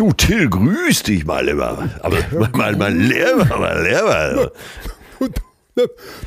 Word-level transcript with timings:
Du, 0.00 0.14
Till, 0.14 0.48
grüß 0.48 1.02
dich 1.02 1.26
mal 1.26 1.46
immer. 1.46 1.90
Aber 2.00 2.16
mal, 2.54 2.74
mal 2.74 2.90
Lehrer, 2.90 3.58
mal 3.58 3.82
Lehrer. 3.82 4.50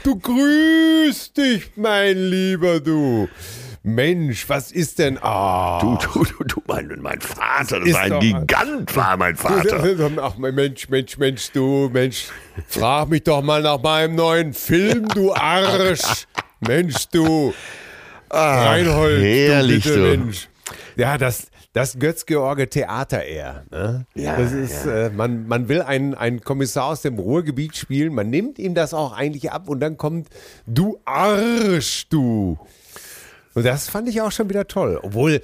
Du 0.04 0.20
grüßt 0.20 1.36
dich, 1.36 1.72
mein 1.76 2.16
Lieber, 2.16 2.80
du. 2.80 3.28
Mensch, 3.82 4.48
was 4.48 4.72
ist 4.72 5.00
denn? 5.00 5.18
Ah. 5.24 5.80
Du, 5.82 5.98
du, 5.98 6.24
du, 6.24 6.44
du, 6.44 6.62
mein, 6.68 7.00
mein 7.02 7.20
Vater, 7.20 7.80
das 7.80 7.94
war 7.94 8.02
ein 8.02 8.20
Gigant, 8.20 8.96
war 8.96 9.18
mein 9.18 9.36
Vater. 9.36 9.84
Ach, 10.22 10.38
Mensch, 10.38 10.90
Mensch, 10.90 11.18
Mensch, 11.18 11.52
du, 11.52 11.90
Mensch, 11.92 12.28
frag 12.68 13.10
mich 13.10 13.24
doch 13.24 13.42
mal 13.42 13.64
nach 13.64 13.82
meinem 13.82 14.14
neuen 14.14 14.54
Film, 14.54 15.08
du 15.08 15.34
Arsch. 15.34 16.28
Mensch, 16.60 17.08
du. 17.12 17.56
Ah, 18.30 18.70
Reinhold, 18.70 19.20
herrlich, 19.20 19.84
du, 19.84 19.90
bitte, 19.90 20.00
du. 20.00 20.08
Mensch. 20.10 20.48
Ja, 20.96 21.18
das, 21.18 21.48
das 21.74 21.98
Götz-George 21.98 22.70
Theater 22.70 23.24
eher. 23.24 23.66
Ne? 23.72 24.06
Ja, 24.16 24.38
das 24.38 24.52
ist, 24.52 24.86
ja. 24.86 25.08
äh, 25.08 25.10
man, 25.10 25.48
man 25.48 25.68
will 25.68 25.82
einen, 25.82 26.14
einen 26.14 26.42
Kommissar 26.42 26.86
aus 26.86 27.02
dem 27.02 27.18
Ruhrgebiet 27.18 27.76
spielen, 27.76 28.14
man 28.14 28.30
nimmt 28.30 28.60
ihm 28.60 28.76
das 28.76 28.94
auch 28.94 29.12
eigentlich 29.12 29.52
ab 29.52 29.68
und 29.68 29.80
dann 29.80 29.98
kommt 29.98 30.28
du 30.68 31.00
Arsch, 31.06 32.08
du. 32.10 32.58
Und 33.56 33.66
das 33.66 33.90
fand 33.90 34.08
ich 34.08 34.22
auch 34.22 34.32
schon 34.32 34.50
wieder 34.50 34.68
toll. 34.68 35.00
Obwohl, 35.02 35.42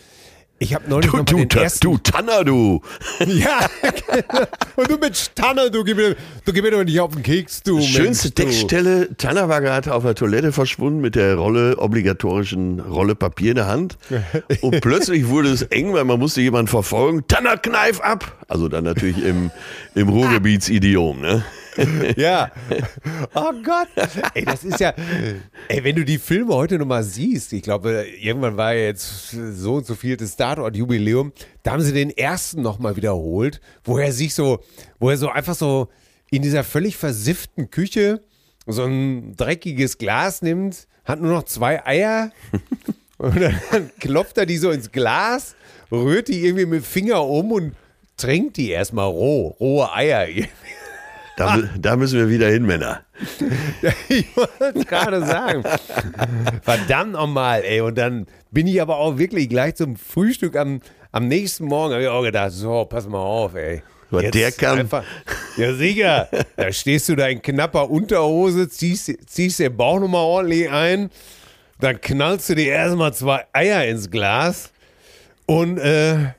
ich 0.59 0.74
habe 0.75 0.90
neulich 0.90 1.09
du, 1.09 1.18
noch 1.18 1.24
mal 1.24 1.40
du, 1.40 1.46
den 1.46 1.62
ersten... 1.62 1.80
Du 1.88 1.97
Tanner, 1.97 2.44
du! 2.44 2.81
ja, 3.25 3.59
und 4.75 4.90
du 4.90 4.97
mit 4.97 5.36
Tanner, 5.36 5.70
du 5.70 5.84
gib 5.84 5.97
mir, 5.97 6.16
du 6.46 6.53
gib 6.53 6.64
mir 6.64 6.72
doch 6.72 6.84
nicht 6.84 7.00
auf 7.00 7.14
den 7.14 7.24
Keks, 7.24 7.64
du 7.64 7.81
Schönste 7.81 8.28
Mensch, 8.28 8.36
Textstelle, 8.36 9.16
Tanner 9.18 9.50
war 9.50 9.62
gerade 9.62 9.94
auf 9.94 10.03
der 10.03 10.16
Toilette 10.16 10.52
verschwunden 10.52 11.00
mit 11.00 11.16
der 11.16 11.36
Rolle, 11.36 11.78
obligatorischen 11.78 12.81
Rolle 12.81 13.16
Papier 13.16 13.52
in 13.52 13.56
der 13.56 13.68
Hand. 13.68 13.98
Und 14.62 14.81
plötzlich 14.81 15.28
wurde 15.28 15.50
es 15.50 15.62
eng, 15.64 15.94
weil 15.94 16.03
man 16.03 16.19
musste 16.19 16.42
jemanden 16.42 16.68
verfolgen. 16.68 17.24
Tanner, 17.28 17.58
kneif 17.58 18.02
ab! 18.02 18.46
Also 18.48 18.68
dann 18.68 18.84
natürlich 18.84 19.24
im, 19.24 19.52
im 19.96 20.09
Ruhrgebitsidiom, 20.09 21.22
ne? 21.22 21.44
ja. 22.18 22.52
Oh 23.36 23.54
Gott. 23.64 23.88
Ey, 24.34 24.46
das 24.46 24.64
ist 24.64 24.80
ja. 24.80 24.94
Ey, 25.68 25.84
wenn 25.84 25.96
du 25.96 26.06
die 26.06 26.18
Filme 26.18 26.54
heute 26.54 26.78
nochmal 26.78 27.04
siehst, 27.04 27.54
ich 27.54 27.62
glaube, 27.62 28.06
irgendwann 28.20 28.58
war 28.58 28.74
ja 28.74 28.86
jetzt 28.86 29.32
so 29.32 29.76
und 29.76 29.86
so 29.86 29.96
viel 29.96 30.18
das 30.18 30.36
Tatort-Jubiläum, 30.36 31.34
da 31.64 31.72
haben 31.72 31.82
sie 31.82 31.94
den 31.94 32.10
ersten 32.10 32.62
nochmal 32.62 32.96
wiederholt, 32.96 33.62
wo 33.84 33.98
er 33.98 34.12
sich 34.12 34.34
so, 34.34 34.60
wo 35.00 35.10
er 35.10 35.18
so 35.18 35.30
einfach 35.30 35.56
so 35.56 35.90
in 36.32 36.42
dieser 36.42 36.64
völlig 36.64 36.98
versifften 36.98 37.70
Küche 37.70 38.22
so 38.68 38.84
ein 38.84 39.36
dreckiges 39.36 39.98
Glas 39.98 40.42
nimmt, 40.42 40.88
hat 41.06 41.22
nur 41.22 41.32
noch 41.32 41.44
zwei 41.44 41.86
Eier 41.86 42.32
und 43.18 43.40
dann 43.42 43.60
klopft 44.00 44.38
er 44.38 44.46
die 44.46 44.58
so 44.58 44.70
ins 44.72 44.92
Glas, 44.92 45.56
rührt 45.92 46.28
die 46.28 46.46
irgendwie 46.46 46.66
mit 46.66 46.82
dem 46.82 46.86
Finger 46.86 47.24
um 47.26 47.52
und 47.52 47.76
trinkt 48.18 48.58
die 48.58 48.70
erstmal 48.70 49.08
roh, 49.08 49.56
rohe 49.60 49.92
Eier. 49.94 50.28
Da, 51.40 51.58
da, 51.80 51.96
müssen 51.96 52.20
wir 52.20 52.30
wieder 52.30 52.50
hin, 52.50 52.66
Männer. 52.66 53.02
ich 54.10 54.26
wollte 54.36 54.84
gerade 54.84 55.26
sagen. 55.26 55.64
Verdammt 56.62 57.14
nochmal, 57.14 57.64
ey. 57.64 57.80
Und 57.80 57.98
dann 57.98 58.28
bin 58.52 58.68
ich 58.68 58.82
aber 58.82 58.98
auch 58.98 59.18
wirklich 59.18 59.48
gleich 59.48 59.76
zum 59.76 59.96
Frühstück 59.96 60.58
am, 60.58 60.82
am 61.14 61.30
nächsten 61.30 61.64
Morgen, 61.64 61.94
habe 61.94 62.04
ich 62.04 62.10
auch 62.10 62.24
gedacht, 62.24 62.52
so, 62.52 62.84
pass 62.84 63.08
mal 63.08 63.20
auf, 63.20 63.56
ey. 63.56 63.82
Jetzt 64.12 64.34
der 64.34 64.52
kann. 64.52 64.80
Einfach, 64.80 65.04
ja, 65.56 65.74
sicher. 65.74 66.28
Da 66.58 66.74
stehst 66.74 67.08
du 67.08 67.16
da 67.16 67.28
in 67.28 67.42
knapper 67.42 67.90
Unterhose, 67.90 68.68
ziehst, 68.68 69.10
ziehst 69.26 69.60
den 69.60 69.78
Bauch 69.78 70.00
nochmal 70.02 70.24
ordentlich 70.24 70.70
ein, 70.70 71.10
dann 71.80 72.02
knallst 72.02 72.50
du 72.50 72.56
dir 72.56 72.74
erstmal 72.74 73.14
zwei 73.14 73.46
Eier 73.54 73.86
ins 73.86 74.12
Glas 74.12 74.72
und 75.46 75.78
äh, 75.78 76.34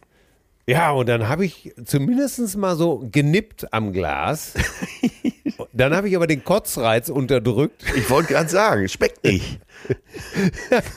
ja, 0.71 0.93
und 0.93 1.09
dann 1.09 1.29
habe 1.29 1.45
ich 1.45 1.75
zumindest 1.85 2.57
mal 2.57 2.77
so 2.77 3.05
genippt 3.11 3.73
am 3.73 3.93
Glas. 3.93 4.55
Dann 5.73 5.95
habe 5.95 6.09
ich 6.09 6.17
aber 6.17 6.27
den 6.27 6.45
Kotzreiz 6.45 7.09
unterdrückt. 7.09 7.85
Ich 7.97 8.09
wollte 8.09 8.33
gerade 8.33 8.49
sagen, 8.49 8.89
schmeckt 8.89 9.25
nicht. 9.25 9.61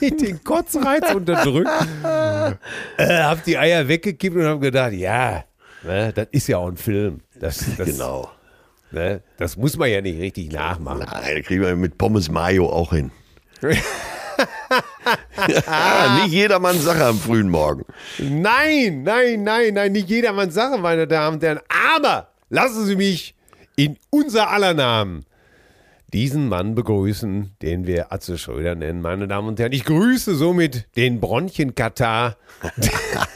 den 0.00 0.42
Kotzreiz 0.44 1.12
unterdrückt. 1.14 1.70
äh, 2.02 3.08
habe 3.08 3.40
die 3.44 3.58
Eier 3.58 3.88
weggekippt 3.88 4.36
und 4.36 4.44
habe 4.44 4.60
gedacht, 4.60 4.92
ja, 4.92 5.44
ne, 5.82 6.12
das 6.12 6.28
ist 6.30 6.48
ja 6.48 6.58
auch 6.58 6.68
ein 6.68 6.76
Film. 6.76 7.20
Das, 7.38 7.64
das, 7.76 7.86
genau. 7.86 8.30
Ne, 8.90 9.22
das 9.38 9.56
muss 9.56 9.76
man 9.76 9.90
ja 9.90 10.00
nicht 10.00 10.20
richtig 10.20 10.52
nachmachen. 10.52 11.06
Nein, 11.10 11.34
da 11.34 11.40
kriegen 11.40 11.62
wir 11.62 11.74
mit 11.76 11.98
Pommes 11.98 12.30
Mayo 12.30 12.68
auch 12.68 12.92
hin. 12.92 13.10
Ja, 15.48 16.22
nicht 16.22 16.32
jedermanns 16.32 16.84
Sache 16.84 17.04
am 17.04 17.18
frühen 17.18 17.48
Morgen. 17.48 17.84
Nein, 18.18 19.02
nein, 19.02 19.42
nein, 19.42 19.74
nein, 19.74 19.92
nicht 19.92 20.08
jedermanns 20.08 20.54
Sache, 20.54 20.78
meine 20.78 21.06
Damen 21.06 21.36
und 21.36 21.42
Herren. 21.42 21.60
Aber 21.94 22.28
lassen 22.48 22.86
Sie 22.86 22.96
mich 22.96 23.34
in 23.76 23.98
unser 24.10 24.50
aller 24.50 24.74
Namen 24.74 25.24
diesen 26.12 26.48
Mann 26.48 26.74
begrüßen, 26.76 27.56
den 27.60 27.88
wir 27.88 28.12
Atze 28.12 28.38
Schröder 28.38 28.76
nennen, 28.76 29.00
meine 29.00 29.26
Damen 29.26 29.48
und 29.48 29.58
Herren. 29.58 29.72
Ich 29.72 29.84
grüße 29.84 30.36
somit 30.36 30.86
den 30.96 31.18
Bronchien-Katar. 31.20 32.36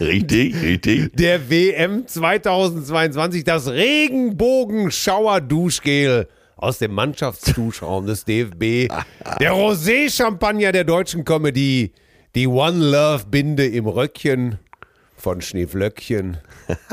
richtig, 0.01 0.63
richtig. 0.63 1.11
Der 1.17 1.51
WM 1.51 2.07
2022, 2.07 3.43
das 3.43 3.69
Regenbogen-Schauer-Duschgel 3.69 6.29
aus 6.59 6.79
dem 6.79 6.93
Mannschaftsduschraum 6.93 8.07
des 8.07 8.25
DFB. 8.25 8.93
Der 9.41 9.53
Rosé-Champagner 9.53 10.73
der 10.73 10.85
deutschen 10.85 11.25
Comedy. 11.25 11.93
Die 12.35 12.47
One 12.47 12.91
Love-Binde 12.91 13.67
im 13.67 13.87
Röckchen 13.87 14.59
von 15.17 15.41
Schneeflöckchen. 15.41 16.39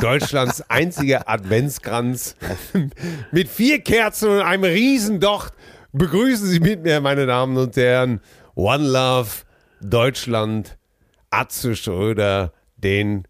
Deutschlands 0.01 0.61
einziger 0.69 1.27
Adventskranz. 1.27 2.35
mit 3.31 3.49
vier 3.49 3.81
Kerzen 3.81 4.29
und 4.29 4.41
einem 4.41 4.63
Riesendocht. 4.63 5.53
Begrüßen 5.91 6.47
Sie 6.47 6.59
mit 6.59 6.83
mir, 6.83 7.01
meine 7.01 7.25
Damen 7.25 7.57
und 7.57 7.75
Herren. 7.75 8.21
One 8.55 8.87
Love, 8.87 9.29
Deutschland, 9.81 10.77
Atze 11.29 11.75
Schröder 11.75 12.53
den 12.77 13.27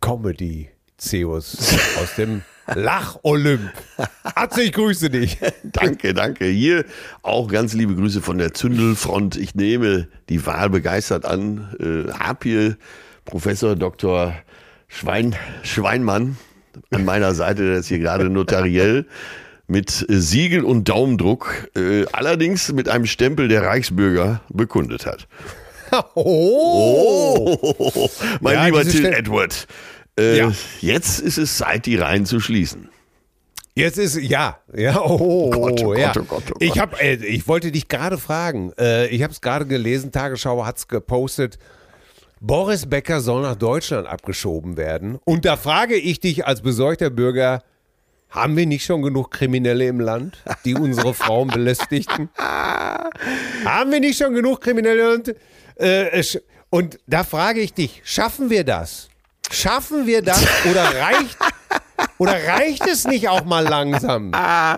Comedy-Zeus 0.00 1.76
aus 2.00 2.14
dem 2.16 2.42
Lach-Olymp. 2.74 3.70
Atze, 4.22 4.62
ich 4.62 4.72
grüße 4.72 5.10
dich. 5.10 5.38
Danke, 5.62 6.14
danke. 6.14 6.46
Hier 6.46 6.84
auch 7.22 7.48
ganz 7.48 7.74
liebe 7.74 7.94
Grüße 7.94 8.22
von 8.22 8.38
der 8.38 8.54
Zündelfront. 8.54 9.36
Ich 9.36 9.54
nehme 9.54 10.08
die 10.28 10.44
Wahl 10.46 10.70
begeistert 10.70 11.24
an. 11.24 11.74
Äh, 11.80 12.12
hab 12.12 12.44
hier 12.44 12.76
Professor 13.24 13.76
Dr. 13.76 14.34
Schwein, 14.88 15.36
Schweinmann 15.62 16.36
an 16.90 17.04
meiner 17.04 17.34
Seite, 17.34 17.64
der 17.66 17.78
ist 17.78 17.88
hier 17.88 17.98
gerade 17.98 18.28
notariell 18.28 19.06
mit 19.66 20.04
Siegel 20.08 20.64
und 20.64 20.88
Daumendruck, 20.88 21.68
äh, 21.76 22.04
allerdings 22.12 22.72
mit 22.72 22.88
einem 22.88 23.06
Stempel 23.06 23.48
der 23.48 23.62
Reichsbürger 23.62 24.40
bekundet 24.48 25.06
hat. 25.06 25.26
Oh! 26.14 27.58
Oh, 27.62 28.10
mein 28.40 28.54
Ja, 28.54 28.66
lieber 28.66 28.84
Till 28.84 29.06
Edward, 29.06 29.66
äh, 30.18 30.38
Ja. 30.38 30.52
jetzt 30.80 31.20
ist 31.20 31.38
es 31.38 31.56
Zeit, 31.58 31.86
die 31.86 31.96
Reihen 31.96 32.26
zu 32.26 32.40
schließen. 32.40 32.88
Jetzt 33.74 33.98
ist 33.98 34.16
ja, 34.16 34.58
ja, 34.74 35.00
oh, 35.00 35.50
Gott, 35.50 35.80
oh 35.84 35.94
ja. 35.94 36.12
Gott, 36.12 36.22
oh 36.22 36.34
Gott, 36.34 36.42
oh 36.52 36.56
Ich 36.58 36.70
Gott. 36.70 36.78
habe, 36.78 37.00
äh, 37.00 37.14
ich 37.14 37.46
wollte 37.48 37.70
dich 37.70 37.88
gerade 37.88 38.18
fragen. 38.18 38.72
Äh, 38.78 39.06
ich 39.08 39.22
habe 39.22 39.32
es 39.32 39.40
gerade 39.40 39.64
gelesen. 39.66 40.10
Tagesschau 40.12 40.66
hat's 40.66 40.88
gepostet. 40.88 41.58
Boris 42.40 42.86
Becker 42.86 43.20
soll 43.20 43.42
nach 43.42 43.54
Deutschland 43.54 44.08
abgeschoben 44.08 44.76
werden. 44.76 45.18
Und 45.24 45.44
da 45.44 45.56
frage 45.56 45.94
ich 45.94 46.20
dich 46.20 46.46
als 46.46 46.62
besorgter 46.62 47.10
Bürger: 47.10 47.62
Haben 48.28 48.56
wir 48.56 48.66
nicht 48.66 48.84
schon 48.84 49.02
genug 49.02 49.30
Kriminelle 49.30 49.86
im 49.86 50.00
Land, 50.00 50.42
die 50.64 50.74
unsere 50.74 51.14
Frauen 51.14 51.48
belästigten? 51.54 52.28
Haben 52.36 53.92
wir 53.92 54.00
nicht 54.00 54.18
schon 54.18 54.34
genug 54.34 54.62
Kriminelle? 54.62 55.14
Und, 55.14 55.34
äh, 55.76 56.22
und 56.70 56.98
da 57.06 57.24
frage 57.24 57.60
ich 57.60 57.72
dich: 57.74 58.00
Schaffen 58.04 58.50
wir 58.50 58.64
das? 58.64 59.09
Schaffen 59.50 60.06
wir 60.06 60.22
das 60.22 60.44
oder 60.70 60.84
reicht 60.84 61.36
oder 62.18 62.32
reicht 62.32 62.86
es 62.86 63.06
nicht 63.06 63.28
auch 63.28 63.44
mal 63.44 63.64
langsam? 63.66 64.32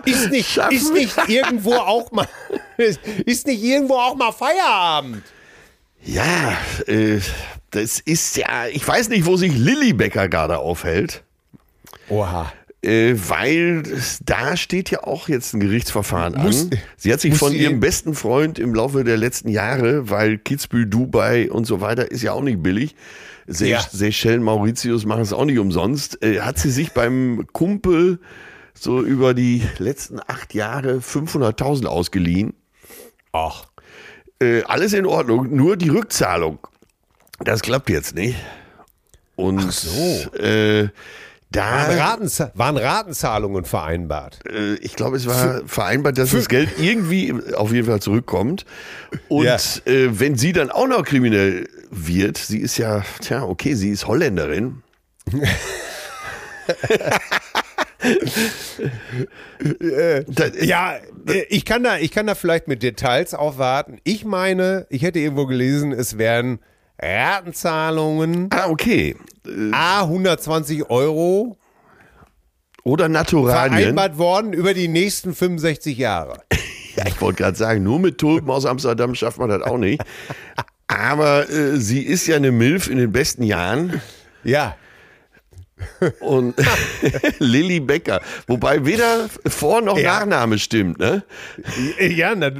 Ist 0.05 0.29
nicht, 0.31 0.57
ist 0.69 0.93
nicht 0.93 1.15
irgendwo 1.27 1.75
auch 1.75 2.11
mal, 2.11 2.27
ist 3.25 3.45
nicht 3.47 3.63
irgendwo 3.63 3.95
auch 3.95 4.15
mal 4.15 4.31
Feierabend? 4.31 5.23
Ja, 6.03 6.57
äh, 6.87 7.19
das 7.71 7.99
ist 7.99 8.35
ja, 8.35 8.67
ich 8.71 8.85
weiß 8.87 9.09
nicht, 9.09 9.25
wo 9.25 9.37
sich 9.37 9.55
Lilly 9.55 9.93
Becker 9.93 10.27
gerade 10.27 10.57
aufhält. 10.57 11.23
Oha. 12.09 12.51
Äh, 12.81 13.15
weil 13.29 13.83
da 14.25 14.57
steht 14.57 14.89
ja 14.91 15.03
auch 15.03 15.29
jetzt 15.29 15.53
ein 15.53 15.61
Gerichtsverfahren 15.61 16.41
Muss- 16.41 16.63
an. 16.63 16.79
Sie 16.97 17.13
hat 17.13 17.21
sich 17.21 17.35
von 17.37 17.53
ihrem 17.53 17.79
besten 17.79 18.13
Freund 18.13 18.59
im 18.59 18.75
Laufe 18.75 19.05
der 19.05 19.15
letzten 19.15 19.47
Jahre, 19.47 20.09
weil 20.09 20.37
Kitzbühel, 20.37 20.87
Dubai 20.87 21.49
und 21.49 21.63
so 21.65 21.79
weiter 21.79 22.11
ist 22.11 22.23
ja 22.23 22.33
auch 22.33 22.41
nicht 22.41 22.61
billig. 22.61 22.95
Se 23.47 23.67
Ja. 23.67 23.81
Seychellen, 23.81 24.41
Mauritius 24.43 25.05
machen 25.05 25.21
es 25.21 25.33
auch 25.33 25.45
nicht 25.45 25.59
umsonst. 25.59 26.23
Äh, 26.23 26.41
hat 26.41 26.57
sie 26.59 26.71
sich 26.71 26.93
beim 26.93 27.45
Kumpel 27.51 28.19
so 28.73 29.01
über 29.01 29.33
die 29.33 29.63
letzten 29.77 30.19
acht 30.25 30.53
Jahre 30.53 30.97
500.000 31.01 31.85
ausgeliehen. 31.85 32.53
Ach. 33.31 33.65
Äh, 34.39 34.63
alles 34.63 34.93
in 34.93 35.05
Ordnung, 35.05 35.55
nur 35.55 35.77
die 35.77 35.89
Rückzahlung. 35.89 36.59
Das 37.39 37.61
klappt 37.61 37.89
jetzt 37.89 38.15
nicht. 38.15 38.35
Und 39.35 39.59
Ach 39.67 39.71
so. 39.71 40.31
äh, 40.37 40.83
Waren, 40.83 40.91
da 41.51 41.83
Ratenza 42.09 42.51
waren 42.55 42.77
Ratenzahlungen 42.77 43.63
vereinbart? 43.65 44.39
äh, 44.47 44.73
ich 44.75 44.95
glaube, 44.95 45.17
es 45.17 45.27
war 45.27 45.61
vereinbart, 45.67 46.17
dass 46.17 46.31
das 46.31 46.47
Geld 46.49 46.69
irgendwie 46.79 47.31
auf 47.55 47.71
jeden 47.71 47.85
Fall 47.87 47.99
zurückkommt. 48.01 48.65
Und 49.29 49.45
Ja. 49.45 49.57
äh, 49.85 50.19
wenn 50.19 50.35
sie 50.35 50.51
dann 50.51 50.71
auch 50.71 50.87
noch 50.87 51.03
kriminell 51.03 51.67
wird, 51.93 52.37
sie 52.37 52.59
ist 52.59 52.77
ja, 52.77 53.03
tja, 53.21 53.43
okay, 53.43 53.73
sie 53.75 53.89
ist 53.91 54.07
Holländerin. 54.07 54.81
Da- 60.27 60.47
Ja, 60.61 60.95
äh, 61.27 61.43
ich 61.49 61.65
kann, 61.65 61.83
da, 61.83 61.97
ich 61.97 62.11
kann 62.11 62.27
da 62.27 62.35
vielleicht 62.35 62.67
mit 62.67 62.83
Details 62.83 63.33
aufwarten. 63.33 63.99
Ich 64.03 64.25
meine, 64.25 64.85
ich 64.89 65.03
hätte 65.03 65.19
irgendwo 65.19 65.45
gelesen, 65.45 65.91
es 65.91 66.17
wären 66.17 66.59
Ratenzahlungen 67.01 68.49
Ah, 68.51 68.67
okay. 68.69 69.15
A 69.71 70.01
120 70.03 70.89
Euro 70.89 71.57
Oder 72.83 73.09
Naturalien. 73.09 73.71
vereinbart 73.73 74.17
worden 74.17 74.53
über 74.53 74.73
die 74.73 74.87
nächsten 74.87 75.33
65 75.33 75.97
Jahre. 75.97 76.41
Ja, 76.95 77.07
ich 77.07 77.19
wollte 77.21 77.41
gerade 77.41 77.57
sagen, 77.57 77.81
nur 77.81 77.97
mit 77.99 78.19
Tulpen 78.19 78.51
aus 78.51 78.67
Amsterdam 78.67 79.15
schafft 79.15 79.39
man 79.39 79.49
das 79.49 79.63
auch 79.63 79.79
nicht. 79.79 79.99
Aber 80.87 81.49
äh, 81.49 81.77
sie 81.77 82.01
ist 82.01 82.27
ja 82.27 82.35
eine 82.35 82.51
Milf 82.51 82.87
in 82.89 82.97
den 82.97 83.11
besten 83.11 83.43
Jahren. 83.43 84.01
Ja. 84.43 84.75
Und 86.19 86.55
Lilly 87.39 87.79
Becker. 87.79 88.21
Wobei 88.47 88.85
weder 88.85 89.27
Vor- 89.47 89.81
noch 89.81 89.97
Ja. 89.97 90.19
Nachname 90.19 90.57
stimmt, 90.59 90.99
ne? 90.99 91.23
Ja, 91.99 92.35
na, 92.35 92.51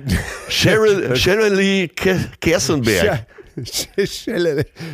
Cheryl, 0.50 1.16
Cheryl 1.16 1.54
Lee 1.54 1.88
Ke 1.88 2.20
Kersenberg. 2.42 3.26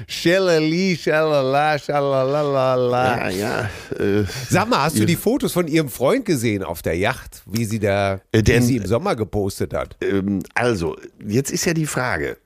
Schelleli, 0.07 0.97
schalala, 0.97 1.79
schalalala. 1.79 3.29
Ja, 3.29 3.29
ja. 3.29 3.69
Äh, 3.97 4.25
Sag 4.49 4.67
mal, 4.69 4.83
hast 4.83 4.99
du 4.99 5.05
die 5.05 5.15
Fotos 5.15 5.53
von 5.53 5.67
ihrem 5.67 5.89
Freund 5.89 6.25
gesehen 6.25 6.63
auf 6.63 6.81
der 6.81 6.97
Yacht, 6.97 7.41
wie 7.45 7.65
sie 7.65 7.79
da, 7.79 8.15
Äh, 8.31 8.39
wie 8.39 8.43
denn- 8.43 8.63
sie 8.63 8.75
im 8.77 8.85
Sommer 8.85 9.15
gepostet 9.15 9.73
hat? 9.73 9.95
ähm, 10.01 10.39
also, 10.55 10.97
jetzt 11.25 11.51
ist 11.51 11.65
ja 11.65 11.73
die 11.73 11.85
Frage, 11.85 12.37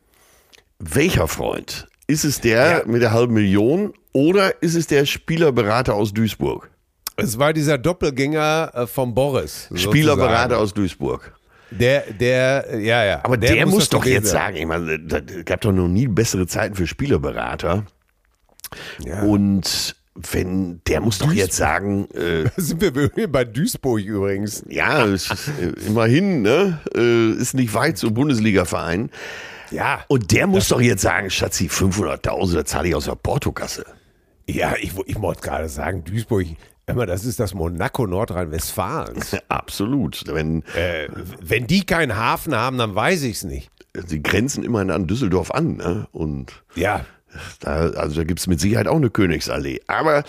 welcher 0.84 1.28
Freund? 1.28 1.88
Ist 2.08 2.26
es 2.26 2.42
der 2.42 2.80
Ja. 2.80 2.82
mit 2.86 3.02
der 3.02 3.12
halben 3.12 3.34
Million 3.34 3.94
oder 4.12 4.62
ist 4.62 4.76
es 4.76 4.88
der 4.88 5.06
Spielerberater 5.06 5.94
aus 5.96 6.14
Duisburg? 6.14 6.70
Es 7.16 7.38
war 7.38 7.54
dieser 7.54 7.78
Doppelgänger 7.78 8.72
äh, 8.74 8.88
von 8.88 9.14
Boris. 9.14 9.70
Spielerberater 9.74 10.58
aus 10.58 10.74
Duisburg. 10.74 11.34
Der, 11.72 12.02
der, 12.12 12.72
äh, 12.74 12.86
ja, 12.86 13.04
ja. 13.06 13.22
Aber 13.24 13.38
der, 13.38 13.66
muss 13.66 13.80
das 13.80 13.90
doch 13.90 14.06
jetzt 14.06 14.30
sagen, 14.30 14.58
ich 14.58 14.66
meine, 14.66 15.00
da 15.00 15.20
gab 15.20 15.62
doch 15.62 15.72
noch 15.72 15.88
nie 15.88 16.08
bessere 16.08 16.48
Zeiten 16.48 16.76
für 16.76 16.88
Spielerberater. 16.88 17.86
Ja. 19.04 19.22
Und 19.24 19.96
wenn, 20.16 20.82
der 20.88 21.02
muss 21.02 21.18
doch 21.20 21.32
jetzt 21.32 21.56
sagen, 21.56 22.08
äh, 22.12 22.50
sind 22.58 22.82
wir 22.82 23.28
bei 23.28 23.46
Duisburg 23.46 24.02
übrigens. 24.02 24.64
ja, 24.68 25.06
es 25.06 25.32
ist, 25.32 25.48
äh, 25.60 25.88
immerhin, 25.88 26.42
ne, 26.44 26.80
äh, 26.96 27.32
ist 27.32 27.54
nicht 27.56 27.74
weit 27.74 27.98
zum 27.98 28.14
Bundesliga-Verein. 28.14 29.10
Ja. 29.74 30.04
Und 30.08 30.32
der 30.32 30.48
muss 30.48 30.68
doch 30.70 30.82
jetzt 30.82 31.02
sagen, 31.02 31.30
Schatzi, 31.30 31.68
500.000, 31.68 32.54
das 32.56 32.66
zahle 32.66 32.90
ich 32.90 32.96
aus 32.96 33.06
der 33.06 33.16
Portokasse. 33.16 33.86
Ja, 34.48 34.76
ich, 34.80 34.92
ich 35.06 35.22
wollte 35.22 35.42
gerade 35.42 35.70
sagen, 35.70 36.04
Duisburg, 36.04 36.46
immer, 36.86 37.06
das 37.06 37.26
ist 37.26 37.40
das 37.40 37.54
Monaco 37.54 38.06
Nordrhein-Westfalens. 38.06 39.38
Absolut. 39.48 40.24
Wenn, 40.28 40.64
äh, 40.76 41.08
wenn 41.42 41.66
die 41.68 41.86
keinen 41.86 42.16
Hafen 42.18 42.56
haben, 42.56 42.78
dann 42.78 42.94
weiß 42.94 43.24
ich 43.24 43.38
es 43.38 43.44
nicht. 43.44 43.70
sie 44.08 44.22
grenzen 44.22 44.64
immerhin 44.64 44.92
an 44.92 45.08
Düsseldorf 45.08 45.52
an, 45.52 45.78
ne? 45.78 46.08
Und 46.12 46.64
Ja. 46.76 47.06
Da, 47.60 47.90
also 47.92 48.16
da 48.16 48.24
gibt's 48.24 48.48
mit 48.48 48.60
Sicherheit 48.60 48.88
auch 48.88 48.96
eine 48.96 49.10
Königsallee. 49.10 49.82
Aber 49.88 50.24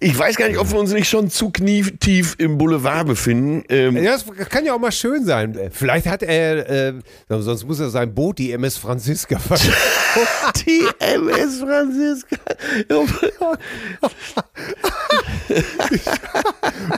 ich 0.00 0.18
weiß 0.18 0.36
gar 0.36 0.48
nicht, 0.48 0.58
ob 0.58 0.70
wir 0.70 0.78
uns 0.78 0.92
nicht 0.92 1.08
schon 1.08 1.30
zu 1.30 1.50
knietief 1.50 2.34
im 2.38 2.58
Boulevard 2.58 3.06
befinden. 3.06 3.64
Ähm, 3.68 3.96
Ja, 3.96 4.12
das 4.12 4.24
kann 4.48 4.64
ja 4.64 4.74
auch 4.74 4.80
mal 4.80 4.92
schön 4.92 5.24
sein. 5.24 5.70
Vielleicht 5.72 6.06
hat 6.06 6.22
er, 6.22 6.68
äh, 6.88 6.94
sonst 7.28 7.64
muss 7.64 7.80
er 7.80 7.90
sein 7.90 8.14
Boot, 8.14 8.38
die 8.38 8.52
MS 8.52 8.76
Franziska, 8.76 9.38
verkaufen. 9.38 9.72
Die 10.66 10.82
MS 10.98 11.60
Franziska. 11.60 12.36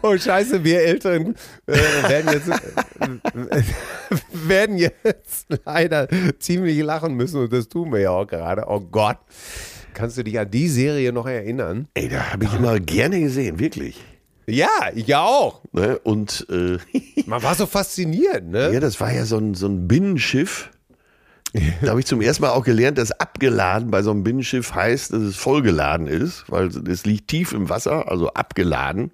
Oh 0.03 0.17
Scheiße, 0.17 0.63
wir 0.65 0.81
Älteren 0.83 1.35
äh, 1.67 1.73
werden, 2.09 2.33
jetzt, 2.33 2.49
äh, 2.49 3.63
werden 4.33 4.77
jetzt 4.79 5.47
leider 5.65 6.09
ziemlich 6.39 6.79
lachen 6.83 7.15
müssen 7.15 7.41
und 7.43 7.53
das 7.53 7.69
tun 7.69 7.93
wir 7.93 8.01
ja 8.01 8.11
auch 8.11 8.27
gerade. 8.27 8.65
Oh 8.67 8.81
Gott. 8.81 9.19
Kannst 9.93 10.19
du 10.19 10.25
dich 10.25 10.39
an 10.39 10.51
die 10.51 10.69
Serie 10.69 11.13
noch 11.13 11.27
erinnern? 11.27 11.89
Ey, 11.95 12.09
da 12.09 12.33
habe 12.33 12.45
ich 12.45 12.55
immer 12.55 12.81
gerne 12.81 13.21
gesehen, 13.21 13.59
wirklich. 13.59 14.03
Ja, 14.47 14.69
ich 14.95 15.07
ja 15.07 15.23
auch. 15.23 15.63
Ne? 15.73 15.99
Und 16.01 16.47
äh, 16.51 16.79
Man 17.27 17.43
war 17.43 17.55
so 17.55 17.67
fasziniert, 17.67 18.45
ne? 18.45 18.73
ja, 18.73 18.81
das 18.81 19.01
war 19.01 19.13
ja 19.13 19.25
so 19.25 19.39
ein, 19.39 19.55
so 19.55 19.67
ein 19.67 19.89
Binnenschiff. 19.89 20.71
Da 21.83 21.91
habe 21.91 22.01
ich 22.01 22.07
zum 22.07 22.21
ersten 22.21 22.43
Mal 22.43 22.51
auch 22.51 22.65
gelernt, 22.65 22.99
dass 22.99 23.13
abgeladen 23.13 23.93
bei 23.93 24.03
so 24.03 24.11
einem 24.11 24.25
Binnenschiff 24.25 24.75
heißt, 24.75 25.13
dass 25.13 25.23
es 25.23 25.37
vollgeladen 25.37 26.09
ist, 26.09 26.45
weil 26.49 26.67
es 26.67 27.07
liegt 27.07 27.29
tief 27.29 27.53
im 27.53 27.69
Wasser, 27.69 28.11
also 28.11 28.29
abgeladen. 28.31 29.13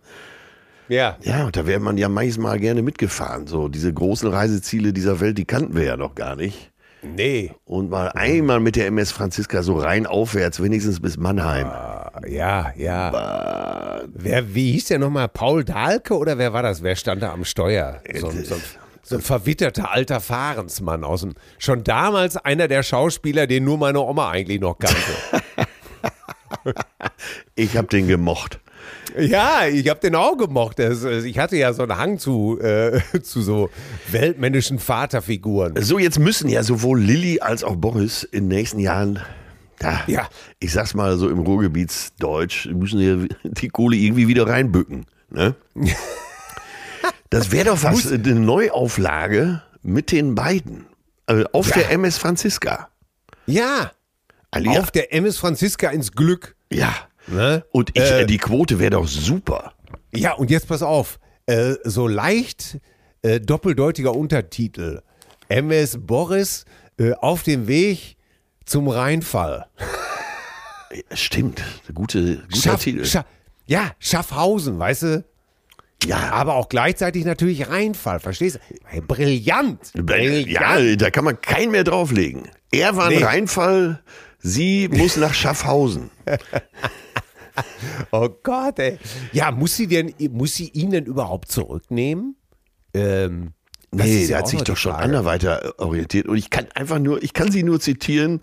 Ja. 0.89 1.19
Ja, 1.21 1.45
und 1.45 1.57
da 1.57 1.67
wäre 1.67 1.81
man 1.81 1.99
ja 1.99 2.09
manchmal 2.09 2.59
gerne 2.59 2.81
mitgefahren. 2.81 3.47
So 3.47 3.69
diese 3.69 3.93
großen 3.93 4.29
Reiseziele 4.31 4.95
dieser 4.95 5.21
Welt, 5.21 5.37
die 5.37 5.45
kannten 5.45 5.77
wir 5.77 5.85
ja 5.85 5.97
noch 5.99 6.15
gar 6.15 6.35
nicht. 6.35 6.73
Nee. 7.03 7.53
Und 7.65 7.91
mal 7.91 8.09
einmal 8.09 8.61
mit 8.61 8.77
der 8.77 8.87
MS 8.89 9.11
Franziska 9.13 9.63
so 9.63 9.79
rein 9.79 10.07
aufwärts, 10.07 10.63
wenigstens 10.63 11.01
bis 11.01 11.17
Mannheim. 11.17 11.67
Ja, 12.29 12.73
ja. 12.77 14.03
Wer, 14.13 14.55
wie 14.55 14.73
hieß 14.73 14.87
der 14.87 14.99
nochmal? 14.99 15.29
Paul 15.29 15.65
Dahlke 15.65 16.17
oder 16.19 16.37
wer 16.39 16.53
war 16.53 16.63
das? 16.63 16.83
Wer 16.83 16.97
stand 16.97 17.23
da 17.23 17.33
am 17.33 17.45
Steuer? 17.45 18.01
So, 18.19 18.29
ein- 18.29 18.45
so, 18.45 18.57
so 19.03 19.17
ein 19.17 19.23
verwitterter 19.23 19.91
alter 19.93 20.21
Fahrensmann 20.21 21.03
aus 21.05 21.23
dem, 21.23 21.35
schon 21.59 21.85
damals 21.85 22.37
einer 22.37 22.69
der 22.69 22.83
Schauspieler, 22.83 23.47
den 23.47 23.65
nur 23.65 23.79
meine 23.79 24.01
Oma 24.01 24.31
eigentlich 24.31 24.61
noch 24.61 24.79
kannte. 24.79 24.97
Ich 27.55 27.77
habe 27.77 27.87
den 27.89 28.07
gemocht. 28.07 28.61
Ja, 29.19 29.67
ich 29.67 29.89
habe 29.89 30.01
den 30.01 30.15
auch 30.15 30.37
gemocht. 30.37 30.79
Das, 30.79 31.03
ich 31.05 31.39
hatte 31.39 31.57
ja 31.57 31.73
so 31.73 31.83
einen 31.83 31.97
Hang 31.97 32.19
zu, 32.19 32.59
äh, 32.61 33.01
zu 33.23 33.43
so 33.43 33.71
weltmännischen 34.11 34.79
Vaterfiguren. 34.79 35.75
So, 35.83 35.99
jetzt 35.99 36.19
müssen 36.19 36.49
ja 36.49 36.63
sowohl 36.63 37.01
Lilly 37.01 37.41
als 37.41 37.65
auch 37.65 37.77
Boris 37.77 38.23
in 38.25 38.49
den 38.49 38.57
nächsten 38.57 38.79
Jahren, 38.79 39.21
ja, 39.83 40.03
Ja. 40.07 40.29
ich 40.59 40.73
sag's 40.73 40.95
mal 40.95 41.17
so 41.17 41.29
im 41.31 41.39
Ruhrgebietsdeutsch, 41.41 42.67
müssen 42.73 43.01
ja 43.01 43.17
die 43.45 43.69
Kohle 43.69 43.97
irgendwie 43.97 44.29
wieder 44.29 44.47
reinbücken. 44.47 45.07
Ne? 45.31 45.55
Das 47.31 47.53
wäre 47.53 47.67
doch 47.67 47.83
was, 47.85 48.11
eine 48.13 48.35
Neuauflage 48.35 49.63
mit 49.83 50.11
den 50.11 50.35
beiden. 50.35 50.87
Also 51.27 51.45
auf 51.53 51.69
Ja. 51.69 51.77
der 51.77 51.91
MS 51.93 52.19
Franziska. 52.19 52.89
Ja, 53.47 53.93
Ali- 54.51 54.69
auf 54.79 54.91
der 54.91 55.15
MS 55.15 55.39
Franziska 55.39 55.91
ins 55.91 56.11
Glück. 56.13 56.57
Ja. 56.73 56.93
Ne? 57.31 57.65
Und 57.71 57.91
ich, 57.95 58.03
Äh, 58.03 58.27
die 58.27 58.39
Quote 58.39 58.79
wäre 58.79 58.91
doch 58.91 59.07
super. 59.09 59.73
Ja, 60.13 60.33
und 60.33 60.51
jetzt 60.51 60.69
pass 60.69 60.83
auf. 60.83 61.19
Äh, 61.47 61.75
so 61.85 62.07
leicht 62.09 62.79
äh, 63.23 63.41
doppeldeutiger 63.41 64.15
Untertitel. 64.15 65.03
MS 65.49 65.99
Boris 66.01 66.65
äh, 66.99 67.13
auf 67.15 67.43
dem 67.43 67.67
Weg 67.67 68.17
zum 68.65 68.89
Rheinfall. 68.89 69.67
Stimmt. 71.13 71.63
Gute, 71.95 72.37
guter 72.53 72.57
Schaff, 72.71 72.83
Titel. 72.85 73.05
Scha 73.05 73.25
ja, 73.67 73.93
Schaffhausen, 74.01 74.79
weißt 74.81 75.03
du? 75.05 75.25
ja, 76.05 76.33
Aber 76.33 76.55
auch 76.55 76.69
gleichzeitig 76.69 77.25
natürlich 77.25 77.69
Rheinfall, 77.69 78.19
verstehst 78.19 78.59
du? 78.93 79.01
Brillant. 79.03 79.93
Brillant. 79.95 80.49
ja, 80.49 80.97
da 80.97 81.11
kann 81.11 81.25
man 81.25 81.41
keinen 81.41 81.71
mehr 81.71 81.85
drauflegen. 81.85 82.49
Er 82.73 82.97
war 82.97 83.07
ein 83.07 83.17
Nee. 83.19 83.23
Reinfall, 83.25 84.03
sie 84.41 84.89
muss 84.89 85.17
nach 85.17 85.35
Schaffhausen. 85.35 86.11
Oh 88.13 88.29
Gott, 88.43 88.79
ey. 88.79 88.99
Ja, 89.33 89.51
muss 89.51 89.77
sie 89.77 89.87
denn, 89.87 90.13
muss 90.31 90.55
sie 90.55 90.69
ihn 90.69 90.91
denn 90.91 91.05
überhaupt 91.05 91.51
zurücknehmen? 91.51 92.37
Ähm, 92.95 93.53
das 93.93 94.07
Nee, 94.07 94.23
ja 94.23 94.29
der 94.29 94.39
hat 94.39 94.49
sich 94.49 94.63
doch 94.63 94.77
schon 94.77 94.93
Frage. 94.93 95.05
anderweiter 95.05 95.75
orientiert. 95.79 96.27
Und 96.27 96.37
ich 96.37 96.51
kann 96.51 96.67
einfach 96.75 96.99
nur, 96.99 97.23
ich 97.23 97.33
kann 97.33 97.51
sie 97.53 97.63
nur 97.63 97.81
zitieren. 97.81 98.41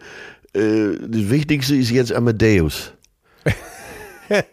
Äh, 0.54 0.92
das 1.00 1.30
Wichtigste 1.30 1.76
ist 1.76 1.90
jetzt 1.92 2.12
Amadeus. 2.14 2.94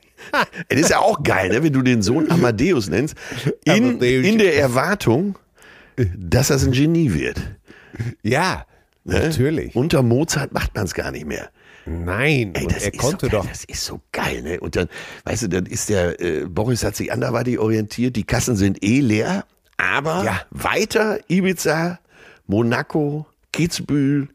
Es 0.69 0.81
ist 0.81 0.91
ja 0.91 1.01
auch 1.01 1.23
geil, 1.23 1.51
ne, 1.51 1.63
wenn 1.63 1.73
du 1.73 1.83
den 1.83 2.01
Sohn 2.01 2.31
Amadeus 2.31 2.89
nennst, 2.89 3.15
in, 3.65 4.01
in 4.01 4.39
der 4.39 4.57
Erwartung, 4.59 5.39
dass 6.17 6.49
das 6.49 6.65
ein 6.65 6.73
Genie 6.73 7.13
wird. 7.13 7.41
Ja, 8.23 8.65
Ne? 9.07 9.21
natürlich. 9.21 9.77
Unter 9.77 10.03
Mozart 10.03 10.55
macht 10.55 10.75
man 10.75 10.87
es 10.87 10.95
gar 10.95 11.11
nicht 11.11 11.27
mehr. 11.27 11.51
Nein, 11.87 12.55
Ey, 12.55 12.65
und 12.65 12.83
er 12.83 12.91
konnte 12.93 13.27
so 13.27 13.31
geil, 13.31 13.41
doch. 13.43 13.47
Das 13.49 13.65
ist 13.65 13.85
so 13.85 14.01
geil, 14.13 14.43
ne? 14.43 14.61
Und 14.61 14.75
dann, 14.77 14.89
weißt 15.25 15.43
du, 15.45 15.49
dann 15.49 15.67
ist 15.67 15.89
der, 15.91 16.21
äh, 16.21 16.47
Boris 16.47 16.83
hat 16.85 16.97
sich 16.97 17.13
anderweitig 17.13 17.59
orientiert, 17.59 18.17
die 18.17 18.25
Kassen 18.25 18.57
sind 18.57 18.83
eh 18.85 19.01
leer, 19.01 19.45
aber 19.77 20.25
Ja. 20.25 20.41
weiter 20.51 21.19
Ibiza, 21.29 21.99
Monaco, 22.47 23.27
Kitzbühel, 23.53 24.29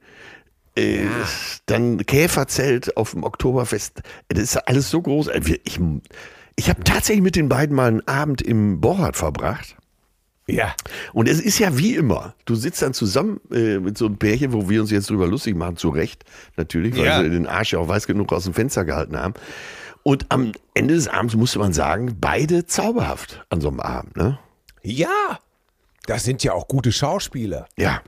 äh, 0.76 1.06
dann 1.66 2.06
Käferzelt 2.06 2.96
auf 2.98 3.12
dem 3.12 3.24
Oktoberfest. 3.24 4.02
Das 4.28 4.40
ist 4.44 4.58
alles 4.68 4.90
so 4.90 5.02
groß. 5.02 5.30
Wir- 5.42 5.60
Ich, 5.64 5.80
ich 6.56 6.70
habe 6.70 6.84
tatsächlich 6.84 7.24
mit 7.24 7.36
den 7.36 7.50
beiden 7.50 7.76
mal 7.76 7.88
einen 7.88 8.08
Abend 8.08 8.42
im 8.42 8.80
Borchardt 8.82 9.16
verbracht. 9.18 9.76
Ja, 10.52 10.74
Und 11.14 11.28
es 11.30 11.40
ist 11.40 11.60
ja 11.60 11.78
wie 11.78 11.96
immer, 11.96 12.34
du 12.46 12.56
sitzt 12.56 12.82
dann 12.82 12.94
zusammen 12.94 13.40
äh, 13.52 13.78
mit 13.80 13.98
so 13.98 14.06
einem 14.08 14.18
Pärchen, 14.18 14.52
wo 14.54 14.70
wir 14.70 14.82
uns 14.82 14.90
jetzt 14.92 15.10
drüber 15.10 15.28
lustig 15.28 15.56
machen, 15.56 15.78
zu 15.78 15.90
Recht 15.90 16.24
natürlich, 16.58 16.96
weil 16.98 17.06
Ja. 17.06 17.22
sie 17.24 17.30
den 17.30 17.46
Arsch 17.48 17.74
ja 17.74 17.80
auch 17.80 17.88
weiß 17.88 18.08
genug 18.08 18.34
aus 18.34 18.46
dem 18.46 18.54
Fenster 18.54 18.86
gehalten 18.86 19.18
haben. 19.18 19.34
Und 20.04 20.26
am 20.30 20.54
Ende 20.74 20.96
des 20.96 21.08
Abends 21.08 21.36
musste 21.36 21.60
man 21.60 21.74
sagen, 21.74 22.18
beide 22.20 22.66
zauberhaft 22.66 23.46
an 23.50 23.62
so 23.62 23.68
einem 23.68 23.80
Abend, 23.80 24.16
ne? 24.18 24.40
ja. 24.82 25.40
Das 26.06 26.24
sind 26.24 26.44
ja 26.44 26.54
auch 26.54 26.68
gute 26.68 26.92
Schauspieler. 26.92 27.68
Ja. 27.78 28.02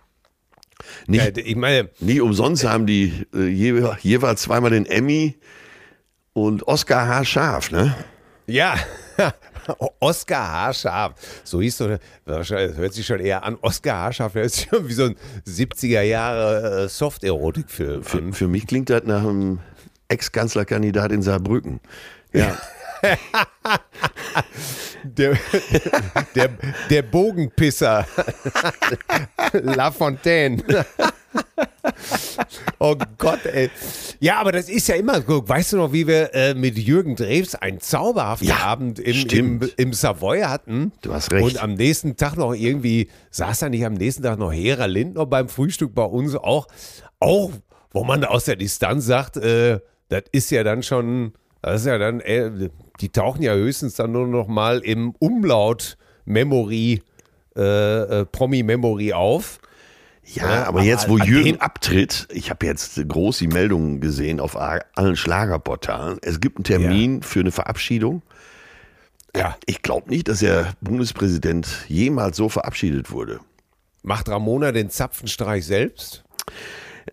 Nicht, 1.05 1.37
Ja, 1.37 1.43
ich 1.45 1.55
meine, 1.55 1.89
nie 1.99 2.19
umsonst 2.19 2.63
haben 2.67 2.87
die 2.87 3.13
äh, 3.35 3.45
je, 3.47 3.83
jeweils 4.01 4.41
zweimal 4.41 4.71
den 4.71 4.87
Emmy 4.87 5.37
und 6.33 6.67
Oscar 6.67 7.07
H. 7.07 7.25
Scharf, 7.25 7.69
ne? 7.71 7.93
ja. 8.47 8.75
Oscar 9.99 10.51
Haarscharf. 10.51 11.13
So 11.43 11.61
hieß 11.61 11.77
so, 11.77 11.97
wahrscheinlich 12.25 12.77
hört 12.77 12.93
sich 12.93 13.05
schon 13.05 13.19
eher 13.19 13.43
an. 13.43 13.57
Oscar 13.61 13.95
Haarscharf, 13.95 14.35
ist 14.35 14.67
schon 14.69 14.87
wie 14.87 14.93
so 14.93 15.05
ein 15.05 15.15
70er 15.47 16.01
Jahre 16.01 16.83
äh, 16.83 16.89
Soft-Erotik-Film. 16.89 18.03
Für, 18.03 18.33
für 18.33 18.47
mich 18.47 18.67
klingt 18.67 18.89
das 18.89 19.03
nach 19.03 19.21
einem 19.21 19.59
Ex-Kanzlerkandidat 20.07 21.11
in 21.11 21.21
Saarbrücken. 21.21 21.79
Ja. 22.33 22.57
Der, 25.03 25.35
der, 26.35 26.49
der 26.89 27.01
Bogenpisser. 27.01 28.05
La 29.53 29.89
Fontaine. 29.89 30.63
Oh 32.79 32.95
Gott, 33.19 33.45
ey. 33.45 33.69
Ja, 34.19 34.39
aber 34.39 34.51
das 34.51 34.67
ist 34.67 34.87
ja 34.87 34.95
immer, 34.95 35.21
weißt 35.27 35.73
du 35.73 35.77
noch, 35.77 35.93
wie 35.93 36.07
wir 36.07 36.33
äh, 36.33 36.55
mit 36.55 36.79
Jürgen 36.79 37.15
Drews 37.15 37.53
einen 37.53 37.79
zauberhaften 37.79 38.47
Ja, 38.47 38.57
Abend 38.57 38.97
im, 38.97 39.27
im, 39.29 39.69
im 39.77 39.93
Savoy 39.93 40.41
hatten? 40.41 40.91
Du 41.01 41.13
hast 41.13 41.31
recht. 41.31 41.43
Und 41.43 41.61
am 41.61 41.75
nächsten 41.75 42.15
Tag 42.17 42.37
noch 42.37 42.53
irgendwie, 42.53 43.09
saß 43.29 43.59
da 43.59 43.69
nicht 43.69 43.85
am 43.85 43.93
nächsten 43.93 44.23
Tag 44.23 44.39
noch 44.39 44.51
Hera 44.51 44.85
Lindner 44.85 45.27
beim 45.27 45.47
Frühstück 45.47 45.93
bei 45.93 46.03
uns 46.03 46.35
auch, 46.35 46.67
auch, 47.19 47.51
wo 47.91 48.03
man 48.03 48.23
aus 48.25 48.45
der 48.45 48.55
Distanz 48.55 49.05
sagt, 49.05 49.37
äh, 49.37 49.79
das 50.09 50.23
ist 50.31 50.49
ja 50.49 50.63
dann 50.63 50.81
schon, 50.81 51.33
das 51.61 51.81
ist 51.81 51.87
ja 51.87 51.99
dann, 51.99 52.19
äh, 52.21 52.69
die 52.99 53.09
tauchen 53.09 53.43
ja 53.43 53.53
höchstens 53.53 53.95
dann 53.95 54.11
nur 54.11 54.27
noch 54.27 54.47
mal 54.47 54.79
im 54.79 55.13
Umlaut-Memory, 55.19 57.01
äh, 57.55 57.61
äh, 58.21 58.25
Promi-Memory 58.25 59.13
auf. 59.13 59.59
Ja, 60.33 60.49
Ja, 60.49 60.63
aber 60.65 60.81
jetzt, 60.83 61.09
wo 61.09 61.17
Jürgen 61.17 61.59
abtritt, 61.59 62.27
ich 62.31 62.49
habe 62.49 62.65
jetzt 62.65 63.01
groß 63.07 63.37
die 63.39 63.47
Meldungen 63.47 63.99
gesehen 64.01 64.39
auf 64.39 64.55
allen 64.57 65.15
Schlagerportalen. 65.15 66.19
Es 66.21 66.39
gibt 66.39 66.57
einen 66.57 66.63
Termin 66.63 67.21
für 67.23 67.41
eine 67.41 67.51
Verabschiedung. 67.51 68.21
Ja. 69.35 69.55
Ich 69.65 69.81
glaube 69.81 70.09
nicht, 70.09 70.27
dass 70.27 70.39
der 70.39 70.73
Bundespräsident 70.81 71.67
jemals 71.87 72.37
so 72.37 72.49
verabschiedet 72.49 73.11
wurde. 73.11 73.39
Macht 74.03 74.29
Ramona 74.29 74.71
den 74.71 74.89
Zapfenstreich 74.89 75.65
selbst? 75.65 76.23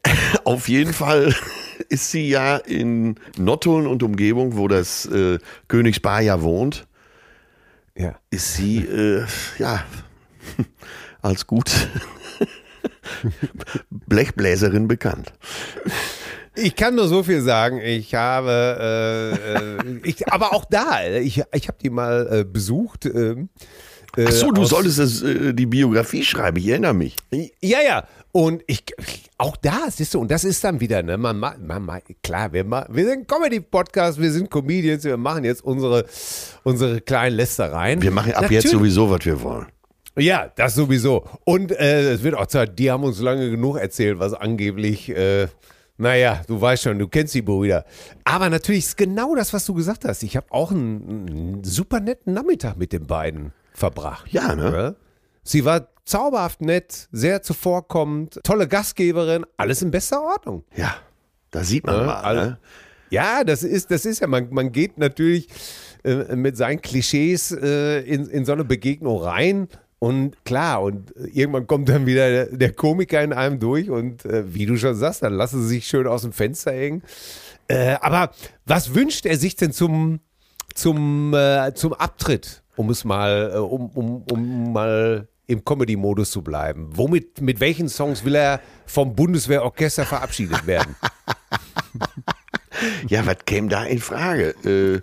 Auf 0.44 0.68
jeden 0.68 0.92
Fall 0.92 1.34
ist 1.88 2.10
sie 2.10 2.28
ja 2.28 2.56
in 2.56 3.16
Nottuln 3.36 3.86
und 3.86 4.02
Umgebung, 4.02 4.56
wo 4.56 4.68
das 4.68 5.06
äh, 5.06 5.38
Königspaar 5.68 6.20
ja 6.22 6.42
wohnt, 6.42 6.86
Ja. 7.96 8.16
ist 8.30 8.54
sie 8.54 8.78
äh, 8.78 9.24
ja 9.58 9.84
als 11.22 11.46
gut 11.46 11.88
Blechbläserin 13.90 14.88
bekannt. 14.88 15.32
Ich 16.54 16.74
kann 16.74 16.96
nur 16.96 17.06
so 17.08 17.22
viel 17.22 17.40
sagen. 17.40 17.80
Ich 17.80 18.14
habe, 18.14 19.36
äh, 19.40 19.58
äh, 19.58 20.00
ich, 20.04 20.26
aber 20.32 20.52
auch 20.54 20.64
da, 20.64 21.04
ich, 21.06 21.42
ich 21.52 21.68
habe 21.68 21.78
die 21.82 21.90
mal 21.90 22.28
äh, 22.40 22.44
besucht. 22.44 23.06
ähm, 23.06 23.48
äh, 24.16 24.24
Ach 24.26 24.32
so, 24.32 24.50
du 24.50 24.62
aus- 24.62 24.70
solltest 24.70 24.98
das, 24.98 25.22
äh, 25.22 25.52
die 25.54 25.66
Biografie 25.66 26.24
schreiben, 26.24 26.56
ich 26.56 26.66
erinnere 26.68 26.94
mich. 26.94 27.14
Ja, 27.60 27.78
ja. 27.86 28.04
Und 28.32 28.62
ich, 28.66 28.84
auch 29.38 29.56
da, 29.56 29.82
siehst 29.90 30.14
du, 30.14 30.20
und 30.20 30.30
das 30.30 30.44
ist 30.44 30.62
dann 30.64 30.80
wieder, 30.80 31.02
ne, 31.02 31.16
man, 31.16 31.38
ma- 31.38 31.54
man, 31.60 31.82
ma- 31.84 32.00
klar, 32.22 32.52
wir, 32.52 32.68
wir 32.68 33.04
sind 33.06 33.26
Comedy-Podcast, 33.28 34.20
wir 34.20 34.30
sind 34.32 34.50
Comedians, 34.50 35.04
wir 35.04 35.16
machen 35.16 35.44
jetzt 35.44 35.64
unsere, 35.64 36.06
unsere 36.64 37.00
kleinen 37.00 37.36
Lästereien. 37.36 38.02
Wir 38.02 38.10
machen 38.10 38.32
ab 38.32 38.42
Natürlich- 38.42 38.64
jetzt 38.64 38.72
sowieso, 38.72 39.10
was 39.10 39.24
wir 39.24 39.40
wollen. 39.42 39.66
Ja, 40.18 40.50
das 40.56 40.74
sowieso. 40.74 41.24
Und 41.44 41.72
äh, 41.72 42.12
es 42.12 42.22
wird 42.22 42.34
auch 42.34 42.46
Zeit, 42.46 42.78
die 42.78 42.90
haben 42.90 43.04
uns 43.04 43.20
lange 43.20 43.50
genug 43.50 43.76
erzählt, 43.78 44.18
was 44.18 44.34
angeblich, 44.34 45.08
äh, 45.10 45.48
naja, 45.96 46.42
du 46.46 46.60
weißt 46.60 46.84
schon, 46.84 46.98
du 46.98 47.08
kennst 47.08 47.34
die 47.34 47.42
Brüder. 47.42 47.84
Aber 48.24 48.48
natürlich 48.50 48.84
ist 48.86 48.96
genau 48.96 49.34
das, 49.34 49.52
was 49.52 49.64
du 49.66 49.74
gesagt 49.74 50.04
hast. 50.04 50.22
Ich 50.22 50.36
habe 50.36 50.46
auch 50.50 50.70
einen, 50.70 51.28
einen 51.28 51.64
super 51.64 52.00
netten 52.00 52.32
Nachmittag 52.34 52.76
mit 52.76 52.92
den 52.92 53.06
beiden 53.06 53.52
verbracht. 53.72 54.32
Ja, 54.32 54.54
ne? 54.54 54.96
Sie 55.42 55.64
war 55.64 55.88
zauberhaft 56.04 56.60
nett, 56.62 57.08
sehr 57.12 57.42
zuvorkommend, 57.42 58.40
tolle 58.44 58.66
Gastgeberin, 58.68 59.44
alles 59.56 59.82
in 59.82 59.90
bester 59.90 60.22
Ordnung. 60.22 60.64
Ja, 60.76 60.94
da 61.50 61.62
sieht 61.64 61.84
man 61.86 61.96
Ja, 61.96 62.06
mal. 62.06 62.14
alle- 62.22 62.40
Ne? 62.46 62.58
Ja, 63.10 63.42
das 63.42 63.62
ist, 63.62 63.90
das 63.90 64.04
ist 64.04 64.20
ja, 64.20 64.26
man, 64.26 64.48
man 64.50 64.70
geht 64.70 64.98
natürlich 64.98 65.48
äh, 66.04 66.36
mit 66.36 66.58
seinen 66.58 66.82
Klischees 66.82 67.52
äh, 67.52 68.00
in, 68.00 68.26
in 68.28 68.44
so 68.44 68.52
eine 68.52 68.64
Begegnung 68.64 69.18
rein. 69.22 69.66
Und 69.98 70.44
klar, 70.44 70.82
und 70.82 71.12
irgendwann 71.16 71.66
kommt 71.66 71.88
dann 71.88 72.06
wieder 72.06 72.28
der, 72.30 72.46
der 72.46 72.72
Komiker 72.72 73.22
in 73.22 73.32
einem 73.32 73.58
durch 73.58 73.90
und 73.90 74.24
äh, 74.24 74.54
wie 74.54 74.66
du 74.66 74.76
schon 74.76 74.94
sagst, 74.94 75.22
dann 75.22 75.32
lassen 75.32 75.62
sie 75.62 75.68
sich 75.68 75.88
schön 75.88 76.06
aus 76.06 76.22
dem 76.22 76.32
Fenster 76.32 76.72
hängen. 76.72 77.02
Äh, 77.66 77.96
aber 78.00 78.30
was 78.64 78.94
wünscht 78.94 79.26
er 79.26 79.36
sich 79.36 79.56
denn 79.56 79.72
zum, 79.72 80.20
zum, 80.74 81.34
äh, 81.34 81.72
zum 81.74 81.94
Abtritt? 81.94 82.62
Um 82.76 82.90
es 82.90 83.04
mal, 83.04 83.52
äh, 83.54 83.58
um, 83.58 83.90
um, 83.90 84.22
um 84.30 84.72
mal 84.72 85.26
im 85.48 85.64
Comedy-Modus 85.64 86.30
zu 86.30 86.42
bleiben. 86.42 86.90
Womit, 86.92 87.40
mit 87.40 87.58
welchen 87.58 87.88
Songs 87.88 88.24
will 88.24 88.36
er 88.36 88.60
vom 88.86 89.16
Bundeswehrorchester 89.16 90.04
verabschiedet 90.04 90.66
werden? 90.66 90.94
Ja, 93.08 93.26
was 93.26 93.38
käme 93.44 93.68
da 93.68 93.84
in 93.84 93.98
Frage? 93.98 94.50
Äh, 94.64 95.00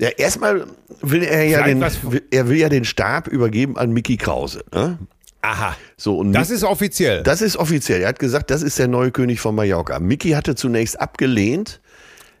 ja, 0.00 0.08
erstmal 0.08 0.66
will 1.02 1.22
er 1.22 1.44
ja 1.44 1.58
Vielleicht 1.62 1.68
den, 1.68 1.80
was- 1.80 2.10
will- 2.10 2.22
er 2.30 2.48
will 2.48 2.56
ja 2.56 2.68
den 2.68 2.84
Stab 2.84 3.28
übergeben 3.28 3.76
an 3.76 3.92
Mickey 3.92 4.16
Krause. 4.16 4.64
Ne? 4.74 4.98
Aha. 5.42 5.76
So, 5.96 6.18
und 6.18 6.32
Das 6.32 6.50
ist 6.50 6.64
offiziell. 6.64 7.22
das 7.22 7.40
ist 7.42 7.56
offiziell. 7.56 8.02
Er 8.02 8.08
hat 8.08 8.18
gesagt, 8.18 8.50
das 8.50 8.62
ist 8.62 8.78
der 8.78 8.88
neue 8.88 9.10
König 9.10 9.40
von 9.40 9.54
Mallorca. 9.54 9.98
Mickey 9.98 10.30
hatte 10.30 10.54
zunächst 10.54 11.00
abgelehnt, 11.00 11.80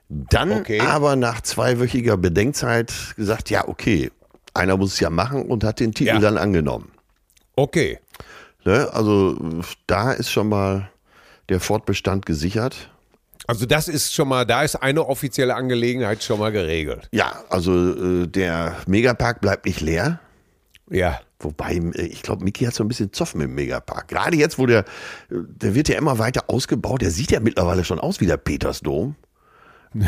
dann 0.08 0.52
Okay. 0.52 0.80
aber 0.80 1.16
nach 1.16 1.40
zweiwöchiger 1.40 2.16
Bedenkzeit 2.16 2.92
gesagt, 3.16 3.48
ja, 3.50 3.68
okay, 3.68 4.10
einer 4.54 4.76
muss 4.76 4.94
es 4.94 5.00
ja 5.00 5.08
machen 5.10 5.42
und 5.46 5.62
hat 5.64 5.80
den 5.80 5.92
Titel 5.92 6.08
Ja. 6.14 6.18
dann 6.18 6.36
angenommen. 6.36 6.90
Okay. 7.56 7.98
Ne? 8.64 8.88
Also 8.92 9.36
da 9.86 10.12
ist 10.12 10.30
schon 10.30 10.48
mal 10.48 10.90
der 11.48 11.60
Fortbestand 11.60 12.26
gesichert. 12.26 12.90
Also 13.46 13.66
das 13.66 13.88
ist 13.88 14.14
schon 14.14 14.28
mal, 14.28 14.44
da 14.44 14.62
ist 14.62 14.76
eine 14.76 15.06
offizielle 15.06 15.54
Angelegenheit 15.54 16.22
schon 16.22 16.38
mal 16.38 16.52
geregelt. 16.52 17.08
Ja, 17.12 17.42
also 17.48 17.72
äh, 18.22 18.26
der 18.26 18.76
Megapark 18.86 19.40
bleibt 19.40 19.66
nicht 19.66 19.80
leer. 19.80 20.20
Ja. 20.90 21.20
Wobei, 21.38 21.76
äh, 21.76 22.02
ich 22.02 22.22
glaube, 22.22 22.44
Mickey 22.44 22.64
hat 22.64 22.74
so 22.74 22.84
ein 22.84 22.88
bisschen 22.88 23.12
Zoff 23.12 23.34
mit 23.34 23.46
dem 23.48 23.54
Megapark. 23.54 24.08
Gerade 24.08 24.36
jetzt, 24.36 24.58
wo 24.58 24.66
der, 24.66 24.80
äh, 24.80 24.84
der 25.30 25.74
wird 25.74 25.88
ja 25.88 25.96
immer 25.96 26.18
weiter 26.18 26.44
ausgebaut. 26.48 27.02
Der 27.02 27.10
sieht 27.10 27.30
ja 27.32 27.40
mittlerweile 27.40 27.84
schon 27.84 27.98
aus 27.98 28.20
wie 28.20 28.26
der 28.26 28.36
Petersdom. 28.36 29.16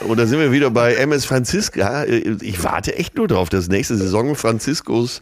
Und 0.00 0.16
da 0.16 0.26
sind 0.26 0.38
wir 0.38 0.50
wieder 0.50 0.70
bei 0.70 0.94
MS 0.94 1.26
Franziska. 1.26 2.04
Äh, 2.04 2.36
Ich 2.40 2.62
warte 2.64 2.96
echt 2.96 3.16
nur 3.16 3.28
drauf, 3.28 3.48
dass 3.48 3.68
nächste 3.68 3.96
Saison 3.96 4.34
Franziskus, 4.34 5.20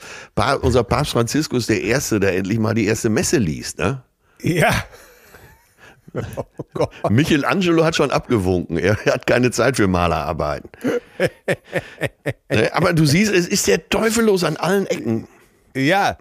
unser 0.61 0.85
Papst 0.85 1.12
Franziskus 1.12 1.67
der 1.67 1.83
Erste, 1.83 2.21
der 2.21 2.37
endlich 2.37 2.59
mal 2.59 2.75
die 2.75 2.87
erste 2.87 3.09
Messe 3.09 3.38
liest. 3.38 3.78
Ne? 3.78 4.02
Ja. 4.43 4.71
Oh. 6.37 6.87
Michelangelo 7.10 7.84
hat 7.84 7.96
schon 7.96 8.10
abgewunken. 8.10 8.78
Er 8.78 8.96
hat 9.06 9.26
keine 9.26 9.50
Zeit 9.50 9.76
für 9.76 9.87
Malerarbeiten. 9.87 10.70
Ne, 12.50 12.75
Aber 12.75 12.94
du 12.94 13.04
siehst, 13.04 13.32
es 13.32 13.46
ist 13.46 13.66
der 13.66 13.88
Teufel 13.90 14.25
los 14.25 14.42
an 14.42 14.56
allen 14.56 14.87
Ecken. 14.87 15.28
Ja. 15.75 16.16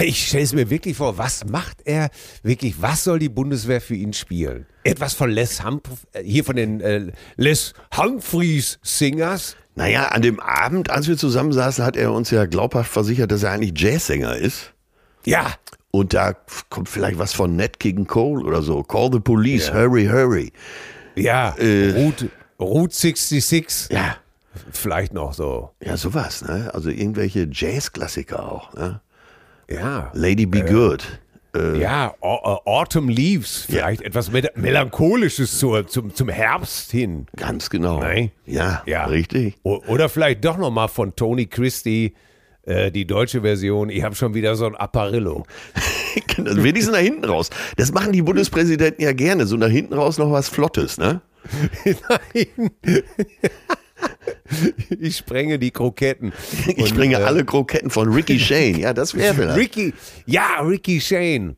Ich 0.00 0.28
stelle 0.28 0.44
es 0.44 0.52
mir 0.52 0.70
wirklich 0.70 0.96
vor, 0.96 1.18
was 1.18 1.44
macht 1.44 1.82
er 1.84 2.08
wirklich, 2.42 2.80
was 2.80 3.04
soll 3.04 3.18
die 3.18 3.28
Bundeswehr 3.28 3.80
für 3.80 3.94
ihn 3.94 4.12
spielen? 4.12 4.66
Etwas 4.84 5.14
von 5.14 5.30
Les 5.30 5.62
Humphreys, 5.64 6.06
hier 6.24 6.44
von 6.44 6.56
den 6.56 6.80
äh, 6.80 7.12
Les 7.36 7.74
Humphreys 7.96 8.78
Singers? 8.82 9.56
Naja, 9.74 10.08
an 10.08 10.22
dem 10.22 10.40
Abend, 10.40 10.90
als 10.90 11.08
wir 11.08 11.16
zusammensaßen, 11.16 11.84
hat 11.84 11.96
er 11.96 12.12
uns 12.12 12.30
ja 12.30 12.46
glaubhaft 12.46 12.90
versichert, 12.90 13.30
dass 13.30 13.42
er 13.42 13.52
eigentlich 13.52 13.78
Jazzsänger 13.78 14.36
ist. 14.36 14.72
Ja. 15.24 15.54
Und 15.92 16.14
da 16.14 16.34
kommt 16.68 16.88
vielleicht 16.88 17.18
was 17.18 17.32
von 17.32 17.56
Nat 17.56 17.80
King 17.80 18.06
Cole 18.06 18.44
oder 18.44 18.62
so. 18.62 18.82
Call 18.82 19.10
the 19.12 19.20
police, 19.20 19.72
hurry, 19.72 20.06
hurry. 20.06 20.52
Ja. 21.16 21.50
Route, 21.58 22.30
Route 22.60 22.94
66. 22.94 23.88
Ja, 23.90 24.16
Vielleicht 24.72 25.12
noch 25.14 25.32
so. 25.34 25.70
ja, 25.80 25.96
sowas, 25.96 26.42
ne? 26.42 26.70
Also 26.74 26.90
irgendwelche 26.90 27.48
Jazzklassiker 27.50 28.50
auch, 28.52 28.72
ne? 28.74 29.00
Ja. 29.68 30.10
Lady 30.14 30.46
Be 30.46 30.64
Good. 30.64 31.04
Ja, 31.80 32.14
Au- 32.20 32.58
äh, 32.64 32.68
Autumn 32.70 33.08
Leaves. 33.08 33.64
Vielleicht 33.68 34.02
etwas 34.02 34.30
Mel- 34.30 34.50
Melancholisches 34.54 35.58
zur, 35.58 35.86
zum, 35.88 36.14
zum 36.14 36.28
Herbst 36.28 36.92
hin. 36.92 37.26
Ganz 37.36 37.70
genau. 37.70 37.98
Nein. 37.98 38.30
Ja, 38.46 38.82
Ja. 38.86 39.06
richtig. 39.06 39.56
O- 39.64 39.82
Oder 39.88 40.08
vielleicht 40.08 40.44
doch 40.44 40.56
nochmal 40.58 40.86
von 40.88 41.14
Tony 41.16 41.46
Christie 41.46 42.14
äh, 42.64 42.90
die 42.90 43.06
deutsche 43.06 43.42
Version. 43.42 43.90
Ich 43.90 44.02
habe 44.02 44.14
schon 44.14 44.34
wieder 44.34 44.56
so 44.56 44.66
ein 44.66 44.76
Apparillo. 44.76 45.44
Also 46.38 46.64
wenigstens 46.64 46.94
nach 46.94 47.02
hinten 47.02 47.24
raus. 47.24 47.50
Das 47.76 47.92
machen 47.92 48.12
die 48.12 48.22
Bundespräsidenten 48.22 49.04
ja 49.04 49.12
gerne. 49.12 49.46
So 49.46 49.56
nach 49.56 49.68
hinten 49.68 49.92
raus 49.94 50.16
noch 50.16 50.32
was 50.32 50.48
Flottes, 50.48 50.96
ne? 50.96 51.20
Nein. 51.84 52.70
ich 54.98 55.18
sprenge 55.18 55.58
die 55.58 55.70
Kroketten. 55.70 56.32
Ich 56.66 56.78
Und, 56.78 56.94
bringe 56.94 57.20
äh, 57.20 57.22
alle 57.22 57.44
Kroketten 57.44 57.90
von 57.90 58.12
Ricky 58.12 58.40
Shane. 58.40 58.78
Ja, 58.78 58.94
das 58.94 59.14
wäre 59.14 59.34
vielleicht. 59.34 59.58
Ricky, 59.58 59.94
ja, 60.26 60.60
Ricky 60.62 61.00
Shane. 61.00 61.56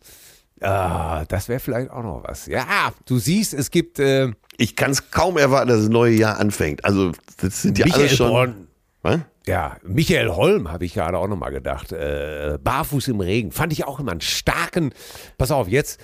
Ah, 0.61 1.25
das 1.29 1.49
wäre 1.49 1.61
vielleicht 1.61 1.91
auch 1.91 2.03
noch 2.03 2.25
was. 2.25 2.47
Ja, 2.47 2.93
du 3.07 3.19
siehst, 3.19 3.55
es 3.55 3.71
gibt 3.71 3.99
äh, 3.99 4.33
Ich 4.59 4.77
kann 4.77 4.91
es 4.93 5.11
kaum 5.11 5.37
erwarten, 5.39 5.69
dass 5.69 5.81
das 5.81 5.89
neue 5.89 6.15
Jahr 6.15 6.39
anfängt. 6.39 6.85
Also, 6.85 7.13
das 7.39 7.63
sind 7.63 7.79
ja 7.79 7.87
Michael 7.87 8.03
alles 8.03 8.17
schon. 8.17 8.29
Born. 8.31 8.67
Was? 9.03 9.21
Ja, 9.47 9.77
Michael 9.83 10.31
Holm 10.31 10.71
habe 10.71 10.85
ich 10.85 10.95
gerade 10.95 11.19
auch 11.19 11.27
nochmal 11.27 11.51
gedacht. 11.51 11.93
Äh, 11.93 12.59
Barfuß 12.63 13.09
im 13.09 13.21
Regen. 13.21 13.51
Fand 13.51 13.73
ich 13.73 13.85
auch 13.85 13.99
immer 13.99 14.13
einen 14.13 14.21
starken, 14.21 14.95
pass 15.37 15.51
auf, 15.51 15.69
jetzt 15.69 16.01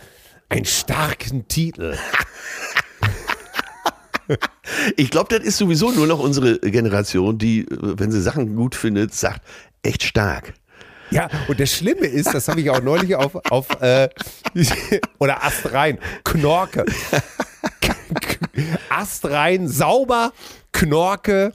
einen 0.48 0.64
starken 0.64 1.48
Titel. 1.48 1.96
Ich 4.96 5.10
glaube, 5.10 5.34
das 5.34 5.46
ist 5.46 5.56
sowieso 5.56 5.90
nur 5.90 6.06
noch 6.06 6.18
unsere 6.18 6.58
Generation, 6.58 7.38
die, 7.38 7.60
äh, 7.60 7.66
wenn 7.70 8.10
sie 8.10 8.20
Sachen 8.20 8.56
gut 8.56 8.74
findet, 8.74 9.14
sagt, 9.14 9.40
echt 9.82 10.02
stark. 10.02 10.52
Ja, 11.10 11.28
und 11.48 11.58
das 11.58 11.72
Schlimme 11.72 12.06
ist, 12.06 12.34
das 12.34 12.48
habe 12.48 12.60
ich 12.60 12.68
auch 12.68 12.82
neulich 12.82 13.16
auf, 13.16 13.36
auf 13.50 13.80
äh, 13.80 14.10
oder 15.18 15.42
Astrein, 15.42 15.98
Knorke. 16.24 16.84
Astrein, 18.90 19.68
sauber, 19.68 20.32
Knorke, 20.72 21.54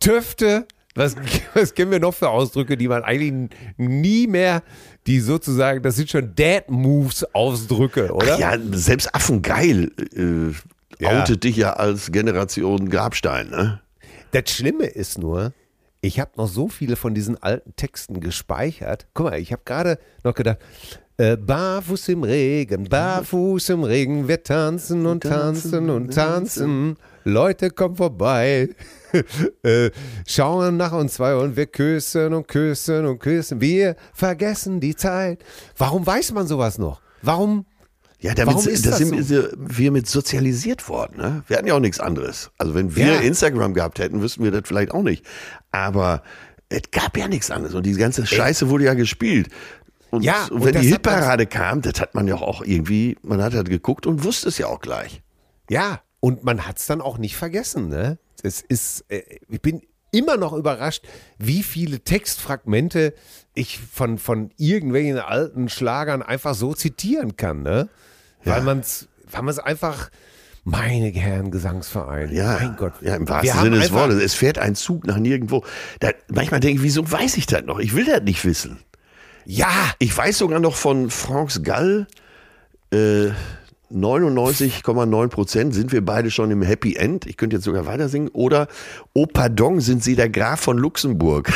Töfte. 0.00 0.66
Was, 1.00 1.16
was 1.54 1.74
kennen 1.74 1.90
wir 1.90 1.98
noch 2.00 2.14
für 2.14 2.28
Ausdrücke, 2.28 2.76
die 2.76 2.88
man 2.88 3.02
eigentlich 3.02 3.50
nie 3.78 4.26
mehr, 4.26 4.62
die 5.06 5.20
sozusagen, 5.20 5.82
das 5.82 5.96
sind 5.96 6.10
schon 6.10 6.34
Dad-Moves-Ausdrücke, 6.34 8.12
oder? 8.12 8.38
Ja, 8.38 8.56
selbst 8.72 9.14
Affengeil 9.14 9.90
äh, 10.14 11.02
Ja. 11.02 11.22
outet 11.22 11.44
dich 11.44 11.56
ja 11.56 11.72
als 11.74 12.12
Generation 12.12 12.88
Grabstein, 12.90 13.48
ne? 13.50 13.80
Das 14.32 14.50
Schlimme 14.50 14.84
ist 14.84 15.18
nur, 15.18 15.52
ich 16.02 16.20
habe 16.20 16.32
noch 16.36 16.46
so 16.48 16.68
viele 16.68 16.96
von 16.96 17.14
diesen 17.14 17.42
alten 17.42 17.74
Texten 17.76 18.20
gespeichert. 18.20 19.06
Guck 19.14 19.26
mal, 19.30 19.38
ich 19.40 19.52
habe 19.52 19.62
gerade 19.64 19.98
noch 20.22 20.34
gedacht, 20.34 20.58
äh, 21.16 21.36
barfuß 21.36 22.08
im 22.10 22.22
Regen, 22.24 22.84
barfuß 22.84 23.70
im 23.70 23.84
Regen, 23.84 24.28
wir 24.28 24.42
tanzen 24.42 25.06
und 25.06 25.22
tanzen 25.22 25.90
und 25.90 26.14
tanzen. 26.14 26.96
Leute, 27.24 27.70
kommen 27.70 27.96
vorbei. 27.96 28.68
äh, 29.62 29.90
schauen 30.26 30.76
nach 30.76 30.92
uns 30.92 31.14
zwei 31.14 31.34
und 31.34 31.56
wir 31.56 31.66
küssen 31.66 32.32
und 32.34 32.48
küssen 32.48 33.04
und 33.06 33.18
küssen. 33.18 33.60
Wir 33.60 33.96
vergessen 34.14 34.80
die 34.80 34.94
Zeit. 34.96 35.44
Warum 35.76 36.06
weiß 36.06 36.32
man 36.32 36.46
sowas 36.46 36.78
noch? 36.78 37.00
Warum? 37.22 37.66
Ja, 38.20 38.34
damit 38.34 38.54
Warum 38.54 38.68
ist 38.68 38.86
das 38.86 38.98
sind 38.98 39.28
wir- 39.30 39.50
wir 39.56 39.90
mit 39.92 40.06
sozialisiert 40.06 40.88
worden. 40.88 41.16
Ne? 41.18 41.42
Wir 41.46 41.56
hatten 41.56 41.66
ja 41.66 41.74
auch 41.74 41.80
nichts 41.80 42.00
anderes. 42.00 42.50
Also 42.58 42.74
wenn 42.74 42.94
wir 42.94 43.06
Ja. 43.14 43.20
Instagram 43.20 43.72
gehabt 43.74 43.98
hätten, 43.98 44.20
wüssten 44.22 44.44
wir 44.44 44.50
das 44.50 44.62
vielleicht 44.66 44.92
auch 44.92 45.02
nicht. 45.02 45.24
Aber 45.72 46.22
es 46.68 46.82
gab 46.92 47.16
ja 47.16 47.28
nichts 47.28 47.50
anderes. 47.50 47.74
Und 47.74 47.84
die 47.86 47.94
ganze 47.94 48.26
Scheiße 48.26 48.68
wurde 48.68 48.84
ja 48.84 48.94
gespielt. 48.94 49.48
Und, 50.10 50.22
Ja, 50.22 50.44
und 50.44 50.52
und 50.52 50.64
wenn 50.66 50.74
das 50.74 50.82
die 50.82 50.88
Hitparade 50.88 51.46
kam, 51.46 51.82
das 51.82 52.00
hat 52.00 52.14
man 52.14 52.28
ja 52.28 52.34
auch 52.36 52.62
irgendwie, 52.62 53.16
man 53.22 53.42
hat 53.42 53.54
halt 53.54 53.68
geguckt 53.70 54.06
und 54.06 54.22
wusste 54.24 54.48
es 54.48 54.58
ja 54.58 54.66
auch 54.66 54.80
gleich. 54.80 55.22
Ja, 55.70 56.00
und 56.20 56.44
man 56.44 56.66
hat 56.66 56.78
es 56.78 56.86
dann 56.86 57.00
auch 57.00 57.18
nicht 57.18 57.36
vergessen. 57.36 57.88
Ne? 57.88 58.18
Es 58.42 58.60
ist, 58.60 59.04
äh, 59.08 59.22
ich 59.48 59.60
bin 59.60 59.82
immer 60.12 60.36
noch 60.36 60.52
überrascht, 60.52 61.04
wie 61.38 61.62
viele 61.62 62.00
Textfragmente 62.00 63.14
ich 63.54 63.78
von, 63.78 64.18
von 64.18 64.50
irgendwelchen 64.56 65.18
alten 65.18 65.68
Schlagern 65.68 66.22
einfach 66.22 66.54
so 66.54 66.74
zitieren 66.74 67.36
kann. 67.36 67.62
Ne? 67.62 67.88
Weil 68.44 68.62
man 68.62 68.80
es 68.80 69.08
weil 69.30 69.42
man's 69.42 69.58
einfach, 69.60 70.10
meine 70.64 71.08
Herren 71.10 71.50
Gesangsverein, 71.50 72.32
Ja, 72.32 72.58
mein 72.60 72.76
Gott. 72.76 72.94
ja 73.00 73.14
im 73.14 73.28
wahrsten 73.28 73.60
Sinne 73.60 73.78
des 73.78 73.92
Wortes. 73.92 74.20
Es 74.22 74.34
fährt 74.34 74.58
ein 74.58 74.74
Zug 74.74 75.06
nach 75.06 75.16
nirgendwo. 75.18 75.64
Da, 76.00 76.10
manchmal 76.28 76.60
denke 76.60 76.78
ich, 76.78 76.82
wieso 76.82 77.10
weiß 77.10 77.36
ich 77.36 77.46
das 77.46 77.62
noch? 77.64 77.78
Ich 77.78 77.94
will 77.94 78.04
das 78.04 78.22
nicht 78.22 78.44
wissen. 78.44 78.78
Ja, 79.46 79.70
Ich 80.00 80.16
weiß 80.16 80.38
sogar 80.38 80.60
noch 80.60 80.74
von 80.76 81.10
Franz 81.10 81.62
Gall, 81.62 82.06
äh, 82.92 83.28
99,9 83.92 85.28
Prozent 85.28 85.74
sind 85.74 85.92
wir 85.92 86.04
beide 86.04 86.30
schon 86.30 86.50
im 86.50 86.62
Happy 86.62 86.96
End. 86.96 87.26
Ich 87.26 87.36
könnte 87.36 87.56
jetzt 87.56 87.64
sogar 87.64 87.86
weiter 87.86 88.08
singen. 88.08 88.28
Oder, 88.28 88.68
oh 89.12 89.26
pardon, 89.26 89.80
sind 89.80 90.04
Sie 90.04 90.16
der 90.16 90.28
Graf 90.28 90.60
von 90.60 90.78
Luxemburg. 90.78 91.52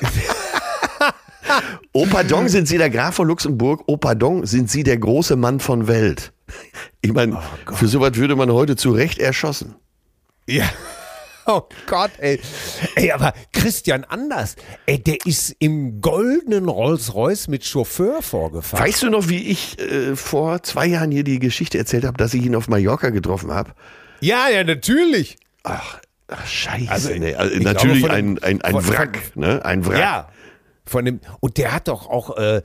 oh 1.92 2.06
pardon, 2.10 2.48
sind 2.48 2.66
Sie 2.66 2.78
der 2.78 2.90
Graf 2.90 3.16
von 3.16 3.28
Luxemburg. 3.28 3.82
Oh 3.86 3.96
pardon, 3.96 4.46
sind 4.46 4.70
Sie 4.70 4.82
der 4.82 4.96
große 4.98 5.36
Mann 5.36 5.60
von 5.60 5.86
Welt. 5.86 6.32
Ich 7.02 7.12
meine, 7.12 7.40
für 7.74 7.88
sowas 7.88 8.14
würde 8.14 8.36
man 8.36 8.50
heute 8.50 8.76
zu 8.76 8.90
Recht 8.90 9.18
erschossen. 9.18 9.74
Ja. 10.48 10.64
Oh 11.48 11.62
Gott, 11.86 12.10
ey. 12.18 12.40
Ey, 12.96 13.12
aber 13.12 13.32
Christian 13.52 14.02
Anders, 14.04 14.56
ey, 14.86 14.98
der 14.98 15.18
ist 15.24 15.54
im 15.60 16.00
goldenen 16.00 16.68
Rolls-Royce 16.68 17.46
mit 17.48 17.64
Chauffeur 17.64 18.20
vorgefahren. 18.20 18.84
Weißt 18.84 19.04
du 19.04 19.10
noch, 19.10 19.28
wie 19.28 19.48
ich 19.48 19.78
äh, 19.78 20.16
vor 20.16 20.62
zwei 20.64 20.86
Jahren 20.86 21.12
hier 21.12 21.22
die 21.22 21.38
Geschichte 21.38 21.78
erzählt 21.78 22.04
habe, 22.04 22.16
dass 22.16 22.34
ich 22.34 22.44
ihn 22.44 22.56
auf 22.56 22.66
Mallorca 22.68 23.10
getroffen 23.10 23.52
habe? 23.52 23.72
Ja, 24.20 24.48
ja, 24.48 24.64
natürlich. 24.64 25.36
Ach, 25.62 26.00
ach 26.26 26.46
scheiße. 26.46 26.90
Also, 26.90 27.10
nee. 27.10 27.34
also 27.34 27.54
ich 27.54 27.62
natürlich 27.62 28.00
glaube, 28.00 28.14
ein, 28.14 28.42
ein, 28.42 28.62
ein 28.62 28.72
von- 28.72 28.88
Wrack, 28.88 29.36
ne? 29.36 29.64
Ein 29.64 29.86
Wrack. 29.86 29.98
Ja. 30.00 30.28
Von 30.84 31.04
dem, 31.04 31.20
und 31.40 31.58
der 31.58 31.72
hat 31.72 31.86
doch 31.88 32.08
auch, 32.08 32.36
äh, 32.36 32.62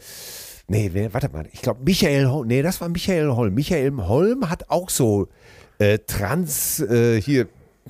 nee, 0.67 0.89
wer, 0.93 1.13
warte 1.13 1.29
mal, 1.29 1.47
ich 1.51 1.61
glaube 1.61 1.81
Michael 1.83 2.27
Holm, 2.27 2.47
nee, 2.47 2.61
das 2.61 2.81
war 2.81 2.89
Michael 2.89 3.29
Holm. 3.29 3.53
Michael 3.53 3.91
Holm 3.97 4.49
hat 4.49 4.69
auch 4.69 4.89
so 4.89 5.27
äh, 5.79 5.99
Trans, 5.99 6.79
äh, 6.79 7.19
hier, 7.21 7.47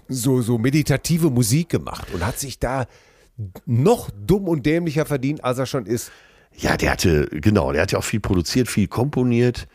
so, 0.08 0.42
so 0.42 0.58
meditative 0.58 1.30
Musik 1.30 1.70
gemacht 1.70 2.14
und 2.14 2.26
hat 2.26 2.40
sich 2.40 2.60
da 2.60 2.86
noch 3.66 4.10
dumm 4.12 4.48
und 4.48 4.66
dämlicher 4.66 5.06
verdient, 5.06 5.44
als 5.44 5.58
er 5.58 5.66
schon 5.66 5.86
ist. 5.86 6.12
Ja, 6.58 6.78
der 6.78 6.92
hatte, 6.92 7.28
genau, 7.32 7.72
der 7.72 7.84
hat 7.84 7.92
ja 7.92 8.00
auch 8.00 8.04
viel 8.04 8.20
produziert, 8.20 8.68
viel 8.68 8.88
komponiert. 8.88 9.68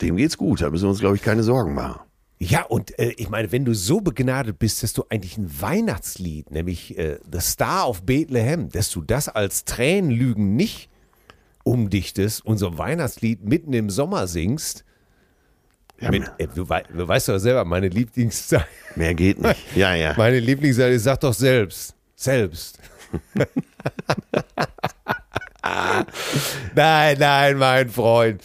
Dem 0.00 0.16
geht's 0.16 0.36
gut, 0.36 0.62
da 0.62 0.70
müssen 0.70 0.84
wir 0.84 0.90
uns, 0.90 1.00
glaube 1.00 1.16
ich, 1.16 1.22
keine 1.22 1.42
Sorgen 1.42 1.74
machen. 1.74 2.00
Ja, 2.38 2.64
und 2.64 2.98
äh, 2.98 3.12
ich 3.16 3.30
meine, 3.30 3.50
wenn 3.50 3.64
du 3.64 3.74
so 3.74 4.00
begnadet 4.00 4.58
bist, 4.58 4.82
dass 4.82 4.92
du 4.92 5.04
eigentlich 5.08 5.38
ein 5.38 5.60
Weihnachtslied, 5.60 6.50
nämlich 6.50 6.98
äh, 6.98 7.18
The 7.30 7.40
Star 7.40 7.88
of 7.88 8.02
Bethlehem, 8.02 8.68
dass 8.68 8.90
du 8.90 9.00
das 9.00 9.28
als 9.28 9.64
Tränenlügen 9.64 10.54
nicht 10.54 10.90
umdichtest 11.64 12.44
und 12.44 12.58
so 12.58 12.68
ein 12.68 12.78
Weihnachtslied 12.78 13.44
mitten 13.44 13.72
im 13.72 13.88
Sommer 13.88 14.26
singst. 14.26 14.84
Ja, 16.00 16.10
Mit, 16.10 16.24
äh, 16.38 16.46
du, 16.54 16.68
wei 16.68 16.82
du 16.82 17.08
weißt 17.08 17.28
doch 17.30 17.38
selber, 17.38 17.64
meine 17.64 17.88
Lieblingszeit. 17.88 18.66
Mehr 18.96 19.14
geht 19.14 19.40
nicht. 19.40 19.60
Ja, 19.76 19.94
ja. 19.94 20.14
Meine 20.16 20.40
Lieblingszeit, 20.40 21.00
sag 21.00 21.20
doch 21.20 21.34
selbst. 21.34 21.94
Selbst. 22.14 22.78
nein, 26.74 27.16
nein, 27.18 27.56
mein 27.56 27.88
Freund. 27.88 28.42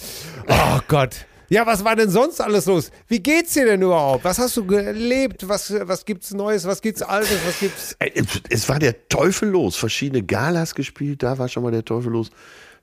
Oh 0.48 0.80
Gott. 0.88 1.26
Ja, 1.50 1.66
was 1.66 1.84
war 1.84 1.98
denn 1.98 2.10
sonst 2.10 2.40
alles 2.40 2.66
los? 2.66 2.92
Wie 3.10 3.20
geht's 3.20 3.54
dir 3.54 3.66
denn 3.66 3.82
überhaupt? 3.82 4.24
Was 4.24 4.40
hast 4.40 4.56
du 4.56 4.66
gelebt? 4.66 5.46
Was, 5.50 5.74
was 5.82 6.06
gibt's 6.06 6.34
Neues? 6.34 6.66
Was 6.66 6.82
gibt's 6.82 7.02
Altes? 7.02 7.40
Was 7.46 7.60
gibt's? 7.60 7.98
Es 8.50 8.70
war 8.70 8.80
der 8.80 9.10
Teufel 9.10 9.50
los. 9.50 9.76
Verschiedene 9.76 10.24
Galas 10.24 10.74
gespielt, 10.74 11.24
da 11.24 11.38
war 11.38 11.50
schon 11.50 11.64
mal 11.64 11.72
der 11.74 11.84
Teufel 11.84 12.14
los. 12.14 12.30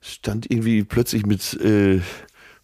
Stand 0.03 0.51
irgendwie 0.51 0.85
plötzlich 0.85 1.25
mit 1.25 1.55
äh, 1.63 2.01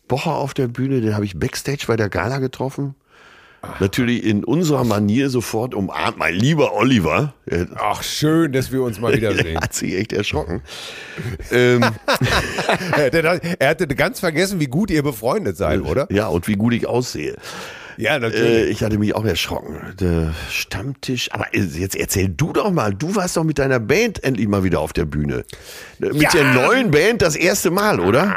Bocher 0.09 0.33
auf 0.33 0.55
der 0.55 0.69
Bühne, 0.69 1.01
den 1.01 1.15
habe 1.15 1.25
ich 1.25 1.39
Backstage 1.39 1.85
bei 1.87 1.97
der 1.97 2.09
Gala 2.09 2.39
getroffen. 2.39 2.95
Natürlich 3.81 4.25
in 4.25 4.45
unserer 4.45 4.85
Manier 4.85 5.31
sofort 5.31 5.75
umarmt, 5.75 6.19
mein 6.19 6.35
lieber 6.35 6.75
Oliver. 6.75 7.33
Er, 7.47 7.67
Ach, 7.77 8.03
schön, 8.03 8.53
dass 8.53 8.71
wir 8.73 8.83
uns 8.83 9.01
mal 9.01 9.11
er 9.15 9.17
wiedersehen. 9.17 9.59
hat 9.59 9.73
sich 9.73 9.95
echt 9.95 10.13
erschrocken. 10.13 10.61
ähm, 11.51 11.83
er, 12.97 13.25
er 13.61 13.69
hatte 13.71 13.87
ganz 13.89 14.21
vergessen, 14.21 14.61
wie 14.61 14.67
gut 14.67 14.91
ihr 14.91 15.03
befreundet 15.03 15.57
seid, 15.57 15.81
oder? 15.81 16.07
ja, 16.11 16.27
und 16.27 16.47
wie 16.47 16.57
gut 16.57 16.75
ich 16.75 16.87
aussehe. 16.87 17.37
Ja, 17.97 18.17
Äh, 18.19 18.65
ich 18.65 18.83
hatte 18.83 18.99
mich 18.99 19.15
auch 19.15 19.25
erschrocken. 19.25 19.95
Der 20.01 20.35
Stammtisch. 20.51 21.31
Aber 21.33 21.47
jetzt 21.55 21.95
erzähl 21.95 22.29
du 22.29 22.53
doch 22.53 22.71
mal, 22.73 22.93
du 22.93 23.15
warst 23.15 23.37
doch 23.37 23.45
mit 23.45 23.59
deiner 23.61 23.79
Band 23.79 24.23
endlich 24.25 24.49
mal 24.49 24.65
wieder 24.65 24.81
auf 24.81 24.93
der 24.93 25.05
Bühne. 25.05 25.45
Äh, 26.01 26.07
Mit 26.09 26.21
Ja. 26.23 26.31
der 26.33 26.45
neuen 26.55 26.91
Band 26.91 27.23
das 27.23 27.37
erste 27.37 27.71
Mal, 27.71 28.01
oder? 28.01 28.37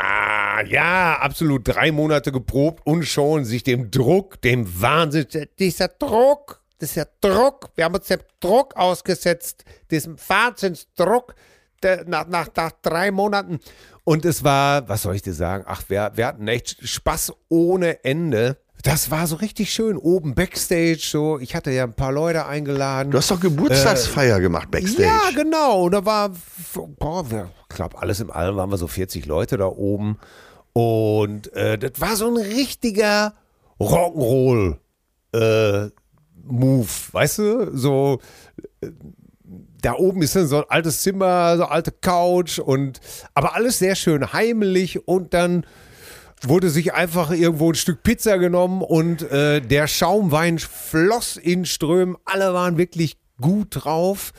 Ja, 0.65 1.17
absolut 1.19 1.67
drei 1.67 1.91
Monate 1.91 2.31
geprobt 2.31 2.85
und 2.85 3.03
schon 3.03 3.45
sich 3.45 3.63
dem 3.63 3.91
Druck, 3.91 4.41
dem 4.41 4.81
Wahnsinn, 4.81 5.27
dieser 5.59 5.87
Druck, 5.89 6.61
der 6.79 7.07
Druck, 7.21 7.69
wir 7.75 7.85
haben 7.85 7.95
uns 7.95 8.07
dem 8.07 8.19
Druck 8.39 8.75
ausgesetzt, 8.75 9.63
diesem 9.91 10.15
Wahnsinnsdruck 10.27 11.35
der, 11.83 12.05
nach, 12.07 12.27
nach, 12.27 12.47
nach 12.55 12.71
drei 12.81 13.11
Monaten. 13.11 13.59
Und 14.03 14.25
es 14.25 14.43
war, 14.43 14.87
was 14.89 15.01
soll 15.03 15.15
ich 15.15 15.21
dir 15.21 15.33
sagen, 15.33 15.63
ach, 15.67 15.83
wir, 15.89 16.11
wir 16.15 16.25
hatten 16.27 16.47
echt 16.47 16.87
Spaß 16.87 17.33
ohne 17.49 18.03
Ende. 18.03 18.57
Das 18.83 19.09
war 19.11 19.25
so 19.27 19.35
richtig 19.37 19.73
schön, 19.73 19.97
oben 19.97 20.35
Backstage, 20.35 20.99
so, 21.01 21.39
ich 21.39 21.55
hatte 21.55 21.71
ja 21.71 21.83
ein 21.83 21.93
paar 21.95 22.11
Leute 22.11 22.45
eingeladen. 22.45 23.11
Du 23.11 23.17
hast 23.17 23.31
doch 23.31 23.39
Geburtstagsfeier 23.39 24.39
gemacht 24.39 24.69
backstage. 24.71 25.03
Ja, 25.07 25.21
genau. 25.35 25.83
Und 25.85 25.91
da 25.93 26.05
war, 26.05 26.31
boah, 26.99 27.29
wir- 27.29 27.49
ich 27.69 27.75
glaube, 27.75 27.99
alles 28.01 28.19
im 28.19 28.31
Allem 28.31 28.55
waren 28.55 28.69
wir 28.71 28.77
so 28.77 28.87
40 28.87 29.25
Leute 29.25 29.57
da 29.57 29.65
oben. 29.65 30.17
Und 30.77 31.51
äh, 31.53 31.79
das 31.79 31.99
war 31.99 32.15
so 32.15 32.27
ein 32.27 32.37
richtiger 32.37 33.33
Rock'n'Roll 33.79 34.77
äh, 35.33 35.89
Move, 36.43 36.87
weißt 37.13 37.39
du? 37.39 37.75
So 37.75 38.19
äh, 38.81 38.91
da 39.81 39.93
oben 39.93 40.21
ist 40.21 40.35
dann 40.35 40.45
so 40.45 40.57
ein 40.57 40.69
altes 40.69 41.01
Zimmer, 41.01 41.57
so 41.57 41.63
eine 41.63 41.71
alte 41.71 41.91
Couch 41.91 42.59
und 42.59 43.01
aber 43.33 43.55
alles 43.55 43.79
sehr 43.79 43.95
schön 43.95 44.33
heimlich 44.33 45.07
und 45.07 45.33
dann 45.33 45.65
wurde 46.43 46.69
sich 46.69 46.93
einfach 46.93 47.31
irgendwo 47.31 47.71
ein 47.71 47.75
Stück 47.75 48.03
Pizza 48.03 48.37
genommen 48.37 48.83
und 48.83 49.23
äh, 49.31 49.61
der 49.61 49.87
Schaumwein 49.87 50.59
floss 50.59 51.37
in 51.37 51.65
Strömen. 51.65 52.17
Alle 52.23 52.53
waren 52.53 52.77
wirklich 52.77 53.17
gut 53.41 53.69
drauf. 53.71 54.31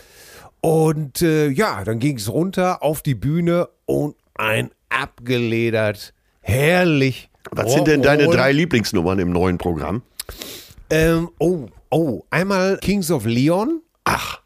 Und 0.61 1.21
äh, 1.21 1.49
ja, 1.49 1.83
dann 1.83 1.99
ging 1.99 2.17
es 2.17 2.33
runter 2.33 2.85
auf 2.85 3.03
die 3.03 3.17
Bühne 3.17 3.69
und 3.87 4.15
ein 4.35 4.71
abgeledert, 4.89 6.15
herrlich. 6.41 7.29
Was 7.51 7.73
sind 7.73 7.87
denn 7.87 8.03
deine 8.03 8.25
Rock'n'Roll. 8.25 8.33
drei 8.35 8.53
Lieblingsnummern 8.53 9.19
im 9.19 9.31
neuen 9.31 9.59
Programm? 9.59 10.03
Ähm, 10.91 11.31
oh, 11.39 11.67
oh, 11.91 12.23
einmal 12.31 12.79
Kings 12.79 13.11
of 13.11 13.25
Leon. 13.25 13.81
Ach, 14.05 14.41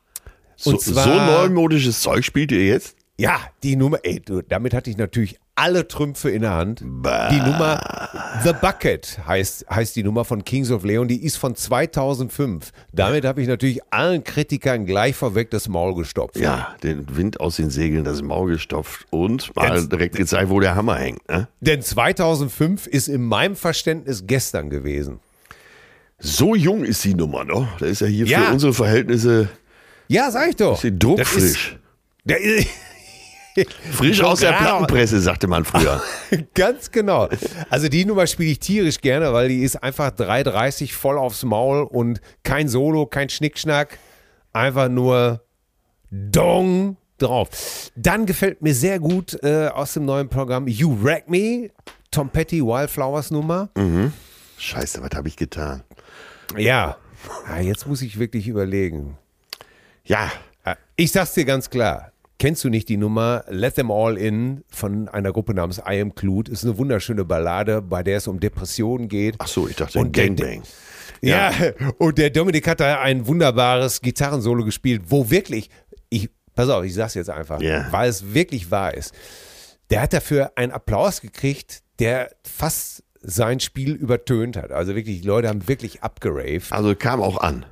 so, 0.57 0.71
Und 0.71 0.81
zwar- 0.81 1.05
so 1.05 1.11
neumodisches 1.11 2.01
Zeug 2.01 2.25
spielt 2.25 2.53
ihr 2.53 2.65
jetzt? 2.65 2.97
Ja, 3.19 3.41
die 3.63 3.77
Nummer, 3.77 3.99
ey, 4.03 4.21
du, 4.21 4.43
damit 4.43 4.73
hatte 4.75 4.91
ich 4.91 4.97
natürlich 4.97 5.39
alle 5.55 5.87
Trümpfe 5.87 6.31
in 6.31 6.41
der 6.43 6.53
Hand. 6.55 6.81
Die 6.81 7.41
Nummer 7.41 8.09
The 8.43 8.53
Bucket 8.59 9.19
heißt, 9.27 9.67
heißt 9.69 9.95
die 9.95 10.03
Nummer 10.03 10.25
von 10.25 10.45
Kings 10.45 10.71
of 10.71 10.83
Leon, 10.83 11.09
die 11.09 11.23
ist 11.23 11.37
von 11.37 11.55
2005. 11.55 12.73
Damit 12.93 13.27
habe 13.27 13.43
ich 13.43 13.49
natürlich 13.49 13.81
allen 13.93 14.25
Kritikern 14.25 14.87
gleich 14.87 15.15
vorweg 15.15 15.51
das 15.51 15.69
Maul 15.69 15.95
gestopft. 15.95 16.39
Ja, 16.39 16.75
den 16.83 17.15
Wind 17.15 17.39
aus 17.39 17.57
den 17.57 17.69
Segeln, 17.69 18.03
das 18.05 18.23
Maul 18.23 18.53
gestopft 18.53 19.07
und 19.11 19.55
mal 19.55 19.77
Jetzt- 19.77 19.93
direkt 19.93 20.17
gezeigt, 20.17 20.49
wo 20.49 20.59
der 20.59 20.75
Hammer 20.75 20.97
hängt. 20.97 21.29
Ne? 21.29 21.49
Denn 21.61 21.83
2005 21.83 22.87
ist 22.87 23.09
in 23.09 23.23
meinem 23.23 23.55
Verständnis 23.55 24.25
gestern 24.27 24.71
gewesen. 24.71 25.21
So 26.19 26.55
jung 26.55 26.83
ist 26.83 27.05
die 27.05 27.15
Nummer 27.15 27.45
noch. 27.45 27.77
Da 27.79 27.87
ist 27.87 28.01
ja 28.01 28.07
hier 28.07 28.27
Ja. 28.27 28.41
für 28.47 28.53
unsere 28.55 28.73
Verhältnisse 28.73 29.51
Ja, 30.09 30.31
sag 30.31 30.49
ich 30.49 30.57
doch. 30.57 30.83
ist 30.83 30.91
Das 30.95 30.99
druckfrisch. 30.99 31.43
ist, 31.45 31.77
der 32.25 32.41
Frisch 33.93 34.23
aus 34.23 34.41
der 34.41 34.53
Plattenpresse, 34.53 35.21
sagte 35.21 35.47
man 35.47 35.65
früher. 35.65 36.03
Ganz 36.55 36.91
genau. 36.91 37.29
Also 37.71 37.89
die 37.89 38.05
Nummer 38.05 38.27
spiele 38.27 38.51
ich 38.51 38.61
tierisch 38.61 39.01
gerne, 39.01 39.33
weil 39.33 39.49
die 39.49 39.63
ist 39.63 39.83
einfach 39.83 40.11
3,30 40.11 40.93
voll 40.93 41.19
aufs 41.19 41.43
Maul 41.45 41.83
und 41.83 42.21
kein 42.45 42.69
Solo, 42.69 43.07
kein 43.07 43.29
Schnickschnack, 43.29 43.99
einfach 44.53 44.89
nur 44.89 45.43
Dong 46.11 46.97
drauf. 47.19 47.91
Dann 47.97 48.27
gefällt 48.27 48.63
mir 48.63 48.75
sehr 48.75 48.99
gut 48.99 49.39
äh, 49.43 49.69
aus 49.69 49.95
dem 49.95 50.05
neuen 50.05 50.29
Programm 50.29 50.67
You 50.69 51.03
Wreck 51.03 51.29
Me, 51.29 51.71
Tom 52.11 52.29
Petty 52.29 52.63
Wildflowers 52.63 53.31
Nummer. 53.31 53.71
Scheiße, 54.59 55.03
was 55.03 55.11
habe 55.15 55.29
ich 55.29 55.37
getan? 55.37 55.83
Ja. 56.57 56.97
ja, 57.49 57.59
jetzt 57.61 57.87
muss 57.87 58.03
ich 58.03 58.19
wirklich 58.19 58.49
überlegen. 58.49 59.17
Ja, 60.05 60.31
Ja, 60.67 60.77
Ich 60.97 61.13
sag's 61.13 61.35
dir 61.35 61.45
ganz 61.45 61.71
klar. 61.71 62.13
Kennst 62.39 62.65
du 62.65 62.69
nicht 62.71 62.89
die 62.89 62.97
Nummer 62.97 63.45
Let 63.49 63.77
Them 63.77 63.91
All 63.91 64.17
In 64.19 64.65
von 64.69 65.09
einer 65.09 65.33
Gruppe 65.33 65.55
namens 65.55 65.79
I 65.79 66.01
Am 66.01 66.15
Clued? 66.15 66.49
Ist 66.49 66.65
eine 66.65 66.77
wunderschöne 66.77 67.25
Ballade, 67.25 67.81
bei 67.83 68.03
der 68.03 68.17
es 68.17 68.27
um 68.27 68.41
Depressionen 68.41 69.09
geht. 69.09 69.37
ach 69.39 69.47
so, 69.47 69.69
ich 69.69 69.77
dachte 69.77 69.99
Und 69.99 70.17
der- 70.17 70.27
Gangbang. 70.27 70.63
Ja. 71.21 71.53
und 71.99 72.19
der 72.19 72.31
Dominik 72.31 72.67
hat 72.67 72.81
da 72.81 73.01
ein 73.01 73.27
wunderbares 73.29 74.01
Gitarrensolo 74.01 74.65
gespielt, 74.65 75.03
wo 75.07 75.31
wirklich, 75.31 75.71
ich, 76.09 76.31
pass 76.57 76.69
auf, 76.69 76.85
ich 76.85 76.95
sag's 76.95 77.15
jetzt 77.15 77.31
einfach, 77.31 77.61
Ja. 77.61 77.87
weil 77.93 78.09
es 78.09 78.35
wirklich 78.35 78.73
wahr 78.73 78.93
ist. 78.95 79.15
Der 79.91 80.01
hat 80.03 80.13
dafür 80.13 80.53
einen 80.57 80.73
Applaus 80.73 81.21
gekriegt, 81.21 81.83
der 82.01 82.31
fast 82.43 83.05
sein 83.21 83.61
Spiel 83.61 83.93
übertönt 83.93 84.57
hat. 84.57 84.73
Also 84.73 84.97
wirklich, 84.97 85.21
die 85.21 85.27
Leute 85.29 85.49
haben 85.49 85.69
wirklich 85.69 86.03
abgeraved 86.03 86.73
Also 86.73 86.97
kam 86.97 87.21
auch 87.23 87.37
an. 87.41 87.67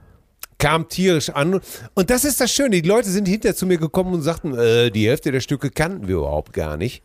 Kam 0.60 0.88
tierisch 0.88 1.30
an. 1.30 1.60
Und 1.94 2.10
das 2.10 2.24
ist 2.24 2.40
das 2.40 2.52
Schöne. 2.52 2.80
Die 2.80 2.88
Leute 2.88 3.10
sind 3.10 3.26
hinterher 3.26 3.56
zu 3.56 3.66
mir 3.66 3.78
gekommen 3.78 4.14
und 4.14 4.22
sagten, 4.22 4.56
äh, 4.56 4.90
die 4.90 5.08
Hälfte 5.08 5.32
der 5.32 5.40
Stücke 5.40 5.70
kannten 5.70 6.06
wir 6.06 6.18
überhaupt 6.18 6.52
gar 6.52 6.76
nicht. 6.76 7.02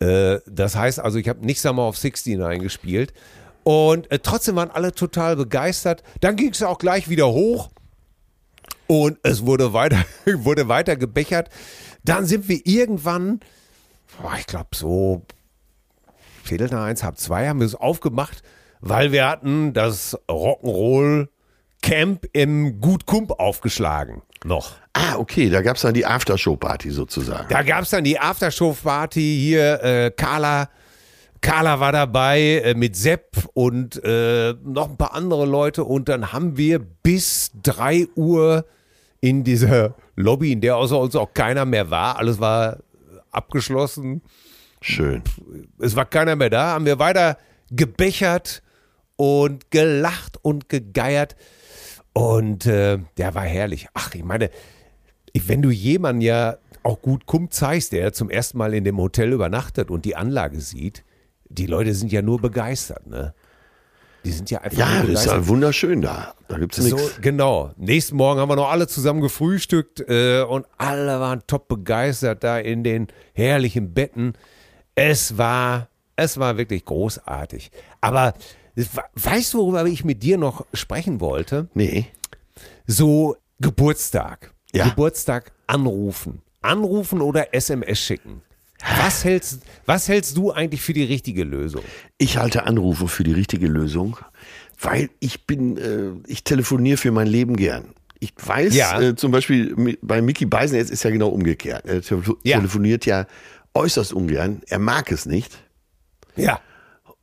Äh, 0.00 0.38
das 0.46 0.76
heißt 0.76 1.00
also, 1.00 1.18
ich 1.18 1.28
habe 1.28 1.44
nicht 1.44 1.60
Summer 1.60 1.86
of 1.86 1.98
16 1.98 2.40
eingespielt. 2.40 3.12
Und 3.64 4.10
äh, 4.10 4.20
trotzdem 4.20 4.56
waren 4.56 4.70
alle 4.70 4.92
total 4.92 5.36
begeistert. 5.36 6.02
Dann 6.22 6.36
ging 6.36 6.52
es 6.52 6.62
auch 6.62 6.78
gleich 6.78 7.10
wieder 7.10 7.28
hoch. 7.28 7.68
Und 8.86 9.18
es 9.22 9.44
wurde 9.44 9.74
weiter, 9.74 10.02
wurde 10.26 10.68
weiter 10.68 10.96
gebechert. 10.96 11.50
Dann 12.04 12.24
sind 12.24 12.48
wir 12.48 12.60
irgendwann, 12.64 13.40
boah, 14.22 14.34
ich 14.38 14.46
glaube 14.46 14.70
so 14.74 15.26
Viertel 16.44 16.68
nach 16.68 16.84
eins, 16.84 17.02
halb 17.02 17.18
zwei 17.18 17.46
haben 17.46 17.60
wir 17.60 17.66
es 17.66 17.74
aufgemacht, 17.74 18.42
weil 18.80 19.12
wir 19.12 19.28
hatten 19.28 19.74
das 19.74 20.16
Rock'n'Roll 20.30 21.28
Camp 21.82 22.26
im 22.32 22.80
Gut 22.80 23.06
Kump 23.06 23.32
aufgeschlagen. 23.38 24.22
Noch. 24.44 24.72
Ah, 24.92 25.16
okay, 25.16 25.50
da 25.50 25.62
gab 25.62 25.76
es 25.76 25.82
dann 25.82 25.94
die 25.94 26.06
Aftershow-Party 26.06 26.90
sozusagen. 26.90 27.48
Da 27.48 27.62
gab 27.62 27.82
es 27.82 27.90
dann 27.90 28.04
die 28.04 28.18
Aftershow-Party 28.18 29.38
hier, 29.40 29.82
äh, 29.82 30.10
Carla. 30.10 30.70
Carla 31.40 31.78
war 31.78 31.92
dabei 31.92 32.62
äh, 32.64 32.74
mit 32.74 32.96
Sepp 32.96 33.48
und 33.54 34.02
äh, 34.04 34.54
noch 34.64 34.90
ein 34.90 34.96
paar 34.96 35.14
andere 35.14 35.46
Leute 35.46 35.84
und 35.84 36.08
dann 36.08 36.32
haben 36.32 36.56
wir 36.56 36.80
bis 36.80 37.52
3 37.62 38.08
Uhr 38.16 38.64
in 39.20 39.44
dieser 39.44 39.94
Lobby, 40.16 40.52
in 40.52 40.60
der 40.60 40.76
außer 40.76 40.98
uns 40.98 41.14
auch 41.14 41.32
keiner 41.34 41.64
mehr 41.64 41.90
war, 41.90 42.18
alles 42.18 42.40
war 42.40 42.78
abgeschlossen. 43.30 44.22
Schön. 44.80 45.22
Es 45.78 45.96
war 45.96 46.06
keiner 46.06 46.36
mehr 46.36 46.50
da, 46.50 46.68
haben 46.68 46.86
wir 46.86 46.98
weiter 46.98 47.38
gebechert 47.70 48.62
und 49.16 49.70
gelacht 49.70 50.38
und 50.42 50.68
gegeiert. 50.68 51.36
Und 52.18 52.66
äh, 52.66 52.98
der 53.16 53.34
war 53.36 53.44
herrlich. 53.44 53.86
Ach, 53.94 54.12
ich 54.12 54.24
meine, 54.24 54.50
ich, 55.32 55.48
wenn 55.48 55.62
du 55.62 55.70
jemanden 55.70 56.20
ja 56.20 56.56
auch 56.82 57.00
gut 57.00 57.26
Kump 57.26 57.52
zeigst, 57.52 57.92
der 57.92 58.12
zum 58.12 58.28
ersten 58.28 58.58
Mal 58.58 58.74
in 58.74 58.82
dem 58.82 58.98
Hotel 58.98 59.32
übernachtet 59.32 59.88
und 59.88 60.04
die 60.04 60.16
Anlage 60.16 60.60
sieht, 60.60 61.04
die 61.48 61.66
Leute 61.66 61.94
sind 61.94 62.10
ja 62.10 62.20
nur 62.22 62.40
begeistert, 62.40 63.06
ne? 63.06 63.34
Die 64.24 64.32
sind 64.32 64.50
ja 64.50 64.60
einfach 64.62 64.76
Ja, 64.78 65.02
das 65.04 65.20
ist 65.20 65.26
ja 65.26 65.46
wunderschön 65.46 66.02
da. 66.02 66.34
Da 66.48 66.58
gibt 66.58 66.76
es 66.76 66.84
So, 66.84 66.96
nichts. 66.96 67.20
genau. 67.20 67.70
Nächsten 67.76 68.16
Morgen 68.16 68.40
haben 68.40 68.48
wir 68.48 68.56
noch 68.56 68.68
alle 68.70 68.88
zusammen 68.88 69.20
gefrühstückt 69.20 70.00
äh, 70.08 70.42
und 70.42 70.66
alle 70.76 71.20
waren 71.20 71.42
top 71.46 71.68
begeistert 71.68 72.42
da 72.42 72.58
in 72.58 72.82
den 72.82 73.06
herrlichen 73.32 73.94
Betten. 73.94 74.32
Es 74.96 75.38
war, 75.38 75.88
es 76.16 76.36
war 76.36 76.58
wirklich 76.58 76.84
großartig. 76.84 77.70
Aber 78.00 78.34
weißt 79.14 79.54
du, 79.54 79.58
worüber 79.58 79.84
ich 79.86 80.04
mit 80.04 80.22
dir 80.22 80.38
noch 80.38 80.66
sprechen 80.72 81.20
wollte? 81.20 81.68
Nee. 81.74 82.06
So 82.86 83.36
Geburtstag. 83.60 84.52
Ja. 84.72 84.88
Geburtstag 84.88 85.52
anrufen. 85.66 86.42
Anrufen 86.60 87.20
oder 87.20 87.54
SMS 87.54 87.98
schicken. 88.00 88.42
Was 89.02 89.24
hältst, 89.24 89.62
was 89.86 90.08
hältst 90.08 90.36
du 90.36 90.52
eigentlich 90.52 90.80
für 90.82 90.92
die 90.92 91.02
richtige 91.04 91.42
Lösung? 91.42 91.82
Ich 92.16 92.36
halte 92.38 92.64
Anrufe 92.64 93.08
für 93.08 93.24
die 93.24 93.32
richtige 93.32 93.66
Lösung, 93.66 94.16
weil 94.80 95.10
ich 95.18 95.46
bin, 95.46 95.76
äh, 95.76 96.30
ich 96.30 96.44
telefoniere 96.44 96.96
für 96.96 97.10
mein 97.10 97.26
Leben 97.26 97.56
gern. 97.56 97.86
Ich 98.20 98.32
weiß, 98.40 98.74
Ja. 98.74 99.00
äh, 99.00 99.16
zum 99.16 99.32
Beispiel 99.32 99.96
bei 100.02 100.22
Mickey 100.22 100.46
Beisen 100.46 100.76
jetzt 100.76 100.90
ist 100.90 101.02
ja 101.02 101.10
genau 101.10 101.28
umgekehrt. 101.28 101.86
Er 101.86 102.02
tele 102.02 102.22
Ja. 102.44 102.58
telefoniert 102.58 103.04
ja 103.06 103.26
äußerst 103.74 104.12
ungern. 104.12 104.62
Er 104.68 104.78
mag 104.78 105.10
es 105.10 105.26
nicht. 105.26 105.58
Ja. 106.36 106.60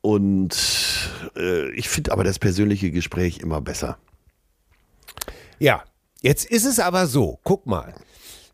Und 0.05 0.55
äh, 1.35 1.71
ich 1.71 1.89
finde 1.89 2.11
aber 2.11 2.23
das 2.23 2.37
persönliche 2.37 2.91
Gespräch 2.91 3.39
immer 3.39 3.59
besser. 3.59 3.97
Ja, 5.57 5.83
jetzt 6.21 6.45
ist 6.45 6.65
es 6.65 6.79
aber 6.79 7.07
so, 7.07 7.39
guck 7.43 7.65
mal, 7.65 7.95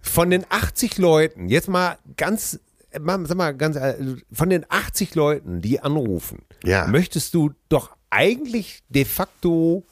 von 0.02 0.30
den 0.30 0.46
80 0.48 0.98
Leuten, 0.98 1.50
jetzt 1.50 1.68
mal 1.68 1.98
ganz, 2.16 2.58
mal, 3.02 3.26
sag 3.26 3.36
mal 3.36 3.54
ganz, 3.54 3.76
äh, 3.76 3.96
von 4.32 4.50
den 4.50 4.66
80 4.70 5.14
Leuten, 5.16 5.60
die 5.62 5.82
anrufen, 5.82 6.44
Ja. 6.64 6.88
möchtest 6.88 7.34
du 7.34 7.52
doch 7.68 7.90
eigentlich 8.10 8.82
de 8.88 9.04
facto 9.04 9.84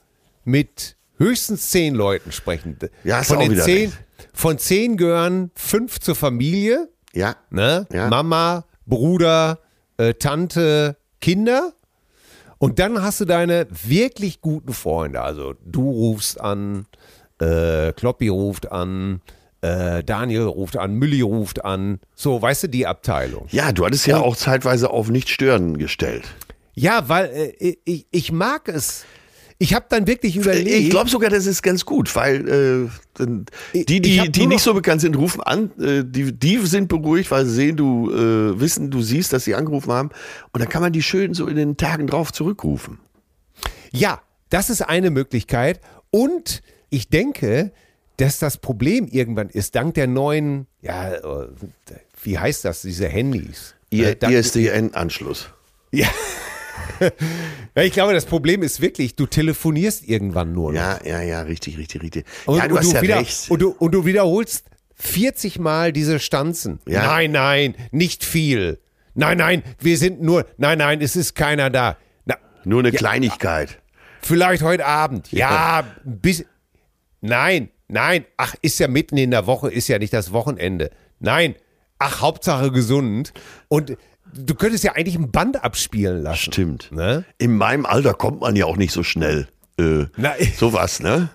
mit 0.45 0.95
höchstens 1.17 1.71
10 1.71 1.93
Leuten 1.93 2.31
sprechen. 2.31 2.77
Ja, 3.03 3.17
hast 3.17 3.27
von 3.27 3.37
auch 3.37 3.41
den 3.41 3.51
wieder 3.51 3.65
10, 3.65 3.89
recht. 3.89 3.97
von 4.33 4.57
10 4.57 4.95
gehören 4.95 5.51
5 5.55 5.99
zur 5.99 6.15
Familie, 6.15 6.87
Ja. 7.11 7.35
ne? 7.49 7.85
Ja. 7.91 8.07
Mama, 8.07 8.63
Bruder, 8.85 9.59
äh, 9.97 10.13
Tante, 10.13 10.95
Kinder. 11.21 11.73
Und 12.57 12.79
dann 12.79 13.01
hast 13.01 13.21
du 13.21 13.25
deine 13.25 13.67
wirklich 13.69 14.41
guten 14.41 14.73
Freunde. 14.73 15.21
Also 15.21 15.53
du 15.65 15.89
rufst 15.89 16.39
an, 16.41 16.85
äh, 17.39 17.93
Kloppi 17.93 18.27
ruft 18.27 18.71
an, 18.71 19.21
äh, 19.61 20.03
Daniel 20.03 20.43
ruft 20.43 20.77
an, 20.77 20.95
Mülli 20.95 21.21
ruft 21.21 21.63
an. 21.63 21.99
So, 22.15 22.41
weißt 22.41 22.63
du, 22.63 22.67
die 22.67 22.85
Abteilung. 22.85 23.47
Ja, 23.49 23.71
du 23.71 23.85
hattest 23.85 24.07
ja 24.07 24.19
auch 24.19 24.35
zeitweise 24.35 24.89
auf 24.89 25.09
nicht 25.09 25.29
stören 25.29 25.77
gestellt. 25.77 26.23
Ja, 26.73 27.09
weil 27.09 27.55
äh, 27.59 27.77
ich, 27.85 28.07
ich 28.11 28.31
mag 28.31 28.67
es. 28.67 29.05
Ich 29.61 29.73
habe 29.73 29.85
dann 29.89 30.07
wirklich 30.07 30.37
überlegt. 30.37 30.69
Ich 30.69 30.89
glaube 30.89 31.09
sogar, 31.09 31.29
das 31.29 31.45
ist 31.45 31.61
ganz 31.61 31.83
gut, 31.83 32.15
weil 32.15 32.89
äh, 33.19 33.25
die, 33.73 33.99
die, 34.01 34.31
die 34.31 34.47
nicht 34.47 34.63
so 34.63 34.73
bekannt 34.73 35.01
sind, 35.01 35.17
rufen 35.17 35.41
an. 35.41 35.71
Äh, 35.79 36.03
die, 36.05 36.31
die 36.31 36.57
sind 36.65 36.87
beruhigt, 36.87 37.29
weil 37.29 37.45
sie 37.45 37.53
sehen, 37.55 37.75
du 37.75 38.09
äh, 38.09 38.59
wissen, 38.59 38.89
du 38.89 39.01
siehst, 39.01 39.33
dass 39.33 39.43
sie 39.43 39.55
angerufen 39.55 39.91
haben. 39.91 40.09
Und 40.53 40.61
dann 40.61 40.69
kann 40.69 40.81
man 40.81 40.93
die 40.93 41.03
schön 41.03 41.33
so 41.33 41.45
in 41.47 41.57
den 41.57 41.75
Tagen 41.75 42.07
drauf 42.07 42.31
zurückrufen. 42.31 42.99
Ja, 43.91 44.21
das 44.49 44.69
ist 44.69 44.81
eine 44.81 45.09
Möglichkeit. 45.11 45.81
Und 46.09 46.61
ich 46.89 47.09
denke, 47.09 47.73
dass 48.15 48.39
das 48.39 48.57
Problem 48.59 49.07
irgendwann 49.07 49.49
ist, 49.49 49.75
dank 49.75 49.93
der 49.95 50.07
neuen, 50.07 50.67
ja, 50.81 51.15
äh, 51.15 51.47
wie 52.23 52.39
heißt 52.39 52.63
das, 52.63 52.81
diese 52.83 53.09
Handys. 53.09 53.75
Ihr 53.89 54.09
Äh, 54.11 54.15
dank- 54.15 54.33
ISDN-Anschluss. 54.33 55.49
Ja. 55.91 56.07
Ja, 57.75 57.83
ich 57.83 57.93
glaube, 57.93 58.13
das 58.13 58.25
Problem 58.25 58.63
ist 58.63 58.81
wirklich, 58.81 59.15
du 59.15 59.25
telefonierst 59.25 60.07
irgendwann 60.07 60.53
nur 60.53 60.71
noch. 60.73 60.79
Ja, 60.79 60.99
ja, 61.03 61.21
ja, 61.21 61.41
richtig, 61.41 61.77
richtig, 61.77 62.01
richtig. 62.01 62.25
Und, 62.45 62.57
ja, 62.57 62.67
du 62.67 62.75
und 62.75 62.79
hast 62.81 62.93
ja 62.93 63.01
wieder, 63.01 63.17
recht. 63.19 63.49
Und 63.49 63.61
du, 63.61 63.69
und 63.77 63.91
du 63.91 64.05
wiederholst 64.05 64.65
40 64.95 65.59
Mal 65.59 65.93
diese 65.93 66.19
Stanzen. 66.19 66.79
Ja. 66.87 67.05
Nein, 67.05 67.31
nein, 67.31 67.75
nicht 67.91 68.25
viel. 68.25 68.79
Nein, 69.15 69.37
nein, 69.37 69.63
wir 69.79 69.97
sind 69.97 70.21
nur, 70.21 70.45
nein, 70.57 70.77
nein, 70.77 71.01
es 71.01 71.15
ist 71.15 71.35
keiner 71.35 71.69
da. 71.69 71.97
Na, 72.25 72.35
Nur 72.63 72.79
eine 72.79 72.91
Kleinigkeit. 72.91 73.79
vielleicht 74.21 74.61
heute 74.63 74.85
Abend. 74.85 75.31
Ja, 75.31 75.83
bis. 76.03 76.45
Nein, 77.21 77.69
nein. 77.87 78.25
Ach, 78.37 78.55
ist 78.61 78.79
ja 78.79 78.87
mitten 78.87 79.17
in 79.17 79.31
der 79.31 79.45
Woche, 79.47 79.69
ist 79.69 79.87
ja 79.87 79.99
nicht 79.99 80.13
das 80.13 80.31
Wochenende. 80.31 80.91
Nein. 81.19 81.55
Ach, 81.97 82.21
Hauptsache 82.21 82.71
gesund. 82.71 83.33
Und 83.67 83.97
du 84.33 84.55
könntest 84.55 84.83
ja 84.83 84.93
eigentlich 84.93 85.15
ein 85.15 85.31
Band 85.31 85.63
abspielen 85.63 86.21
lassen. 86.21 86.51
Stimmt. 86.51 86.91
Ne? 86.91 87.25
In 87.37 87.55
meinem 87.55 87.85
Alter 87.85 88.13
kommt 88.13 88.41
man 88.41 88.55
ja 88.55 88.65
auch 88.65 88.77
nicht 88.77 88.91
so 88.91 89.03
schnell. 89.03 89.47
Äh, 89.79 90.05
Na, 90.17 90.33
sowas, 90.57 90.99
ne? 90.99 91.29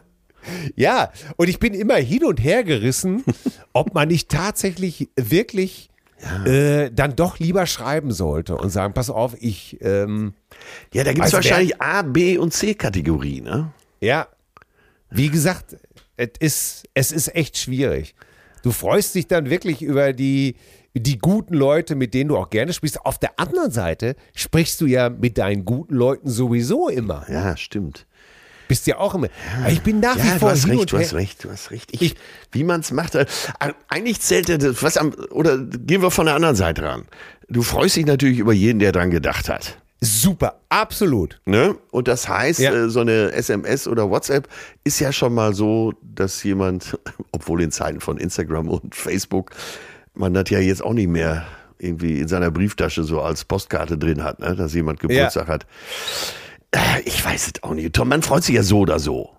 Ja, 0.76 1.10
und 1.36 1.48
ich 1.48 1.58
bin 1.58 1.72
immer 1.72 1.96
hin 1.96 2.24
und 2.24 2.42
her 2.42 2.64
gerissen, 2.64 3.24
ob 3.72 3.94
man 3.94 4.08
nicht 4.08 4.28
tatsächlich 4.28 5.08
wirklich 5.16 5.88
äh, 6.44 6.90
dann 6.90 7.16
doch 7.16 7.38
lieber 7.38 7.66
schreiben 7.66 8.12
sollte 8.12 8.56
und 8.56 8.70
sagen, 8.70 8.94
pass 8.94 9.10
auf, 9.10 9.34
ich, 9.40 9.78
ähm, 9.80 10.34
Ja, 10.92 11.04
da 11.04 11.12
gibt 11.12 11.26
es 11.26 11.32
wahrscheinlich 11.32 11.80
A, 11.80 12.02
B 12.02 12.38
und 12.38 12.52
C-Kategorie, 12.52 13.40
ne? 13.40 13.72
ja, 14.00 14.28
wie 15.10 15.28
gesagt, 15.28 15.76
es 16.16 16.30
ist, 16.40 16.88
es 16.94 17.12
ist 17.12 17.34
echt 17.34 17.56
schwierig. 17.58 18.14
Du 18.62 18.70
freust 18.70 19.14
dich 19.14 19.26
dann 19.26 19.50
wirklich 19.50 19.82
über 19.82 20.12
die, 20.12 20.56
die 20.94 21.18
guten 21.18 21.54
Leute, 21.54 21.94
mit 21.96 22.14
denen 22.14 22.28
du 22.28 22.36
auch 22.36 22.50
gerne 22.50 22.72
sprichst. 22.72 23.04
Auf 23.04 23.18
der 23.18 23.38
anderen 23.38 23.70
Seite 23.72 24.14
sprichst 24.34 24.80
du 24.80 24.86
ja 24.86 25.10
mit 25.10 25.38
deinen 25.38 25.64
guten 25.64 25.94
Leuten 25.94 26.28
sowieso 26.30 26.88
immer. 26.88 27.26
Ja, 27.28 27.56
stimmt. 27.56 28.06
Bist 28.68 28.86
ja 28.86 28.98
auch 28.98 29.14
immer. 29.14 29.28
Aber 29.60 29.70
Ich 29.72 29.82
bin 29.82 30.00
nach 30.00 30.16
Ja, 30.16 30.24
wie 30.24 30.30
du 30.30 30.38
vor 30.38 30.50
hast 30.50 30.64
hin 30.64 30.78
recht, 30.78 30.92
du 30.92 30.98
hast 30.98 31.14
recht, 31.14 31.44
du 31.44 31.50
hast 31.50 31.70
recht. 31.70 31.90
Ich, 31.92 32.00
Ich- 32.02 32.14
wie 32.52 32.64
man 32.64 32.80
es 32.80 32.92
macht. 32.92 33.14
äh, 33.14 33.26
Eigentlich 33.88 34.20
zählt 34.20 34.48
ja 34.48 34.56
das, 34.56 34.82
was 34.82 34.96
am, 34.96 35.12
oder 35.30 35.58
gehen 35.58 36.00
wir 36.00 36.10
von 36.10 36.26
der 36.26 36.34
anderen 36.36 36.56
Seite 36.56 36.82
ran. 36.84 37.04
Du 37.48 37.62
freust 37.62 37.96
dich 37.96 38.06
natürlich 38.06 38.38
über 38.38 38.52
jeden, 38.54 38.78
der 38.78 38.92
dran 38.92 39.10
gedacht 39.10 39.48
hat. 39.50 39.76
Super, 40.00 40.60
absolut. 40.70 41.40
Ne? 41.44 41.76
Und 41.90 42.08
das 42.08 42.28
heißt, 42.28 42.60
Ja. 42.60 42.72
äh, 42.72 42.88
so 42.88 43.00
eine 43.00 43.32
SMS 43.32 43.86
oder 43.88 44.08
WhatsApp 44.10 44.48
ist 44.84 44.98
ja 45.00 45.12
schon 45.12 45.34
mal 45.34 45.54
so, 45.54 45.92
dass 46.02 46.42
jemand, 46.42 46.98
obwohl 47.32 47.62
in 47.62 47.70
Zeiten 47.70 48.00
von 48.00 48.16
Instagram 48.18 48.68
und 48.68 48.94
Facebook, 48.94 49.50
man 50.14 50.34
das 50.34 50.50
ja 50.50 50.58
jetzt 50.58 50.82
auch 50.82 50.92
nicht 50.92 51.08
mehr 51.08 51.44
irgendwie 51.78 52.20
in 52.20 52.28
seiner 52.28 52.50
Brieftasche 52.50 53.02
so 53.04 53.20
als 53.20 53.44
Postkarte 53.44 53.98
drin 53.98 54.22
hat, 54.22 54.38
ne? 54.38 54.54
dass 54.56 54.74
jemand 54.74 55.00
Geburtstag 55.00 55.48
hat. 55.48 55.66
Äh, 56.70 57.00
Ich 57.04 57.24
weiß 57.24 57.46
es 57.54 57.62
auch 57.62 57.74
nicht. 57.74 57.92
Tom, 57.94 58.08
man 58.08 58.22
freut 58.22 58.44
sich 58.44 58.54
ja 58.54 58.62
so 58.62 58.80
oder 58.80 58.98
so. 58.98 59.30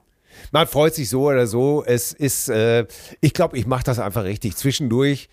Man 0.52 0.68
freut 0.68 0.94
sich 0.94 1.10
so 1.10 1.28
oder 1.30 1.48
so. 1.48 1.84
Es 1.86 2.14
ist, 2.14 2.50
äh, 2.50 2.86
ich 3.22 3.34
glaube, 3.34 3.58
ich 3.58 3.66
mache 3.66 3.84
das 3.84 4.00
einfach 4.00 4.24
richtig. 4.24 4.56
Zwischendurch, 4.56 5.28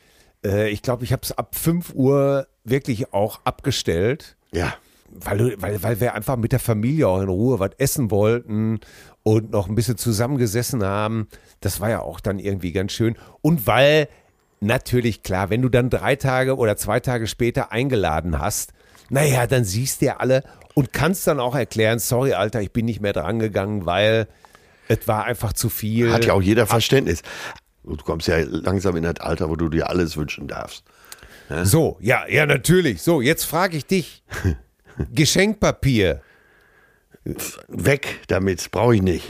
äh, 0.45 0.71
ich 0.71 0.83
glaube, 0.83 1.05
ich 1.05 1.13
habe 1.13 1.23
es 1.23 1.37
ab 1.37 1.55
5 1.55 1.93
Uhr 1.95 2.47
wirklich 2.65 3.13
auch 3.13 3.41
abgestellt, 3.45 4.37
Ja. 4.53 4.75
weil, 5.11 5.61
weil, 5.61 5.83
weil 5.83 6.01
wir 6.01 6.15
einfach 6.15 6.37
mit 6.37 6.53
der 6.53 6.61
Familie 6.61 7.09
auch 7.09 7.21
in 7.21 7.29
Ruhe 7.29 7.59
was 7.59 7.71
essen 7.79 8.11
wollten 8.11 8.81
und 9.23 9.51
noch 9.51 9.69
ein 9.69 9.75
bisschen 9.75 9.99
zusammengesessen 9.99 10.83
haben. 10.83 11.29
Das 11.61 11.81
war 11.81 11.91
ja 11.91 12.01
auch 12.01 12.21
dann 12.21 12.39
irgendwie 12.39 12.73
ganz 12.73 12.93
schön. 12.93 13.17
Und 13.43 13.67
weil 13.67 14.09
natürlich 14.63 15.23
klar, 15.23 15.51
wenn 15.51 15.63
du 15.63 15.69
dann 15.69 15.91
drei 15.91 16.17
Tage 16.17 16.57
oder 16.57 16.77
zwei 16.77 17.01
Tage 17.01 17.27
später 17.27 17.73
eingeladen 17.73 18.39
hast, 18.39 18.73
naja, 19.11 19.47
dann 19.47 19.65
siehst 19.65 20.01
du 20.01 20.07
ja 20.07 20.17
alle 20.19 20.43
und 20.75 20.93
kannst 20.93 21.27
dann 21.27 21.41
auch 21.41 21.55
erklären, 21.55 21.99
sorry, 21.99 22.33
Alter, 22.33 22.63
ich 22.63 22.73
bin 22.73 22.87
nicht 22.87 23.01
mehr 23.01 23.13
drangegangen, 23.13 23.85
weil 23.85 24.27
es 24.89 25.07
war 25.07 25.25
einfach 25.25 25.53
zu 25.53 25.69
viel. 25.69 26.13
Hat 26.13 26.25
ja 26.25 26.33
auch 26.33 26.43
jeder 26.43 26.67
Verständnis. 26.67 27.23
Du 27.85 27.97
kommst 27.97 28.29
ja 28.29 28.39
langsam 28.39 28.97
in 28.97 29.03
das 29.03 29.21
Alter, 29.21 29.51
wo 29.51 29.57
du 29.57 29.69
dir 29.69 29.91
alles 29.91 30.17
wünschen 30.17 30.49
darfst. 30.49 30.85
So, 31.65 31.99
ja, 32.01 32.25
ja, 32.29 32.47
natürlich. 32.47 33.03
So, 33.03 33.21
jetzt 33.21 33.45
frage 33.45 33.77
ich 33.77 33.85
dich. 33.85 34.23
Geschenkpapier. 35.13 36.23
Weg 37.69 38.21
damit, 38.29 38.71
brauche 38.71 38.95
ich 38.95 39.03
nicht. 39.03 39.29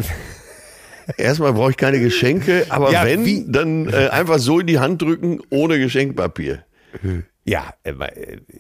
Erstmal 1.17 1.53
brauche 1.53 1.71
ich 1.71 1.77
keine 1.77 1.99
Geschenke, 2.01 2.67
aber 2.69 2.91
Ja, 2.93 3.05
wenn, 3.05 3.25
wie- 3.25 3.45
dann 3.49 3.89
äh, 3.89 4.09
einfach 4.09 4.39
so 4.39 4.61
in 4.61 4.67
die 4.67 4.79
Hand 4.79 5.03
drücken, 5.03 5.41
ohne 5.51 5.79
Geschenkpapier. 5.79 6.65
Ja, 7.45 7.73
äh, 7.85 7.93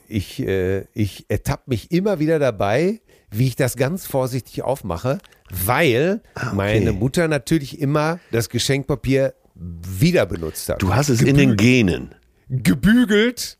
ich, 0.08 0.40
äh, 0.46 0.86
ich 0.94 1.26
ertappe 1.28 1.64
mich 1.66 1.90
immer 1.92 2.18
wieder 2.18 2.38
dabei, 2.38 3.00
wie 3.30 3.46
ich 3.46 3.56
das 3.56 3.76
ganz 3.76 4.06
vorsichtig 4.06 4.62
aufmache, 4.62 5.18
weil 5.50 6.22
Ah, 6.34 6.52
meine 6.54 6.92
Mutter 6.92 7.28
natürlich 7.28 7.80
immer 7.80 8.18
das 8.30 8.48
Geschenkpapier 8.48 9.34
wieder 9.54 10.26
benutzt 10.26 10.68
hat. 10.68 10.82
Du 10.82 10.94
hast 10.94 11.08
es 11.10 11.20
in 11.22 11.36
den 11.36 11.56
Genen. 11.56 12.14
gebügelt, 12.48 13.58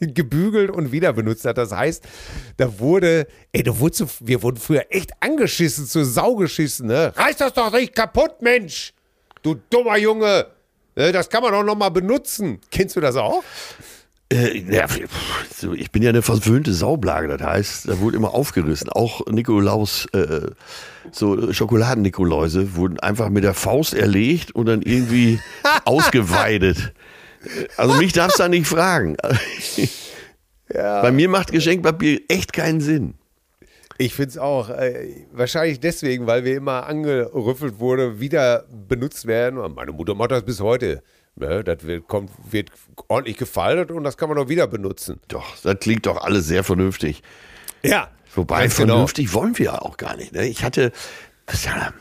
gebügelt 0.14 0.70
und 0.70 0.92
wieder 0.92 1.12
benutzt 1.12 1.44
hat. 1.44 1.58
Das 1.58 1.72
heißt, 1.72 2.04
da 2.56 2.78
wurde, 2.78 3.26
ey, 3.52 3.62
da 3.62 3.78
wurde 3.78 4.06
wir 4.20 4.42
wurden 4.42 4.56
früher 4.56 4.86
echt 4.90 5.12
angeschissen, 5.20 5.86
zur 5.86 6.04
Sau 6.04 6.36
geschissen, 6.36 6.86
ne? 6.86 7.12
Reiß 7.16 7.36
das 7.36 7.52
doch 7.52 7.72
nicht 7.72 7.94
kaputt, 7.94 8.40
Mensch! 8.40 8.92
Du 9.42 9.56
dummer 9.70 9.96
Junge! 9.96 10.46
Ne, 10.96 11.12
Das 11.12 11.28
kann 11.30 11.42
man 11.42 11.52
doch 11.52 11.64
noch 11.64 11.76
mal 11.76 11.90
benutzen. 11.90 12.60
Kennst 12.70 12.96
du 12.96 13.00
das 13.00 13.16
auch? 13.16 13.42
Äh, 14.32 14.58
ja, 14.58 14.86
ich 15.74 15.90
bin 15.90 16.02
ja 16.02 16.10
eine 16.10 16.22
verwöhnte 16.22 16.72
Saublage, 16.72 17.36
das 17.36 17.42
heißt, 17.42 17.88
da 17.88 17.98
wurde 17.98 18.16
immer 18.16 18.32
aufgerissen. 18.32 18.88
Auch 18.88 19.26
Nikolaus, 19.26 20.06
äh, 20.12 20.50
so 21.10 21.52
Schokoladen-Nikoläuse 21.52 22.76
wurden 22.76 23.00
einfach 23.00 23.28
mit 23.28 23.42
der 23.42 23.54
Faust 23.54 23.92
erlegt 23.92 24.52
und 24.52 24.66
dann 24.66 24.82
irgendwie 24.82 25.40
ausgeweidet. 25.84 26.92
Also 27.76 27.94
mich 27.94 28.12
darfst 28.12 28.38
du 28.38 28.42
da 28.42 28.48
nicht 28.48 28.66
fragen. 28.66 29.16
Bei 30.72 31.10
mir 31.10 31.28
macht 31.28 31.52
Geschenkpapier 31.52 32.20
echt 32.28 32.52
keinen 32.52 32.80
Sinn. 32.80 33.14
Ich 33.98 34.14
finde 34.14 34.30
es 34.30 34.38
auch. 34.38 34.70
Äh, 34.70 35.26
wahrscheinlich 35.32 35.80
deswegen, 35.80 36.26
weil 36.26 36.44
wir 36.44 36.56
immer 36.56 36.86
angerüffelt 36.86 37.80
wurde, 37.80 38.18
wieder 38.20 38.64
benutzt 38.88 39.26
werden. 39.26 39.74
Meine 39.74 39.92
Mutter 39.92 40.14
macht 40.14 40.30
das 40.30 40.42
bis 40.42 40.60
heute. 40.60 41.02
Ne, 41.36 41.62
das 41.62 41.84
wird, 41.84 42.08
kommt, 42.08 42.30
wird 42.50 42.70
ordentlich 43.08 43.36
gefaltet 43.36 43.90
und 43.90 44.04
das 44.04 44.16
kann 44.16 44.28
man 44.28 44.38
auch 44.38 44.48
wieder 44.48 44.66
benutzen. 44.66 45.20
Doch, 45.28 45.56
das 45.62 45.78
klingt 45.80 46.06
doch 46.06 46.16
alles 46.16 46.46
sehr 46.46 46.64
vernünftig. 46.64 47.22
Ja. 47.82 48.08
Wobei, 48.34 48.62
genau. 48.62 48.74
vernünftig 48.74 49.34
wollen 49.34 49.58
wir 49.58 49.66
ja 49.66 49.82
auch 49.82 49.96
gar 49.96 50.16
nicht. 50.16 50.32
Ne? 50.32 50.46
Ich 50.46 50.64
hatte, 50.64 50.92
ja, 51.64 51.92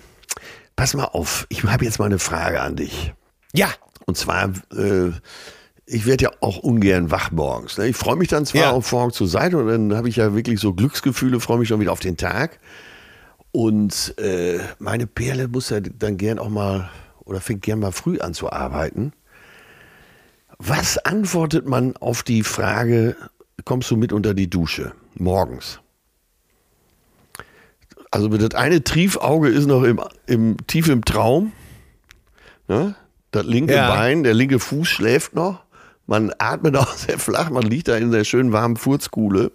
pass 0.75 0.93
mal 0.93 1.06
auf, 1.06 1.47
ich 1.49 1.63
habe 1.63 1.86
jetzt 1.86 1.99
mal 1.99 2.06
eine 2.06 2.19
Frage 2.19 2.62
an 2.62 2.75
dich. 2.75 3.13
Ja. 3.54 3.69
Und 4.10 4.15
zwar, 4.15 4.50
äh, 4.76 5.12
ich 5.86 6.06
werde 6.08 6.24
ja 6.26 6.32
auch 6.41 6.58
ungern 6.58 7.12
wach 7.12 7.30
morgens. 7.32 7.78
Ne? 7.78 7.88
Ich 7.88 7.95
freue 7.95 8.15
mich 8.15 8.28
dann 8.28 8.45
zwar 8.45 8.62
Ja. 8.62 8.72
auf 8.72 8.91
morgens 8.91 9.15
zur 9.15 9.28
Seite 9.28 9.58
und 9.58 9.67
dann 9.67 9.95
habe 9.95 10.10
ich 10.10 10.15
ja 10.15 10.34
wirklich 10.36 10.60
so 10.60 10.74
Glücksgefühle, 10.74 11.39
freue 11.39 11.60
mich 11.60 11.67
schon 11.67 11.80
wieder 11.80 11.91
auf 11.91 12.00
den 12.00 12.17
Tag. 12.17 12.60
Und 13.52 14.15
äh, 14.17 14.60
meine 14.80 15.06
Perle 15.06 15.48
muss 15.48 15.69
ja 15.69 15.80
dann 15.80 16.17
gern 16.17 16.39
auch 16.39 16.50
mal 16.50 16.89
oder 17.24 17.39
fängt 17.39 17.62
gern 17.62 17.80
mal 17.80 17.91
früh 17.91 18.19
an 18.19 18.34
zu 18.34 18.52
arbeiten. 18.52 19.13
Was 20.58 20.98
antwortet 20.98 21.67
man 21.67 21.95
auf 21.98 22.24
die 22.24 22.41
Frage, 22.43 23.15
kommst 23.63 23.91
du 23.91 23.95
mit 23.95 24.12
unter 24.12 24.34
die 24.34 24.50
Dusche 24.50 24.91
morgens? 25.15 25.80
Also 28.12 28.28
das 28.28 28.56
eine 28.60 28.84
Triefauge 28.84 29.50
ist 29.50 29.67
noch 29.67 29.84
im, 29.84 30.02
im, 30.26 30.58
tief 30.65 30.88
im 30.89 31.06
Traum. 31.06 31.52
Ne? 32.67 32.95
Das 33.32 33.46
linke 33.46 33.74
Ja. 33.76 33.94
Bein, 33.94 34.24
der 34.24 34.34
linke 34.34 34.60
Fuß 34.60 34.88
schläft 34.88 35.34
noch. 35.36 35.63
Man 36.08 36.34
atmet 36.39 36.76
auch 36.78 36.94
sehr 36.94 37.20
flach, 37.20 37.50
man 37.50 37.63
liegt 37.63 37.88
da 37.88 37.98
in 37.98 38.12
der 38.12 38.24
schönen 38.24 38.52
warmen 38.52 38.78
Furzkuhle. 38.78 39.52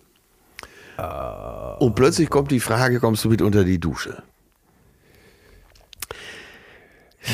Und 1.81 1.97
plötzlich 1.97 2.31
kommt 2.31 2.53
die 2.53 2.61
Frage, 2.61 3.01
kommst 3.01 3.25
du 3.25 3.29
mit 3.29 3.43
unter 3.43 3.65
die 3.65 3.81
Dusche? 3.81 4.23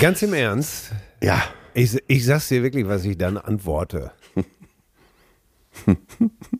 Ganz 0.00 0.22
im 0.22 0.32
Ernst. 0.32 0.92
Ja, 1.22 1.42
Ich, 1.74 1.94
ich 2.06 2.24
sag's 2.24 2.48
dir 2.48 2.62
wirklich, 2.62 2.88
was 2.88 3.04
ich 3.04 3.18
dann 3.18 3.36
antworte. 3.36 4.12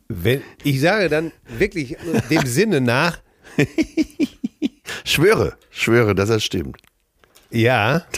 Wenn, 0.08 0.42
ich 0.62 0.80
sage 0.80 1.08
dann 1.08 1.32
wirklich 1.46 1.96
dem 2.28 2.46
Sinne 2.46 2.80
nach, 2.82 3.18
schwöre, 5.04 5.56
schwöre, 5.70 6.14
dass 6.14 6.28
das 6.28 6.44
stimmt. 6.44 6.76
ja. 7.50 8.04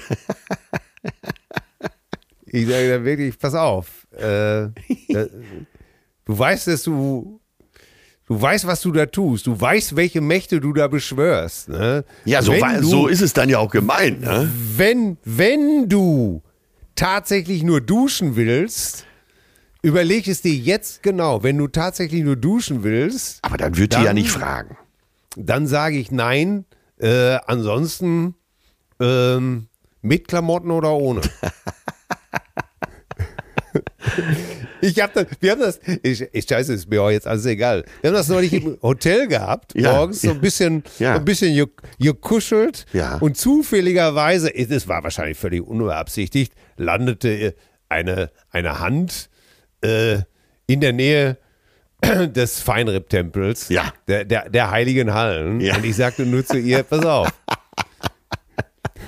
Ich 2.52 2.66
sage 2.68 2.88
dann 2.90 3.04
wirklich, 3.04 3.36
pass 3.38 3.54
auf. 3.54 4.06
Äh, 4.12 4.20
da, 4.22 4.72
du 6.24 6.38
weißt, 6.38 6.68
dass 6.68 6.82
du. 6.84 7.40
Du 8.28 8.40
weißt, 8.40 8.66
was 8.66 8.80
du 8.80 8.92
da 8.92 9.04
tust. 9.06 9.46
Du 9.46 9.60
weißt, 9.60 9.96
welche 9.96 10.20
Mächte 10.20 10.60
du 10.60 10.72
da 10.72 10.86
beschwörst. 10.86 11.68
Ne? 11.68 12.04
Ja, 12.24 12.40
so, 12.40 12.52
war, 12.60 12.78
du- 12.80 12.86
so 12.88 13.06
ist 13.08 13.20
es 13.20 13.32
dann 13.32 13.48
ja 13.50 13.58
auch 13.58 13.70
gemeint. 13.70 14.20
Ne? 14.22 14.50
wenn, 14.76 15.18
wenn 15.24 15.88
du 15.88 16.40
tatsächlich 16.94 17.62
nur 17.62 17.80
duschen 17.80 18.36
willst, 18.36 19.04
überleg 19.82 20.28
es 20.28 20.40
dir 20.40 20.54
jetzt 20.54 21.02
genau. 21.02 21.42
Wenn 21.42 21.58
du 21.58 21.66
tatsächlich 21.68 22.22
nur 22.22 22.36
duschen 22.36 22.84
willst, 22.84 23.40
Aber 23.42 23.56
dann 23.56 23.76
wird 23.76 23.94
die 23.96 24.02
ja 24.02 24.14
nicht 24.14 24.30
fragen. 24.30 24.76
dann 25.36 25.66
sage 25.66 25.96
ich 25.98 26.10
nein. 26.10 26.64
Äh, 26.98 27.38
ansonsten 27.46 28.34
ähm, 29.00 29.66
mit 30.00 30.28
Klamotten 30.28 30.70
oder 30.70 30.92
ohne. 30.92 31.22
Ich 34.80 35.00
hab 35.00 35.14
das, 35.14 35.26
wir 35.40 35.52
haben 35.52 35.60
das, 35.60 35.80
ich, 36.02 36.22
ich 36.32 36.44
scheiße, 36.46 36.72
ist 36.74 36.90
mir 36.90 37.00
auch 37.02 37.10
jetzt 37.10 37.26
alles 37.26 37.46
egal. 37.46 37.84
Wir 38.00 38.10
haben 38.10 38.16
das 38.16 38.28
neulich 38.28 38.52
im 38.52 38.76
Hotel 38.82 39.28
gehabt, 39.28 39.72
Ja, 39.74 39.92
morgens 39.92 40.20
so 40.22 40.30
ein 40.30 40.40
bisschen, 40.40 40.82
Ja. 40.98 41.14
ein 41.14 41.24
bisschen 41.24 41.54
ge- 41.54 41.68
gekuschelt 41.98 42.84
und 43.20 43.36
zufälligerweise, 43.36 44.52
es 44.54 44.88
war 44.88 45.02
wahrscheinlich 45.04 45.38
völlig 45.38 45.62
unbeabsichtigt, 45.62 46.52
landete 46.76 47.54
eine, 47.88 48.30
eine 48.50 48.80
Hand 48.80 49.30
äh, 49.82 50.18
in 50.66 50.80
der 50.80 50.92
Nähe 50.92 51.38
des 52.02 52.60
Feinripp-Tempels, 52.60 53.68
Ja. 53.68 53.92
der, 54.08 54.24
der, 54.24 54.50
der 54.50 54.70
heiligen 54.72 55.14
Hallen. 55.14 55.60
Und 55.60 55.84
ich 55.84 55.96
sagte 55.96 56.26
nur 56.26 56.44
zu 56.44 56.58
ihr, 56.58 56.82
pass 56.82 57.04
auf. 57.06 57.28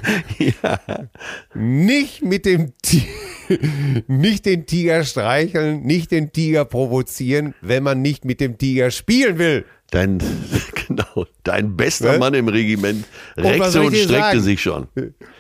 Nicht 1.55 2.23
mit 2.23 2.47
dem 2.47 2.73
Ti- 2.83 3.07
nicht 4.07 4.47
den 4.47 4.65
Tiger 4.67 5.05
streicheln, 5.05 5.83
nicht 5.83 6.11
den 6.11 6.33
Tiger 6.33 6.65
provozieren, 6.65 7.55
wenn 7.61 7.83
man 7.83 8.01
nicht 8.01 8.25
mit 8.25 8.41
dem 8.41 8.57
Tiger 8.57 8.91
spielen 8.91 9.39
will. 9.39 9.67
Dein, 9.91 10.19
genau, 10.89 11.27
dein 11.43 11.77
bester 11.77 12.13
Ne? 12.13 12.19
Mann 12.19 12.33
im 12.35 12.49
Regiment 12.49 13.05
was 13.37 13.45
reckte 13.47 13.83
und 13.83 13.93
dir 13.93 14.05
streckte 14.05 14.23
sagen? 14.31 14.41
sich 14.41 14.63
schon. 14.63 14.89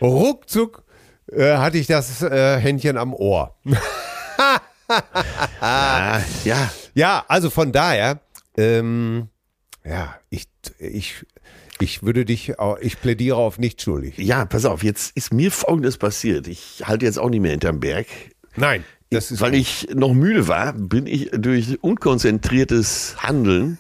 Ruckzuck 0.03 0.85
äh, 1.33 1.57
hatte 1.57 1.79
ich 1.79 1.87
das 1.87 2.21
äh, 2.23 2.59
Händchen 2.59 2.99
am 2.99 3.15
Ohr. 3.15 3.57
Ah, 5.61 6.21
ja, 6.45 6.71
Ja, 6.95 7.25
also 7.27 7.49
von 7.51 7.73
daher, 7.73 8.21
ähm, 8.57 9.29
ja, 9.85 10.17
ich, 10.31 10.45
ich, 10.79 11.25
ich 11.81 12.03
würde 12.03 12.25
dich, 12.25 12.55
ich 12.81 13.01
plädiere 13.01 13.37
auf 13.37 13.59
nicht 13.59 13.83
schuldig. 13.83 14.17
ja, 14.19 14.45
pass 14.45 14.65
auf, 14.65 14.83
jetzt 14.83 15.17
ist 15.17 15.33
mir 15.33 15.51
Folgendes 15.51 15.99
passiert. 15.99 16.47
Ich 16.47 16.83
halte 16.85 17.05
jetzt 17.05 17.19
auch 17.19 17.31
nicht 17.31 17.41
mehr 17.41 17.51
hinterm 17.53 17.81
Berg. 17.81 18.07
Nein, 18.57 18.85
das 19.11 19.31
ist 19.31 19.41
Weil 19.41 19.55
ich 19.55 19.89
noch 19.95 20.13
müde 20.13 20.49
war, 20.49 20.73
bin 20.73 21.07
ich 21.07 21.31
durch 21.33 21.83
unkonzentriertes 21.83 23.17
Handeln, 23.19 23.79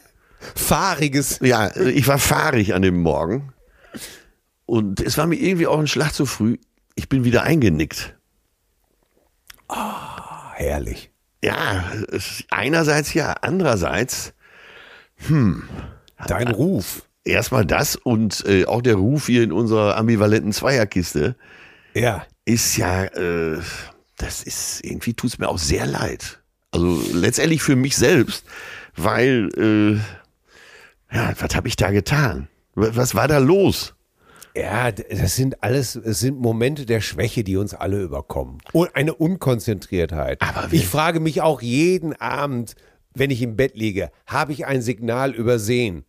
fahriges. 0.55 1.41
ja, 1.43 1.75
ich 1.77 2.07
war 2.07 2.19
fahrig 2.19 2.75
an 2.75 2.83
dem 2.83 3.03
Morgen. 3.03 3.53
Und 4.67 5.01
es 5.01 5.19
war 5.19 5.27
mir 5.27 5.37
irgendwie 5.37 5.67
auch 5.67 5.79
ein 5.79 5.87
Schlag 5.87 6.13
zu 6.15 6.27
früh. 6.27 6.59
Ich 6.95 7.09
bin 7.09 7.25
wieder 7.25 7.43
eingenickt. 7.43 8.15
Herrlich. 10.55 11.11
Ja, 11.43 11.85
einerseits 12.51 13.13
ja, 13.13 13.35
andererseits 13.43 14.33
Dein 16.27 16.49
Ruf. 16.49 17.03
Erstmal 17.25 17.65
das 17.67 17.97
und 17.97 18.45
äh, 18.47 18.65
auch 18.67 18.83
der 18.83 18.97
Ruf 18.97 19.27
hier 19.27 19.43
in 19.43 19.53
unserer 19.53 19.97
ambivalenten 19.97 20.53
Zweierkiste 20.53 21.37
Ja. 21.95 22.25
ist 22.45 22.77
ja, 22.77 23.05
äh, 23.05 23.59
das 24.19 24.43
ist, 24.43 24.85
irgendwie 24.85 25.15
tut 25.15 25.31
es 25.31 25.39
mir 25.39 25.49
auch 25.49 25.59
sehr 25.59 25.87
leid. 25.87 26.41
Also 26.73 27.01
letztendlich 27.13 27.63
für 27.63 27.77
mich 27.77 27.97
selbst, 27.97 28.45
weil, 28.97 29.49
äh, 29.57 31.15
ja, 31.15 31.33
was 31.39 31.55
habe 31.55 31.69
ich 31.69 31.77
da 31.77 31.91
getan? 31.91 32.49
Wa- 32.75 32.91
Was 32.95 33.15
war 33.15 33.29
da 33.29 33.39
los? 33.39 33.95
Ja, 34.57 34.93
das 34.93 35.35
sind 35.35 35.63
alles, 35.65 35.97
es 35.97 36.21
sind 36.21 36.39
Momente 36.39 36.87
der 36.87 37.01
Schwäche, 37.01 37.43
die 37.43 37.57
uns 37.57 37.75
alle 37.75 38.01
überkommen. 38.03 38.59
Und 38.73 38.95
eine 38.95 39.13
Unkonzentriertheit. 39.15 40.41
Aber 40.43 40.69
ich 40.73 40.87
frage 40.87 41.19
mich 41.19 41.43
auch 41.43 41.61
jeden 41.61 42.13
Abend, 42.21 42.77
wenn 43.15 43.31
ich 43.31 43.43
im 43.43 43.57
Bett 43.57 43.77
liege, 43.77 44.11
habe 44.27 44.53
ich 44.53 44.67
ein 44.67 44.81
Signal 44.83 45.33
übersehen? 45.35 46.05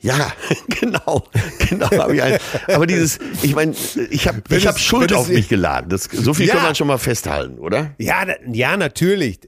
Ja, 0.00 0.32
genau, 0.80 1.24
genau. 1.68 1.90
Hab 1.90 2.10
ich 2.12 2.22
aber 2.72 2.86
dieses, 2.86 3.18
ich 3.42 3.54
meine, 3.54 3.74
ich 4.10 4.28
habe 4.28 4.42
ich 4.50 4.66
hab 4.66 4.78
Schuld 4.78 5.12
auf 5.12 5.28
mich 5.28 5.48
geladen. 5.48 5.88
Das, 5.90 6.04
so 6.04 6.34
viel 6.34 6.46
Ja. 6.46 6.54
kann 6.54 6.62
man 6.64 6.74
schon 6.76 6.86
mal 6.86 6.98
festhalten, 6.98 7.58
oder? 7.58 7.94
Ja, 7.98 8.24
ja, 8.50 8.76
natürlich. 8.76 9.40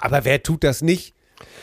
Aber 0.00 0.24
wer 0.24 0.42
tut 0.42 0.62
das 0.62 0.82
nicht? 0.82 1.14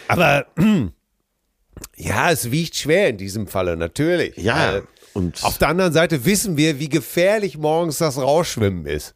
Aber 0.09 0.47
ja, 1.95 2.31
es 2.31 2.51
wiegt 2.51 2.75
schwer 2.75 3.09
in 3.09 3.17
diesem 3.17 3.47
Falle, 3.47 3.77
natürlich. 3.77 4.35
Ja, 4.37 4.73
Weil 4.73 4.83
und 5.13 5.43
Auf 5.43 5.57
der 5.57 5.69
anderen 5.69 5.91
Seite 5.91 6.23
wissen 6.25 6.55
wir, 6.55 6.79
wie 6.79 6.87
gefährlich 6.89 7.57
morgens 7.57 7.97
das 7.97 8.17
Rausschwimmen 8.17 8.85
ist. 8.85 9.15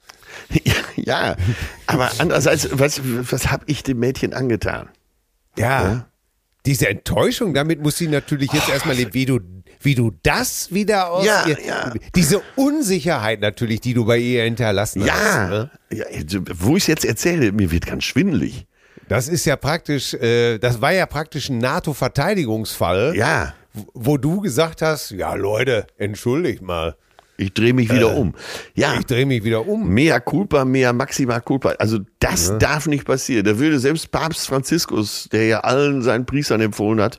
ja, 0.63 0.73
ja, 0.95 1.35
aber 1.87 2.09
andererseits, 2.17 2.67
was, 2.71 3.01
was 3.03 3.51
habe 3.51 3.65
ich 3.67 3.83
dem 3.83 3.99
Mädchen 3.99 4.33
angetan? 4.33 4.89
Ja. 5.57 5.83
Ja. 5.83 6.07
Diese 6.65 6.87
Enttäuschung, 6.89 7.53
damit 7.53 7.81
muss 7.81 7.97
sie 7.97 8.07
natürlich 8.07 8.51
jetzt 8.53 8.69
erstmal 8.69 8.95
leben, 8.95 9.13
wie 9.13 9.25
du, 9.25 9.39
wie 9.81 9.95
du 9.95 10.11
das 10.23 10.73
wieder 10.73 11.11
aus 11.11 11.25
Ja, 11.25 11.45
ihr, 11.47 11.57
ja. 11.65 11.93
diese 12.15 12.41
Unsicherheit 12.55 13.41
natürlich, 13.41 13.81
die 13.81 13.93
du 13.93 14.05
bei 14.05 14.17
ihr 14.17 14.43
hinterlassen 14.43 15.01
hast. 15.03 15.09
Ja, 15.09 15.49
Ne? 15.49 15.71
ja 15.91 16.05
wo 16.55 16.77
ich 16.77 16.83
es 16.83 16.87
jetzt 16.87 17.05
erzähle, 17.05 17.51
mir 17.51 17.69
wird 17.71 17.85
ganz 17.85 18.03
schwindelig. 18.05 18.65
Das 19.09 19.27
ist 19.27 19.43
ja 19.45 19.57
praktisch, 19.57 20.13
äh, 20.13 20.57
das 20.59 20.79
war 20.81 20.93
ja 20.93 21.05
praktisch 21.05 21.49
ein 21.49 21.57
NATO-Verteidigungsfall, 21.57 23.13
Ja, 23.15 23.53
wo 23.93 24.17
du 24.17 24.39
gesagt 24.41 24.81
hast, 24.81 25.11
ja 25.11 25.33
Leute, 25.33 25.87
entschuldigt 25.97 26.61
mal, 26.61 26.95
ich 27.37 27.53
drehe 27.53 27.73
mich 27.73 27.91
wieder 27.91 28.15
um. 28.15 28.33
Ja, 28.75 28.93
ich 28.99 29.05
drehe 29.05 29.25
mich 29.25 29.43
wieder 29.43 29.67
um. 29.67 29.89
Mea 29.89 30.19
culpa, 30.19 30.65
mea 30.65 30.93
maxima 30.93 31.39
culpa. 31.39 31.69
Also 31.79 31.99
das 32.19 32.57
darf 32.59 32.87
nicht 32.87 33.05
passieren. 33.05 33.45
Da 33.45 33.57
würde 33.57 33.79
selbst 33.79 34.11
Papst 34.11 34.47
Franziskus, 34.47 35.27
der 35.31 35.45
ja 35.47 35.59
allen 35.61 36.01
seinen 36.01 36.25
Priestern 36.25 36.61
empfohlen 36.61 37.01
hat, 37.01 37.17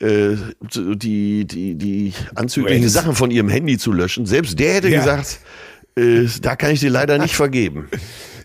äh, 0.00 0.36
die, 0.62 1.46
die, 1.46 1.74
die 1.74 2.12
anzüglichen 2.34 2.78
hättest- 2.82 2.94
Sachen 2.94 3.14
von 3.14 3.30
ihrem 3.30 3.48
Handy 3.48 3.76
zu 3.76 3.92
löschen, 3.92 4.24
selbst 4.26 4.58
der 4.58 4.74
hätte 4.74 4.88
Ja. 4.88 5.00
gesagt, 5.00 5.40
äh, 5.96 6.26
da 6.40 6.56
kann 6.56 6.70
ich 6.70 6.80
dir 6.80 6.90
leider 6.90 7.18
nicht 7.18 7.34
vergeben. 7.34 7.88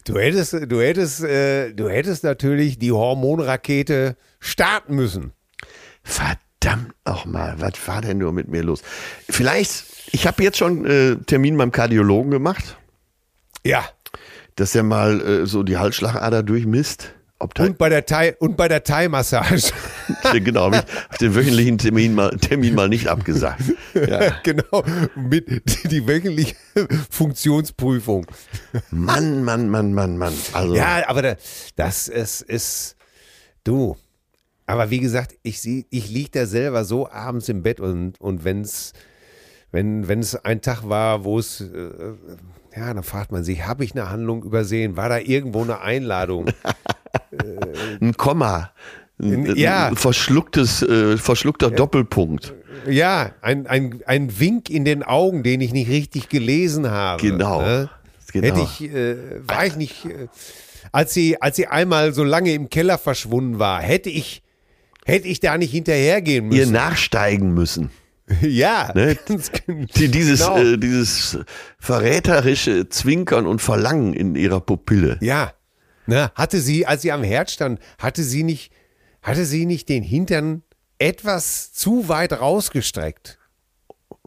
Du 0.06 0.20
hättest, 0.20 0.54
du 0.54 0.82
hättest, 0.82 1.24
äh, 1.24 1.72
du 1.74 1.88
hättest 1.90 2.24
natürlich 2.24 2.78
die 2.78 2.92
Hormonrakete 2.92 4.18
starten 4.40 4.96
müssen. 4.96 5.32
Verdammt 6.04 6.94
auch 7.06 7.26
mal, 7.26 7.56
was 7.58 7.74
war 7.88 8.02
denn 8.02 8.18
nur 8.20 8.32
mit 8.32 8.48
mir 8.48 8.64
los? 8.64 8.82
Vielleicht, 9.30 9.86
ich 10.16 10.26
habe 10.26 10.42
jetzt 10.44 10.58
schon 10.58 10.86
äh, 10.86 11.18
Termin 11.26 11.58
beim 11.58 11.72
Kardiologen 11.74 12.32
gemacht, 12.32 12.78
Ja. 13.66 13.84
dass 14.56 14.74
er 14.74 14.84
mal 14.84 15.20
äh, 15.22 15.46
so 15.46 15.62
die 15.64 15.78
Halsschlagader 15.78 16.42
durchmisst. 16.42 17.12
Und 17.38 17.78
bei 17.78 17.90
der 17.90 18.06
Thai, 18.06 18.34
und 18.40 18.56
bei 18.56 18.70
der 18.70 18.84
Thai-Massage. 18.86 19.74
genau, 20.42 20.72
hab 20.72 20.88
ich 21.12 21.18
den 21.18 21.36
wöchentlichen 21.36 21.78
Termin 21.78 22.16
mal, 22.16 22.30
Termin 22.38 22.74
mal 22.76 22.88
nicht 22.88 23.08
abgesagt. 23.08 23.62
Ja. 23.94 24.40
genau. 24.44 24.84
Mit 25.16 25.48
die, 25.50 25.88
die 25.90 26.08
wöchentliche 26.08 26.56
Funktionsprüfung. 27.10 28.26
Mann, 28.92 29.44
Mann, 29.44 29.70
Mann, 29.70 29.94
Mann, 29.94 30.18
Mann. 30.18 30.34
Also, 30.54 30.76
Ja, 30.76 31.04
aber 31.08 31.22
da, 31.22 31.36
das 31.76 32.08
ist, 32.08 32.42
ist 32.42 32.96
du. 33.66 33.98
Aber 34.66 34.90
wie 34.90 35.00
gesagt, 35.00 35.36
ich, 35.44 35.60
ich 35.90 36.10
liege 36.10 36.30
da 36.32 36.46
selber 36.46 36.86
so 36.86 37.10
abends 37.10 37.50
im 37.50 37.64
Bett 37.64 37.80
und, 37.82 38.20
und 38.20 38.44
wenn's, 38.46 38.94
wenn 39.76 40.20
es 40.20 40.36
ein 40.36 40.62
Tag 40.62 40.88
war, 40.90 41.24
wo 41.24 41.38
es, 41.40 41.62
äh, 41.62 41.66
ja, 42.76 42.94
dann 42.94 43.04
fragt 43.04 43.32
man 43.32 43.44
sich, 43.44 43.66
habe 43.68 43.84
ich 43.84 43.94
eine 43.94 44.10
Handlung 44.10 44.44
übersehen? 44.44 44.98
War 44.98 45.10
da 45.10 45.20
irgendwo 45.20 45.62
eine 45.64 45.82
Einladung? 45.82 46.48
ein 48.02 48.16
Komma. 48.18 48.72
Ein, 49.18 49.46
In- 49.46 49.56
ja. 49.58 49.88
ein 49.88 49.96
verschlucktes, 49.96 50.82
äh, 50.82 51.18
verschluckter 51.18 51.72
Doppelpunkt. 51.72 52.54
Ja, 52.88 53.32
ein, 53.42 53.66
ein, 53.68 54.02
ein 54.06 54.40
Wink 54.40 54.70
in 54.70 54.84
den 54.86 55.04
Augen, 55.04 55.42
den 55.44 55.62
ich 55.62 55.72
nicht 55.72 55.90
richtig 55.90 56.30
gelesen 56.30 56.90
habe. 56.90 57.22
Genau. 57.22 57.62
Ne? 57.62 57.90
Genau. 58.34 58.48
Hätte 58.48 58.62
ich, 58.62 58.94
äh, 58.94 59.16
war 59.48 59.66
ich 59.66 59.78
nicht, 59.78 60.06
äh, 60.06 60.28
als 60.92 61.14
sie, 61.14 61.42
als 61.42 61.56
sie 61.56 61.68
einmal 61.68 62.14
so 62.14 62.24
lange 62.24 62.54
im 62.54 62.70
Keller 62.70 62.98
verschwunden 62.98 63.60
war, 63.60 63.82
hätte 63.82 64.10
ich, 64.10 64.44
hätte 65.06 65.28
ich 65.30 65.40
da 65.40 65.58
nicht 65.58 65.72
hinterhergehen 65.72 66.52
Ihr 66.52 66.60
müssen. 66.60 66.74
nachsteigen 66.74 67.54
müssen. 67.54 67.90
ja, 68.42 68.92
Ne? 68.96 69.18
Die, 69.96 70.10
dieses, 70.10 70.40
genau. 70.40 70.58
äh, 70.58 70.78
dieses 70.78 71.40
verräterische 71.80 72.90
Zwinkern 72.90 73.46
und 73.46 73.62
Verlangen 73.62 74.14
in 74.14 74.36
ihrer 74.36 74.62
Pupille. 74.62 75.18
ja. 75.22 75.54
Ne? 76.08 76.32
Hatte 76.36 76.60
sie, 76.62 76.86
als 76.86 77.02
sie 77.02 77.12
am 77.12 77.24
Herd 77.24 77.50
stand, 77.50 77.80
hatte 77.98 78.22
sie 78.22 78.44
nicht, 78.44 78.72
hatte 79.24 79.44
sie 79.44 79.66
nicht 79.66 79.90
den 79.90 80.04
Hintern 80.04 80.62
etwas 81.00 81.74
zu 81.74 82.08
weit 82.10 82.32
rausgestreckt 82.34 83.40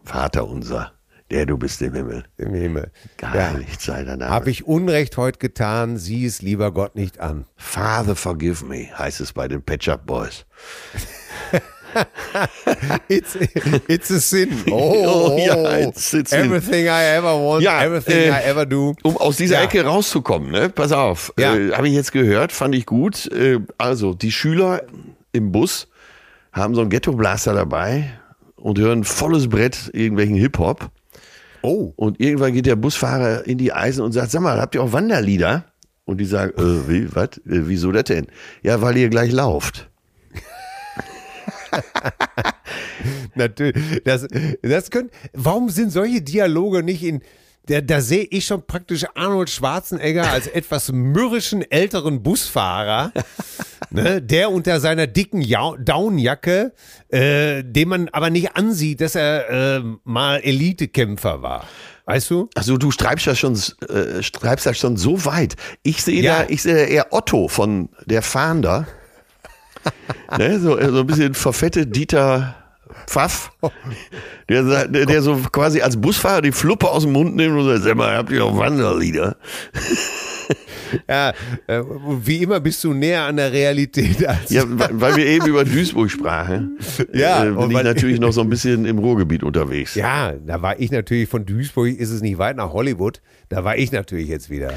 Vater 0.03 0.49
unser, 0.49 0.93
der 1.31 1.47
du 1.47 1.57
bist 1.57 1.81
im 1.83 1.95
Himmel. 1.95 2.25
im 2.37 2.53
Himmel. 2.53 2.91
Geheiligt 3.17 3.81
sei 3.81 4.03
dein 4.03 4.19
Name. 4.19 4.31
Habe 4.33 4.51
ich 4.51 4.67
Unrecht 4.67 5.17
heute 5.17 5.39
getan, 5.39 5.99
sieh 5.99 6.27
es 6.27 6.43
lieber 6.43 6.73
Gott 6.73 6.97
nicht 6.97 7.21
an. 7.21 7.45
Father 7.57 8.17
forgive 8.17 8.65
me, 8.65 8.89
heißt 8.99 9.21
es 9.21 9.33
bei 9.33 9.47
den 9.47 9.63
Patch 9.63 9.89
Up 9.89 10.05
Boys. 10.07 10.47
It's, 13.09 13.35
it's 13.89 14.11
a 14.11 14.21
sin. 14.21 14.51
Oh, 14.71 15.37
ja, 15.39 15.55
it's- 15.79 16.13
it's 16.15 16.31
sin. 16.31 16.41
everything 16.47 16.85
I 16.87 17.17
ever 17.17 17.35
want, 17.35 17.63
Ja, 17.63 17.83
everything 17.83 18.15
äh, 18.17 18.29
I 18.31 18.45
ever 18.49 18.67
do. 18.67 18.95
Um 19.03 19.17
aus 19.17 19.37
dieser 19.37 19.57
Ja. 19.57 19.63
Ecke 19.65 19.85
rauszukommen, 19.85 20.51
ne? 20.51 20.69
Pass 20.69 20.93
auf. 20.93 21.33
Ja. 21.39 21.55
Äh, 21.57 21.73
Habe 21.73 21.89
ich 21.89 21.95
jetzt 21.95 22.13
gehört, 22.13 22.53
fand 22.53 22.75
ich 22.75 22.87
gut. 22.87 23.27
Äh, 23.33 23.61
also, 23.79 24.15
die 24.15 24.33
Schüler 24.33 24.83
im 25.33 25.53
Bus 25.53 25.89
haben 26.53 26.75
so 26.75 26.81
einen 26.81 26.91
Ghetto-Blaster 26.91 27.55
dabei 27.55 28.11
und 28.57 28.79
hören 28.79 29.05
volles 29.05 29.49
Brett 29.49 29.91
irgendwelchen 29.93 30.37
Hip-Hop. 30.37 30.91
Oh, 31.63 31.93
Und 31.97 32.21
irgendwann 32.21 32.53
geht 32.53 32.67
der 32.67 32.77
Busfahrer 32.77 33.47
in 33.47 33.59
die 33.59 33.73
Eisen 33.73 34.03
und 34.03 34.13
sagt, 34.13 34.31
sag 34.31 34.43
mal, 34.43 34.61
habt 34.61 34.75
ihr 34.77 34.83
auch 34.83 34.93
Wanderlieder? 34.93 35.65
Und 36.05 36.19
die 36.19 36.25
sagen, 36.25 36.53
äh, 36.57 36.89
wie, 36.89 37.15
was? 37.15 37.37
Äh, 37.39 37.67
wieso 37.69 37.91
das 37.93 38.05
denn? 38.05 38.27
Ja, 38.63 38.81
weil 38.81 38.97
ihr 38.97 39.09
gleich 39.09 39.33
lauft. 39.33 39.88
natürlich. 43.35 44.03
Das, 44.05 44.27
das 44.63 44.91
können, 44.91 45.11
warum 45.33 45.69
sind 45.71 45.91
solche 45.91 46.23
Dialoge 46.23 46.83
nicht 46.83 47.03
in. 47.03 47.23
Da, 47.67 47.83
da 47.83 48.01
sehe 48.01 48.23
ich 48.31 48.47
schon 48.47 48.67
praktisch 48.67 49.05
Arnold 49.15 49.51
Schwarzenegger 49.51 50.31
als 50.31 50.47
etwas 50.47 50.91
mürrischen 50.91 51.61
älteren 51.71 52.23
Busfahrer, 52.23 53.13
ne, 53.91 54.23
der 54.23 54.51
unter 54.51 54.81
seiner 54.81 55.07
dicken 55.07 55.43
ja 55.43 55.73
Downjacke, 55.79 56.73
äh, 57.09 57.63
dem 57.63 57.91
man 57.91 58.09
aber 58.09 58.31
nicht 58.31 58.57
ansieht, 58.57 59.03
dass 59.03 59.15
er 59.17 59.51
äh, 59.81 59.83
mal 60.05 60.41
Elitekämpfer 60.41 61.43
war. 61.43 61.67
Weißt 62.07 62.31
du? 62.31 62.49
Also 62.55 62.79
du 62.79 62.91
treibst 62.91 63.27
das 63.27 63.39
schon, 63.39 63.53
äh, 63.87 64.23
treibst 64.23 64.65
das 64.65 64.79
schon 64.79 64.97
so 64.97 65.27
weit. 65.27 65.57
Ich 65.83 66.03
sehe 66.03 66.23
Ja. 66.23 66.45
da, 66.45 66.49
ich 66.49 66.63
sehe 66.63 66.87
eher 66.87 67.13
Otto 67.13 67.49
von 67.49 67.91
der 68.07 68.23
Fahnder. 68.23 68.87
Ne, 70.39 70.61
so, 70.61 70.79
so 70.81 71.01
ein 71.01 71.07
bisschen 71.07 71.35
verfettet 71.35 71.95
Dieter 71.95 72.55
Pfaff, 73.07 73.53
der, 74.49 74.87
der, 74.87 75.07
der 75.07 75.23
so 75.23 75.37
quasi 75.53 75.81
als 75.81 76.01
Busfahrer 76.01 76.43
die 76.43 76.53
Fluppe 76.53 76.89
aus 76.91 77.03
dem 77.03 77.13
Mund 77.13 77.37
nimmt 77.37 77.59
und 77.59 77.67
sagt, 77.67 77.83
sag 77.83 77.97
mal, 77.97 78.17
habt 78.17 78.31
ihr 78.31 78.45
auch 78.45 78.57
Wanderlieder? 78.57 79.37
Ja, 81.07 81.35
äh, 81.67 81.83
wie 82.23 82.43
immer 82.43 82.61
bist 82.61 82.83
du 82.83 82.95
näher 82.95 83.25
an 83.25 83.37
der 83.37 83.53
Realität 83.53 84.27
als. 84.27 84.51
Ja, 84.51 84.65
weil 84.67 85.17
wir 85.17 85.27
eben 85.27 85.47
über 85.47 85.65
Duisburg 85.65 86.11
sprachen, 86.11 86.79
Ja, 87.13 87.45
äh, 87.45 87.51
bin 87.51 87.71
ich 87.71 87.83
natürlich 87.83 88.19
noch 88.19 88.33
so 88.33 88.41
ein 88.41 88.49
bisschen 88.49 88.87
im 88.87 88.99
Ruhrgebiet 88.99 89.43
unterwegs. 89.43 89.95
Ja, 89.95 90.33
da 90.33 90.63
war 90.63 90.81
ich 90.81 90.91
natürlich 90.91 91.29
von 91.29 91.45
Duisburg, 91.45 91.89
ist 91.89 92.11
es 92.11 92.23
nicht 92.23 92.39
weit 92.39 92.57
nach 92.57 92.73
Hollywood. 92.73 93.21
Da 93.49 93.65
war 93.65 93.77
ich 93.77 93.93
natürlich 93.93 94.29
jetzt 94.29 94.49
wieder. 94.49 94.73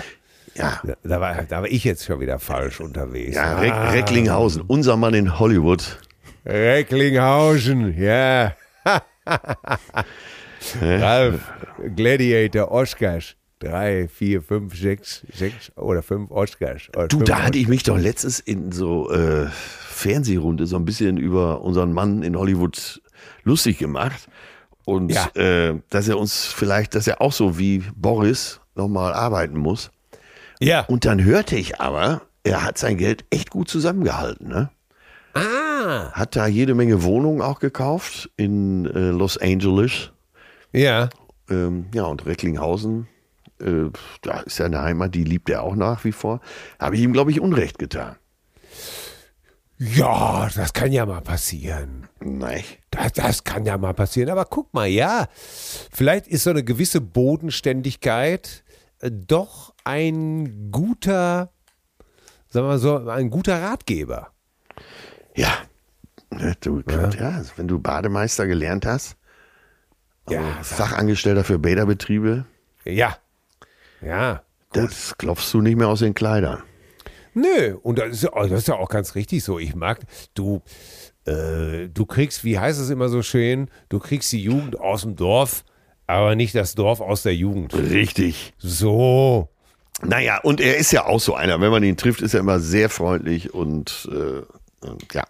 Ja, 0.55 0.81
Da- 1.03 1.19
war, 1.21 1.43
da 1.43 1.61
war 1.61 1.67
ich 1.69 1.83
jetzt 1.83 2.05
schon 2.05 2.19
wieder 2.19 2.37
falsch 2.39 2.79
unterwegs. 2.81 3.35
ja 3.35 3.57
Reck, 3.59 3.71
Ah, 3.71 3.89
Recklinghausen, 3.91 4.61
unser 4.67 4.97
Mann 4.97 5.13
in 5.13 5.39
Hollywood. 5.39 5.97
Recklinghausen, 6.45 7.97
ja. 7.97 8.53
Ralf, 10.81 11.51
Gladiator, 11.95 12.71
Oscars. 12.71 13.35
Drei, 13.59 14.07
vier, 14.07 14.41
fünf, 14.41 14.75
sechs, 14.75 15.21
sechs 15.31 15.71
oder 15.77 16.01
fünf 16.01 16.31
Oscars. 16.31 16.89
Oder 16.95 17.07
Du, 17.07 17.17
fünf 17.17 17.29
da 17.29 17.43
hatte 17.43 17.59
ich 17.59 17.67
mich 17.67 17.83
doch 17.83 17.97
letztens 17.97 18.39
in 18.39 18.71
so 18.71 19.11
äh, 19.11 19.45
Fernsehrunde 19.51 20.65
so 20.65 20.77
ein 20.77 20.85
bisschen 20.85 21.17
über 21.17 21.61
unseren 21.61 21.93
Mann 21.93 22.23
in 22.23 22.35
Hollywood 22.35 23.01
lustig 23.43 23.77
gemacht. 23.77 24.27
Und 24.85 25.11
Ja. 25.11 25.27
äh, 25.35 25.79
dass 25.91 26.07
er 26.07 26.17
uns 26.17 26.45
vielleicht, 26.47 26.95
dass 26.95 27.05
er 27.07 27.21
auch 27.21 27.33
so 27.33 27.59
wie 27.59 27.83
Boris 27.95 28.59
nochmal 28.73 29.13
arbeiten 29.13 29.57
muss. 29.59 29.91
Ja. 30.61 30.81
Und 30.81 31.05
dann 31.05 31.23
hörte 31.23 31.55
ich 31.55 31.81
aber, 31.81 32.21
er 32.43 32.63
hat 32.63 32.77
sein 32.77 32.97
Geld 32.97 33.25
echt 33.31 33.49
gut 33.49 33.67
zusammengehalten. 33.67 34.47
Ne? 34.47 34.69
Ah. 35.33 36.11
Hat 36.11 36.35
da 36.35 36.47
jede 36.47 36.75
Menge 36.75 37.03
Wohnungen 37.03 37.41
auch 37.41 37.59
gekauft 37.59 38.29
in 38.37 38.85
äh, 38.85 39.09
Los 39.09 39.37
Angeles. 39.37 40.11
Ja. 40.71 41.09
Ähm, 41.49 41.87
ja, 41.93 42.03
und 42.03 42.25
Recklinghausen, 42.25 43.07
äh, 43.59 43.89
da 44.21 44.41
ist 44.41 44.57
seine 44.57 44.81
Heimat, 44.81 45.15
die 45.15 45.23
liebt 45.23 45.49
er 45.49 45.63
auch 45.63 45.75
nach 45.75 46.03
wie 46.03 46.11
vor. 46.11 46.41
Habe 46.79 46.95
ich 46.95 47.01
ihm, 47.01 47.13
glaube 47.13 47.31
ich, 47.31 47.41
Unrecht 47.41 47.79
getan. 47.79 48.15
Ja, 49.79 50.47
das 50.55 50.73
kann 50.73 50.91
ja 50.91 51.07
mal 51.07 51.21
passieren. 51.21 52.07
Nein. 52.19 52.63
Das, 52.91 53.13
das 53.13 53.43
kann 53.43 53.65
ja 53.65 53.79
mal 53.79 53.95
passieren. 53.95 54.29
Aber 54.29 54.45
guck 54.45 54.71
mal, 54.75 54.85
ja, 54.85 55.27
vielleicht 55.91 56.27
ist 56.27 56.43
so 56.43 56.51
eine 56.51 56.63
gewisse 56.63 57.01
Bodenständigkeit 57.01 58.63
äh, 58.99 59.09
doch 59.11 59.70
ein 59.83 60.69
guter, 60.71 61.51
sagen 62.49 62.65
wir 62.65 62.69
mal 62.73 62.79
so, 62.79 62.97
ein 63.07 63.29
guter 63.29 63.61
Ratgeber. 63.61 64.31
Ja. 65.35 65.53
Ne, 66.33 66.55
Du, 66.61 66.81
ja. 66.89 67.29
also 67.29 67.51
wenn 67.57 67.67
du 67.67 67.79
Bademeister 67.79 68.47
gelernt 68.47 68.85
hast, 68.85 69.17
Ja, 70.29 70.41
Fachangestellter 70.61 71.43
für 71.43 71.59
Bäderbetriebe, 71.59 72.45
ja, 72.85 73.17
ja. 74.01 74.41
das 74.71 75.17
klopfst 75.17 75.51
du 75.53 75.61
nicht 75.61 75.77
mehr 75.77 75.87
aus 75.89 75.99
den 75.99 76.13
Kleidern. 76.13 76.63
Nö, 77.33 77.75
und 77.83 77.99
das 77.99 78.09
ist, 78.11 78.23
ja- 78.23 78.31
das 78.47 78.59
ist 78.59 78.67
ja 78.67 78.75
auch 78.75 78.89
ganz 78.89 79.15
richtig 79.15 79.43
so. 79.43 79.59
Ich 79.59 79.75
mag, 79.75 79.99
du, 80.33 80.61
äh, 81.25 81.87
du 81.89 82.05
kriegst, 82.05 82.43
wie 82.43 82.57
heißt 82.59 82.79
es 82.79 82.89
immer 82.89 83.09
so 83.09 83.21
schön, 83.23 83.69
du 83.89 83.99
kriegst 83.99 84.31
die 84.31 84.43
Jugend 84.43 84.79
aus 84.79 85.01
dem 85.01 85.15
Dorf, 85.15 85.63
aber 86.07 86.35
nicht 86.35 86.55
das 86.55 86.75
Dorf 86.75 86.99
aus 87.01 87.23
der 87.23 87.35
Jugend. 87.35 87.73
Richtig. 87.73 88.53
So. 88.57 89.49
Naja, 90.03 90.39
und 90.41 90.59
er 90.59 90.77
ist 90.77 90.91
ja 90.91 91.05
auch 91.05 91.19
so 91.19 91.35
einer. 91.35 91.61
Wenn 91.61 91.71
man 91.71 91.83
ihn 91.83 91.97
trifft, 91.97 92.21
ist 92.21 92.33
er 92.33 92.39
immer 92.39 92.59
sehr 92.59 92.89
freundlich 92.89 93.53
und, 93.53 94.09
äh, 94.11 94.87
ja. 95.13 95.23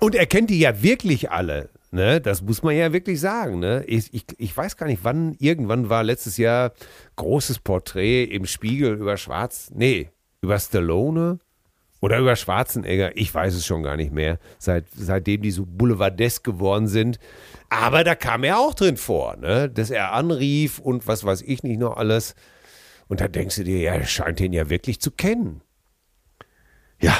Und 0.00 0.14
er 0.14 0.26
kennt 0.26 0.50
die 0.50 0.58
ja 0.58 0.82
wirklich 0.82 1.30
alle. 1.30 1.70
Ne? 1.94 2.20
Das 2.20 2.42
muss 2.42 2.62
man 2.64 2.74
ja 2.76 2.92
wirklich 2.92 3.20
sagen. 3.20 3.60
Ne? 3.60 3.84
Ich, 3.86 4.12
ich, 4.12 4.24
ich 4.38 4.56
weiß 4.56 4.76
gar 4.76 4.86
nicht, 4.86 5.04
wann, 5.04 5.36
irgendwann 5.38 5.88
war 5.90 6.02
letztes 6.02 6.36
Jahr 6.38 6.72
großes 7.14 7.60
Porträt 7.60 8.24
im 8.24 8.46
Spiegel 8.46 8.94
über 8.94 9.16
Schwarz, 9.16 9.70
nee, 9.72 10.10
über 10.40 10.58
Stallone 10.58 11.38
oder 12.00 12.18
über 12.18 12.34
Schwarzenegger. 12.34 13.16
Ich 13.16 13.32
weiß 13.32 13.54
es 13.54 13.64
schon 13.64 13.84
gar 13.84 13.96
nicht 13.96 14.12
mehr, 14.12 14.40
seit, 14.58 14.86
seitdem 14.96 15.42
die 15.42 15.52
so 15.52 15.64
boulevardesk 15.66 16.42
geworden 16.42 16.88
sind. 16.88 17.20
Aber 17.70 18.02
da 18.02 18.16
kam 18.16 18.42
er 18.42 18.58
auch 18.58 18.74
drin 18.74 18.96
vor, 18.96 19.36
ne? 19.36 19.70
dass 19.70 19.90
er 19.90 20.12
anrief 20.12 20.80
und 20.80 21.06
was 21.06 21.24
weiß 21.24 21.42
ich 21.42 21.62
nicht 21.62 21.78
noch 21.78 21.96
alles. 21.96 22.34
Und 23.14 23.20
da 23.20 23.28
denkst 23.28 23.54
du 23.54 23.62
dir, 23.62 23.78
ja, 23.78 23.92
er 23.92 24.06
scheint 24.06 24.40
ihn 24.40 24.52
ja 24.52 24.70
wirklich 24.70 25.00
zu 25.00 25.12
kennen. 25.12 25.60
Ja. 27.00 27.14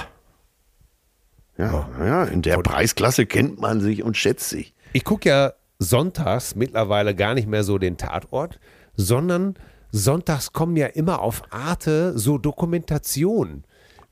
Ja, 1.56 1.88
ja, 2.00 2.24
in 2.24 2.42
der 2.42 2.56
Preisklasse 2.58 3.26
kennt 3.26 3.60
man 3.60 3.80
sich 3.80 4.02
und 4.02 4.16
schätzt 4.16 4.48
sich. 4.48 4.74
Ich 4.92 5.04
gucke 5.04 5.28
ja 5.28 5.52
sonntags 5.78 6.56
mittlerweile 6.56 7.14
gar 7.14 7.34
nicht 7.34 7.46
mehr 7.46 7.62
so 7.62 7.78
den 7.78 7.96
Tatort, 7.96 8.58
sondern 8.96 9.54
sonntags 9.92 10.52
kommen 10.52 10.76
ja 10.76 10.88
immer 10.88 11.20
auf 11.20 11.44
Arte 11.50 12.18
so 12.18 12.38
Dokumentationen 12.38 13.64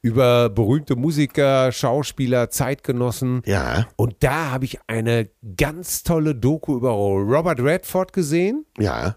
über 0.03 0.51
berühmte 0.51 0.95
Musiker, 0.95 1.72
Schauspieler, 1.72 2.49
Zeitgenossen. 2.49 3.43
Ja. 3.45 3.89
Und 3.97 4.14
da 4.20 4.53
habe 4.53 4.66
ich 4.66 4.78
eine 4.87 5.30
ganz 5.57 6.05
tolle 6.05 6.37
Doku 6.37 6.76
über 6.76 6.91
Robert 6.91 7.59
Redford 7.59 8.12
gesehen 8.12 8.66
Ja. 8.78 9.16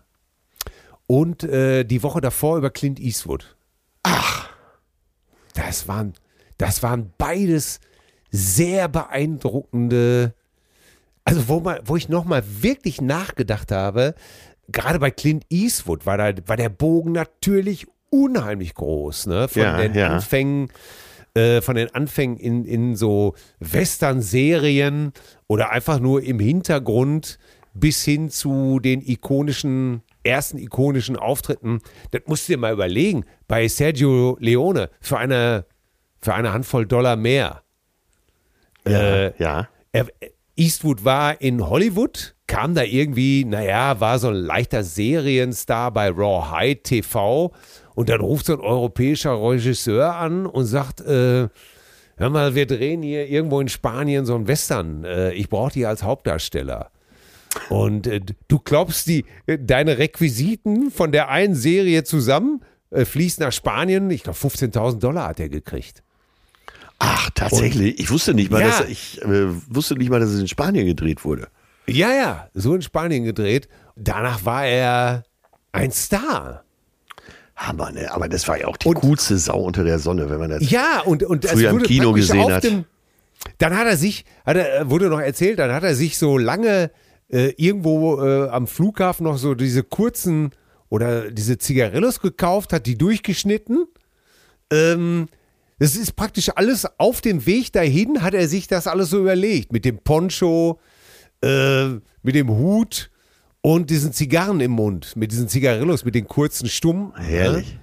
Und 1.08 1.44
äh, 1.44 1.84
die 1.84 2.04
Woche 2.04 2.22
davor 2.22 2.58
über 2.58 2.70
Clint 2.70 3.00
Eastwood. 3.00 3.56
Ach. 4.04 4.50
Das 5.54 5.88
waren, 5.88 6.14
das 6.58 6.84
waren 6.84 7.12
beides 7.18 7.80
sehr 8.32 8.88
beeindruckende, 8.88 10.34
also 11.24 11.48
wo, 11.48 11.60
man, 11.62 11.80
wo 11.86 11.96
ich 11.96 12.10
nochmal 12.10 12.44
wirklich 12.62 13.02
nachgedacht 13.02 13.72
habe, 13.72 14.16
gerade 14.68 15.00
bei 15.00 15.12
Clint 15.12 15.46
Eastwood 15.50 16.06
war, 16.06 16.18
da, 16.18 16.34
war 16.48 16.58
der 16.58 16.70
Bogen 16.70 17.14
natürlich 17.14 17.88
unheimlich 18.10 18.74
groß, 18.74 19.28
ne? 19.28 19.48
Von 19.48 19.62
Ja, 19.62 19.78
den 19.78 19.94
ja. 19.94 20.08
Anfängen, 20.16 20.70
äh, 21.34 21.62
von 21.62 21.76
den 21.76 21.94
Anfängen 21.94 22.38
in, 22.38 22.66
in 22.66 22.96
so 22.96 23.36
Western-Serien 23.60 25.14
oder 25.48 25.72
einfach 25.72 26.00
nur 26.00 26.24
im 26.24 26.40
Hintergrund 26.40 27.40
bis 27.74 28.04
hin 28.04 28.30
zu 28.30 28.80
den 28.80 29.02
ikonischen, 29.02 30.02
ersten 30.26 30.58
ikonischen 30.58 31.16
Auftritten. 31.16 31.82
Das 32.12 32.22
musst 32.26 32.48
du 32.48 32.54
dir 32.54 32.58
mal 32.58 32.74
überlegen. 32.74 33.26
Bei 33.48 33.68
Sergio 33.68 34.38
Leone 34.40 34.90
für 35.00 35.18
eine, 35.18 35.66
für 36.20 36.34
eine 36.34 36.54
Handvoll 36.54 36.86
Dollar 36.86 37.16
mehr. 37.16 37.64
Ja. 38.88 39.00
Äh, 39.00 39.34
ja. 39.38 39.70
Er, 39.92 40.08
Eastwood 40.58 41.04
war 41.04 41.42
in 41.42 41.68
Hollywood, 41.68 42.36
kam 42.48 42.76
da 42.76 42.84
irgendwie, 42.84 43.44
naja, 43.44 44.00
war 44.00 44.20
so 44.20 44.30
ein 44.30 44.36
leichter 44.36 44.84
Serienstar 44.84 45.92
bei 45.92 46.10
Raw 46.10 46.50
High 46.50 46.82
TV 46.82 47.52
und 47.94 48.10
dann 48.10 48.22
ruft 48.22 48.46
so 48.46 48.54
ein 48.54 48.62
europäischer 48.62 49.42
Regisseur 49.42 50.16
an 50.16 50.46
und 50.46 50.66
sagt, 50.66 51.02
äh, 51.02 51.50
hör 52.18 52.30
mal, 52.30 52.56
wir 52.56 52.68
drehen 52.68 53.02
hier 53.02 53.28
irgendwo 53.28 53.60
in 53.60 53.68
Spanien 53.68 54.26
so 54.26 54.36
einen 54.36 54.48
Western, 54.48 55.04
äh, 55.04 55.34
ich 55.34 55.50
brauche 55.50 55.74
die 55.74 55.86
als 55.86 56.04
Hauptdarsteller. 56.04 56.92
Und 57.70 58.08
äh, 58.08 58.22
du 58.48 58.60
glaubst, 58.60 59.08
die, 59.08 59.26
äh, 59.48 59.58
deine 59.60 59.98
Requisiten 59.98 60.92
von 60.92 61.12
der 61.12 61.30
einen 61.30 61.56
Serie 61.56 62.04
zusammen 62.04 62.62
äh, 62.92 63.06
fließen 63.06 63.44
nach 63.44 63.52
Spanien, 63.54 64.10
ich 64.12 64.24
glaube 64.24 64.38
15.000 64.38 65.00
Dollar 65.00 65.28
hat 65.30 65.40
er 65.40 65.50
gekriegt. 65.50 66.04
Ach, 67.00 67.30
tatsächlich. 67.36 68.00
ich 68.00 68.10
wusste 68.10 68.34
nicht 68.34 68.52
mal, 68.52 68.62
Ja. 68.62 68.68
dass 68.80 68.88
ich 68.90 69.22
äh, 69.22 69.48
wusste 69.74 69.96
nicht 69.96 70.10
mal, 70.10 70.20
dass 70.20 70.30
es 70.30 70.40
in 70.40 70.48
Spanien 70.48 70.86
gedreht 70.86 71.26
wurde. 71.26 71.48
Ja, 71.88 72.12
ja, 72.14 72.50
so 72.54 72.74
in 72.74 72.82
Spanien 72.82 73.24
gedreht. 73.26 73.68
Danach 73.96 74.44
war 74.46 74.66
er 74.66 75.24
ein 75.72 75.92
Star. 75.92 76.64
Hammer, 77.56 77.92
ne? 77.92 78.12
Aber 78.12 78.28
das 78.28 78.48
war 78.48 78.60
ja 78.60 78.68
auch 78.68 78.78
die 78.78 78.88
Und- 78.90 78.96
coolste 78.96 79.38
Sau 79.38 79.60
unter 79.62 79.84
der 79.84 80.00
Sonne, 80.00 80.30
wenn 80.30 80.40
man 80.40 80.50
das. 80.50 80.70
Ja, 80.70 81.02
und, 81.06 81.24
und 81.24 81.46
Früher 81.46 81.70
im 81.70 81.76
wurde 81.78 81.86
Kino 81.86 82.12
gesehen 82.14 82.52
hat. 82.52 82.64
Dem, 82.64 82.86
dann 83.60 83.78
hat 83.78 83.88
er 83.88 83.98
sich, 83.98 84.26
hat 84.46 84.58
er, 84.58 84.90
wurde 84.90 85.08
noch 85.10 85.20
erzählt, 85.22 85.60
dann 85.60 85.72
hat 85.72 85.84
er 85.84 85.96
sich 85.96 86.18
so 86.18 86.38
lange 86.38 86.92
äh, 87.30 87.54
irgendwo 87.58 88.22
äh, 88.22 88.50
am 88.50 88.68
Flughafen 88.68 89.24
noch 89.24 89.38
so 89.38 89.56
diese 89.56 89.84
kurzen 89.84 90.52
oder 90.90 91.32
diese 91.32 91.58
Zigarillos 91.58 92.20
gekauft, 92.20 92.74
hat 92.74 92.86
die 92.86 92.98
durchgeschnitten. 92.98 93.88
Ähm, 94.72 95.28
das 95.80 95.96
ist 95.96 96.16
praktisch 96.16 96.52
alles 96.56 96.88
auf 96.98 97.22
dem 97.22 97.46
Weg 97.46 97.74
dahin, 97.74 98.22
hat 98.22 98.34
er 98.34 98.48
sich 98.48 98.68
das 98.68 98.88
alles 98.88 99.10
so 99.10 99.20
überlegt. 99.20 99.74
Mit 99.74 99.84
dem 99.84 99.98
Poncho, 100.00 100.80
äh, 101.42 101.88
mit 102.24 102.36
dem 102.36 102.50
Hut 102.50 103.12
und 103.62 103.90
diesen 103.90 104.14
Zigarren 104.14 104.62
im 104.62 104.72
Mund, 104.72 105.16
mit 105.16 105.32
diesen 105.32 105.50
Zigarillos, 105.50 106.06
mit 106.06 106.16
den 106.16 106.28
kurzen 106.28 106.70
Stumm. 106.70 107.14
Herrlich. 107.18 107.78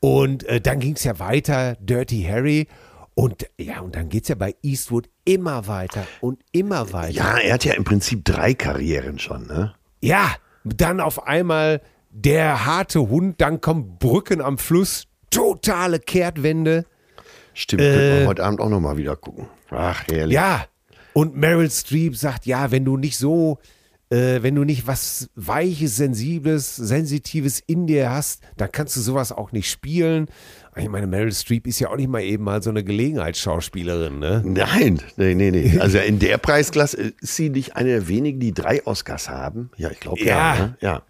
Und 0.00 0.44
äh, 0.44 0.60
dann 0.60 0.80
ging 0.80 0.94
es 0.94 1.04
ja 1.04 1.18
weiter, 1.18 1.76
Dirty 1.80 2.22
Harry. 2.22 2.68
Und 3.14 3.46
ja, 3.58 3.80
und 3.80 3.94
dann 3.94 4.08
geht 4.08 4.24
es 4.24 4.28
ja 4.28 4.34
bei 4.34 4.56
Eastwood 4.62 5.08
immer 5.24 5.66
weiter 5.68 6.06
und 6.20 6.40
immer 6.52 6.92
weiter. 6.92 7.12
Ja, 7.12 7.38
er 7.38 7.54
hat 7.54 7.64
ja 7.64 7.74
im 7.74 7.84
Prinzip 7.84 8.24
drei 8.24 8.54
Karrieren 8.54 9.18
schon, 9.18 9.46
ne? 9.46 9.74
Ja, 10.00 10.34
dann 10.64 11.00
auf 11.00 11.26
einmal 11.26 11.80
der 12.10 12.66
harte 12.66 13.08
Hund, 13.08 13.40
dann 13.40 13.60
kommen 13.60 13.98
Brücken 13.98 14.40
am 14.40 14.58
Fluss, 14.58 15.06
totale 15.30 16.00
Kehrtwende. 16.00 16.86
Stimmt, 17.52 17.82
könnten 17.82 18.20
wir 18.20 18.26
heute 18.26 18.44
Abend 18.44 18.60
auch 18.60 18.68
nochmal 18.68 18.96
wieder 18.96 19.16
gucken. 19.16 19.46
Ach, 19.70 20.02
herrlich. 20.08 20.36
Äh. 20.36 20.40
Ja, 20.40 20.66
und 21.12 21.36
Meryl 21.36 21.70
Streep 21.70 22.16
sagt, 22.16 22.44
ja, 22.44 22.72
wenn 22.72 22.84
du 22.84 22.96
nicht 22.96 23.16
so, 23.16 23.58
äh, 24.10 24.42
wenn 24.42 24.56
du 24.56 24.64
nicht 24.64 24.86
was 24.86 25.30
Weiches, 25.36 25.96
Sensibles, 25.96 26.74
Sensitives 26.74 27.60
in 27.60 27.86
dir 27.86 28.10
hast, 28.10 28.42
dann 28.56 28.70
kannst 28.70 28.96
du 28.96 29.00
sowas 29.00 29.32
auch 29.32 29.52
nicht 29.52 29.70
spielen. 29.70 30.26
Ich 30.76 30.88
meine, 30.88 31.06
Meryl 31.06 31.32
Streep 31.32 31.66
ist 31.66 31.78
ja 31.80 31.90
auch 31.90 31.96
nicht 31.96 32.08
mal 32.08 32.22
eben 32.22 32.44
mal 32.44 32.62
so 32.62 32.70
eine 32.70 32.82
Gelegenheitsschauspielerin, 32.82 34.18
ne? 34.18 34.42
Nein, 34.44 35.00
nee, 35.16 35.34
nee, 35.34 35.50
nee. 35.50 35.78
Also 35.78 35.98
in 35.98 36.18
der 36.18 36.38
Preisklasse 36.38 37.12
ist 37.20 37.36
sie 37.36 37.50
nicht 37.50 37.76
eine 37.76 37.90
der 37.90 38.08
wenigen, 38.08 38.40
die 38.40 38.52
drei 38.52 38.84
Oscars 38.86 39.28
haben. 39.28 39.70
Ja, 39.76 39.90
ich 39.90 40.00
glaube 40.00 40.20
ja. 40.22 40.26
Ja. 40.54 40.54
ne? 40.66 40.76
ja. 40.80 41.02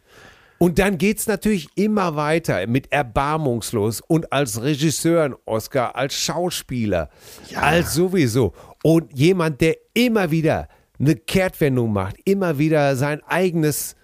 Und 0.58 0.78
dann 0.78 0.98
geht's 0.98 1.26
natürlich 1.26 1.68
immer 1.74 2.14
weiter 2.16 2.66
mit 2.66 2.92
Erbarmungslos 2.92 4.00
und 4.00 4.32
als 4.32 4.62
Regisseur 4.62 5.24
ein 5.24 5.34
Oscar, 5.46 5.96
als 5.96 6.14
Schauspieler, 6.14 7.10
Ja. 7.50 7.60
als 7.60 7.94
sowieso. 7.94 8.52
Und 8.82 9.16
jemand, 9.18 9.60
der 9.60 9.76
immer 9.94 10.30
wieder 10.30 10.68
eine 10.98 11.16
Kehrtwendung 11.16 11.92
macht, 11.92 12.16
immer 12.24 12.58
wieder 12.58 12.96
sein 12.96 13.20
eigenes, 13.26 13.96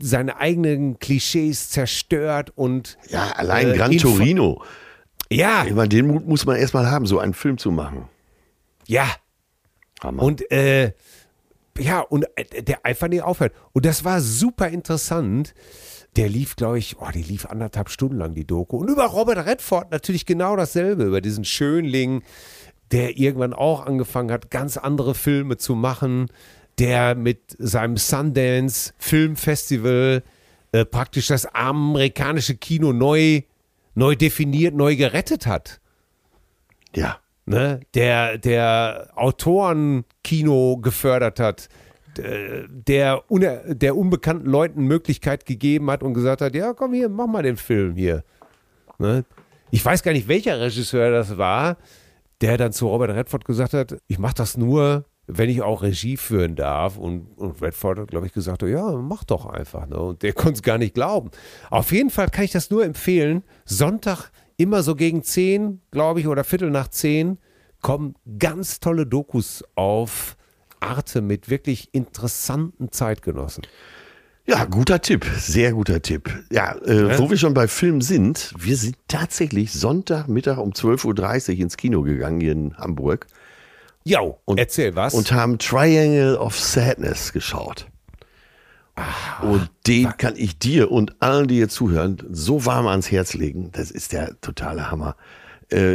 seine 0.00 0.36
eigenen 0.38 0.98
Klischees 0.98 1.70
zerstört 1.70 2.52
und 2.56 2.98
Ja, 3.08 3.30
allein 3.36 3.70
Äh, 3.72 3.76
Gran 3.76 3.96
Torino. 3.96 4.62
Ja, 5.30 5.64
Ich 5.66 5.74
meine, 5.74 5.88
den 5.88 6.06
Mut 6.06 6.26
muss 6.26 6.46
man 6.46 6.56
erstmal 6.56 6.90
haben, 6.90 7.06
so 7.06 7.18
einen 7.18 7.34
Film 7.34 7.58
zu 7.58 7.70
machen. 7.70 8.08
ja. 8.86 9.06
Hammer. 10.02 10.22
Und 10.22 10.50
äh, 10.50 10.92
ja, 11.78 12.00
und 12.00 12.26
äh, 12.36 12.62
der 12.62 12.84
einfach 12.84 13.08
nicht 13.08 13.22
aufhört. 13.22 13.52
Und 13.72 13.86
das 13.86 14.04
war 14.04 14.20
super 14.20 14.68
interessant. 14.68 15.54
Der 16.16 16.28
lief, 16.28 16.56
glaube 16.56 16.78
ich, 16.78 16.96
oh, 17.00 17.08
die 17.12 17.22
lief 17.22 17.46
anderthalb 17.46 17.88
Stunden 17.88 18.18
lang, 18.18 18.34
die 18.34 18.46
Doku. 18.46 18.76
Und 18.76 18.88
über 18.88 19.06
Robert 19.06 19.46
Redford 19.46 19.90
natürlich 19.90 20.26
genau 20.26 20.56
dasselbe, 20.56 21.04
über 21.04 21.20
diesen 21.20 21.44
Schönling, 21.44 22.22
der 22.92 23.16
irgendwann 23.18 23.52
auch 23.52 23.86
angefangen 23.86 24.30
hat, 24.30 24.50
ganz 24.50 24.76
andere 24.76 25.14
Filme 25.14 25.56
zu 25.56 25.74
machen, 25.74 26.26
der 26.78 27.14
mit 27.14 27.56
seinem 27.58 27.96
Sundance 27.96 28.92
Filmfestival 28.98 30.22
äh, 30.72 30.84
praktisch 30.84 31.28
das 31.28 31.46
amerikanische 31.46 32.56
Kino 32.56 32.92
neu, 32.92 33.42
neu 33.94 34.14
definiert, 34.16 34.74
neu 34.74 34.96
gerettet 34.96 35.46
hat 35.46 35.80
ja. 36.96 37.18
ne, 37.46 37.80
der, 37.94 38.38
der 38.38 39.10
Autorenkino 39.14 40.78
gefördert 40.78 41.40
hat, 41.40 41.68
der, 42.16 43.24
der 43.28 43.96
unbekannten 43.96 44.48
Leuten 44.48 44.86
Möglichkeit 44.86 45.46
gegeben 45.46 45.90
hat 45.90 46.02
und 46.02 46.14
gesagt 46.14 46.42
hat, 46.42 46.54
ja, 46.54 46.72
komm 46.72 46.92
hier, 46.92 47.08
mach 47.08 47.26
mal 47.26 47.42
den 47.42 47.56
Film 47.56 47.96
hier. 47.96 48.22
Ne? 48.98 49.24
Ich 49.72 49.84
weiß 49.84 50.04
gar 50.04 50.12
nicht, 50.12 50.28
welcher 50.28 50.60
Regisseur 50.60 51.10
das 51.10 51.36
war, 51.36 51.76
der 52.40 52.56
dann 52.56 52.72
zu 52.72 52.86
Robert 52.86 53.10
Redford 53.10 53.44
gesagt 53.44 53.74
hat, 53.74 53.96
ich 54.06 54.20
mache 54.20 54.34
das 54.36 54.56
nur, 54.56 55.04
wenn 55.26 55.48
ich 55.48 55.62
auch 55.62 55.82
Regie 55.82 56.16
führen 56.16 56.56
darf. 56.56 56.96
Und, 56.96 57.26
und 57.36 57.60
Redford 57.62 57.98
hat, 57.98 58.08
glaube 58.08 58.26
ich, 58.26 58.32
gesagt, 58.32 58.62
ja, 58.62 58.92
mach 58.92 59.24
doch 59.24 59.46
einfach. 59.46 59.86
Ne? 59.86 59.96
Und 59.96 60.22
der 60.22 60.32
konnte 60.34 60.54
es 60.54 60.62
gar 60.62 60.78
nicht 60.78 60.94
glauben. 60.94 61.30
Auf 61.70 61.92
jeden 61.92 62.10
Fall 62.10 62.28
kann 62.28 62.44
ich 62.44 62.52
das 62.52 62.70
nur 62.70 62.84
empfehlen. 62.84 63.42
Sonntag 63.64 64.30
immer 64.56 64.82
so 64.82 64.94
gegen 64.94 65.22
10, 65.22 65.80
glaube 65.90 66.20
ich, 66.20 66.26
oder 66.26 66.44
Viertel 66.44 66.70
nach 66.70 66.88
10 66.88 67.38
kommen 67.80 68.14
ganz 68.38 68.80
tolle 68.80 69.06
Dokus 69.06 69.62
auf 69.74 70.36
Arte 70.80 71.20
mit 71.20 71.50
wirklich 71.50 71.92
interessanten 71.92 72.92
Zeitgenossen. 72.92 73.66
Ja, 74.46 74.66
guter 74.66 75.00
Tipp, 75.00 75.24
sehr 75.38 75.72
guter 75.72 76.02
Tipp. 76.02 76.30
Ja, 76.50 76.76
äh, 76.84 77.08
ja, 77.08 77.18
wo 77.18 77.30
wir 77.30 77.38
schon 77.38 77.54
bei 77.54 77.66
Filmen 77.66 78.02
sind, 78.02 78.52
wir 78.58 78.76
sind 78.76 78.96
tatsächlich 79.08 79.72
Sonntagmittag 79.72 80.58
um 80.58 80.72
12.30 80.72 81.54
Uhr 81.54 81.60
ins 81.60 81.76
Kino 81.78 82.02
gegangen 82.02 82.40
hier 82.40 82.52
in 82.52 82.76
Hamburg. 82.76 83.26
Ja, 84.04 84.20
und, 84.20 84.58
erzähl 84.58 84.94
was. 84.94 85.14
Und 85.14 85.32
haben 85.32 85.58
Triangle 85.58 86.36
of 86.36 86.58
Sadness 86.58 87.32
geschaut. 87.32 87.86
Ah, 88.96 89.42
und 89.42 89.70
den 89.86 90.08
fuck. 90.08 90.18
kann 90.18 90.34
ich 90.36 90.58
dir 90.58 90.92
und 90.92 91.20
allen, 91.20 91.48
die 91.48 91.56
hier 91.56 91.68
zuhören, 91.68 92.18
so 92.30 92.64
warm 92.64 92.86
ans 92.86 93.10
Herz 93.10 93.34
legen. 93.34 93.70
Das 93.72 93.90
ist 93.90 94.12
der 94.12 94.40
totale 94.40 94.90
Hammer. 94.90 95.16
Äh, 95.72 95.94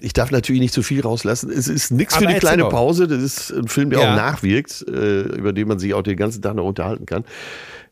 ich 0.00 0.12
darf 0.12 0.30
natürlich 0.30 0.60
nicht 0.60 0.74
zu 0.74 0.82
viel 0.82 1.02
rauslassen. 1.02 1.50
Es 1.50 1.68
ist 1.68 1.90
nichts 1.90 2.16
für 2.16 2.26
die 2.26 2.34
kleine 2.34 2.64
Pause. 2.64 3.06
Das 3.06 3.22
ist 3.22 3.50
ein 3.52 3.68
Film, 3.68 3.90
der 3.90 4.00
ja. 4.00 4.12
auch 4.12 4.16
nachwirkt, 4.16 4.84
äh, 4.88 5.20
über 5.20 5.52
den 5.52 5.68
man 5.68 5.78
sich 5.78 5.94
auch 5.94 6.02
den 6.02 6.16
ganzen 6.16 6.42
Tag 6.42 6.54
noch 6.54 6.64
unterhalten 6.64 7.06
kann. 7.06 7.24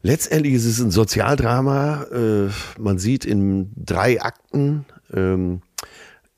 Letztendlich 0.02 0.54
ist 0.54 0.64
es 0.64 0.80
ein 0.80 0.90
Sozialdrama. 0.90 2.04
Äh, 2.04 2.48
man 2.80 2.98
sieht 2.98 3.24
in 3.24 3.72
drei 3.76 4.20
Akten 4.20 4.86
ähm, 5.12 5.62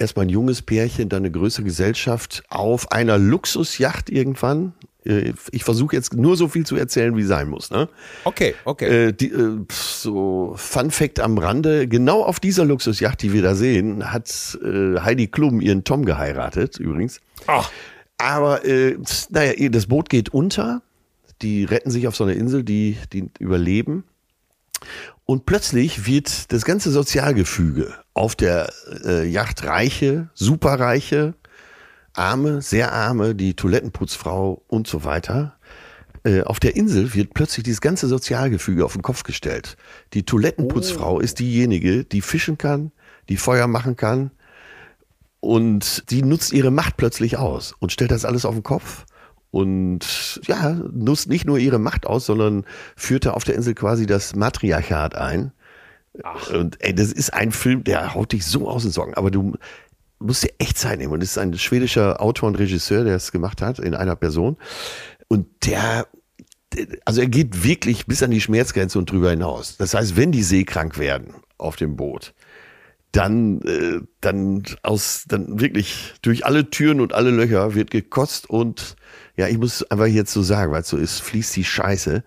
erstmal 0.01 0.27
ein 0.27 0.31
junges 0.31 0.63
Pärchen, 0.63 1.09
dann 1.09 1.23
eine 1.23 1.31
größere 1.31 1.65
Gesellschaft 1.65 2.43
auf 2.49 2.91
einer 2.93 3.19
Luxusjacht 3.19 4.11
irgendwann. 4.11 4.73
Äh, 5.05 5.33
ich 5.53 5.65
versuche 5.65 5.95
jetzt 5.95 6.15
nur 6.15 6.37
so 6.37 6.49
viel 6.49 6.67
zu 6.67 6.77
erzählen, 6.77 7.17
wie 7.17 7.23
sein 7.23 7.49
muss. 7.49 7.71
Ne? 7.71 7.89
Okay, 8.25 8.55
okay. 8.65 9.09
Äh, 9.09 9.13
die, 9.13 9.31
äh, 9.31 9.59
so 9.71 10.55
Fun 10.57 10.91
Fact 10.91 11.21
am 11.21 11.39
Rande: 11.39 11.87
Genau 11.87 12.23
auf 12.23 12.41
dieser 12.41 12.65
Luxusjacht, 12.65 13.23
die 13.23 13.33
wir 13.33 13.43
da 13.43 13.55
sehen, 13.55 14.13
hat 14.13 14.59
äh, 14.65 15.01
Heidi 15.01 15.29
Klum 15.29 15.61
ihren 15.61 15.85
Tom 15.85 16.05
geheiratet. 16.05 16.79
Übrigens. 16.79 17.21
Ach. 17.47 17.71
Aber 18.19 18.65
äh, 18.67 18.99
naja, 19.31 19.69
das 19.71 19.87
Boot 19.87 20.11
geht 20.11 20.29
unter 20.31 20.83
die 21.43 21.65
retten 21.65 21.91
sich 21.91 22.07
auf 22.07 22.17
so 22.17 22.25
einer 22.25 22.35
Insel, 22.35 22.65
die, 22.65 22.97
die 23.13 23.31
überleben. 23.39 24.05
Und 25.31 25.47
plötzlich 25.47 26.07
wird 26.07 26.51
das 26.51 26.65
ganze 26.65 26.91
Sozialgefüge 26.91 27.95
auf 28.15 28.35
der 28.35 28.69
äh, 29.05 29.25
Yacht 29.29 29.63
Reiche, 29.63 30.29
Superreiche, 30.35 31.35
Arme, 32.13 32.63
sehr 32.63 32.93
Arme, 32.93 33.37
die 33.37 33.55
Toilettenputzfrau 33.55 34.65
und 34.67 34.89
so 34.89 35.05
weiter. 35.05 35.57
Äh, 36.25 36.43
auf 36.43 36.59
der 36.59 36.75
Insel 36.75 37.15
wird 37.15 37.33
plötzlich 37.33 37.63
dieses 37.63 37.81
ganze 37.81 38.09
Sozialgefüge 38.09 38.85
auf 38.85 38.95
den 38.95 39.03
Kopf 39.03 39.23
gestellt. 39.23 39.77
Die 40.15 40.25
Toilettenputzfrau 40.25 41.19
oh. 41.19 41.21
ist 41.21 41.39
diejenige, 41.39 42.03
die 42.03 42.23
fischen 42.23 42.59
kann, 42.59 42.91
die 43.29 43.37
Feuer 43.37 43.69
machen 43.69 43.95
kann. 43.95 44.33
Und 45.39 46.11
die 46.11 46.23
nutzt 46.23 46.53
ihre 46.53 46.73
Macht 46.73 46.97
plötzlich 46.97 47.37
aus 47.37 47.77
und 47.79 47.93
stellt 47.93 48.11
das 48.11 48.25
alles 48.25 48.45
auf 48.45 48.55
den 48.55 48.65
Kopf 48.65 49.07
und 49.51 50.41
ja, 50.47 50.71
nutzt 50.93 51.29
nicht 51.29 51.45
nur 51.45 51.59
ihre 51.59 51.79
Macht 51.79 52.07
aus, 52.07 52.27
sondern 52.27 52.65
führte 52.97 53.35
auf 53.35 53.45
der 53.45 53.57
Insel 53.57 53.75
quasi 53.75 54.07
das 54.07 54.37
Matriarchat 54.37 55.17
ein. 55.17 55.53
Ach. 56.23 56.51
Und 56.51 56.77
ey, 56.81 56.95
das 56.95 57.13
ist 57.13 57.33
ein 57.33 57.53
Film, 57.53 57.85
der 57.85 58.15
haut 58.15 58.33
dich 58.33 58.45
so 58.45 58.69
aus 58.69 58.83
den 58.83 58.93
Socken, 58.93 59.15
aber 59.15 59.31
du 59.31 59.55
musst 60.19 60.45
dir 60.45 60.53
echt 60.59 60.79
Zeit 60.79 60.99
nehmen. 60.99 61.13
Und 61.13 61.23
es 61.23 61.31
ist 61.31 61.39
ein 61.39 61.57
schwedischer 61.59 62.21
Autor 62.21 62.49
und 62.49 62.57
Regisseur, 62.57 63.05
der 63.05 63.17
es 63.17 63.33
gemacht 63.33 63.63
hat, 63.63 63.79
in 63.79 63.95
einer 63.95 64.17
Person. 64.17 64.57
Und 65.29 65.47
der, 65.67 66.07
also 67.05 67.21
er 67.21 67.29
geht 67.29 67.65
wirklich 67.65 68.07
bis 68.07 68.23
an 68.23 68.31
die 68.31 68.41
Schmerzgrenze 68.41 68.99
und 68.99 69.11
drüber 69.11 69.31
hinaus. 69.31 69.77
Das 69.79 69.95
heißt, 69.95 70.17
wenn 70.17 70.31
die 70.31 70.43
seekrank 70.43 70.99
werden 70.99 71.35
auf 71.59 71.77
dem 71.77 71.97
Boot, 71.97 72.35
dann, 73.13 73.61
äh, 73.63 74.01
dann 74.21 74.63
aus, 74.83 75.25
dann 75.27 75.61
wirklich 75.61 76.15
durch 76.23 76.47
alle 76.47 76.71
Türen 76.71 77.01
und 77.01 77.15
alle 77.15 77.31
Löcher 77.31 77.75
wird 77.75 77.91
gekotzt 77.91 78.49
und 78.49 78.97
ja, 79.37 79.49
ich 79.49 79.59
muss 79.59 79.83
einfach 79.91 80.07
jetzt 80.07 80.33
so 80.33 80.43
sagen, 80.43 80.73
weil 80.73 80.83
es 80.83 80.89
so 80.89 80.97
ist, 80.97 81.21
fließt 81.21 81.57
die 81.57 81.65
Scheiße. 81.65 82.23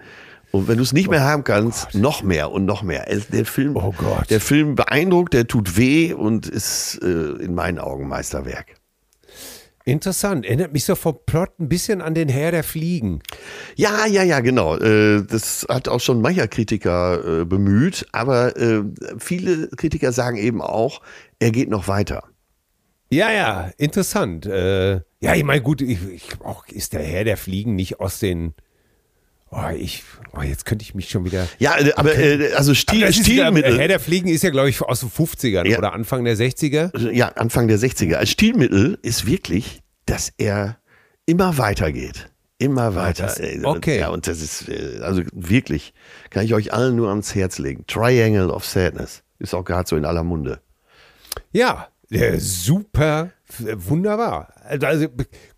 Und 0.52 0.68
wenn 0.68 0.78
du 0.78 0.84
es 0.84 0.94
nicht 0.94 1.10
mehr 1.10 1.24
haben 1.24 1.44
kannst, 1.44 1.88
oh 1.94 1.98
noch 1.98 2.22
mehr 2.22 2.52
und 2.52 2.66
noch 2.66 2.84
mehr. 2.84 3.08
Der 3.32 3.46
Film, 3.46 3.76
oh 3.76 3.94
Gott. 3.98 4.30
der 4.30 4.40
Film 4.40 4.76
beeindruckt, 4.76 5.34
der 5.34 5.48
tut 5.48 5.78
weh 5.78 6.14
und 6.14 6.48
ist 6.48 7.00
äh, 7.02 7.44
in 7.44 7.56
meinen 7.56 7.80
Augen 7.80 8.08
Meisterwerk. 8.08 8.76
Interessant. 9.86 10.46
Erinnert 10.46 10.72
mich 10.72 10.86
so 10.86 10.96
vom 10.96 11.18
Plot 11.26 11.60
ein 11.60 11.68
bisschen 11.68 12.02
an 12.02 12.14
den 12.14 12.30
Herr 12.30 12.52
der 12.52 12.64
Fliegen. 12.64 13.22
Ja, 13.76 14.06
ja, 14.06 14.24
ja, 14.24 14.40
genau. 14.40 14.78
Äh, 14.78 15.24
das 15.24 15.66
hat 15.68 15.90
auch 15.90 16.00
schon 16.00 16.22
mancher 16.22 16.48
Kritiker 16.48 17.42
äh, 17.42 17.46
bemüht, 17.46 18.06
aber 18.14 18.56
äh, 18.56 18.84
viele 19.18 19.68
Kritiker 19.70 20.14
sagen 20.14 20.38
eben 20.38 20.62
auch, 20.62 21.02
er 21.40 21.52
geht 21.52 21.70
noch 21.70 21.90
weiter. 21.90 22.24
Ja, 23.10 23.32
ja, 23.32 23.72
interessant. 23.78 24.46
Ja, 24.46 25.36
ich 25.36 25.44
meine, 25.44 25.62
gut, 25.62 25.82
ich, 25.82 26.00
ich, 26.10 26.42
auch 26.42 26.66
ist 26.68 26.94
der 26.94 27.04
Herr 27.04 27.24
der 27.24 27.38
Fliegen 27.38 27.76
nicht 27.76 28.00
aus 28.00 28.18
den. 28.18 28.56
Oh, 29.56 29.70
ich, 29.76 30.04
oh, 30.36 30.42
jetzt 30.42 30.66
könnte 30.66 30.84
ich 30.84 30.96
mich 30.96 31.10
schon 31.10 31.26
wieder. 31.26 31.48
Ja, 31.60 31.78
äh, 31.78 31.94
aber 31.96 32.18
äh, 32.18 32.54
also 32.54 32.74
Stil, 32.74 33.04
aber 33.04 33.14
Stilmittel. 33.14 33.74
Ja, 33.74 33.78
Herr 33.78 33.88
der 33.88 34.00
Fliegen 34.00 34.28
ist 34.28 34.42
ja, 34.42 34.50
glaube 34.50 34.70
ich, 34.70 34.82
aus 34.82 35.02
den 35.02 35.10
50ern 35.10 35.68
ja. 35.68 35.78
oder 35.78 35.94
Anfang 35.94 36.26
der 36.26 36.36
60er. 36.36 37.12
Ja, 37.12 37.28
Anfang 37.30 37.68
der 37.68 37.78
60er. 37.78 38.16
Als 38.16 38.32
Stilmittel 38.32 38.98
ist 39.04 39.28
wirklich, 39.28 39.82
dass 40.08 40.34
er 40.38 40.78
immer 41.28 41.58
weitergeht. 41.60 42.30
Immer 42.58 42.96
weiter. 42.96 43.28
Das, 43.28 43.42
okay. 43.64 44.00
Ja, 44.00 44.10
und 44.10 44.26
das 44.26 44.42
ist, 44.42 44.70
äh, 44.70 45.00
also 45.02 45.22
wirklich, 45.34 45.94
kann 46.30 46.46
ich 46.46 46.54
euch 46.54 46.74
allen 46.74 46.96
nur 46.96 47.10
ans 47.10 47.36
Herz 47.36 47.60
legen. 47.60 47.86
Triangle 47.88 48.50
of 48.50 48.66
Sadness 48.66 49.24
ist 49.38 49.54
auch 49.54 49.66
gerade 49.66 49.88
so 49.88 49.96
in 49.96 50.06
aller 50.06 50.24
Munde. 50.24 50.62
Ja, 51.52 51.90
äh, 52.10 52.40
super, 52.40 53.32
wunderbar. 53.60 54.54
Also 54.64 55.08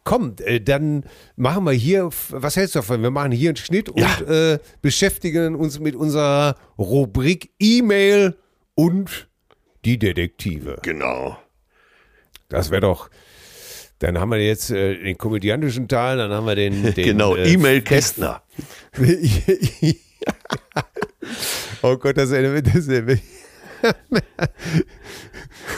komm, 0.06 0.36
äh, 0.46 0.62
dann 0.62 1.04
machen 1.36 1.66
wir 1.66 1.74
hier, 1.74 2.10
was 2.30 2.56
hältst 2.56 2.76
du 2.76 2.80
davon? 2.80 3.02
Wir 3.02 3.12
machen 3.12 3.34
hier 3.34 3.50
einen 3.50 3.58
Schnitt 3.58 3.90
und 3.90 4.00
ja. 4.00 4.54
äh, 4.54 4.60
beschäftigen 4.82 5.56
uns 5.56 5.80
mit 5.80 5.98
unserer 5.98 6.56
Rubrik 6.78 7.52
E-Mail 7.60 8.38
und 8.76 9.28
die 9.84 10.00
Detektive. 10.00 10.78
Genau. 10.84 11.38
Das 12.48 12.72
wäre 12.72 12.82
doch. 12.82 13.10
Dann 14.00 14.20
haben 14.20 14.30
wir 14.30 14.46
jetzt 14.46 14.72
äh, 14.72 14.96
den 14.96 15.18
komödiantischen 15.18 15.88
Teil, 15.88 16.18
dann 16.18 16.32
haben 16.32 16.46
wir 16.48 16.56
den. 16.56 16.84
den 16.96 17.06
genau, 17.06 17.36
äh, 17.36 17.52
E-Mail 17.52 17.82
Kästner. 17.82 18.44
oh 21.82 21.98
Gott, 21.98 22.18
das 22.18 22.30
ist, 22.30 22.76
das 22.76 22.88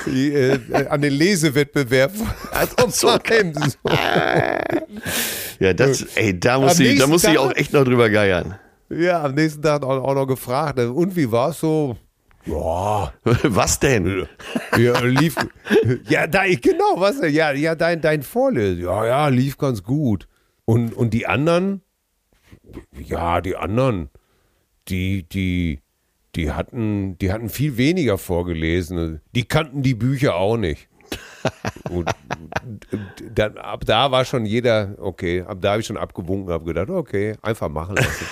ist 0.05 0.69
äh, 0.71 0.87
an 0.89 1.01
den 1.01 1.13
Lesewettbewerb. 1.13 2.11
Also 2.51 2.89
so. 2.89 3.07
ja, 5.59 5.73
das, 5.73 6.03
ey, 6.15 6.39
da 6.39 6.59
muss, 6.59 6.79
ich, 6.79 6.99
da 6.99 7.07
muss 7.07 7.23
ich 7.23 7.37
auch 7.37 7.53
echt 7.55 7.73
noch 7.73 7.83
drüber 7.83 8.09
geiern. 8.09 8.57
Ja, 8.89 9.23
am 9.23 9.35
nächsten 9.35 9.61
Tag 9.61 9.83
auch, 9.83 10.03
auch 10.03 10.15
noch 10.15 10.27
gefragt, 10.27 10.79
und 10.79 11.15
wie 11.15 11.31
war 11.31 11.49
es 11.49 11.59
so? 11.59 11.97
Ja. 12.45 13.13
Was 13.43 13.79
denn? 13.79 14.25
Ja, 14.77 14.99
lief. 15.01 15.35
Ja, 16.07 16.27
da, 16.27 16.45
genau, 16.45 16.95
was 16.95 17.19
denn? 17.19 17.33
Ja, 17.33 17.51
ja, 17.51 17.75
dein, 17.75 17.99
dein 17.99 18.23
Vorlesen. 18.23 18.83
Ja, 18.83 19.05
ja, 19.05 19.27
lief 19.27 19.57
ganz 19.57 19.83
gut. 19.83 20.27
Und, 20.65 20.93
und 20.93 21.13
die 21.13 21.27
anderen? 21.27 21.81
Ja, 22.97 23.41
die 23.41 23.55
anderen, 23.55 24.09
die, 24.87 25.23
die, 25.23 25.81
die 26.37 26.51
hatten, 26.51 27.17
die 27.17 27.31
hatten 27.31 27.49
viel 27.49 27.77
weniger 27.77 28.17
vorgelesen. 28.17 29.21
Die 29.35 29.43
kannten 29.43 29.81
die 29.81 29.95
Bücher 29.95 30.35
auch 30.35 30.55
nicht. 30.55 30.87
und 31.89 32.09
dann, 33.33 33.57
ab 33.57 33.85
da 33.85 34.11
war 34.11 34.23
schon 34.25 34.45
jeder, 34.45 34.95
okay, 34.99 35.41
ab 35.41 35.57
da 35.61 35.71
habe 35.71 35.81
ich 35.81 35.87
schon 35.87 35.97
abgewunken, 35.97 36.53
habe 36.53 36.65
gedacht, 36.65 36.89
okay, 36.89 37.35
einfach 37.41 37.69
machen 37.69 37.95
lassen. 37.95 38.25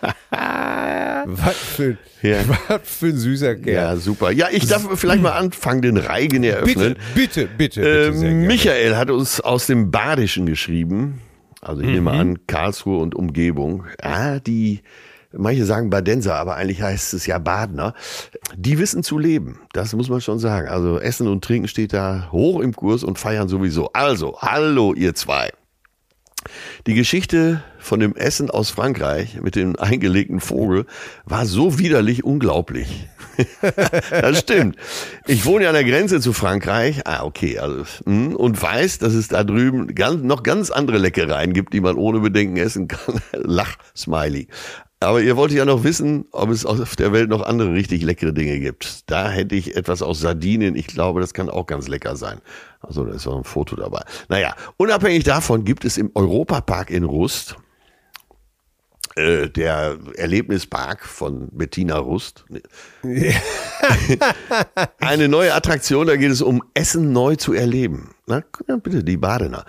was, 1.26 1.56
für, 1.56 1.98
ja. 2.22 2.38
was 2.68 2.80
für 2.84 3.06
ein 3.06 3.16
süßer 3.16 3.56
Kerl. 3.56 3.74
Ja, 3.74 3.96
super. 3.96 4.30
Ja, 4.30 4.48
ich 4.50 4.66
darf 4.66 4.86
vielleicht 4.98 5.22
mal 5.22 5.32
anfangen, 5.32 5.82
den 5.82 5.96
Reigen 5.96 6.44
eröffnen. 6.44 6.96
Bitte, 7.14 7.48
bitte, 7.58 7.80
bitte. 7.82 8.06
Äh, 8.06 8.10
bitte 8.12 8.30
Michael 8.30 8.96
hat 8.96 9.10
uns 9.10 9.40
aus 9.40 9.66
dem 9.66 9.90
Badischen 9.90 10.46
geschrieben. 10.46 11.20
Also 11.60 11.82
ich 11.82 11.88
mhm. 11.88 11.94
nehme 11.94 12.10
an, 12.12 12.46
Karlsruhe 12.46 12.98
und 12.98 13.14
Umgebung. 13.14 13.84
Ja, 14.02 14.38
die 14.40 14.80
Manche 15.32 15.64
sagen 15.64 15.90
Badenser, 15.90 16.34
aber 16.34 16.56
eigentlich 16.56 16.82
heißt 16.82 17.14
es 17.14 17.26
ja 17.26 17.38
Badner. 17.38 17.94
Die 18.56 18.78
wissen 18.78 19.02
zu 19.02 19.18
leben. 19.18 19.60
Das 19.72 19.92
muss 19.94 20.08
man 20.08 20.20
schon 20.20 20.40
sagen. 20.40 20.68
Also 20.68 20.98
Essen 20.98 21.28
und 21.28 21.44
Trinken 21.44 21.68
steht 21.68 21.92
da 21.92 22.28
hoch 22.32 22.60
im 22.60 22.74
Kurs 22.74 23.04
und 23.04 23.18
feiern 23.18 23.48
sowieso. 23.48 23.92
Also, 23.92 24.38
hallo 24.40 24.92
ihr 24.92 25.14
zwei. 25.14 25.50
Die 26.86 26.94
Geschichte 26.94 27.62
von 27.78 28.00
dem 28.00 28.16
Essen 28.16 28.50
aus 28.50 28.70
Frankreich 28.70 29.40
mit 29.40 29.56
dem 29.56 29.76
eingelegten 29.78 30.40
Vogel 30.40 30.86
war 31.24 31.44
so 31.46 31.78
widerlich 31.78 32.24
unglaublich. 32.24 33.08
das 34.10 34.40
stimmt. 34.40 34.76
Ich 35.26 35.44
wohne 35.44 35.64
ja 35.64 35.70
an 35.70 35.74
der 35.74 35.84
Grenze 35.84 36.20
zu 36.20 36.32
Frankreich. 36.32 37.02
Ah, 37.06 37.24
okay. 37.24 37.58
Also, 37.58 37.84
hm, 38.04 38.34
und 38.34 38.60
weiß, 38.60 38.98
dass 38.98 39.12
es 39.12 39.28
da 39.28 39.44
drüben 39.44 39.94
ganz, 39.94 40.22
noch 40.22 40.42
ganz 40.42 40.70
andere 40.70 40.98
Leckereien 40.98 41.52
gibt, 41.52 41.72
die 41.72 41.80
man 41.80 41.96
ohne 41.96 42.20
Bedenken 42.20 42.56
essen 42.56 42.88
kann. 42.88 43.20
Lach, 43.32 43.76
Smiley. 43.94 44.48
Aber 45.02 45.22
ihr 45.22 45.34
wollt 45.36 45.50
ja 45.52 45.64
noch 45.64 45.82
wissen, 45.82 46.26
ob 46.30 46.50
es 46.50 46.66
auf 46.66 46.94
der 46.94 47.10
Welt 47.12 47.30
noch 47.30 47.40
andere 47.40 47.72
richtig 47.72 48.02
leckere 48.02 48.34
Dinge 48.34 48.60
gibt. 48.60 49.10
Da 49.10 49.30
hätte 49.30 49.54
ich 49.54 49.74
etwas 49.74 50.02
aus 50.02 50.20
Sardinien. 50.20 50.76
Ich 50.76 50.88
glaube, 50.88 51.22
das 51.22 51.32
kann 51.32 51.48
auch 51.48 51.64
ganz 51.64 51.88
lecker 51.88 52.16
sein. 52.16 52.42
Also 52.82 53.04
da 53.06 53.14
ist 53.14 53.26
auch 53.26 53.38
ein 53.38 53.44
Foto 53.44 53.76
dabei. 53.76 54.02
Naja, 54.28 54.54
unabhängig 54.76 55.24
davon 55.24 55.64
gibt 55.64 55.86
es 55.86 55.96
im 55.96 56.10
Europapark 56.14 56.90
in 56.90 57.04
Rust 57.04 57.56
äh, 59.16 59.48
der 59.48 59.98
Erlebnispark 60.16 61.06
von 61.06 61.48
Bettina 61.50 61.96
Rust. 61.96 62.44
Eine 64.98 65.28
neue 65.28 65.54
Attraktion, 65.54 66.06
da 66.06 66.16
geht 66.16 66.30
es 66.30 66.42
um 66.42 66.62
Essen 66.74 67.12
neu 67.12 67.36
zu 67.36 67.52
erleben. 67.52 68.14
Na, 68.26 68.42
bitte, 68.76 69.02
die 69.02 69.16
Badener. 69.16 69.64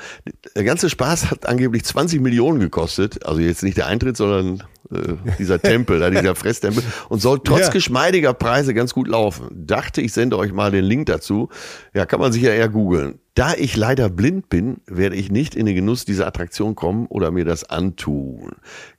Der 0.55 0.63
ganze 0.63 0.89
Spaß 0.89 1.31
hat 1.31 1.47
angeblich 1.47 1.83
20 1.83 2.21
Millionen 2.21 2.59
gekostet. 2.59 3.25
Also 3.25 3.41
jetzt 3.41 3.63
nicht 3.63 3.77
der 3.77 3.87
Eintritt, 3.87 4.17
sondern 4.17 4.63
äh, 4.91 5.15
dieser 5.39 5.59
Tempel, 5.59 5.99
da 5.99 6.09
dieser 6.09 6.35
Fresstempel. 6.35 6.83
Und 7.09 7.21
soll 7.21 7.39
trotz 7.43 7.61
ja. 7.61 7.69
geschmeidiger 7.69 8.33
Preise 8.33 8.73
ganz 8.73 8.93
gut 8.93 9.07
laufen. 9.07 9.47
Dachte, 9.51 10.01
ich 10.01 10.13
sende 10.13 10.37
euch 10.37 10.53
mal 10.53 10.71
den 10.71 10.85
Link 10.85 11.07
dazu. 11.07 11.49
Ja, 11.93 12.05
kann 12.05 12.19
man 12.19 12.31
sich 12.31 12.43
ja 12.43 12.51
eher 12.51 12.69
googeln. 12.69 13.19
Da 13.33 13.53
ich 13.53 13.77
leider 13.77 14.09
blind 14.09 14.49
bin, 14.49 14.81
werde 14.87 15.15
ich 15.15 15.31
nicht 15.31 15.55
in 15.55 15.65
den 15.65 15.75
Genuss 15.75 16.03
dieser 16.03 16.27
Attraktion 16.27 16.75
kommen 16.75 17.07
oder 17.07 17.31
mir 17.31 17.45
das 17.45 17.63
antun. 17.63 18.51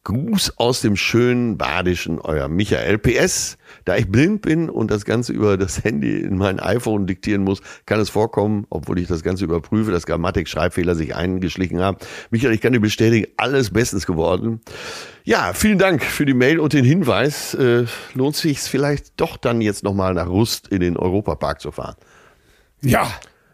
Gruß 0.04 0.58
aus 0.58 0.80
dem 0.80 0.96
schönen 0.96 1.58
Badischen, 1.58 2.18
euer 2.18 2.48
Michael. 2.48 2.96
PS, 2.96 3.58
da 3.84 3.96
ich 3.96 4.08
blind 4.08 4.42
bin 4.42 4.68
und 4.68 4.90
das 4.90 5.04
Ganze 5.04 5.32
über 5.32 5.56
das 5.56 5.84
Handy 5.84 6.20
in 6.20 6.36
mein 6.36 6.60
iPhone 6.60 7.06
diktieren 7.06 7.44
muss, 7.44 7.60
kann 7.86 8.00
es 8.00 8.10
vorkommen, 8.10 8.66
obwohl 8.70 8.98
ich 8.98 9.08
das 9.08 9.22
Ganze 9.22 9.44
überprüfe, 9.44 9.90
dass 9.90 10.06
Grammatik-Schreibfehler 10.06 10.94
sich 10.94 11.14
eingeschlichen 11.14 11.80
haben. 11.80 11.96
Michael, 12.30 12.54
ich 12.54 12.60
kann 12.60 12.72
dir 12.72 12.80
bestätigen, 12.80 13.26
alles 13.36 13.70
bestens 13.70 14.06
geworden. 14.06 14.60
Ja, 15.24 15.52
vielen 15.54 15.78
Dank 15.78 16.02
für 16.02 16.26
die 16.26 16.34
Mail 16.34 16.58
und 16.58 16.72
den 16.72 16.84
Hinweis. 16.84 17.54
Äh, 17.54 17.84
lohnt 18.14 18.36
sich 18.36 18.60
vielleicht 18.60 19.20
doch 19.20 19.36
dann 19.36 19.60
jetzt 19.60 19.84
nochmal 19.84 20.14
nach 20.14 20.28
Rust 20.28 20.68
in 20.68 20.80
den 20.80 20.96
Europapark 20.96 21.60
zu 21.60 21.70
fahren. 21.70 21.96
Ja, 22.80 23.08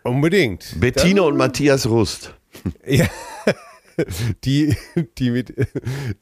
Unbedingt. 0.09 0.81
Bettina 0.81 1.23
Dann, 1.23 1.33
und 1.33 1.37
Matthias 1.37 1.87
Rust. 1.87 2.35
Ja. 2.85 3.07
Die, 4.45 4.77
die, 5.19 5.31
mit, 5.31 5.55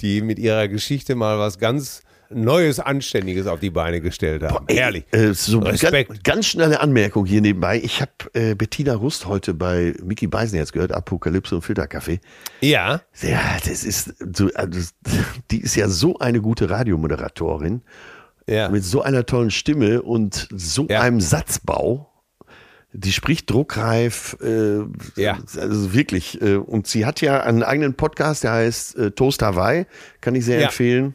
die 0.00 0.22
mit 0.22 0.38
ihrer 0.38 0.66
Geschichte 0.66 1.14
mal 1.14 1.38
was 1.38 1.58
ganz 1.58 2.00
Neues, 2.30 2.80
Anständiges 2.80 3.46
auf 3.46 3.60
die 3.60 3.70
Beine 3.70 4.00
gestellt 4.00 4.42
haben. 4.42 4.54
Boah, 4.54 4.64
ey, 4.66 4.76
Herrlich. 4.76 5.04
Äh, 5.12 5.34
so 5.34 5.58
Respekt. 5.60 6.10
Ganz, 6.10 6.22
ganz, 6.22 6.46
schnelle 6.46 6.80
Anmerkung 6.80 7.26
hier 7.26 7.40
nebenbei. 7.40 7.80
Ich 7.82 8.00
habe 8.00 8.12
äh, 8.34 8.54
Bettina 8.54 8.94
Rust 8.94 9.26
heute 9.26 9.54
bei 9.54 9.94
Mickey 10.02 10.26
Beisen 10.26 10.56
jetzt 10.56 10.72
gehört, 10.72 10.92
Apokalypse 10.92 11.54
und 11.54 11.62
Filterkaffee. 11.62 12.20
Ja. 12.60 13.02
Ja, 13.20 13.56
das 13.64 13.84
ist, 13.84 14.14
so, 14.36 14.50
also, 14.54 14.90
die 15.50 15.60
ist 15.60 15.76
ja 15.76 15.88
so 15.88 16.18
eine 16.18 16.40
gute 16.40 16.70
Radiomoderatorin. 16.70 17.82
Ja. 18.48 18.68
Mit 18.68 18.84
so 18.84 19.02
einer 19.02 19.26
tollen 19.26 19.50
Stimme 19.50 20.02
und 20.02 20.48
so 20.52 20.86
ja. 20.88 21.00
einem 21.00 21.20
Satzbau 21.20 22.12
die 22.96 23.12
spricht 23.12 23.50
druckreif, 23.50 24.36
äh, 24.42 24.78
ja. 25.16 25.38
also 25.56 25.92
wirklich. 25.92 26.40
Äh, 26.40 26.56
und 26.56 26.86
sie 26.86 27.04
hat 27.04 27.20
ja 27.20 27.42
einen 27.42 27.62
eigenen 27.62 27.94
Podcast, 27.94 28.44
der 28.44 28.52
heißt 28.52 28.96
äh, 28.96 29.10
Toast 29.10 29.42
Hawaii, 29.42 29.86
kann 30.20 30.34
ich 30.34 30.44
sehr 30.44 30.60
ja. 30.60 30.66
empfehlen. 30.66 31.14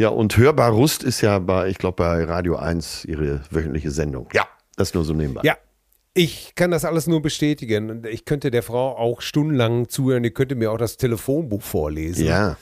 Ja, 0.00 0.08
und 0.08 0.34
Hörbar 0.38 0.70
Rust 0.70 1.02
ist 1.02 1.20
ja 1.20 1.38
bei, 1.40 1.68
ich 1.68 1.76
glaube, 1.76 1.96
bei 1.96 2.24
Radio 2.24 2.56
1 2.56 3.04
ihre 3.04 3.42
wöchentliche 3.50 3.90
Sendung. 3.90 4.30
Ja, 4.32 4.48
das 4.76 4.94
nur 4.94 5.04
so 5.04 5.12
nebenbei. 5.12 5.42
Ja, 5.44 5.58
ich 6.14 6.54
kann 6.54 6.70
das 6.70 6.86
alles 6.86 7.06
nur 7.06 7.20
bestätigen. 7.20 8.04
Ich 8.10 8.24
könnte 8.24 8.50
der 8.50 8.62
Frau 8.62 8.96
auch 8.96 9.20
stundenlang 9.20 9.90
zuhören. 9.90 10.22
Die 10.22 10.30
könnte 10.30 10.54
mir 10.54 10.72
auch 10.72 10.78
das 10.78 10.96
Telefonbuch 10.96 11.60
vorlesen. 11.60 12.24
Ja. 12.24 12.56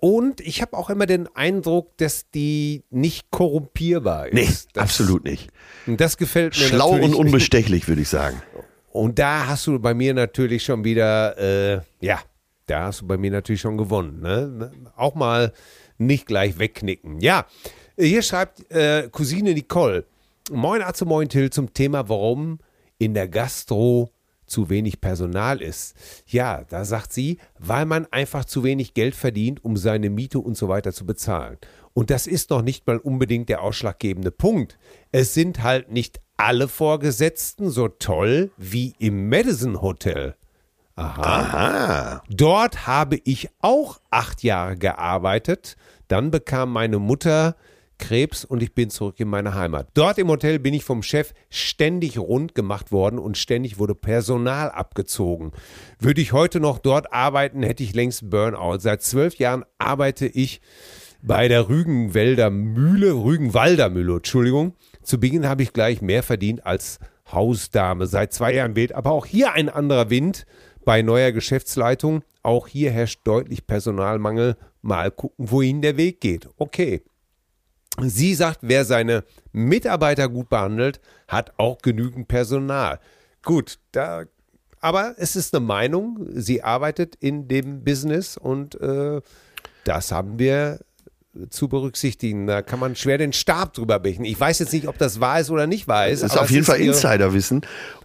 Und 0.00 0.42
ich 0.42 0.60
habe 0.60 0.76
auch 0.76 0.90
immer 0.90 1.06
den 1.06 1.26
Eindruck, 1.34 1.96
dass 1.96 2.28
die 2.32 2.84
nicht 2.90 3.30
korrumpierbar 3.30 4.26
ist. 4.26 4.34
Nee, 4.34 4.48
das, 4.74 4.82
absolut 4.82 5.24
nicht. 5.24 5.48
Und 5.86 6.02
das 6.02 6.18
gefällt 6.18 6.54
mir 6.54 6.66
Schlau 6.66 6.90
und 6.90 7.14
unbestechlich, 7.14 7.88
würde 7.88 8.02
ich 8.02 8.10
sagen. 8.10 8.42
Und 8.90 9.18
da 9.18 9.46
hast 9.46 9.66
du 9.66 9.78
bei 9.78 9.94
mir 9.94 10.12
natürlich 10.12 10.64
schon 10.64 10.84
wieder, 10.84 11.38
äh, 11.38 11.80
ja, 12.00 12.20
da 12.66 12.84
hast 12.84 13.00
du 13.00 13.06
bei 13.06 13.16
mir 13.16 13.30
natürlich 13.30 13.62
schon 13.62 13.78
gewonnen. 13.78 14.20
Ne? 14.20 14.70
Auch 14.96 15.14
mal 15.14 15.54
nicht 15.98 16.26
gleich 16.26 16.58
wegknicken. 16.58 17.20
Ja, 17.20 17.46
hier 17.98 18.22
schreibt 18.22 18.70
äh, 18.70 19.08
Cousine 19.10 19.54
Nicole. 19.54 20.04
Moin 20.50 20.82
Atze, 20.82 21.04
moin 21.04 21.28
Till 21.28 21.50
zum 21.50 21.72
Thema, 21.72 22.08
warum 22.08 22.58
in 22.98 23.14
der 23.14 23.28
Gastro 23.28 24.10
zu 24.46 24.68
wenig 24.68 25.00
Personal 25.00 25.62
ist. 25.62 25.94
Ja, 26.26 26.64
da 26.64 26.84
sagt 26.84 27.12
sie, 27.12 27.38
weil 27.58 27.86
man 27.86 28.06
einfach 28.10 28.44
zu 28.44 28.62
wenig 28.62 28.94
Geld 28.94 29.14
verdient, 29.14 29.64
um 29.64 29.76
seine 29.76 30.10
Miete 30.10 30.38
und 30.38 30.56
so 30.56 30.68
weiter 30.68 30.92
zu 30.92 31.06
bezahlen. 31.06 31.58
Und 31.92 32.10
das 32.10 32.26
ist 32.26 32.50
noch 32.50 32.62
nicht 32.62 32.86
mal 32.86 32.98
unbedingt 32.98 33.48
der 33.48 33.62
ausschlaggebende 33.62 34.30
Punkt. 34.30 34.78
Es 35.12 35.32
sind 35.32 35.62
halt 35.62 35.90
nicht 35.90 36.20
alle 36.36 36.68
Vorgesetzten 36.68 37.70
so 37.70 37.88
toll 37.88 38.50
wie 38.56 38.94
im 38.98 39.28
Madison 39.28 39.80
Hotel. 39.80 40.34
Aha. 40.96 41.22
Aha. 41.22 42.22
Dort 42.30 42.86
habe 42.86 43.18
ich 43.24 43.48
auch 43.60 44.00
acht 44.10 44.42
Jahre 44.42 44.76
gearbeitet. 44.76 45.76
Dann 46.08 46.30
bekam 46.30 46.72
meine 46.72 46.98
Mutter 46.98 47.56
Krebs 47.98 48.44
und 48.44 48.62
ich 48.62 48.74
bin 48.74 48.90
zurück 48.90 49.18
in 49.18 49.28
meine 49.28 49.54
Heimat. 49.54 49.88
Dort 49.94 50.18
im 50.18 50.28
Hotel 50.28 50.58
bin 50.58 50.74
ich 50.74 50.84
vom 50.84 51.02
Chef 51.02 51.32
ständig 51.48 52.18
rund 52.18 52.54
gemacht 52.54 52.92
worden 52.92 53.18
und 53.18 53.38
ständig 53.38 53.78
wurde 53.78 53.94
Personal 53.94 54.70
abgezogen. 54.70 55.52
Würde 55.98 56.20
ich 56.20 56.32
heute 56.32 56.60
noch 56.60 56.78
dort 56.78 57.12
arbeiten, 57.12 57.62
hätte 57.62 57.82
ich 57.82 57.94
längst 57.94 58.30
Burnout. 58.30 58.78
Seit 58.78 59.02
zwölf 59.02 59.36
Jahren 59.36 59.64
arbeite 59.78 60.26
ich 60.26 60.60
bei 61.22 61.48
der 61.48 61.68
Rügenwälder 61.68 62.50
Mühle, 62.50 63.12
Rügenwalder 63.12 63.88
Mühle, 63.88 64.16
Entschuldigung. 64.16 64.74
Zu 65.02 65.18
Beginn 65.18 65.48
habe 65.48 65.62
ich 65.62 65.72
gleich 65.72 66.02
mehr 66.02 66.22
verdient 66.22 66.66
als 66.66 66.98
Hausdame. 67.32 68.06
Seit 68.06 68.32
zwei 68.32 68.54
Jahren 68.54 68.76
weht 68.76 68.94
aber 68.94 69.12
auch 69.12 69.24
hier 69.24 69.52
ein 69.52 69.68
anderer 69.68 70.10
Wind 70.10 70.44
bei 70.84 71.02
neuer 71.02 71.32
Geschäftsleitung. 71.32 72.22
Auch 72.42 72.68
hier 72.68 72.90
herrscht 72.90 73.20
deutlich 73.24 73.66
Personalmangel. 73.66 74.56
Mal 74.82 75.10
gucken, 75.10 75.50
wohin 75.50 75.82
der 75.82 75.96
Weg 75.96 76.20
geht. 76.20 76.48
Okay. 76.56 77.02
Sie 78.00 78.34
sagt, 78.34 78.58
wer 78.62 78.84
seine 78.84 79.24
Mitarbeiter 79.52 80.28
gut 80.28 80.48
behandelt, 80.48 81.00
hat 81.28 81.52
auch 81.58 81.78
genügend 81.78 82.26
Personal. 82.26 82.98
Gut, 83.44 83.78
da, 83.92 84.24
aber 84.80 85.14
es 85.16 85.36
ist 85.36 85.54
eine 85.54 85.64
Meinung. 85.64 86.26
Sie 86.30 86.62
arbeitet 86.62 87.14
in 87.14 87.46
dem 87.46 87.84
Business 87.84 88.36
und 88.36 88.80
äh, 88.80 89.20
das 89.84 90.12
haben 90.12 90.38
wir 90.38 90.80
zu 91.50 91.68
berücksichtigen. 91.68 92.46
Da 92.46 92.62
kann 92.62 92.78
man 92.78 92.96
schwer 92.96 93.18
den 93.18 93.32
Stab 93.32 93.74
drüber 93.74 93.98
brechen. 93.98 94.24
Ich 94.24 94.38
weiß 94.38 94.58
jetzt 94.58 94.72
nicht, 94.72 94.88
ob 94.88 94.98
das 94.98 95.20
wahr 95.20 95.40
ist 95.40 95.50
oder 95.50 95.66
nicht 95.66 95.88
wahr 95.88 96.08
ist. 96.08 96.22
Das 96.22 96.32
ist 96.32 96.38
auf 96.38 96.50
jeden 96.50 96.64
Fall 96.64 96.80
Insiderwissen. 96.80 97.62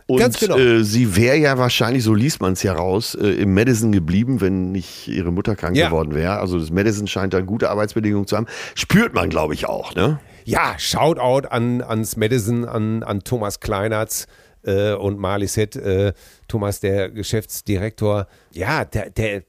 Und 0.09 0.39
genau. 0.39 0.57
äh, 0.57 0.83
sie 0.83 1.15
wäre 1.15 1.37
ja 1.37 1.59
wahrscheinlich, 1.59 2.03
so 2.03 2.15
liest 2.15 2.41
man 2.41 2.53
es 2.53 2.63
ja 2.63 2.73
raus, 2.73 3.13
äh, 3.13 3.27
im 3.27 3.53
Madison 3.53 3.91
geblieben, 3.91 4.41
wenn 4.41 4.71
nicht 4.71 5.07
ihre 5.07 5.31
Mutter 5.31 5.55
krank 5.55 5.77
ja. 5.77 5.89
geworden 5.89 6.15
wäre. 6.15 6.39
Also 6.39 6.57
das 6.57 6.71
Madison 6.71 7.05
scheint 7.05 7.31
da 7.35 7.41
gute 7.41 7.69
Arbeitsbedingungen 7.69 8.25
zu 8.25 8.35
haben. 8.35 8.47
Spürt 8.73 9.13
man, 9.13 9.29
glaube 9.29 9.53
ich, 9.53 9.67
auch, 9.67 9.93
ne? 9.93 10.19
Ja, 10.45 10.73
Shoutout 10.79 11.47
an, 11.49 11.83
ans 11.83 12.17
Madison, 12.17 12.65
an, 12.65 13.03
an 13.03 13.19
Thomas 13.19 13.59
Kleinertz 13.59 14.25
äh, 14.63 14.93
und 14.93 15.19
Marley 15.19 15.45
Set, 15.45 15.75
äh, 15.75 16.13
Thomas, 16.47 16.79
der 16.79 17.11
Geschäftsdirektor. 17.11 18.25
Ja, 18.51 18.85
der, 18.85 19.11
der 19.11 19.43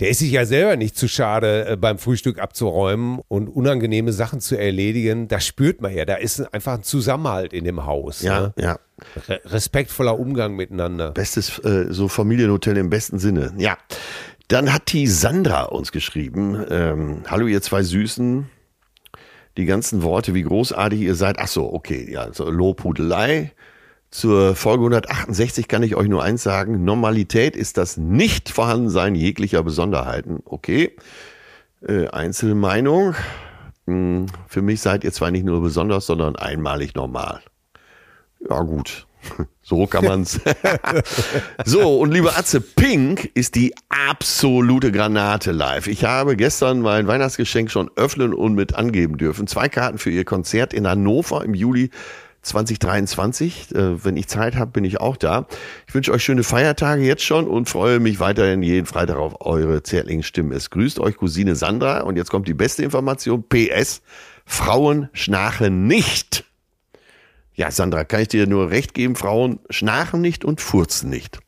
der 0.00 0.10
ist 0.10 0.18
sich 0.18 0.30
ja 0.30 0.44
selber 0.44 0.76
nicht 0.76 0.96
zu 0.96 1.08
schade, 1.08 1.66
äh, 1.68 1.76
beim 1.76 1.98
Frühstück 1.98 2.38
abzuräumen 2.38 3.20
und 3.28 3.48
unangenehme 3.48 4.12
Sachen 4.12 4.40
zu 4.40 4.56
erledigen. 4.56 5.26
Das 5.26 5.46
spürt 5.46 5.80
man 5.80 5.94
ja. 5.94 6.04
Da 6.04 6.16
ist 6.16 6.40
einfach 6.52 6.74
ein 6.74 6.82
Zusammenhalt 6.82 7.52
in 7.52 7.64
dem 7.64 7.86
Haus. 7.86 8.22
Ja, 8.22 8.40
ne? 8.40 8.54
ja. 8.58 8.78
Respektvoller 9.26 10.18
Umgang 10.18 10.56
miteinander. 10.56 11.10
Bestes, 11.10 11.58
äh, 11.60 11.86
so 11.90 12.08
Familienhotel 12.08 12.76
im 12.76 12.90
besten 12.90 13.18
Sinne. 13.18 13.52
Ja. 13.58 13.76
Dann 14.48 14.72
hat 14.72 14.92
die 14.92 15.06
Sandra 15.08 15.64
uns 15.64 15.90
geschrieben. 15.90 16.64
Ähm, 16.70 17.22
Hallo, 17.26 17.46
ihr 17.46 17.62
zwei 17.62 17.82
Süßen. 17.82 18.48
Die 19.56 19.64
ganzen 19.64 20.02
Worte, 20.02 20.34
wie 20.34 20.42
großartig 20.42 21.00
ihr 21.00 21.14
seid. 21.14 21.38
Ach 21.38 21.48
so, 21.48 21.72
okay, 21.72 22.10
ja, 22.10 22.32
so 22.32 22.48
Lobhudelei. 22.48 23.52
Zur 24.10 24.54
Folge 24.54 24.84
168 24.84 25.66
kann 25.66 25.82
ich 25.82 25.96
euch 25.96 26.08
nur 26.08 26.22
eins 26.22 26.42
sagen. 26.42 26.84
Normalität 26.84 27.56
ist 27.56 27.76
das 27.76 27.96
Nicht-Vorhandensein 27.96 29.14
jeglicher 29.14 29.62
Besonderheiten. 29.62 30.40
Okay. 30.44 30.96
Äh, 31.86 32.08
Einzelmeinung. 32.08 33.14
Hm, 33.86 34.26
für 34.46 34.62
mich 34.62 34.80
seid 34.80 35.04
ihr 35.04 35.12
zwar 35.12 35.30
nicht 35.30 35.44
nur 35.44 35.60
besonders, 35.60 36.06
sondern 36.06 36.36
einmalig 36.36 36.94
normal. 36.94 37.40
Ja, 38.40 38.60
gut. 38.62 39.06
So 39.68 39.88
kann 39.88 40.04
man's. 40.04 40.40
so, 41.64 41.98
und 41.98 42.12
liebe 42.12 42.36
Atze, 42.36 42.60
Pink 42.60 43.32
ist 43.34 43.56
die 43.56 43.74
absolute 43.88 44.92
Granate 44.92 45.50
live. 45.50 45.88
Ich 45.88 46.04
habe 46.04 46.36
gestern 46.36 46.80
mein 46.82 47.08
Weihnachtsgeschenk 47.08 47.72
schon 47.72 47.90
öffnen 47.96 48.32
und 48.32 48.54
mit 48.54 48.76
angeben 48.76 49.18
dürfen. 49.18 49.48
Zwei 49.48 49.68
Karten 49.68 49.98
für 49.98 50.10
ihr 50.10 50.24
Konzert 50.24 50.72
in 50.72 50.86
Hannover 50.86 51.44
im 51.44 51.52
Juli 51.54 51.90
2023. 52.42 53.74
Äh, 53.74 54.04
wenn 54.04 54.16
ich 54.16 54.28
Zeit 54.28 54.54
habe, 54.54 54.70
bin 54.70 54.84
ich 54.84 55.00
auch 55.00 55.16
da. 55.16 55.46
Ich 55.88 55.94
wünsche 55.94 56.12
euch 56.12 56.22
schöne 56.22 56.44
Feiertage 56.44 57.02
jetzt 57.02 57.24
schon 57.24 57.48
und 57.48 57.68
freue 57.68 57.98
mich 57.98 58.20
weiterhin 58.20 58.62
jeden 58.62 58.86
Freitag 58.86 59.16
auf 59.16 59.44
eure 59.44 59.82
zärtlichen 59.82 60.22
Stimmen. 60.22 60.52
Es 60.52 60.70
grüßt 60.70 61.00
euch 61.00 61.16
Cousine 61.16 61.56
Sandra 61.56 62.02
und 62.02 62.16
jetzt 62.16 62.30
kommt 62.30 62.46
die 62.46 62.54
beste 62.54 62.84
Information. 62.84 63.44
PS. 63.48 64.00
Frauen 64.44 65.08
schnarchen 65.12 65.88
nicht. 65.88 66.45
Ja, 67.56 67.70
Sandra, 67.70 68.04
kann 68.04 68.20
ich 68.20 68.28
dir 68.28 68.46
nur 68.46 68.70
recht 68.70 68.92
geben, 68.92 69.16
Frauen 69.16 69.58
schnarchen 69.70 70.20
nicht 70.20 70.44
und 70.44 70.60
furzen 70.60 71.08
nicht. 71.08 71.38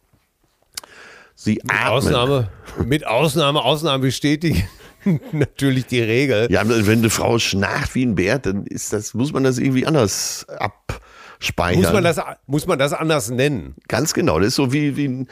Sie 1.35 1.55
Mit 1.55 1.71
atmen. 1.71 1.89
Ausnahme, 1.89 2.51
mit 2.85 3.07
Ausnahme, 3.07 3.63
Ausnahme 3.63 4.03
bestätigen 4.03 4.67
natürlich 5.33 5.87
die 5.87 6.01
Regel. 6.01 6.51
Ja, 6.51 6.63
wenn 6.67 6.99
eine 6.99 7.11
Frau 7.11 7.39
schnarcht 7.39 7.95
wie 7.95 8.05
ein 8.05 8.15
Bär, 8.15 8.39
dann 8.39 8.67
ist 8.67 8.93
das, 8.93 9.15
muss 9.15 9.33
man 9.33 9.45
das 9.45 9.59
irgendwie 9.59 9.87
anders 9.87 10.47
abspeichern. 10.49 11.83
Muss 11.83 11.93
man, 11.93 12.05
das, 12.05 12.21
muss 12.47 12.67
man 12.67 12.79
das 12.79 12.95
anders 12.95 13.31
nennen? 13.31 13.75
Ganz 13.87 14.15
genau, 14.15 14.39
das 14.39 14.49
ist 14.49 14.55
so 14.57 14.73
wie, 14.73 14.97
wie 14.97 15.09
ein, 15.09 15.29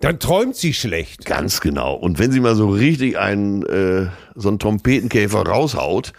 Dann 0.00 0.18
träumt 0.18 0.56
sie 0.56 0.72
schlecht. 0.72 1.26
ganz 1.26 1.60
genau. 1.60 1.94
Und 1.94 2.18
wenn 2.18 2.32
sie 2.32 2.40
mal 2.40 2.56
so 2.56 2.70
richtig 2.70 3.18
einen, 3.18 3.62
äh, 3.66 4.08
so 4.34 4.48
einen 4.48 4.58
Trompetenkäfer 4.58 5.46
raushaut, 5.46 6.14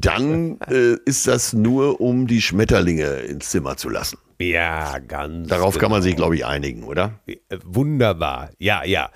dann 0.00 0.58
äh, 0.68 0.96
ist 1.04 1.26
das 1.26 1.52
nur, 1.52 2.00
um 2.00 2.26
die 2.26 2.40
Schmetterlinge 2.40 3.06
ins 3.20 3.50
Zimmer 3.50 3.76
zu 3.76 3.88
lassen. 3.88 4.18
Ja, 4.40 4.98
ganz. 4.98 5.48
Darauf 5.48 5.78
kann 5.78 5.90
man 5.90 6.00
genau. 6.00 6.08
sich, 6.08 6.16
glaube 6.16 6.34
ich, 6.34 6.46
einigen, 6.46 6.84
oder? 6.84 7.20
Äh, 7.26 7.36
Wunderbar. 7.64 8.50
Ja, 8.58 8.84
ja. 8.84 9.10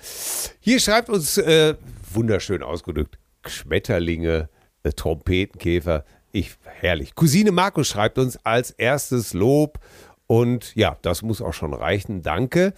Hier 0.59 0.79
schreibt 0.79 1.09
uns, 1.09 1.37
äh, 1.37 1.75
wunderschön 2.13 2.63
ausgedrückt, 2.63 3.17
Schmetterlinge, 3.45 4.49
äh, 4.83 4.91
Trompetenkäfer. 4.91 6.05
Ich, 6.31 6.55
herrlich. 6.63 7.15
Cousine 7.15 7.51
Markus 7.51 7.87
schreibt 7.87 8.19
uns 8.19 8.37
als 8.45 8.71
erstes 8.71 9.33
Lob. 9.33 9.79
Und 10.27 10.75
ja, 10.75 10.97
das 11.01 11.21
muss 11.23 11.41
auch 11.41 11.53
schon 11.53 11.73
reichen. 11.73 12.21
Danke. 12.21 12.73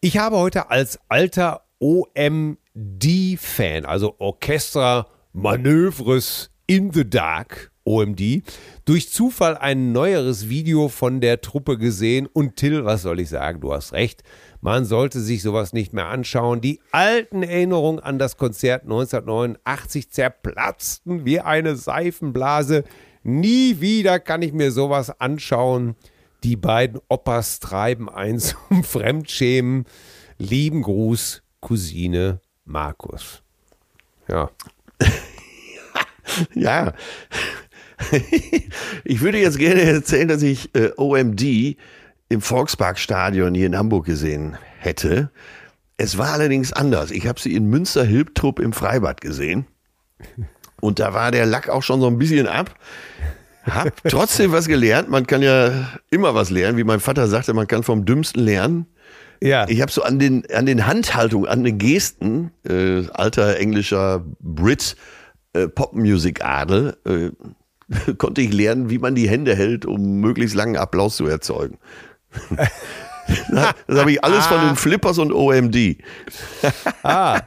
Ich 0.00 0.18
habe 0.18 0.36
heute 0.38 0.70
als 0.70 0.98
alter 1.08 1.66
OMD-Fan, 1.78 2.56
also 3.84 4.16
Orchestra 4.18 5.06
Manövres 5.32 6.50
in 6.66 6.92
the 6.92 7.08
Dark, 7.08 7.70
OMD, 7.84 8.42
durch 8.84 9.10
Zufall 9.10 9.56
ein 9.56 9.92
neueres 9.92 10.48
Video 10.48 10.88
von 10.88 11.20
der 11.20 11.40
Truppe 11.40 11.76
gesehen. 11.78 12.26
Und 12.26 12.56
Till, 12.56 12.84
was 12.84 13.02
soll 13.02 13.20
ich 13.20 13.28
sagen? 13.28 13.60
Du 13.60 13.72
hast 13.72 13.92
recht. 13.92 14.22
Man 14.60 14.84
sollte 14.84 15.20
sich 15.20 15.42
sowas 15.42 15.72
nicht 15.72 15.92
mehr 15.92 16.06
anschauen. 16.06 16.60
Die 16.60 16.80
alten 16.90 17.42
Erinnerungen 17.42 18.00
an 18.00 18.18
das 18.18 18.36
Konzert 18.36 18.84
1989 18.84 20.10
zerplatzten 20.10 21.24
wie 21.24 21.40
eine 21.40 21.76
Seifenblase. 21.76 22.84
Nie 23.22 23.80
wieder 23.80 24.20
kann 24.20 24.42
ich 24.42 24.52
mir 24.52 24.72
sowas 24.72 25.20
anschauen. 25.20 25.96
Die 26.44 26.56
beiden 26.56 27.00
Opas 27.08 27.60
treiben 27.60 28.08
ein 28.08 28.38
zum 28.38 28.84
Fremdschämen. 28.84 29.84
Lieben 30.38 30.82
Gruß, 30.82 31.42
Cousine 31.60 32.40
Markus. 32.64 33.42
Ja. 34.28 34.50
Ja. 36.54 36.92
ich 39.04 39.20
würde 39.20 39.38
jetzt 39.38 39.58
gerne 39.58 39.82
erzählen, 39.82 40.28
dass 40.28 40.42
ich 40.42 40.74
äh, 40.74 40.90
OMD 40.96 41.76
im 42.28 42.40
Volksparkstadion 42.40 43.54
hier 43.54 43.66
in 43.66 43.76
Hamburg 43.76 44.06
gesehen 44.06 44.56
hätte. 44.78 45.30
Es 45.96 46.18
war 46.18 46.32
allerdings 46.32 46.72
anders. 46.72 47.10
Ich 47.10 47.26
habe 47.26 47.40
sie 47.40 47.54
in 47.54 47.66
Münster-Hilbtrupp 47.66 48.58
im 48.58 48.72
Freibad 48.72 49.20
gesehen. 49.20 49.66
Und 50.80 50.98
da 50.98 51.14
war 51.14 51.30
der 51.30 51.46
Lack 51.46 51.68
auch 51.68 51.82
schon 51.82 52.00
so 52.00 52.08
ein 52.08 52.18
bisschen 52.18 52.48
ab. 52.48 52.74
Hab 53.64 54.02
trotzdem 54.08 54.52
was 54.52 54.66
gelernt. 54.66 55.08
Man 55.08 55.26
kann 55.26 55.42
ja 55.42 55.88
immer 56.10 56.34
was 56.34 56.50
lernen. 56.50 56.76
Wie 56.76 56.84
mein 56.84 57.00
Vater 57.00 57.28
sagte, 57.28 57.54
man 57.54 57.68
kann 57.68 57.82
vom 57.82 58.04
Dümmsten 58.04 58.42
lernen. 58.42 58.86
Ja. 59.40 59.66
Ich 59.68 59.80
habe 59.80 59.92
so 59.92 60.02
an 60.02 60.18
den, 60.18 60.44
an 60.52 60.66
den 60.66 60.86
Handhaltungen, 60.86 61.48
an 61.48 61.64
den 61.64 61.78
Gesten, 61.78 62.50
äh, 62.68 63.06
alter 63.12 63.58
englischer 63.58 64.24
Brit, 64.40 64.96
äh, 65.54 65.68
Popmusik-Adel, 65.68 66.96
äh, 67.06 68.12
konnte 68.18 68.40
ich 68.42 68.52
lernen, 68.52 68.90
wie 68.90 68.98
man 68.98 69.14
die 69.14 69.28
Hände 69.28 69.54
hält, 69.56 69.86
um 69.86 70.20
möglichst 70.20 70.54
langen 70.54 70.76
Applaus 70.76 71.16
zu 71.16 71.26
erzeugen. 71.26 71.78
das 73.86 73.98
habe 73.98 74.12
ich 74.12 74.22
alles 74.24 74.46
von 74.46 74.60
den 74.60 74.76
Flippers 74.76 75.18
und 75.18 75.32
OMD. 75.32 75.96
Ah. 77.02 77.40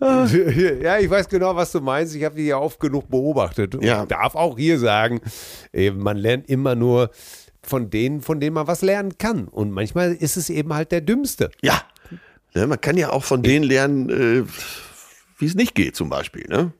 ja, 0.00 0.98
ich 0.98 1.08
weiß 1.10 1.28
genau, 1.28 1.54
was 1.56 1.72
du 1.72 1.80
meinst. 1.80 2.14
Ich 2.14 2.24
habe 2.24 2.34
die 2.36 2.46
ja 2.46 2.58
oft 2.58 2.80
genug 2.80 3.08
beobachtet. 3.08 3.74
Und 3.74 3.82
Ja. 3.84 4.02
ich 4.02 4.08
darf 4.08 4.34
auch 4.34 4.58
hier 4.58 4.78
sagen, 4.78 5.20
eben, 5.72 5.98
man 6.00 6.16
lernt 6.16 6.48
immer 6.48 6.74
nur 6.74 7.10
von 7.62 7.90
denen, 7.90 8.20
von 8.22 8.40
denen 8.40 8.54
man 8.54 8.66
was 8.66 8.82
lernen 8.82 9.16
kann. 9.18 9.46
Und 9.48 9.70
manchmal 9.70 10.14
ist 10.14 10.36
es 10.36 10.50
eben 10.50 10.72
halt 10.74 10.92
der 10.92 11.02
Dümmste. 11.02 11.50
Ja, 11.62 11.82
ne, 12.54 12.66
man 12.66 12.80
kann 12.80 12.96
ja 12.96 13.10
auch 13.10 13.24
von 13.24 13.42
denen 13.42 13.64
lernen, 13.64 14.08
äh, 14.10 14.44
wie 15.38 15.46
es 15.46 15.54
nicht 15.54 15.74
geht, 15.74 15.96
zum 15.96 16.08
Beispiel. 16.08 16.46
Ne? 16.48 16.72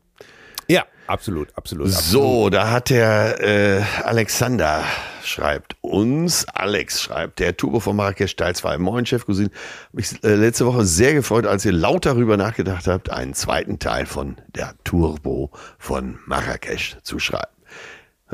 Ja, 0.70 0.84
absolut, 1.08 1.48
absolut. 1.56 1.88
absolut. 1.88 2.04
So, 2.04 2.48
da 2.48 2.70
hat 2.70 2.90
der 2.90 3.40
äh, 3.40 3.82
Alexander 4.04 4.84
schreibt 5.24 5.76
uns, 5.80 6.46
Alex 6.48 7.02
schreibt, 7.02 7.40
der 7.40 7.56
Turbo 7.56 7.80
von 7.80 7.96
Marrakesch 7.96 8.36
Teil 8.36 8.54
2. 8.54 8.78
Moin, 8.78 9.04
Chefcousin. 9.04 9.46
Hab 9.46 9.94
mich 9.94 10.22
äh, 10.22 10.36
letzte 10.36 10.66
Woche 10.66 10.84
sehr 10.84 11.12
gefreut, 11.12 11.44
als 11.44 11.64
ihr 11.64 11.72
laut 11.72 12.06
darüber 12.06 12.36
nachgedacht 12.36 12.86
habt, 12.86 13.10
einen 13.10 13.34
zweiten 13.34 13.80
Teil 13.80 14.06
von 14.06 14.36
der 14.54 14.74
Turbo 14.84 15.50
von 15.78 16.20
Marrakesch 16.26 16.98
zu 17.02 17.18
schreiben. 17.18 17.50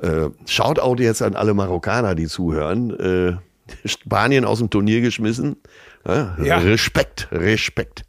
Äh, 0.03 0.28
Shoutout 0.45 1.03
jetzt 1.03 1.22
an 1.22 1.37
alle 1.37 1.55
Marokkaner, 1.55 2.14
die 2.14 2.26
zuhören. 2.26 2.91
Äh, 3.01 3.89
Spanien 3.89 4.45
aus 4.45 4.59
dem 4.59 4.68
Turnier 4.68 5.01
geschmissen. 5.01 5.57
Ja. 6.07 6.59
Respekt, 6.59 7.28
Respekt. 7.32 8.05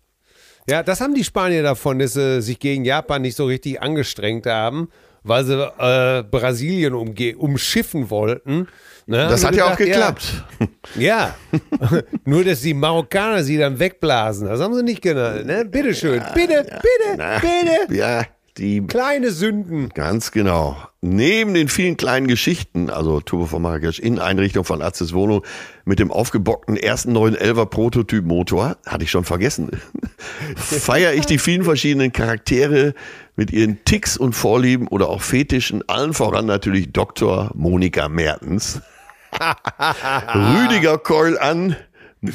Ja, 0.70 0.84
das 0.84 0.99
haben 0.99 1.13
die 1.13 1.24
Spanier 1.24 1.63
davon, 1.63 1.99
dass 1.99 2.13
sie 2.13 2.41
sich 2.41 2.59
gegen 2.59 2.84
Japan 2.84 3.22
nicht 3.22 3.38
so 3.38 3.45
richtig 3.45 3.82
angestrengt 3.82 4.45
haben, 4.45 4.89
weil 5.24 5.45
sie 5.45 5.53
äh, 5.55 6.24
Brasilien 6.24 6.93
umschiffen 6.93 8.09
wollten. 8.09 8.68
Ne? 9.05 9.28
Das 9.30 9.45
hat 9.45 9.55
ja 9.55 9.72
auch 9.72 9.78
gedacht, 9.78 10.20
geklappt. 10.20 10.43
Ja, 10.95 11.36
nur 12.26 12.43
dass 12.43 12.61
die 12.61 12.74
Marokkaner 12.74 13.43
sie 13.43 13.57
dann 13.57 13.80
wegblasen. 13.80 14.47
Das 14.47 14.59
haben 14.59 14.74
sie 14.74 14.84
nicht 14.84 15.01
genannt. 15.01 15.45
Ne? 15.45 15.63
Bitteschön, 15.65 16.22
bitte, 16.34 16.63
bitte, 16.63 17.15
Na, 17.18 17.39
bitte. 17.39 17.93
Ja, 17.93 18.26
die 18.57 18.86
Kleine 18.86 19.32
Sünden. 19.32 19.89
Ganz 19.89 20.32
genau. 20.32 20.78
Neben 21.10 21.53
den 21.53 21.70
vielen 21.70 21.95
kleinen 21.95 22.28
Geschichten, 22.28 22.89
also 22.89 23.22
Turbo 23.22 23.45
von 23.45 23.62
Marrakesch, 23.62 23.97
in 23.97 24.20
Einrichtung 24.20 24.66
von 24.66 24.82
Arztes 24.82 25.14
Wohnung 25.14 25.41
mit 25.86 25.99
dem 25.99 26.12
aufgebockten 26.12 26.76
ersten 26.76 27.16
911er 27.16 27.66
Prototyp 27.66 28.26
Motor, 28.26 28.76
hatte 28.86 29.05
ich 29.05 29.12
schon 29.12 29.24
vergessen, 29.24 29.70
feiere 30.58 31.14
ich 31.14 31.26
die 31.26 31.38
vielen 31.38 31.64
verschiedenen 31.64 32.12
Charaktere 32.12 32.93
mit 33.38 33.51
ihren 33.51 33.86
Ticks 33.86 34.18
und 34.18 34.34
Vorlieben 34.34 34.89
oder 34.89 35.08
auch 35.08 35.22
Fetischen, 35.22 35.88
allen 35.88 36.14
voran 36.14 36.45
natürlich 36.45 36.91
Dr. 36.91 37.51
Monika 37.53 38.10
Mertens. 38.10 38.82
Rüdiger 40.36 40.97
Keul 40.97 41.38
an, 41.38 41.78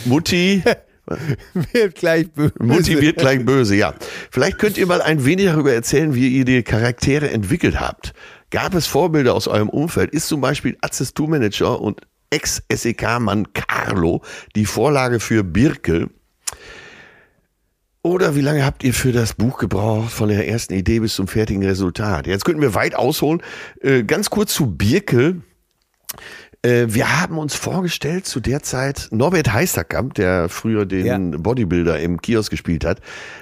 Mutti, 0.06 0.62
Wird 1.72 1.96
gleich 1.96 2.30
böse. 2.30 2.52
Mutti 2.60 3.00
wird 3.00 3.16
gleich 3.16 3.44
böse, 3.44 3.74
ja. 3.74 3.94
Vielleicht 4.30 4.58
könnt 4.58 4.78
ihr 4.78 4.86
mal 4.86 5.02
ein 5.02 5.24
wenig 5.24 5.46
darüber 5.46 5.72
erzählen, 5.72 6.14
wie 6.14 6.28
ihr 6.28 6.44
die 6.44 6.62
Charaktere 6.62 7.30
entwickelt 7.30 7.80
habt. 7.80 8.12
Gab 8.52 8.74
es 8.74 8.86
Vorbilder 8.86 9.34
aus 9.34 9.48
eurem 9.48 9.70
Umfeld? 9.70 10.10
Ist 10.10 10.28
zum 10.28 10.42
Beispiel 10.42 10.76
Arztes 10.82 11.14
Tourmanager 11.14 11.80
und 11.80 12.02
Ex-SEK-Mann 12.28 13.54
Carlo 13.54 14.20
die 14.54 14.66
Vorlage 14.66 15.20
für 15.20 15.42
Birkel? 15.42 16.10
Oder 18.02 18.36
wie 18.36 18.42
lange 18.42 18.66
habt 18.66 18.84
ihr 18.84 18.92
für 18.92 19.12
das 19.12 19.32
Buch 19.32 19.56
gebraucht, 19.56 20.12
von 20.12 20.28
der 20.28 20.46
ersten 20.46 20.74
Idee 20.74 21.00
bis 21.00 21.14
zum 21.14 21.28
fertigen 21.28 21.64
Resultat? 21.64 22.26
Jetzt 22.26 22.44
könnten 22.44 22.60
wir 22.60 22.74
weit 22.74 22.94
ausholen. 22.94 23.42
Äh, 23.80 24.02
ganz 24.02 24.28
kurz 24.28 24.52
zu 24.52 24.66
Birkel. 24.66 25.40
Äh, 26.64 26.86
wir 26.94 27.20
haben 27.20 27.38
uns 27.38 27.56
vorgestellt 27.56 28.24
zu 28.24 28.38
der 28.38 28.62
Zeit 28.62 29.08
Norbert 29.10 29.52
Heisterkamp, 29.52 30.14
der 30.14 30.48
früher 30.48 30.86
den 30.86 31.32
Ja. 31.32 31.38
Bodybuilder 31.38 31.98
im 31.98 32.22
Kiosk 32.22 32.50
gespielt 32.52 32.84
hat. 32.84 33.00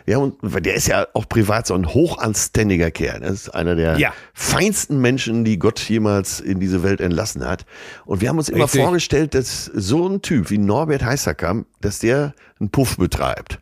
Haben, 0.09 0.33
uns- 0.41 0.63
der 0.63 0.75
ist 0.75 0.89
ja 0.89 1.07
auch 1.13 1.29
privat 1.29 1.67
so 1.67 1.75
ein 1.75 1.87
hochanständiger 1.87 2.91
Kerl. 2.91 3.21
Das 3.21 3.33
ist 3.33 3.49
einer 3.51 3.75
der 3.75 3.99
Ja. 3.99 4.15
feinsten 4.33 5.01
Menschen, 5.03 5.45
die 5.45 5.59
Gott 5.59 5.81
jemals 5.81 6.41
in 6.41 6.61
diese 6.61 6.83
Welt 6.83 7.03
entlassen 7.03 7.45
hat. 7.47 7.67
Und 8.07 8.23
wir 8.23 8.31
haben 8.31 8.39
uns 8.39 8.49
immer 8.49 8.65
Richtig. 8.65 8.81
vorgestellt, 8.83 9.35
dass 9.35 9.67
so 9.67 10.09
ein 10.09 10.23
Typ 10.23 10.49
wie 10.51 10.57
Norbert 10.59 11.05
Heisterkamp, 11.05 11.67
dass 11.83 11.99
der 11.99 12.35
einen 12.59 12.71
Puff 12.71 12.97
betreibt. 12.97 13.59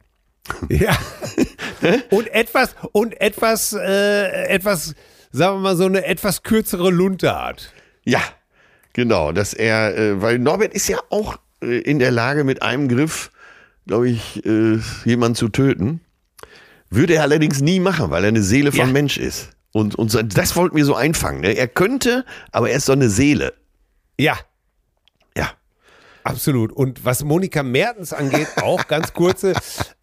Ja. 0.69 0.97
und 2.11 2.29
etwas, 2.33 2.77
und 2.93 3.21
etwas, 3.21 3.73
äh, 3.73 4.45
etwas, 4.47 4.95
sagen 5.33 5.57
wir 5.57 5.61
mal, 5.61 5.77
so 5.77 5.85
eine 5.87 6.05
etwas 6.07 6.43
kürzere 6.45 6.91
Lunte 6.91 7.35
hat. 7.35 7.73
Ja, 8.05 8.21
genau, 8.99 9.31
dass 9.31 9.55
er, 9.55 9.97
äh, 9.97 10.21
weil 10.21 10.41
Norbert 10.41 10.75
ist 10.75 10.89
ja 10.89 10.99
auch 11.09 11.39
äh, 11.63 11.79
in 11.79 12.01
der 12.01 12.11
Lage, 12.11 12.43
mit 12.43 12.63
einem 12.63 12.89
Griff, 12.89 13.31
glaube 13.87 14.11
ich, 14.11 14.45
äh, 14.45 14.81
jemanden 15.05 15.37
zu 15.37 15.49
töten. 15.49 16.01
Würde 16.91 17.15
er 17.15 17.23
allerdings 17.23 17.61
nie 17.61 17.79
machen, 17.79 18.11
weil 18.11 18.25
er 18.25 18.29
eine 18.29 18.43
Seele 18.43 18.73
von 18.73 18.87
Ja. 18.87 18.93
Mensch 18.93 19.17
ist. 19.17 19.51
Und, 19.71 19.95
und 19.95 20.11
so, 20.11 20.21
das 20.21 20.57
wollten 20.57 20.77
wir 20.77 20.85
so 20.85 20.97
einfangen. 20.97 21.43
Ne? 21.43 21.53
Er 21.53 21.69
könnte, 21.69 22.25
aber 22.51 22.71
er 22.71 22.79
ist 22.79 22.87
so 22.87 22.93
eine 22.93 23.09
Seele. 23.09 23.55
Ja. 24.19 24.37
Absolut. 26.25 26.73
Und 26.73 27.07
was 27.07 27.25
Monika 27.25 27.63
Mertens 27.63 28.13
angeht, 28.13 28.49
auch 28.57 28.87
ganz 28.87 29.15
kurze, 29.15 29.53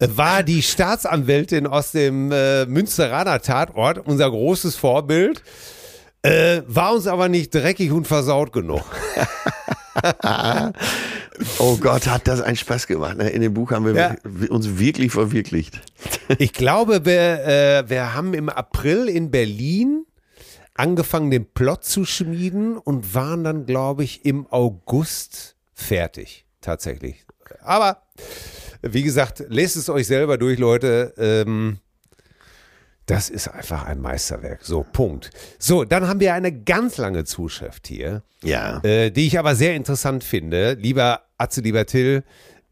äh, 0.00 0.08
war 0.08 0.42
die 0.42 0.60
Staatsanwältin 0.62 1.68
aus 1.68 1.92
dem 1.92 2.32
äh, 2.32 2.66
Münsteraner 2.66 3.40
Tatort 3.40 3.98
unser 3.98 4.28
großes 4.28 4.74
Vorbild. 4.74 5.42
Äh, 6.26 6.62
war 6.66 6.94
uns 6.94 7.06
aber 7.06 7.28
nicht 7.28 7.54
dreckig 7.54 7.92
und 7.92 8.06
versaut 8.06 8.52
genug. 8.52 8.82
oh 11.58 11.76
Gott, 11.76 12.06
hat 12.06 12.26
das 12.28 12.40
einen 12.40 12.56
Spaß 12.56 12.86
gemacht. 12.86 13.16
Ne? 13.18 13.30
In 13.30 13.42
dem 13.42 13.54
Buch 13.54 13.70
haben 13.70 13.84
wir 13.86 13.94
Ja. 13.94 14.16
uns 14.50 14.78
wirklich 14.78 15.12
verwirklicht. 15.12 15.80
Ich 16.38 16.52
glaube, 16.52 17.04
wir, 17.04 17.44
äh, 17.46 17.84
wir 17.88 18.14
haben 18.14 18.34
im 18.34 18.48
April 18.48 19.08
in 19.08 19.30
Berlin 19.30 20.04
angefangen, 20.74 21.30
den 21.30 21.46
Plot 21.52 21.84
zu 21.84 22.04
schmieden 22.04 22.76
und 22.78 23.14
waren 23.14 23.44
dann, 23.44 23.64
glaube 23.64 24.02
ich, 24.02 24.24
im 24.24 24.46
August 24.50 25.54
fertig. 25.72 26.44
Tatsächlich. 26.60 27.24
Aber 27.62 28.02
wie 28.82 29.04
gesagt, 29.04 29.44
lest 29.48 29.76
es 29.76 29.88
euch 29.88 30.08
selber 30.08 30.36
durch, 30.36 30.58
Leute. 30.58 31.14
Ähm, 31.16 31.78
das 33.06 33.30
ist 33.30 33.48
einfach 33.48 33.84
ein 33.84 34.00
Meisterwerk. 34.00 34.64
So, 34.64 34.84
Punkt. 34.92 35.30
So, 35.58 35.84
dann 35.84 36.08
haben 36.08 36.20
wir 36.20 36.34
eine 36.34 36.52
ganz 36.52 36.96
lange 36.98 37.24
Zuschrift 37.24 37.86
hier, 37.86 38.22
Ja. 38.42 38.80
äh, 38.84 39.10
die 39.10 39.26
ich 39.26 39.38
aber 39.38 39.54
sehr 39.54 39.74
interessant 39.76 40.24
finde. 40.24 40.72
Lieber 40.74 41.22
Atze, 41.38 41.60
lieber 41.60 41.86
Till, 41.86 42.24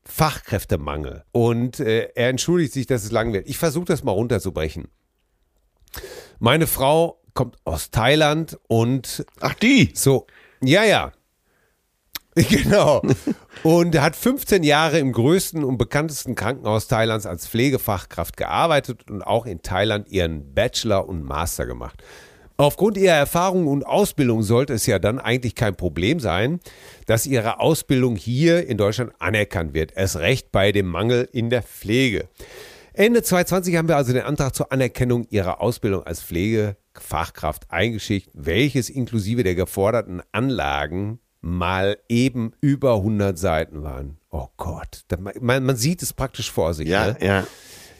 Fachkräftemangel. 0.05 1.24
Und 1.32 1.80
äh, 1.80 2.09
er 2.14 2.28
entschuldigt 2.28 2.72
sich, 2.72 2.87
dass 2.87 3.05
es 3.05 3.11
lang 3.12 3.32
wird. 3.32 3.49
Ich 3.49 3.59
versuche 3.59 3.85
das 3.87 4.03
mal 4.05 4.12
runterzubrechen. 4.12 4.89
Meine 6.39 6.66
Frau 6.66 7.20
kommt 7.35 7.57
aus 7.64 7.91
Thailand 7.91 8.59
und 8.68 9.24
Ach, 9.41 9.55
die. 9.55 9.91
so, 9.95 10.26
ja, 10.62 10.85
ja. 10.85 11.12
Genau. 12.49 13.01
Und 13.62 13.99
hat 14.01 14.16
15 14.16 14.64
Jahre 14.64 14.99
im 14.99 15.12
größten 15.12 15.62
und 15.62 15.78
bekanntesten 15.78 16.35
Krankenhaus 16.35 16.89
Thailands 16.89 17.26
als 17.26 17.47
Pflegefachkraft 17.47 18.37
gearbeitet 18.37 19.09
und 19.11 19.22
auch 19.22 19.47
in 19.47 19.62
Thailand 19.62 20.09
ihren 20.09 20.53
Bachelor 20.53 21.09
und 21.09 21.22
Master 21.22 21.64
gemacht. 21.64 22.03
Aufgrund 22.57 22.97
ihrer 22.97 23.14
Erfahrung 23.14 23.66
und 23.66 23.85
Ausbildung 23.85 24.43
sollte 24.43 24.74
es 24.74 24.87
ja 24.87 25.01
dann 25.01 25.18
eigentlich 25.18 25.55
kein 25.55 25.74
Problem 25.74 26.20
sein, 26.20 26.61
dass 27.07 27.26
ihre 27.26 27.59
Ausbildung 27.59 28.14
hier 28.14 28.66
in 28.66 28.78
Deutschland 28.78 29.12
anerkannt 29.18 29.74
wird. 29.74 29.93
Erst 29.97 30.16
recht 30.16 30.53
bei 30.53 30.70
dem 30.70 30.87
Mangel 30.87 31.28
in 31.32 31.51
der 31.51 31.62
Pflege. 31.62 32.28
Ende 32.93 33.24
2020 33.24 33.76
haben 33.76 33.89
wir 33.89 33.97
also 33.97 34.12
den 34.12 34.22
Antrag 34.22 34.55
zur 34.55 34.70
Anerkennung 34.70 35.26
ihrer 35.30 35.61
Ausbildung 35.61 36.05
als 36.05 36.22
Pflegefachkraft 36.22 37.70
eingeschickt, 37.70 38.30
welches 38.35 38.89
inklusive 38.89 39.43
der 39.43 39.57
geforderten 39.57 40.22
Anlagen 40.30 41.18
mal 41.45 41.99
eben 42.09 42.53
über 42.62 42.95
100 42.97 43.38
Seiten 43.38 43.82
waren. 43.82 44.16
Oh 44.30 44.49
Gott, 44.57 45.05
man, 45.40 45.64
man 45.64 45.76
sieht 45.76 46.03
es 46.03 46.14
praktisch 46.14 46.51
vor 46.51 46.72
sich. 46.72 46.88
Ja, 46.88 47.09
ne? 47.09 47.16
ja. 47.20 47.47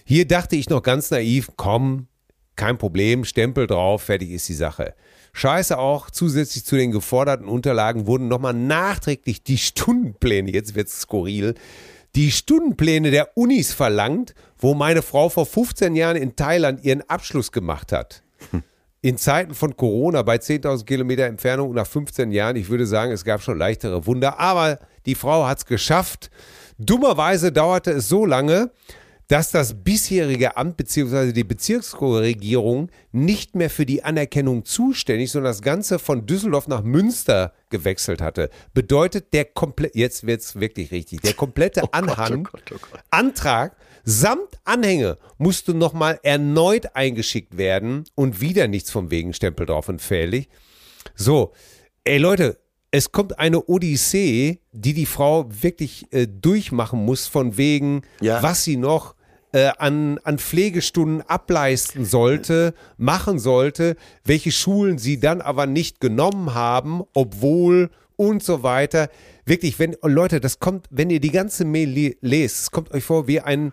Hier 0.05 0.27
dachte 0.27 0.57
ich 0.57 0.71
noch 0.71 0.83
ganz 0.83 1.11
naiv, 1.11 1.51
komm, 1.57 2.09
kein 2.57 2.79
Problem, 2.79 3.25
Stempel 3.25 3.67
drauf, 3.67 4.03
fertig 4.03 4.31
ist 4.31 4.49
die 4.49 4.55
Sache. 4.55 4.95
Scheiße 5.35 5.77
auch, 5.79 6.11
zusätzlich 6.11 6.65
zu 6.65 6.77
den 6.77 6.91
geforderten 6.91 7.47
Unterlagen 7.47 8.07
wurden 8.07 8.29
nochmal 8.29 8.55
nachträglich 8.55 9.43
die 9.43 9.59
Stundenpläne, 9.59 10.51
jetzt 10.51 10.75
wird's 10.75 11.01
skurril, 11.01 11.55
die 12.15 12.31
Stundenpläne 12.31 13.11
der 13.11 13.37
Unis 13.37 13.73
verlangt, 13.73 14.35
wo 14.57 14.75
meine 14.75 15.03
Frau 15.03 15.29
vor 15.29 15.45
15 15.45 15.97
Jahren 15.97 16.17
in 16.17 16.37
Thailand 16.37 16.83
ihren 16.85 17.03
Abschluss 17.11 17.53
gemacht 17.53 17.93
hat. 17.93 18.23
In 19.05 19.19
Zeiten 19.19 19.53
von 19.53 19.77
Corona 19.77 20.23
bei 20.23 20.37
10.000 20.37 20.87
Kilometer 20.87 21.27
Entfernung 21.27 21.75
nach 21.75 21.87
15 21.87 22.33
Jahren, 22.33 22.57
ich 22.57 22.71
würde 22.71 22.87
sagen, 22.87 23.13
es 23.13 23.23
gab 23.23 23.43
schon 23.43 23.59
leichtere 23.59 24.07
Wunder, 24.07 24.41
aber 24.41 24.79
die 25.05 25.15
Frau 25.15 25.47
hat 25.47 25.59
es 25.59 25.67
geschafft. 25.67 26.31
Dummerweise 26.79 27.53
dauerte 27.53 27.91
es 27.91 28.09
so 28.09 28.25
lange, 28.25 28.71
dass 29.29 29.51
das 29.51 29.85
bisherige 29.85 30.57
Amt 30.57 30.79
bzw. 30.79 31.33
die 31.33 31.45
Bezirksregierung 31.45 32.89
nicht 33.13 33.55
mehr 33.55 33.69
für 33.69 33.85
die 33.85 34.03
Anerkennung 34.03 34.65
zuständig, 34.65 35.31
sondern 35.31 35.51
das 35.51 35.61
Ganze 35.61 35.99
von 35.99 36.25
Düsseldorf 36.25 36.67
nach 36.67 36.83
Münster 36.83 37.53
gewechselt 37.69 38.23
hatte. 38.23 38.49
Bedeutet 38.73 39.35
der 39.35 39.45
komplette, 39.45 39.99
jetzt 39.99 40.27
wird 40.27 40.41
es 40.41 40.59
wirklich 40.59 40.93
richtig, 40.93 41.21
der 41.21 41.35
komplette 41.35 41.83
Anhang, 41.93 42.45
Gott, 42.45 42.63
oh 42.73 42.77
Gott. 42.91 43.01
Antrag 43.11 43.77
samt 44.05 44.59
Anhänge 44.65 45.19
musste 45.39 45.75
nochmal 45.75 46.21
erneut 46.23 46.95
eingeschickt 46.95 47.57
werden 47.57 48.05
und 48.15 48.41
wieder 48.41 48.69
nichts 48.69 48.91
vom 48.91 49.11
Wegenstempel 49.11 49.67
drauf 49.67 49.89
und 49.89 50.01
fällig. 50.03 50.49
So, 51.15 51.53
ey 52.05 52.19
Leute, 52.19 52.59
es 52.91 53.11
kommt 53.13 53.39
eine 53.39 53.65
Odyssee, 53.67 54.61
die 54.73 54.95
die 54.95 55.07
Frau 55.07 55.47
wirklich 55.51 56.07
äh, 56.13 56.27
durchmachen 56.29 57.05
muss, 57.05 57.27
von 57.27 57.57
wegen, 57.57 58.03
Ja. 58.21 58.43
was 58.43 58.63
sie 58.65 58.77
noch 58.77 59.15
äh, 59.53 59.71
an, 59.79 60.19
an 60.25 60.39
Pflegestunden 60.39 61.23
ableisten 61.23 62.05
sollte, 62.05 62.75
machen 62.97 63.39
sollte, 63.39 63.97
welche 64.25 64.53
Schulen 64.53 64.99
sie 64.99 65.19
dann 65.19 65.41
aber 65.41 65.67
nicht 65.67 66.01
genommen 66.01 66.55
haben, 66.55 67.03
obwohl 67.15 67.91
und 68.17 68.43
so 68.45 68.63
weiter. 68.63 69.09
Wirklich, 69.45 69.79
wenn, 69.81 69.97
Leute, 70.03 70.41
das 70.41 70.59
kommt, 70.61 70.87
wenn 70.91 71.11
ihr 71.11 71.21
die 71.21 71.31
ganze 71.33 71.65
Mail 71.65 71.89
le- 71.91 72.17
lest, 72.21 72.61
es 72.63 72.71
kommt 72.71 72.93
euch 72.93 73.03
vor 73.05 73.27
wie 73.27 73.41
ein, 73.41 73.73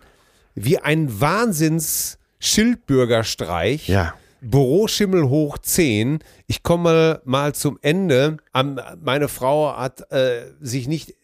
wie 0.54 0.78
ein 0.78 1.20
Wahnsinns-Schildbürgerstreich. 1.20 3.88
Ja. 3.88 4.14
Büroschimmel 4.40 5.28
hoch 5.28 5.58
10. 5.58 6.20
Ich 6.46 6.62
komme 6.62 7.20
mal 7.24 7.52
zum 7.54 7.78
Ende. 7.80 8.36
Am, 8.52 8.80
meine 9.00 9.26
Frau 9.28 9.76
hat 9.76 10.10
äh, 10.10 10.52
sich 10.60 10.88
nicht, 10.88 11.14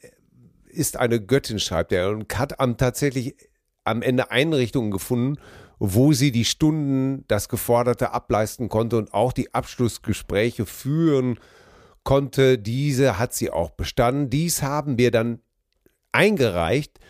ist 0.69 0.97
eine 0.97 1.21
Göttin, 1.21 1.59
schreibt 1.59 1.93
er, 1.93 2.11
und 2.11 2.39
hat 2.39 2.61
am 2.61 2.77
tatsächlich 2.77 3.35
am 3.85 4.03
Ende 4.03 4.31
Einrichtungen 4.31 4.93
gefunden, 4.93 5.39
wo 5.81 6.13
sie 6.13 6.31
die 6.31 6.45
Stunden, 6.45 7.25
das 7.27 7.49
Geforderte 7.49 8.13
ableisten 8.13 8.69
konnte 8.69 8.99
und 8.99 9.15
auch 9.15 9.33
die 9.33 9.53
Abschlussgespräche 9.55 10.67
führen 10.67 11.41
konnte. 12.05 12.59
Diese 12.59 13.19
hat 13.19 13.35
sie 13.35 13.51
auch 13.51 13.71
bestanden. 13.71 14.31
Dies 14.31 14.63
haben 14.63 14.99
wir 14.99 15.11
dann 15.11 15.41
eingereicht. 16.13 17.01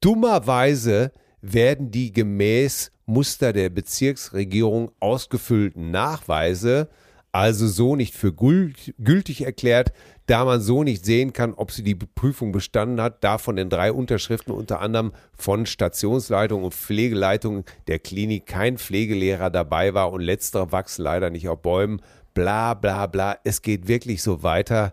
Dummerweise 0.00 1.12
werden 1.52 1.90
die 1.90 2.12
gemäß 2.12 2.90
Muster 3.06 3.52
der 3.52 3.68
Bezirksregierung 3.70 4.90
ausgefüllten 5.00 5.90
Nachweise 5.90 6.88
also 7.34 7.66
so 7.66 7.96
nicht 7.96 8.14
für 8.14 8.28
gült- 8.28 8.94
gültig 8.98 9.44
erklärt, 9.44 9.92
da 10.26 10.44
man 10.44 10.60
so 10.60 10.84
nicht 10.84 11.04
sehen 11.04 11.32
kann, 11.32 11.52
ob 11.52 11.72
sie 11.72 11.82
die 11.82 11.96
Prüfung 11.96 12.52
bestanden 12.52 13.00
hat, 13.00 13.24
da 13.24 13.38
von 13.38 13.56
den 13.56 13.68
drei 13.68 13.90
Unterschriften 13.90 14.54
unter 14.54 14.80
anderem 14.80 15.12
von 15.36 15.66
Stationsleitung 15.66 16.62
und 16.62 16.74
Pflegeleitung 16.74 17.64
der 17.88 17.98
Klinik 17.98 18.46
kein 18.46 18.78
Pflegelehrer 18.78 19.50
dabei 19.50 19.94
war 19.94 20.12
und 20.12 20.20
letztere 20.20 20.70
wachsen 20.70 21.02
leider 21.02 21.28
nicht 21.30 21.48
auf 21.48 21.60
Bäumen. 21.60 22.00
Bla 22.34 22.74
bla 22.74 23.08
bla. 23.08 23.36
Es 23.42 23.62
geht 23.62 23.88
wirklich 23.88 24.22
so 24.22 24.44
weiter. 24.44 24.92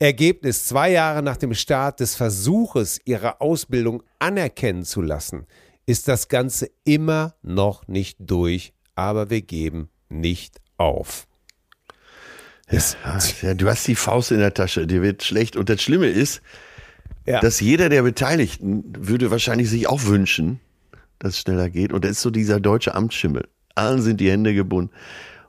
Ergebnis, 0.00 0.64
zwei 0.64 0.90
Jahre 0.90 1.22
nach 1.22 1.36
dem 1.36 1.54
Start 1.54 2.00
des 2.00 2.16
Versuches, 2.16 3.00
ihre 3.04 3.40
Ausbildung 3.40 4.02
anerkennen 4.18 4.84
zu 4.84 5.00
lassen, 5.00 5.46
ist 5.88 6.06
das 6.06 6.28
Ganze 6.28 6.68
immer 6.84 7.34
noch 7.42 7.88
nicht 7.88 8.18
durch, 8.20 8.74
aber 8.94 9.30
wir 9.30 9.40
geben 9.40 9.88
nicht 10.10 10.60
auf. 10.76 11.26
Ja, 13.40 13.54
du 13.54 13.66
hast 13.66 13.88
die 13.88 13.94
Faust 13.94 14.30
in 14.30 14.40
der 14.40 14.52
Tasche, 14.52 14.86
dir 14.86 15.00
wird 15.00 15.24
schlecht. 15.24 15.56
Und 15.56 15.70
das 15.70 15.80
Schlimme 15.80 16.08
ist, 16.08 16.42
ja. 17.24 17.40
dass 17.40 17.60
jeder 17.60 17.88
der 17.88 18.02
Beteiligten 18.02 18.84
würde 18.94 19.30
wahrscheinlich 19.30 19.70
sich 19.70 19.88
auch 19.88 20.04
wünschen, 20.04 20.60
dass 21.18 21.30
es 21.30 21.38
schneller 21.38 21.70
geht. 21.70 21.94
Und 21.94 22.04
da 22.04 22.10
ist 22.10 22.20
so 22.20 22.28
dieser 22.28 22.60
deutsche 22.60 22.94
Amtsschimmel. 22.94 23.48
Allen 23.74 24.02
sind 24.02 24.20
die 24.20 24.30
Hände 24.30 24.52
gebunden. 24.52 24.92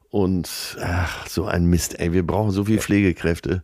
Und 0.10 0.78
ach, 0.82 1.28
so 1.28 1.44
ein 1.44 1.66
Mist, 1.66 2.00
ey, 2.00 2.14
wir 2.14 2.26
brauchen 2.26 2.52
so 2.52 2.64
viel 2.64 2.80
Pflegekräfte. 2.80 3.64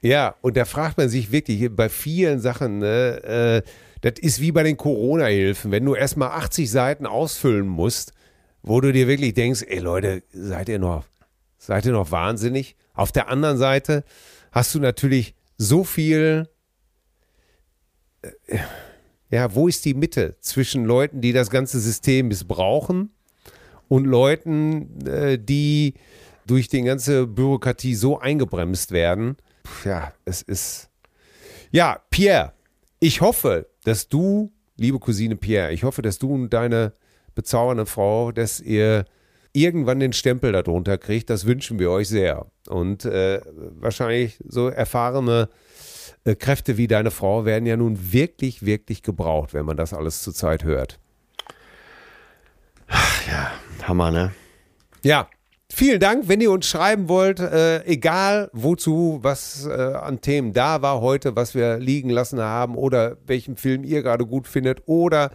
Ja, 0.00 0.36
und 0.40 0.56
da 0.56 0.64
fragt 0.64 0.98
man 0.98 1.08
sich 1.08 1.32
wirklich 1.32 1.68
bei 1.74 1.88
vielen 1.88 2.38
Sachen, 2.38 2.78
ne, 2.78 3.64
äh, 3.64 3.68
das 4.06 4.20
ist 4.20 4.40
wie 4.40 4.52
bei 4.52 4.62
den 4.62 4.76
Corona-Hilfen, 4.76 5.72
wenn 5.72 5.84
du 5.84 5.96
erstmal 5.96 6.30
80 6.30 6.70
Seiten 6.70 7.06
ausfüllen 7.06 7.66
musst, 7.66 8.12
wo 8.62 8.80
du 8.80 8.92
dir 8.92 9.08
wirklich 9.08 9.34
denkst, 9.34 9.64
ey 9.66 9.80
Leute, 9.80 10.22
seid 10.32 10.68
ihr 10.68 10.78
noch, 10.78 11.04
seid 11.58 11.86
ihr 11.86 11.92
noch 11.92 12.12
wahnsinnig? 12.12 12.76
Auf 12.94 13.10
der 13.10 13.28
anderen 13.28 13.58
Seite 13.58 14.04
hast 14.52 14.72
du 14.76 14.78
natürlich 14.78 15.34
so 15.58 15.82
viel, 15.82 16.48
äh, 18.22 18.58
ja, 19.30 19.52
wo 19.56 19.66
ist 19.66 19.84
die 19.84 19.94
Mitte 19.94 20.36
zwischen 20.38 20.84
Leuten, 20.84 21.20
die 21.20 21.32
das 21.32 21.50
ganze 21.50 21.80
System 21.80 22.28
missbrauchen 22.28 23.10
und 23.88 24.04
Leuten, 24.04 25.04
äh, 25.04 25.36
die 25.36 25.94
durch 26.46 26.68
die 26.68 26.82
ganze 26.82 27.26
Bürokratie 27.26 27.96
so 27.96 28.20
eingebremst 28.20 28.92
werden. 28.92 29.36
Ja, 29.84 30.12
es 30.24 30.42
ist. 30.42 30.90
Ja, 31.72 32.00
Pierre, 32.10 32.52
ich 33.00 33.20
hoffe, 33.20 33.66
dass 33.86 34.08
du, 34.08 34.52
liebe 34.76 34.98
Cousine 34.98 35.36
Pierre, 35.36 35.72
ich 35.72 35.84
hoffe, 35.84 36.02
dass 36.02 36.18
du 36.18 36.34
und 36.34 36.52
deine 36.52 36.92
bezaubernde 37.36 37.86
Frau, 37.86 38.32
dass 38.32 38.60
ihr 38.60 39.04
irgendwann 39.52 40.00
den 40.00 40.12
Stempel 40.12 40.50
darunter 40.50 40.98
kriegt. 40.98 41.30
Das 41.30 41.46
wünschen 41.46 41.78
wir 41.78 41.90
euch 41.92 42.08
sehr. 42.08 42.46
Und 42.68 43.04
äh, 43.04 43.40
wahrscheinlich 43.78 44.38
so 44.46 44.68
erfahrene 44.68 45.48
äh, 46.24 46.34
Kräfte 46.34 46.76
wie 46.76 46.88
deine 46.88 47.12
Frau 47.12 47.44
werden 47.44 47.64
ja 47.64 47.76
nun 47.76 48.12
wirklich, 48.12 48.66
wirklich 48.66 49.04
gebraucht, 49.04 49.54
wenn 49.54 49.64
man 49.64 49.76
das 49.76 49.94
alles 49.94 50.22
zurzeit 50.22 50.64
hört. 50.64 50.98
Ja, 53.28 53.52
Hammer, 53.84 54.10
ne? 54.10 54.32
Ja, 55.04 55.28
vielen 55.70 56.00
Dank, 56.00 56.28
wenn 56.28 56.40
ihr 56.40 56.50
uns 56.50 56.66
schreiben 56.66 57.08
wollt, 57.08 57.40
äh, 57.40 57.84
egal 57.84 58.50
wozu, 58.52 59.18
was 59.22 59.66
äh, 59.66 59.72
an 59.72 60.20
Themen 60.20 60.52
da 60.52 60.82
war 60.82 61.00
heute, 61.00 61.36
was 61.36 61.54
wir 61.54 61.78
liegen 61.78 62.10
lassen 62.10 62.40
haben 62.40 62.76
oder 62.76 63.16
welchen 63.26 63.56
Film 63.56 63.84
ihr 63.84 64.02
gerade 64.02 64.26
gut 64.26 64.46
findet 64.48 64.82
oder 64.86 65.30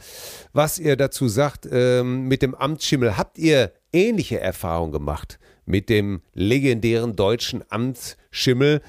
was 0.54 0.80
ihr 0.80 0.96
dazu 0.96 1.28
sagt 1.28 1.68
ähm, 1.72 2.28
mit 2.28 2.42
dem 2.42 2.56
Amtsschimmel. 2.56 3.18
Habt 3.18 3.38
ihr 3.38 3.72
ähnliche 3.94 4.40
Erfahrungen 4.40 4.92
gemacht 4.92 5.40
mit 5.66 5.90
dem 5.90 6.22
legendären 6.34 7.16
deutschen 7.16 7.64
Amtsschimmel? 7.70 8.82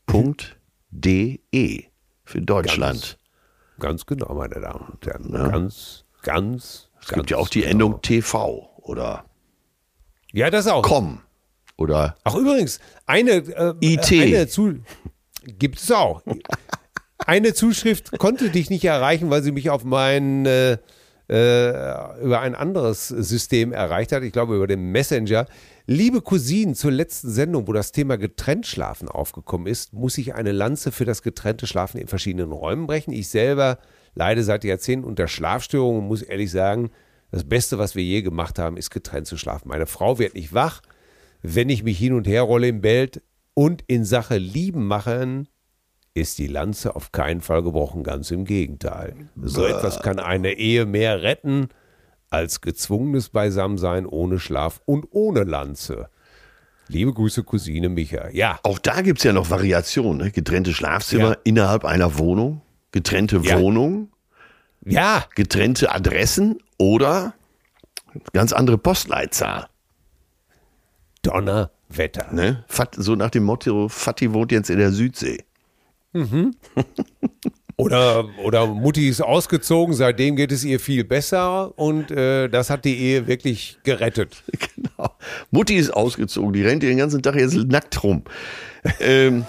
Punkt 0.06 0.58
DE 0.90 1.84
für 2.24 2.42
Deutschland. 2.42 3.18
Ganz 3.78 4.04
genau, 4.04 4.34
meine 4.34 4.60
Damen 4.60 4.88
und 4.92 5.06
Herren. 5.06 5.32
Ja. 5.32 5.48
Ganz, 5.48 6.04
ganz. 6.22 6.90
es 7.00 7.08
gibt 7.08 7.30
ja 7.30 7.38
auch 7.38 7.48
die 7.48 7.64
Endung 7.64 8.02
TV 8.02 8.70
oder 8.76 9.24
Ja, 10.32 10.50
das 10.50 10.66
auch. 10.66 10.82
COM 10.82 11.20
oder 11.76 12.16
Ach, 12.24 12.34
übrigens, 12.34 12.78
eine, 13.06 13.30
äh, 13.30 13.74
IT. 13.80 14.12
eine 14.12 14.48
zu 14.48 14.80
gibt 15.44 15.78
es 15.78 15.90
auch. 15.90 16.22
Eine 17.26 17.54
Zuschrift 17.54 18.18
konnte 18.18 18.50
dich 18.50 18.70
nicht 18.70 18.84
erreichen, 18.84 19.30
weil 19.30 19.42
sie 19.42 19.52
mich 19.52 19.70
auf 19.70 19.84
mein 19.84 20.46
äh, 20.46 20.78
äh, 21.30 22.22
über 22.22 22.40
ein 22.40 22.56
anderes 22.56 23.08
System 23.08 23.72
erreicht 23.72 24.10
hat. 24.10 24.24
Ich 24.24 24.32
glaube 24.32 24.56
über 24.56 24.66
den 24.66 24.90
Messenger. 24.90 25.46
Liebe 25.86 26.22
Cousinen, 26.22 26.74
zur 26.74 26.90
letzten 26.90 27.30
Sendung, 27.30 27.68
wo 27.68 27.72
das 27.72 27.92
Thema 27.92 28.18
getrennt 28.18 28.66
schlafen 28.66 29.08
aufgekommen 29.08 29.68
ist, 29.68 29.92
muss 29.92 30.18
ich 30.18 30.34
eine 30.34 30.52
Lanze 30.52 30.90
für 30.90 31.04
das 31.04 31.22
getrennte 31.22 31.66
Schlafen 31.68 31.98
in 31.98 32.08
verschiedenen 32.08 32.50
Räumen 32.50 32.86
brechen. 32.86 33.12
Ich 33.12 33.28
selber 33.28 33.78
leide 34.14 34.42
seit 34.42 34.64
Jahrzehnten 34.64 35.04
unter 35.04 35.28
Schlafstörungen 35.28 36.02
und 36.02 36.08
muss 36.08 36.22
ehrlich 36.22 36.50
sagen, 36.50 36.90
das 37.30 37.44
Beste, 37.44 37.78
was 37.78 37.94
wir 37.94 38.02
je 38.02 38.22
gemacht 38.22 38.58
haben, 38.58 38.76
ist 38.76 38.90
getrennt 38.90 39.28
zu 39.28 39.36
schlafen. 39.36 39.68
Meine 39.68 39.86
Frau 39.86 40.18
wird 40.18 40.34
nicht 40.34 40.52
wach, 40.52 40.80
wenn 41.42 41.68
ich 41.68 41.84
mich 41.84 41.98
hin 41.98 42.12
und 42.12 42.26
her 42.26 42.42
rolle 42.42 42.66
im 42.66 42.80
Bett 42.80 43.22
und 43.54 43.84
in 43.86 44.04
Sache 44.04 44.36
Lieben 44.36 44.86
machen, 44.86 45.48
ist 46.14 46.38
die 46.38 46.46
Lanze 46.48 46.96
auf 46.96 47.12
keinen 47.12 47.40
Fall 47.40 47.62
gebrochen, 47.62 48.02
ganz 48.02 48.30
im 48.30 48.44
Gegenteil. 48.44 49.14
So 49.40 49.64
etwas 49.64 50.00
kann 50.00 50.18
eine 50.18 50.52
Ehe 50.54 50.84
mehr 50.86 51.22
retten 51.22 51.68
als 52.30 52.60
gezwungenes 52.60 53.28
Beisammensein 53.28 54.06
ohne 54.06 54.38
Schlaf 54.38 54.80
und 54.86 55.06
ohne 55.10 55.44
Lanze. 55.44 56.08
Liebe 56.88 57.12
Grüße, 57.12 57.44
Cousine 57.44 57.88
Micha. 57.88 58.28
Ja, 58.30 58.58
auch 58.64 58.80
da 58.80 59.02
gibt 59.02 59.18
es 59.18 59.24
ja 59.24 59.32
noch 59.32 59.50
Variationen. 59.50 60.16
Ne? 60.18 60.30
Getrennte 60.32 60.72
Schlafzimmer 60.72 61.30
Ja. 61.30 61.36
innerhalb 61.44 61.84
einer 61.84 62.18
Wohnung, 62.18 62.62
getrennte 62.90 63.38
Ja. 63.42 63.60
Wohnung, 63.60 64.10
ja, 64.84 65.24
getrennte 65.36 65.92
Adressen 65.92 66.58
oder 66.78 67.34
ganz 68.32 68.52
andere 68.52 68.78
Postleitzahl. 68.78 69.68
Donnerwetter. 71.22 72.32
Ne? 72.32 72.64
So 72.96 73.14
nach 73.14 73.30
dem 73.30 73.44
Motto, 73.44 73.88
Fatih 73.88 74.32
wohnt 74.32 74.52
jetzt 74.52 74.70
in 74.70 74.78
der 74.78 74.90
Südsee. 74.90 75.44
Oder, 77.80 78.28
oder 78.44 78.66
Mutti 78.66 79.08
ist 79.08 79.22
ausgezogen, 79.22 79.94
seitdem 79.94 80.36
geht 80.36 80.52
es 80.52 80.64
ihr 80.64 80.78
viel 80.80 81.02
besser 81.02 81.78
und 81.78 82.10
äh, 82.10 82.48
das 82.48 82.68
hat 82.68 82.84
die 82.84 82.98
Ehe 82.98 83.26
wirklich 83.26 83.78
gerettet. 83.84 84.42
Genau. 84.76 85.10
Mutti 85.50 85.76
ist 85.76 85.90
ausgezogen, 85.90 86.52
die 86.52 86.62
rennt 86.62 86.82
den 86.82 86.98
ganzen 86.98 87.22
Tag 87.22 87.36
jetzt 87.36 87.54
nackt 87.54 88.02
rum. 88.02 88.22
ähm, 89.00 89.44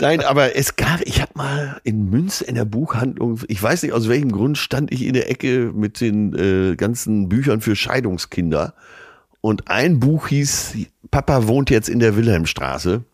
nein, 0.00 0.20
aber 0.20 0.56
es 0.56 0.76
gab, 0.76 1.00
ich 1.02 1.20
habe 1.20 1.32
mal 1.34 1.80
in 1.84 2.08
Münster 2.08 2.48
in 2.48 2.54
der 2.54 2.64
Buchhandlung, 2.64 3.40
ich 3.48 3.62
weiß 3.62 3.82
nicht 3.82 3.92
aus 3.92 4.08
welchem 4.08 4.32
Grund, 4.32 4.56
stand 4.56 4.92
ich 4.92 5.04
in 5.04 5.12
der 5.12 5.30
Ecke 5.30 5.72
mit 5.74 6.00
den 6.00 6.34
äh, 6.34 6.76
ganzen 6.76 7.28
Büchern 7.28 7.60
für 7.60 7.76
Scheidungskinder. 7.76 8.74
Und 9.42 9.68
ein 9.68 10.00
Buch 10.00 10.28
hieß, 10.28 10.76
Papa 11.10 11.46
wohnt 11.48 11.68
jetzt 11.68 11.88
in 11.88 11.98
der 11.98 12.16
Wilhelmstraße. 12.16 13.04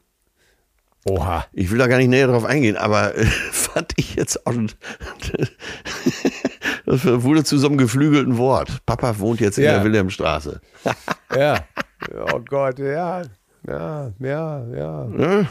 Oha. 1.04 1.46
Ich 1.52 1.70
will 1.70 1.78
da 1.78 1.86
gar 1.86 1.98
nicht 1.98 2.08
näher 2.08 2.26
drauf 2.26 2.44
eingehen, 2.44 2.76
aber 2.76 3.14
äh, 3.16 3.24
fand 3.52 3.92
ich 3.96 4.16
jetzt 4.16 4.44
auch. 4.46 4.52
das 6.86 7.04
wurde 7.22 7.44
zu 7.44 7.58
so 7.58 7.68
einem 7.68 7.78
geflügelten 7.78 8.38
Wort. 8.38 8.84
Papa 8.86 9.18
wohnt 9.18 9.40
jetzt 9.40 9.58
in 9.58 9.64
Ja. 9.64 9.74
der 9.74 9.84
Wilhelmstraße. 9.84 10.60
Ja. 11.36 11.62
Oh 12.32 12.40
Gott, 12.40 12.78
ja. 12.78 13.22
Ja, 13.66 14.10
ja, 14.18 14.66
ja. 14.74 15.08
Ja? 15.18 15.46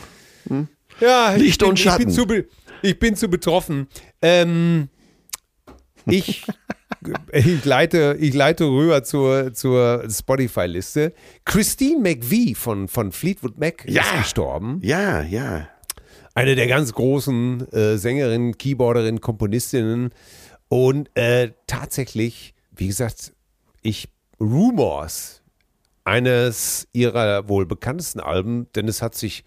Ja, 0.99 1.35
ich 1.35 1.41
Licht 1.43 1.59
bin, 1.59 1.69
und 1.69 1.75
Ich 1.77 1.83
Schatten. 1.83 2.05
bin 2.05 2.09
zu, 2.09 2.25
be- 2.25 2.47
ich 2.81 2.97
bin 2.97 3.15
zu 3.15 3.27
betroffen. 3.29 3.87
Ähm, 4.21 4.89
ich, 6.07 6.43
ich, 7.31 7.65
leite, 7.65 8.17
ich 8.19 8.33
leite 8.33 8.65
rüber 8.65 9.03
zur, 9.03 9.53
zur 9.53 10.07
Spotify-Liste. 10.09 11.13
Christine 11.45 11.99
McVie 12.01 12.55
von, 12.55 12.87
von 12.87 13.11
Fleetwood 13.11 13.57
Mac 13.57 13.85
Ja. 13.87 14.01
ist 14.01 14.17
gestorben. 14.23 14.79
Ja, 14.83 15.21
ja. 15.21 15.67
Eine 16.33 16.55
der 16.55 16.67
ganz 16.67 16.93
großen 16.93 17.71
äh, 17.71 17.97
Sängerinnen, 17.97 18.57
Keyboarderinnen, 18.57 19.21
Komponistinnen. 19.21 20.11
Und 20.69 21.09
äh, 21.15 21.51
tatsächlich, 21.65 22.53
wie 22.75 22.87
gesagt, 22.87 23.33
ich 23.81 24.09
Rumors, 24.39 25.41
eines 26.03 26.87
ihrer 26.93 27.49
wohl 27.49 27.65
bekanntesten 27.65 28.21
Alben, 28.21 28.71
denn 28.75 28.87
es 28.87 29.01
hat 29.01 29.13
sich, 29.13 29.43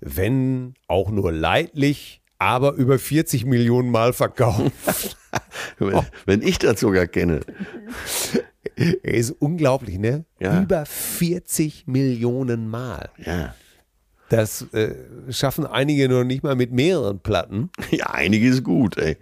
wenn 0.00 0.74
auch 0.86 1.10
nur 1.10 1.32
leidlich, 1.32 2.17
aber 2.38 2.74
über 2.74 2.98
40 2.98 3.44
Millionen 3.44 3.90
Mal 3.90 4.12
verkauft. 4.12 4.72
Wenn, 6.26 6.42
ich 6.42 6.58
das 6.58 6.80
sogar 6.80 7.06
kenne. 7.06 7.40
Er 8.76 9.14
ist 9.14 9.30
unglaublich, 9.32 9.98
ne? 9.98 10.24
Ja. 10.38 10.62
Über 10.62 10.86
40 10.86 11.86
Millionen 11.86 12.68
Mal. 12.68 13.10
Ja. 13.18 13.54
Das 14.28 14.62
äh, 14.72 14.94
schaffen 15.30 15.66
einige 15.66 16.08
noch 16.08 16.22
nicht 16.22 16.42
mal 16.42 16.54
mit 16.54 16.72
mehreren 16.72 17.20
Platten. 17.20 17.70
Ja, 17.90 18.10
einige 18.10 18.48
ist 18.48 18.62
gut, 18.62 18.96
ey. 18.98 19.16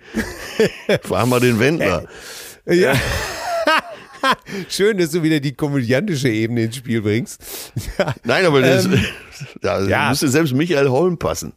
Frag 1.03 1.27
mal 1.27 1.41
den 1.41 1.59
Wendler. 1.61 2.07
Ja. 2.66 2.95
Schön, 4.69 4.99
dass 4.99 5.12
du 5.12 5.23
wieder 5.23 5.39
die 5.39 5.53
komödiantische 5.55 6.28
Ebene 6.28 6.65
ins 6.65 6.77
Spiel 6.77 7.01
bringst. 7.01 7.41
Nein, 8.24 8.45
aber 8.45 8.61
das, 8.61 8.86
Ähm, 8.86 9.05
da 9.62 9.81
ja. 9.86 10.09
müsste 10.09 10.28
selbst 10.28 10.53
Michael 10.53 10.89
Holm 10.89 11.16
passen. 11.16 11.53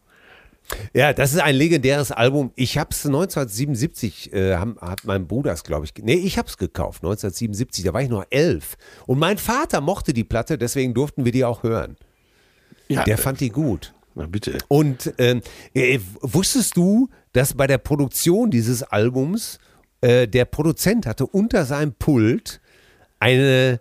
Ja, 0.93 1.13
das 1.13 1.33
ist 1.33 1.39
ein 1.39 1.55
legendäres 1.55 2.11
Album. 2.11 2.51
Ich 2.55 2.77
habe 2.77 2.89
es 2.91 3.05
1977, 3.05 4.33
äh, 4.33 4.55
hat 4.55 5.03
mein 5.05 5.27
Bruder 5.27 5.51
es, 5.53 5.63
glaube 5.63 5.85
ich, 5.85 5.93
nee, 6.03 6.13
ich 6.15 6.37
habe 6.37 6.47
es 6.47 6.57
gekauft, 6.57 7.03
1977, 7.03 7.85
da 7.85 7.93
war 7.93 8.01
ich 8.01 8.09
noch 8.09 8.25
elf. 8.29 8.77
Und 9.07 9.19
mein 9.19 9.37
Vater 9.37 9.81
mochte 9.81 10.13
die 10.13 10.23
Platte, 10.23 10.57
deswegen 10.57 10.93
durften 10.93 11.25
wir 11.25 11.31
die 11.31 11.45
auch 11.45 11.63
hören. 11.63 11.95
Ja, 12.87 13.03
Der 13.03 13.17
fand 13.17 13.39
die 13.39 13.49
gut. 13.49 13.93
na 14.15 14.25
bitte. 14.25 14.57
Und 14.67 15.13
ähm, 15.17 15.41
äh, 15.73 15.99
wusstest 16.21 16.75
du, 16.75 17.09
dass 17.33 17.53
bei 17.53 17.67
der 17.67 17.77
Produktion 17.77 18.49
dieses 18.49 18.81
Albums 18.83 19.59
äh, 20.01 20.27
der 20.27 20.45
Produzent 20.45 21.05
hatte 21.05 21.27
unter 21.27 21.65
seinem 21.65 21.93
Pult 21.93 22.59
eine, 23.19 23.79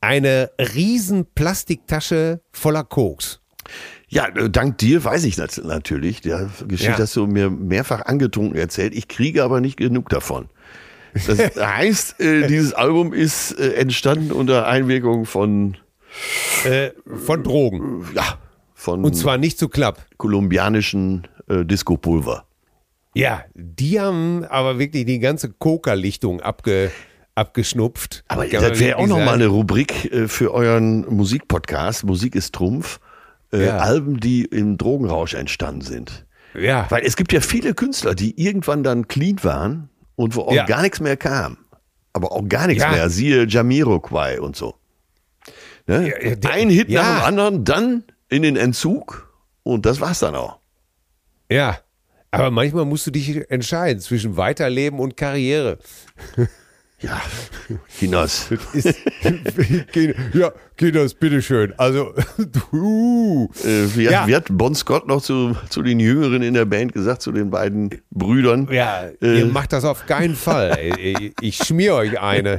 eine 0.00 0.50
riesen 0.58 1.26
Plastiktasche 1.34 2.40
voller 2.52 2.84
Koks? 2.84 3.40
Ja, 4.14 4.28
äh, 4.28 4.48
dank 4.48 4.78
dir 4.78 5.02
weiß 5.04 5.24
ich 5.24 5.34
das 5.36 5.58
natürlich. 5.58 6.20
Der 6.20 6.48
Geschichte 6.68 6.92
Ja. 6.92 6.98
hast 6.98 7.16
du 7.16 7.26
mir 7.26 7.50
mehrfach 7.50 8.02
angetrunken 8.06 8.56
erzählt. 8.56 8.94
Ich 8.94 9.08
kriege 9.08 9.42
aber 9.42 9.60
nicht 9.60 9.76
genug 9.76 10.08
davon. 10.08 10.48
Das 11.26 11.38
heißt, 11.56 12.20
äh, 12.20 12.46
dieses 12.46 12.72
Album 12.74 13.12
ist 13.12 13.52
äh, 13.58 13.72
entstanden 13.74 14.30
unter 14.32 14.66
Einwirkung 14.66 15.26
von, 15.26 15.76
Äh, 16.64 16.90
von 17.24 17.42
Drogen. 17.42 18.06
ja, 18.14 18.38
von 18.74 19.04
Und 19.04 19.14
zwar 19.14 19.36
nicht 19.36 19.58
zu 19.58 19.68
knapp. 19.68 20.06
kolumbianischen 20.16 21.26
äh, 21.48 21.64
Disco-Pulver. 21.64 22.44
Ja, 23.16 23.44
die 23.54 24.00
haben 24.00 24.44
aber 24.44 24.78
wirklich 24.78 25.06
die 25.06 25.18
ganze 25.18 25.50
Coca-Lichtung 25.50 26.40
abge, 26.40 26.90
abgeschnupft. 27.34 28.24
Aber 28.28 28.46
Kann 28.46 28.62
das 28.62 28.78
wäre 28.80 28.96
auch 28.96 29.00
wirklich 29.00 29.08
noch 29.10 29.16
mal 29.18 29.24
sagen. 29.26 29.42
eine 29.42 29.46
Rubrik 29.48 30.12
äh, 30.12 30.28
für 30.28 30.52
euren 30.54 31.00
Musikpodcast. 31.12 32.04
Musik 32.04 32.34
ist 32.36 32.54
Trumpf. 32.54 33.00
Äh, 33.54 33.66
Ja. 33.66 33.78
Alben, 33.78 34.20
die 34.20 34.44
im 34.44 34.76
Drogenrausch 34.78 35.34
entstanden 35.34 35.80
sind. 35.82 36.26
Ja, 36.54 36.86
Weil 36.90 37.04
es 37.04 37.16
gibt 37.16 37.32
ja 37.32 37.40
viele 37.40 37.74
Künstler, 37.74 38.14
die 38.14 38.40
irgendwann 38.40 38.82
dann 38.82 39.08
clean 39.08 39.42
waren 39.42 39.88
und 40.16 40.36
wo 40.36 40.42
auch 40.42 40.52
Ja. 40.52 40.64
gar 40.66 40.82
nichts 40.82 41.00
mehr 41.00 41.16
kam. 41.16 41.56
Aber 42.12 42.32
auch 42.32 42.42
gar 42.48 42.66
nichts 42.68 42.82
Ja. 42.84 42.90
mehr. 42.92 43.08
Siehe 43.10 43.46
Jamiroquai 43.48 44.40
und 44.40 44.54
so. 44.56 44.74
Ne? 45.86 46.08
Ja, 46.24 46.34
der- 46.36 46.50
Ein 46.52 46.70
Hit 46.70 46.88
nach 46.90 47.18
dem 47.20 47.24
anderen, 47.26 47.64
dann 47.64 48.04
in 48.28 48.42
den 48.42 48.56
Entzug 48.56 49.32
und 49.62 49.84
das 49.86 50.00
war's 50.00 50.18
dann 50.20 50.34
auch. 50.34 50.58
ja. 51.48 51.78
Aber 52.30 52.50
manchmal 52.50 52.84
musst 52.84 53.06
du 53.06 53.12
dich 53.12 53.48
entscheiden 53.48 54.00
zwischen 54.00 54.36
Weiterleben 54.36 54.98
und 54.98 55.16
Karriere. 55.16 55.78
Ja, 57.04 57.20
Chinas. 57.98 58.48
Ist, 58.72 58.94
ja, 60.32 60.52
Kinders, 60.76 61.12
bitteschön. 61.14 61.74
Also, 61.76 62.14
du. 62.72 63.50
Äh, 63.62 63.94
wie, 63.94 64.04
Ja. 64.04 64.20
hat, 64.22 64.28
wie 64.28 64.34
hat 64.36 64.46
Bon 64.50 64.74
Scott 64.74 65.06
noch 65.06 65.20
zu, 65.20 65.54
zu 65.68 65.82
den 65.82 66.00
Jüngeren 66.00 66.42
in 66.42 66.54
der 66.54 66.64
Band 66.64 66.92
gesagt, 66.94 67.20
zu 67.20 67.30
den 67.32 67.50
beiden 67.50 67.90
Brüdern? 68.10 68.68
Ja, 68.72 69.04
Äh. 69.20 69.40
ihr 69.40 69.46
macht 69.46 69.72
das 69.74 69.84
auf 69.84 70.06
keinen 70.06 70.34
Fall. 70.34 70.70
ey. 70.98 71.34
Ich 71.40 71.58
schmier 71.58 71.94
euch 71.94 72.18
eine. 72.20 72.58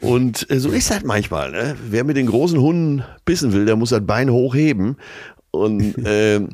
Und 0.00 0.50
äh, 0.50 0.58
so 0.58 0.70
ist 0.70 0.90
das 0.90 1.02
manchmal. 1.04 1.50
Ne? 1.50 1.76
Wer 1.88 2.04
mit 2.04 2.16
den 2.16 2.26
großen 2.26 2.60
Hunden 2.60 3.04
bissen 3.24 3.52
will, 3.52 3.66
der 3.66 3.76
muss 3.76 3.90
das 3.90 4.04
Bein 4.06 4.30
hochheben. 4.30 4.96
Und 5.50 5.94
ähm, 6.04 6.50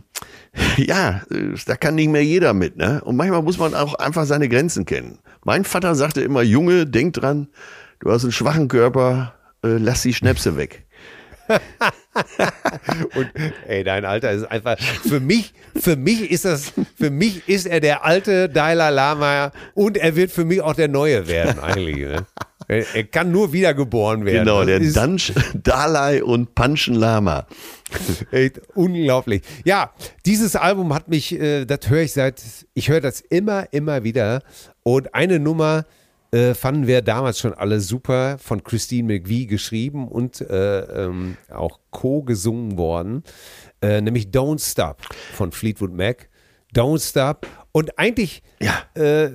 ja, 0.77 1.23
da 1.67 1.77
kann 1.77 1.95
nicht 1.95 2.09
mehr 2.09 2.25
jeder 2.25 2.55
mit. 2.55 2.77
Ne? 2.77 3.01
Und 3.05 3.17
manchmal 3.17 3.43
muss 3.43 3.59
man 3.59 3.75
auch 3.75 3.95
einfach 3.95 4.25
seine 4.25 4.49
Grenzen 4.49 4.85
kennen. 4.85 5.19
Mein 5.45 5.65
Vater 5.65 5.95
sagte 5.95 6.21
immer, 6.23 6.43
Junge, 6.43 6.87
denk 6.87 7.15
dran, 7.15 7.49
du 8.01 8.11
hast 8.11 8.25
einen 8.25 8.33
schwachen 8.33 8.69
Körper, 8.69 9.35
äh, 9.63 9.77
lass 9.79 10.03
die 10.03 10.15
Schnäpse 10.15 10.57
weg. 10.57 10.87
Und 13.15 13.31
ey, 13.69 13.85
dein 13.85 14.05
Alter 14.05 14.33
ist 14.33 14.45
einfach 14.45 14.79
für 14.79 15.21
mich, 15.21 15.55
für 15.77 15.95
mich 15.95 16.31
ist 16.31 16.45
das, 16.45 16.73
für 16.99 17.11
mich 17.11 17.49
ist 17.49 17.67
er 17.67 17.79
der 17.81 18.05
alte 18.05 18.49
Dalai 18.49 18.91
Lama 18.91 19.53
und 19.75 19.97
er 19.97 20.17
wird 20.17 20.33
für 20.33 20.45
mich 20.45 20.61
auch 20.61 20.75
der 20.75 20.89
neue 20.89 21.29
werden 21.29 21.61
eigentlich. 21.61 21.99
Ne? 21.99 22.27
Er, 22.69 22.85
er 22.95 23.05
kann 23.05 23.31
nur 23.31 23.53
wiedergeboren 23.53 24.25
werden. 24.25 24.45
Genau, 24.45 24.65
der 24.65 24.81
Dansch, 24.81 25.33
Dalai 25.55 26.23
und 26.25 26.55
Panchen 26.55 26.95
Lama. 26.95 27.47
echt 28.33 28.61
unglaublich. 28.75 29.43
Ja, 29.65 29.93
dieses 30.25 30.57
Album 30.57 30.93
hat 30.93 31.09
mich, 31.09 31.33
äh, 31.39 31.65
das 31.65 31.89
höre 31.89 32.03
ich 32.03 32.13
seit, 32.13 32.43
ich 32.75 32.89
höre 32.89 33.01
das 33.01 33.21
immer, 33.21 33.73
immer 33.73 34.03
wieder. 34.05 34.43
Und 34.83 35.15
eine 35.15 35.39
Nummer 35.39 35.85
äh, 36.33 36.55
fanden 36.55 36.87
wir 36.89 37.03
damals 37.03 37.39
schon 37.39 37.55
alle 37.55 37.81
super 37.81 38.39
von 38.39 38.65
Christine 38.65 39.15
McVie 39.15 39.47
geschrieben 39.47 40.09
und 40.09 40.41
äh, 40.41 40.81
ähm, 40.81 41.37
auch 41.51 41.79
co-gesungen 41.91 42.77
worden, 42.77 43.23
äh, 43.81 44.01
nämlich 44.01 44.27
Don't 44.29 44.61
Stop 44.69 45.03
von 45.35 45.53
Fleetwood 45.53 45.93
Mac. 45.93 46.29
Don't 46.75 47.09
Stop. 47.09 47.47
Und 47.71 47.99
eigentlich 47.99 48.43
Ja. 48.61 48.83
äh, 49.01 49.31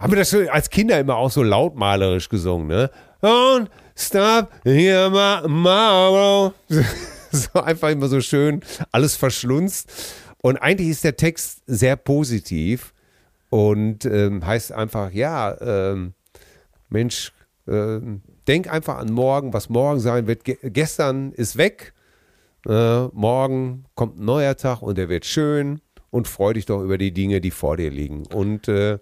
haben 0.00 0.12
wir 0.12 0.18
das 0.18 0.30
schon 0.30 0.48
als 0.48 0.70
Kinder 0.70 0.98
immer 0.98 1.16
auch 1.16 1.30
so 1.30 1.42
lautmalerisch 1.42 2.28
gesungen, 2.28 2.66
ne? 2.68 2.90
Don't 3.22 3.68
stop 3.94 4.50
here, 4.64 5.10
Marlboro. 5.46 6.54
So 7.32 7.60
einfach 7.60 7.90
immer 7.90 8.08
so 8.08 8.20
schön, 8.20 8.60
alles 8.90 9.14
verschlunzt. 9.14 9.92
Und 10.42 10.56
eigentlich 10.56 10.88
ist 10.88 11.04
der 11.04 11.16
Text 11.16 11.62
sehr 11.64 11.94
positiv 11.94 12.92
und 13.50 14.04
ähm, 14.04 14.44
heißt 14.44 14.72
einfach, 14.72 15.12
ja, 15.12 15.56
ähm, 15.60 16.14
Mensch, 16.88 17.32
ähm, 17.68 18.22
denk 18.48 18.68
einfach 18.68 18.98
an 18.98 19.12
morgen, 19.12 19.52
was 19.52 19.68
morgen 19.68 20.00
sein 20.00 20.26
wird. 20.26 20.42
Ge 20.42 20.58
gestern 20.60 21.30
ist 21.30 21.56
weg, 21.56 21.94
äh, 22.66 23.04
morgen 23.12 23.84
kommt 23.94 24.18
ein 24.18 24.24
neuer 24.24 24.56
Tag 24.56 24.82
und 24.82 24.98
der 24.98 25.08
wird 25.08 25.24
schön 25.24 25.80
und 26.10 26.26
freu 26.26 26.54
dich 26.54 26.66
doch 26.66 26.82
über 26.82 26.98
die 26.98 27.12
Dinge, 27.12 27.40
die 27.40 27.52
vor 27.52 27.76
dir 27.76 27.90
liegen. 27.90 28.26
Und 28.26 28.66
äh, 28.66 28.98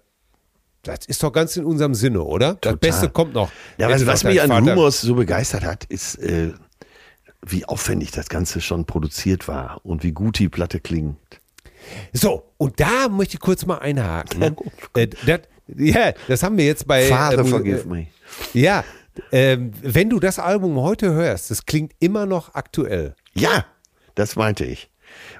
das 0.83 1.05
ist 1.05 1.21
doch 1.23 1.31
ganz 1.31 1.57
in 1.57 1.65
unserem 1.65 1.93
Sinne, 1.93 2.23
oder? 2.23 2.49
Das 2.55 2.73
Total. 2.73 2.77
Beste 2.77 3.09
kommt 3.09 3.33
noch. 3.33 3.51
Ja, 3.77 3.89
was, 3.89 4.05
was 4.05 4.23
mich 4.23 4.41
an 4.41 4.49
Vater- 4.49 4.71
Rumors 4.71 5.01
so 5.01 5.15
begeistert 5.15 5.63
hat, 5.65 5.85
ist, 5.85 6.15
äh, 6.15 6.53
wie 7.45 7.65
aufwendig 7.65 8.11
das 8.11 8.29
Ganze 8.29 8.61
schon 8.61 8.85
produziert 8.85 9.47
war 9.47 9.81
und 9.83 10.03
wie 10.03 10.11
gut 10.11 10.39
die 10.39 10.49
Platte 10.49 10.79
klingt. 10.79 11.17
So, 12.13 12.51
und 12.57 12.79
da 12.79 13.07
möchte 13.09 13.35
ich 13.35 13.39
kurz 13.39 13.65
mal 13.65 13.77
einhaken. 13.79 14.55
äh, 14.95 15.07
das, 15.25 15.41
ja, 15.77 16.13
das 16.27 16.43
haben 16.43 16.57
wir 16.57 16.65
jetzt 16.65 16.87
bei. 16.87 17.03
Father, 17.05 17.39
ähm, 17.39 17.47
forgive 17.47 17.81
äh, 17.81 17.85
me. 17.87 18.07
Ja, 18.53 18.83
ähm, 19.31 19.71
wenn 19.81 20.09
du 20.09 20.19
das 20.19 20.39
Album 20.39 20.79
heute 20.79 21.13
hörst, 21.13 21.51
das 21.51 21.65
klingt 21.65 21.93
immer 21.99 22.25
noch 22.25 22.55
aktuell. 22.55 23.15
Ja, 23.33 23.65
das 24.15 24.35
meinte 24.35 24.65
ich. 24.65 24.89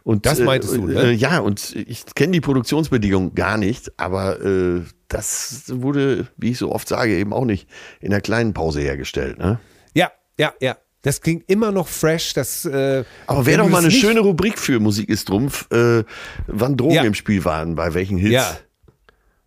Und, 0.03 0.25
Das 0.25 0.39
meintest 0.39 0.75
du, 0.75 0.87
ne? 0.87 1.01
Äh, 1.01 1.11
ja, 1.11 1.39
und 1.39 1.75
ich 1.75 2.05
kenne 2.15 2.31
die 2.31 2.41
Produktionsbedingungen 2.41 3.35
gar 3.35 3.57
nicht, 3.57 3.91
aber 3.99 4.41
äh, 4.43 4.81
das 5.09 5.65
wurde, 5.67 6.27
wie 6.37 6.51
ich 6.51 6.57
so 6.57 6.71
oft 6.71 6.87
sage, 6.87 7.17
eben 7.17 7.33
auch 7.33 7.45
nicht 7.45 7.67
in 7.99 8.11
einer 8.13 8.21
kleinen 8.21 8.53
Pause 8.53 8.81
hergestellt. 8.81 9.37
Ne? 9.37 9.59
Ja, 9.93 10.11
ja, 10.37 10.53
ja. 10.61 10.77
Das 11.01 11.21
klingt 11.21 11.49
immer 11.49 11.71
noch 11.71 11.87
fresh. 11.87 12.33
Das, 12.33 12.65
äh, 12.65 13.03
Aber 13.27 13.45
wäre 13.45 13.59
doch 13.59 13.69
mal 13.69 13.79
eine 13.79 13.91
schöne 13.91 14.19
Rubrik 14.19 14.59
für 14.59 14.79
Musik 14.79 15.09
ist 15.09 15.29
Trumpf, 15.29 15.71
äh, 15.71 16.03
wann 16.47 16.75
Drogen 16.75 16.93
Ja. 16.95 17.03
im 17.03 17.13
Spiel 17.13 17.45
waren, 17.45 17.75
bei 17.75 17.93
welchen 17.93 18.17
Hits. 18.17 18.33
Ja. 18.33 18.57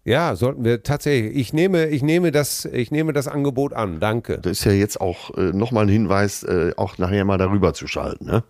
Ja, 0.04 0.34
sollten 0.34 0.64
wir 0.64 0.82
tatsächlich. 0.82 1.36
Ich 1.36 1.52
nehme, 1.52 1.86
ich 1.86 2.02
nehme 2.02 2.32
das, 2.32 2.64
ich 2.64 2.90
nehme 2.90 3.12
das 3.12 3.28
Angebot 3.28 3.72
an. 3.72 4.00
Danke. 4.00 4.38
Das 4.40 4.58
ist 4.58 4.64
ja 4.64 4.72
jetzt 4.72 5.00
auch 5.00 5.36
äh, 5.36 5.52
nochmal 5.52 5.84
ein 5.84 5.88
Hinweis, 5.90 6.42
äh, 6.42 6.72
auch 6.76 6.98
nachher 6.98 7.24
mal 7.24 7.38
darüber 7.38 7.72
zu 7.72 7.86
schalten. 7.86 8.24
Ne? 8.26 8.42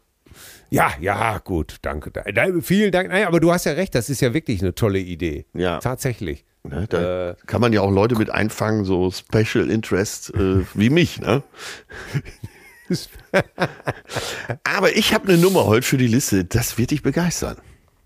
Ja, 0.70 0.92
ja, 1.00 1.36
gut, 1.38 1.76
danke. 1.82 2.10
Da, 2.10 2.22
da, 2.22 2.46
vielen 2.62 2.90
Dank. 2.90 3.10
Nein, 3.10 3.26
aber 3.26 3.38
du 3.40 3.52
hast 3.52 3.66
ja 3.66 3.72
recht, 3.72 3.94
das 3.94 4.08
ist 4.08 4.22
ja 4.22 4.32
wirklich 4.32 4.62
eine 4.62 4.74
tolle 4.74 4.98
Idee. 5.00 5.44
Ja. 5.52 5.78
Tatsächlich. 5.80 6.46
Ne, 6.64 6.86
da 6.88 7.30
Äh. 7.30 7.34
kann 7.46 7.60
man 7.60 7.72
ja 7.72 7.80
auch 7.80 7.90
Leute 7.90 8.14
mit 8.16 8.30
einfangen, 8.30 8.84
so 8.84 9.10
Special 9.10 9.68
Interest 9.68 10.32
äh, 10.34 10.64
wie 10.74 10.90
mich. 10.90 11.20
Ne? 11.20 11.42
Aber 14.64 14.96
ich 14.96 15.12
habe 15.14 15.28
eine 15.28 15.38
Nummer 15.38 15.66
heute 15.66 15.86
für 15.86 15.96
die 15.96 16.06
Liste, 16.06 16.44
das 16.44 16.78
wird 16.78 16.90
dich 16.90 17.02
begeistern. 17.02 17.56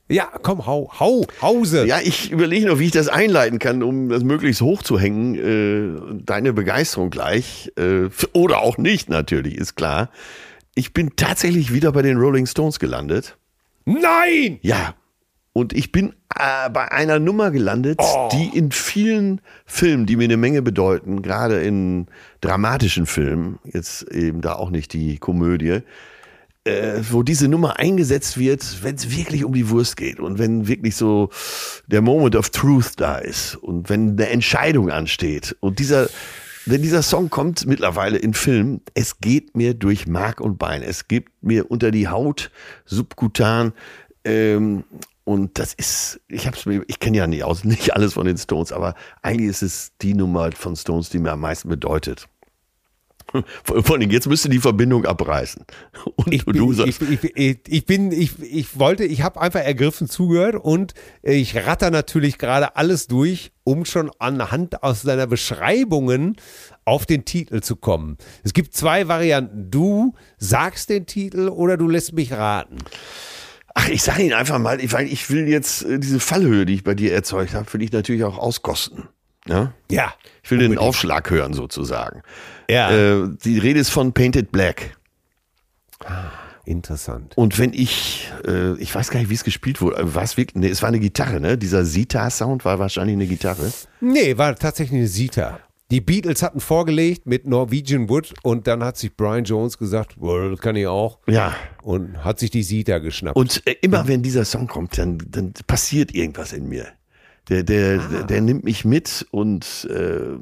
Ja, 0.09 0.31
komm, 0.43 0.65
hau, 0.67 0.91
hau, 1.01 1.27
Hause. 1.43 1.85
Ja, 1.85 1.99
ich 2.01 2.31
überlege 2.31 2.69
noch, 2.69 2.79
wie 2.79 2.85
ich 2.87 2.93
das 2.93 3.09
einleiten 3.09 3.59
kann, 3.59 3.83
um 3.83 4.09
das 4.09 4.23
möglichst 4.23 4.61
hoch 4.63 4.85
zu 4.85 5.01
hängen. 5.01 5.35
Äh, 5.35 6.23
deine 6.25 6.53
Begeisterung 6.53 7.11
gleich. 7.11 7.73
Äh, 7.77 8.09
oder 8.33 8.61
auch 8.61 8.79
nicht, 8.79 9.09
natürlich, 9.09 9.57
ist 9.57 9.75
klar. 9.75 10.11
Ich 10.77 10.93
bin 10.93 11.17
tatsächlich 11.17 11.73
wieder 11.73 11.91
bei 11.91 12.03
den 12.03 12.19
Rolling 12.19 12.47
Stones 12.47 12.79
gelandet. 12.79 13.37
Nein! 13.85 14.61
Ja. 14.63 14.95
Und 15.57 15.73
ich 15.73 15.91
bin 15.91 16.13
äh, 16.39 16.69
bei 16.69 16.93
einer 16.93 17.19
Nummer 17.19 17.51
gelandet, 17.51 17.99
die 18.31 18.51
in 18.55 18.73
vielen 18.73 19.41
Filmen, 19.65 20.05
die 20.05 20.17
mir 20.17 20.25
eine 20.25 20.37
Menge 20.37 20.61
bedeuten, 20.61 21.23
gerade 21.23 21.63
in 21.63 22.09
dramatischen 22.43 23.07
Filmen, 23.07 23.59
jetzt 23.65 24.03
eben 24.13 24.43
da 24.43 24.57
auch 24.57 24.69
nicht 24.69 24.93
die 24.93 25.17
Komödie, 25.17 25.81
äh, 26.65 27.01
wo 27.11 27.23
diese 27.23 27.49
Nummer 27.49 27.79
eingesetzt 27.79 28.37
wird, 28.37 28.83
wenn 28.83 28.97
es 28.97 29.17
wirklich 29.17 29.47
um 29.47 29.55
die 29.55 29.71
Wurst 29.71 29.97
geht 29.97 30.21
und 30.21 30.39
wenn 30.39 30.69
wirklich 30.69 30.95
so 30.95 31.31
der 31.87 32.03
Moment 32.03 32.37
of 32.37 32.51
Truth 32.51 32.93
da 32.99 33.17
ist 33.17 33.57
und 33.57 33.89
wenn 33.89 34.11
eine 34.11 34.29
Entscheidung 34.29 34.91
ansteht. 34.91 35.57
Und 35.61 35.79
dieser 35.79 36.11
wenn 36.67 36.83
dieser 36.83 37.01
Song 37.01 37.31
kommt 37.31 37.65
mittlerweile 37.65 38.19
in 38.19 38.35
Filmen, 38.35 38.83
es 38.93 39.21
geht 39.21 39.57
mir 39.57 39.73
durch 39.73 40.07
Mark 40.07 40.43
und 40.43 40.59
Bein, 40.59 40.83
es 40.83 41.09
geht 41.09 41.29
mir 41.41 41.71
unter 41.71 41.93
die 41.93 42.09
Haut, 42.09 42.51
subkutan 42.85 43.73
ähm, 44.27 44.85
und 45.27 45.59
das 45.59 45.75
ist, 45.75 46.21
ich 46.29 46.47
hab's 46.47 46.67
mir, 46.67 46.85
ich 46.87 47.01
kenne 47.01 47.17
ja 47.17 47.27
nicht 47.27 47.43
aus, 47.43 47.65
nicht 47.65 47.95
alles 47.95 48.15
von 48.15 48.27
den 48.27 48.39
Stones, 48.39 48.71
aber 48.71 48.95
eigentlich 49.23 49.51
ist 49.51 49.63
es 49.63 49.93
die 50.01 50.15
Nummer 50.15 50.53
von 50.53 50.77
Stones, 50.77 51.11
die 51.11 51.19
mir 51.19 51.33
am 51.33 51.41
meisten 51.41 51.69
bedeutet. 51.69 52.29
Vor 53.65 53.97
allem, 53.97 54.09
jetzt 54.13 54.29
müsste 54.29 54.49
die 54.49 54.61
Verbindung 54.61 55.05
abreißen. 55.05 55.65
Und 56.17 56.33
Ich 56.33 56.45
du 56.45 56.69
bin, 56.69 56.73
sagst, 56.75 57.03
ich, 57.03 57.25
ich, 57.25 57.37
ich, 57.37 57.59
ich 57.67 57.87
bin, 57.87 58.13
ich, 58.13 58.41
ich 58.41 58.79
wollte, 58.79 59.05
ich 59.05 59.23
habe 59.23 59.41
einfach 59.41 59.61
ergriffen 59.61 60.09
zugehört 60.09 60.55
und 60.55 60.95
ich 61.23 61.57
ratter 61.57 61.91
natürlich 61.91 62.39
gerade 62.39 62.77
alles 62.77 63.09
durch, 63.09 63.51
um 63.65 63.85
schon 63.85 64.13
anhand 64.21 64.85
aus 64.85 65.03
deiner 65.03 65.27
Beschreibungen 65.27 66.37
auf 66.85 67.05
den 67.05 67.25
Titel 67.25 67.63
zu 67.63 67.75
kommen. 67.75 68.17
Es 68.45 68.55
gibt 68.55 68.75
zwei 68.75 69.09
Varianten. 69.09 69.73
Du 69.73 70.15
sagst 70.39 70.89
den 70.89 71.07
Titel 71.07 71.49
oder 71.49 71.77
du 71.77 71.89
lässt 71.89 72.13
mich 72.13 72.33
raten. 72.33 72.79
Ach, 73.77 73.89
ich 73.89 74.03
sage 74.03 74.23
ihn 74.23 74.33
einfach 74.33 74.59
mal, 74.59 74.81
ich, 74.81 74.93
weil 74.93 75.07
ich 75.07 75.31
will 75.31 75.47
jetzt 75.47 75.85
äh, 75.85 75.99
diese 75.99 76.19
Fallhöhe, 76.19 76.67
die 76.67 76.75
ich 76.75 76.85
bei 76.85 76.95
dir 76.95 77.13
erzeugt 77.13 77.55
habe, 77.55 77.71
will 77.73 77.83
ich 77.83 77.93
natürlich 77.93 78.25
auch 78.25 78.39
auskosten. 78.39 79.05
Ja? 79.47 79.73
Ja. 79.91 80.15
Ich 80.43 80.51
will 80.51 80.59
den 80.59 80.79
Aufschlag 80.79 81.31
hören 81.31 81.53
sozusagen. 81.53 82.23
Ja. 82.69 82.91
Äh, 82.91 83.29
die 83.45 83.59
Rede 83.59 83.79
ist 83.79 83.91
von 83.91 84.13
Painted 84.13 84.51
Black. 84.51 84.97
interessant. 86.65 87.37
Und 87.37 87.59
wenn 87.59 87.73
ich, 87.73 88.33
äh, 88.47 88.77
ich 88.79 88.93
weiß 88.95 89.11
gar 89.11 89.21
nicht, 89.21 89.29
wie 89.29 89.35
es 89.35 89.45
gespielt 89.45 89.81
wurde, 89.81 90.15
war 90.15 90.23
es 90.23 90.37
wirklich, 90.37 90.57
nee, 90.57 90.69
es 90.69 90.83
war 90.83 90.89
eine 90.89 90.99
Gitarre, 90.99 91.39
ne? 91.39 91.59
Dieser 91.59 91.85
Sita-Sound 91.85 92.65
war 92.65 92.79
wahrscheinlich 92.79 93.15
eine 93.15 93.27
Gitarre. 93.27 93.71
Nee, 94.01 94.37
war 94.39 94.57
tatsächlich 94.57 94.99
eine 94.99 95.07
Sita. 95.07 95.61
Die 95.93 96.01
Beatles 96.01 96.43
hatten 96.43 96.59
vorgelegt 96.59 97.27
mit 97.27 97.47
Norwegian 97.47 98.09
Wood 98.09 98.35
und 98.43 98.67
dann 98.67 98.83
hat 98.83 98.97
sich 98.97 99.15
Brian 99.15 99.45
Jones 99.45 99.79
gesagt, 99.79 100.21
well, 100.21 100.51
das 100.51 100.61
kann 100.61 100.75
ich 100.75 100.89
auch. 100.89 101.19
Ja. 101.29 101.55
Und 101.83 102.25
hat 102.25 102.41
sich 102.41 102.51
die 102.51 102.65
Sita 102.65 102.99
geschnappt. 102.99 103.37
Und 103.37 103.63
äh, 103.67 103.77
immer 103.83 104.09
wenn 104.09 104.23
dieser 104.23 104.45
Song 104.45 104.67
kommt, 104.67 104.99
dann, 104.99 105.19
dann 105.29 105.53
passiert 105.67 106.13
irgendwas 106.13 106.53
in 106.53 106.69
mir. 106.69 106.87
Der, 107.49 107.63
der, 107.63 107.99
der, 107.99 108.25
der 108.25 108.41
nimmt 108.41 108.65
mich 108.65 108.85
mit 108.85 109.25
und 109.31 109.89
äh, 109.89 110.37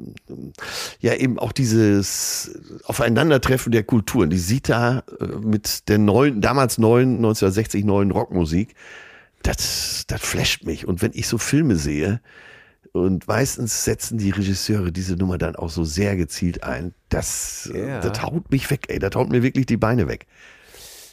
ja 0.99 1.13
eben 1.13 1.37
auch 1.37 1.51
dieses 1.51 2.59
Aufeinandertreffen 2.85 3.71
der 3.71 3.83
Kulturen. 3.83 4.31
Die 4.31 4.39
Sita 4.39 5.03
äh, 5.19 5.25
mit 5.25 5.87
der 5.87 5.99
neuen, 5.99 6.41
damals 6.41 6.79
neuen, 6.79 7.17
1960 7.17 7.85
neuen 7.85 8.09
Rockmusik, 8.09 8.73
das, 9.43 10.05
das 10.07 10.21
flasht 10.21 10.63
mich. 10.63 10.87
Und 10.87 11.03
wenn 11.03 11.11
ich 11.13 11.27
so 11.27 11.37
Filme 11.37 11.75
sehe, 11.75 12.21
und 12.95 13.27
meistens 13.27 13.83
setzen 13.83 14.17
die 14.17 14.29
Regisseure 14.29 14.91
diese 14.91 15.15
Nummer 15.15 15.37
dann 15.37 15.55
auch 15.55 15.69
so 15.69 15.83
sehr 15.83 16.15
gezielt 16.15 16.63
ein. 16.63 16.93
Das, 17.09 17.69
Ja. 17.73 17.99
das 17.99 18.21
haut 18.21 18.49
mich 18.51 18.69
weg, 18.71 18.85
ey. 18.87 18.99
Das 18.99 19.15
haut 19.15 19.29
mir 19.29 19.43
wirklich 19.43 19.65
die 19.65 19.77
Beine 19.77 20.07
weg. 20.07 20.27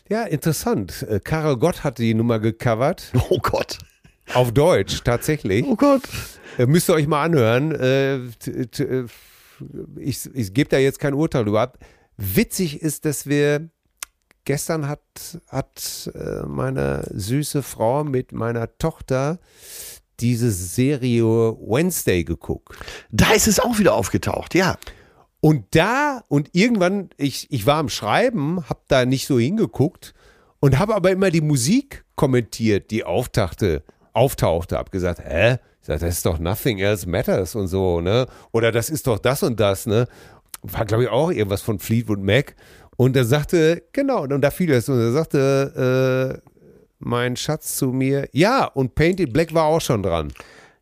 ja, 0.09 0.23
interessant. 0.25 1.03
Äh, 1.09 1.21
Karel 1.21 1.57
Gott 1.57 1.85
hat 1.85 1.99
die 1.99 2.15
Nummer 2.15 2.39
gecovert. 2.39 3.13
Oh 3.31 3.39
Gott. 3.41 3.79
Auf 4.35 4.53
Deutsch, 4.53 5.03
tatsächlich. 5.05 5.65
Oh 5.67 5.75
Gott. 5.77 6.03
Äh, 6.59 6.67
müsst 6.67 6.89
ihr 6.89 6.95
euch 6.95 7.07
mal 7.09 7.25
anhören. 7.25 7.73
Äh, 7.73 8.15
äh, 8.17 9.07
ich 9.97 10.29
ich 10.35 10.55
gebe 10.55 10.71
da 10.71 10.79
jetzt 10.79 10.99
kein 11.01 11.15
Urteil 11.15 11.45
drüber 11.45 11.63
ab. 11.63 11.79
Witzig 12.17 12.81
ist, 12.83 13.05
dass 13.05 13.27
wir 13.27 13.69
gestern 14.45 14.89
hat, 14.89 15.01
hat 15.49 16.11
äh, 16.15 16.43
meine 16.47 17.09
süße 17.13 17.63
Frau 17.63 18.05
mit 18.05 18.33
meiner 18.33 18.77
Tochter 18.79 19.39
diese 20.21 20.51
Serie 20.51 21.25
Wednesday 21.25 22.25
geguckt. 22.25 22.77
Da 23.11 23.33
ist 23.33 23.49
es 23.49 23.61
auch 23.61 23.79
wieder 23.79 23.95
aufgetaucht, 23.95 24.55
ja. 24.55 24.77
Und 25.41 25.75
da, 25.75 26.23
und 26.29 26.51
irgendwann, 26.53 27.11
ich, 27.17 27.51
ich 27.51 27.67
war 27.67 27.79
am 27.79 27.89
Schreiben, 27.89 28.69
hab 28.69 28.87
da 28.89 29.05
nicht 29.05 29.27
so 29.27 29.39
hingeguckt 29.39 30.15
und 30.61 30.79
habe 30.79 30.95
aber 30.95 31.11
immer 31.11 31.31
die 31.31 31.41
Musik 31.41 32.05
kommentiert, 32.15 32.93
die 32.93 33.03
auftauchte, 33.03 33.83
auftauchte. 34.13 34.79
Hab 34.79 34.93
gesagt, 34.93 35.21
hä? 35.25 35.59
Ich 35.81 35.89
sag, 35.89 35.99
das 35.99 36.19
ist 36.19 36.27
doch 36.27 36.39
Nothing 36.39 36.79
Else 36.79 37.09
Matters 37.09 37.57
und 37.57 37.67
so, 37.67 38.01
ne? 38.01 38.29
Oder 38.53 38.71
das 38.71 38.89
ist 38.89 39.09
doch 39.09 39.19
das 39.19 39.43
und 39.43 39.59
das, 39.59 39.87
ne? 39.87 40.07
War, 40.63 40.85
glaube 40.85 41.03
ich, 41.03 41.09
auch 41.09 41.33
irgendwas 41.33 41.63
von 41.63 41.81
Fleetwood 41.81 42.21
Mac. 42.21 42.55
Und 42.97 43.17
er 43.17 43.25
sagte, 43.25 43.83
genau, 43.93 44.23
und 44.23 44.41
da 44.41 44.53
fiel 44.53 44.71
es. 44.71 44.89
Und 44.89 45.01
er 45.01 45.11
sagte, 45.11 46.41
äh, 46.45 46.52
mein 47.05 47.37
Schatz 47.37 47.77
zu 47.77 47.89
mir, 47.93 48.29
ja, 48.33 48.65
und 48.65 48.95
Painted 48.95 49.33
Black 49.33 49.55
war 49.55 49.65
auch 49.65 49.81
schon 49.81 50.03
dran. 50.03 50.33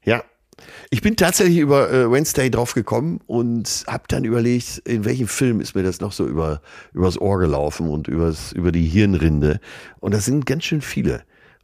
Ja. 0.05 0.23
Ich 0.91 1.01
bin 1.01 1.17
tatsächlich 1.17 1.57
über 1.59 1.91
äh, 1.91 2.11
Wednesday 2.11 2.51
drauf 2.51 2.75
gekommen 2.75 3.21
und 3.27 3.85
habe 3.87 4.05
dann 4.09 4.25
überlegt, 4.25 4.79
in 4.87 5.07
welchem 5.07 5.27
Film 5.27 5.61
ist 5.61 5.75
mir 5.75 5.83
das 5.83 6.01
noch 6.01 6.13
so 6.13 6.27
über 6.27 6.61
übers 6.93 7.19
Ohr 7.19 7.39
gelaufen 7.39 7.89
und 7.89 8.09
übers, 8.09 8.53
über 8.53 8.71
die 8.71 8.85
Hirnrinde. 8.87 9.59
Und 10.01 10.13
das 10.13 10.27
sind 10.27 10.45
ganz 10.45 10.65
schön 10.65 10.83
viele. 10.83 11.23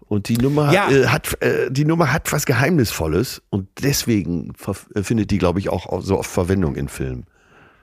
Und 0.09 0.29
die 0.29 0.39
Nummer 0.39 0.73
Ja. 0.73 0.89
äh, 0.91 1.07
hat 1.09 1.43
äh, 1.43 1.71
die 1.71 1.85
Nummer 1.85 2.11
hat 2.13 2.33
was 2.33 2.47
Geheimnisvolles 2.47 3.43
und 3.51 3.69
deswegen 3.83 4.55
äh, 4.95 5.03
findet 5.03 5.31
die, 5.31 5.39
glaube 5.39 5.59
ich, 5.59 5.69
auch 5.69 5.87
au- 5.87 6.01
so 6.01 6.19
oft 6.19 6.31
Verwendung 6.31 6.75
in 6.77 6.89
Filmen. 6.89 7.27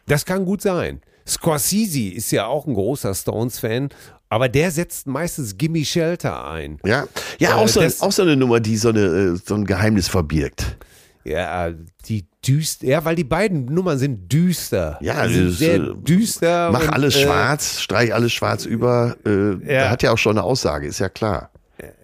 Das 0.07 0.25
kann 0.25 0.45
gut 0.45 0.61
sein. 0.63 1.01
Scorsese 1.27 2.09
ist 2.15 2.31
ja 2.31 2.47
auch 2.47 2.65
ein 2.65 2.73
großer 2.73 3.13
Stones-Fan, 3.13 3.89
aber 4.33 4.49
der 4.49 4.71
setzt 4.71 5.07
meistens 5.07 5.57
Gimme 5.57 5.83
Shelter 5.85 6.45
ein. 6.49 6.79
Ja, 6.85 7.05
ja, 7.39 7.51
Äh, 7.51 7.53
auch, 7.53 7.67
so, 7.67 7.79
das- 7.81 8.01
auch 8.01 8.11
so 8.11 8.21
eine 8.23 8.35
Nummer, 8.35 8.59
die 8.59 8.75
so, 8.77 8.89
eine, 8.89 9.01
äh, 9.01 9.35
so 9.43 9.55
ein 9.55 9.65
Geheimnis 9.65 10.07
verbirgt. 10.07 10.77
Ja, 11.25 11.69
die 12.05 12.25
düster, 12.45 12.85
ja, 12.85 13.05
weil 13.05 13.15
die 13.15 13.23
beiden 13.23 13.65
Nummern 13.65 13.97
sind 13.97 14.31
düster. 14.31 14.97
Ja, 15.01 15.23
ist, 15.23 15.59
sehr 15.59 15.75
äh, 15.75 15.93
düster. 15.95 16.69
Mach 16.71 16.81
und, 16.81 16.89
alles 16.89 17.15
äh, 17.15 17.21
schwarz, 17.23 17.79
streich 17.79 18.13
alles 18.13 18.33
schwarz 18.33 18.65
über. 18.65 19.15
Äh, 19.25 19.73
Ja. 19.73 19.89
Hat 19.89 20.03
ja 20.03 20.11
auch 20.11 20.17
schon 20.17 20.37
eine 20.37 20.43
Aussage, 20.43 20.85
ist 20.87 20.99
ja 20.99 21.07
klar. 21.07 21.49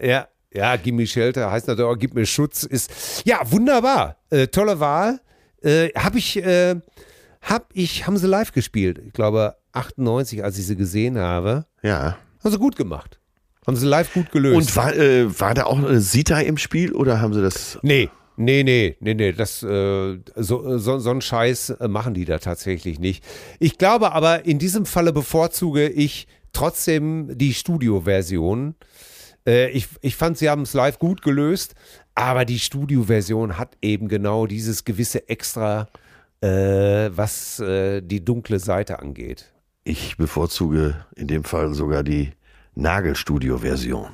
Ja, 0.01 0.27
ja, 0.53 0.75
Gimme 0.77 1.05
Shelter 1.05 1.51
heißt 1.51 1.67
natürlich 1.67 1.91
auch, 1.91 1.97
gib 1.99 2.13
mir 2.13 2.25
Schutz. 2.25 2.63
Ist, 2.63 3.23
ja, 3.25 3.39
wunderbar. 3.51 4.15
Äh, 4.29 4.47
tolle 4.47 4.79
Wahl. 4.79 5.19
Äh, 5.61 5.89
hab 5.95 6.15
ich, 6.15 6.37
äh, 6.37 6.75
hab 7.41 7.69
ich, 7.73 8.07
haben 8.07 8.17
sie 8.17 8.27
live 8.27 8.53
gespielt. 8.53 9.01
Ich 9.05 9.11
glaube, 9.13 9.55
98, 9.73 10.43
als 10.45 10.57
ich 10.57 10.65
sie 10.65 10.75
gesehen 10.77 11.17
habe. 11.19 11.65
Ja. 11.81 12.17
Haben 12.43 12.51
sie 12.51 12.57
gut 12.57 12.75
gemacht. 12.75 13.19
Haben 13.65 13.75
sie 13.75 13.85
live 13.85 14.13
gut 14.13 14.31
gelöst. 14.31 14.55
Und 14.55 14.75
war, 14.75 14.95
äh, 14.95 15.39
war 15.39 15.53
da 15.53 15.65
auch 15.65 15.77
eine 15.77 15.99
Sita 15.99 16.39
im 16.39 16.57
Spiel 16.57 16.93
oder 16.93 17.21
haben 17.21 17.33
sie 17.33 17.41
das? 17.41 17.77
Nee, 17.81 18.09
nee, 18.37 18.63
nee, 18.63 18.95
nee, 18.99 19.13
nee, 19.13 19.31
das, 19.31 19.61
äh, 19.61 20.17
so, 20.35 20.77
so, 20.77 20.99
so 20.99 21.11
einen 21.11 21.21
Scheiß 21.21 21.71
äh, 21.71 21.87
machen 21.87 22.13
die 22.13 22.25
da 22.25 22.39
tatsächlich 22.39 22.99
nicht. 22.99 23.23
Ich 23.59 23.77
glaube 23.77 24.13
aber, 24.13 24.45
in 24.45 24.59
diesem 24.59 24.85
Falle 24.85 25.13
bevorzuge 25.13 25.87
ich 25.87 26.27
trotzdem 26.53 27.37
die 27.37 27.53
Studio-Version. 27.53 28.75
Äh, 29.45 29.69
ich, 29.71 29.87
ich 30.01 30.15
fand, 30.15 30.37
sie 30.37 30.49
haben 30.49 30.63
es 30.63 30.73
live 30.73 30.97
gut 30.97 31.21
gelöst, 31.21 31.75
aber 32.15 32.45
die 32.45 32.59
Studio-Version 32.59 33.57
hat 33.57 33.77
eben 33.81 34.07
genau 34.07 34.47
dieses 34.47 34.83
gewisse 34.85 35.29
Extra, 35.29 35.89
äh, 36.41 36.47
was 37.11 37.59
äh, 37.59 38.01
die 38.01 38.23
dunkle 38.23 38.59
Seite 38.59 38.99
angeht. 38.99 39.51
Ich 39.89 40.17
bevorzuge 40.17 40.93
in 41.15 41.25
dem 41.25 41.43
Fall 41.43 41.73
sogar 41.73 42.03
die 42.03 42.29
Nagelstudio-Version. 42.75 44.09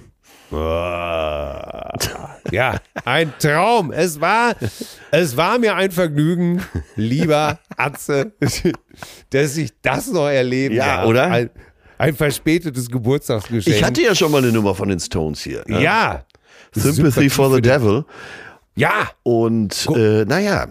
Ja, 2.49 2.79
ein 3.03 3.33
Traum. 3.39 3.91
Es 3.91 4.21
war, 4.21 4.55
es 5.11 5.35
war 5.35 5.59
mir 5.59 5.75
ein 5.75 5.91
Vergnügen, 5.91 6.61
lieber 6.95 7.59
Atze, 7.75 8.31
dass 9.31 9.57
ich 9.57 9.73
das 9.81 10.07
noch 10.07 10.29
erleben 10.29 10.75
Ja, 10.75 10.97
darf. 10.99 11.07
oder? 11.07 11.25
Ein, 11.25 11.49
ein 11.97 12.15
verspätetes 12.15 12.89
Geburtstagsgeschenk. 12.89 13.75
Ich 13.75 13.83
hatte 13.83 14.01
ja 14.01 14.15
schon 14.15 14.31
mal 14.31 14.37
eine 14.37 14.53
Nummer 14.53 14.75
von 14.75 14.87
den 14.87 15.01
Stones 15.01 15.41
hier. 15.41 15.61
ne? 15.67 15.81
ja, 15.81 16.23
Sympathy 16.71 17.29
for 17.29 17.53
the 17.53 17.61
Devil. 17.61 18.05
ja. 18.75 19.09
Und 19.23 19.87
äh, 19.93 20.23
naja, 20.23 20.67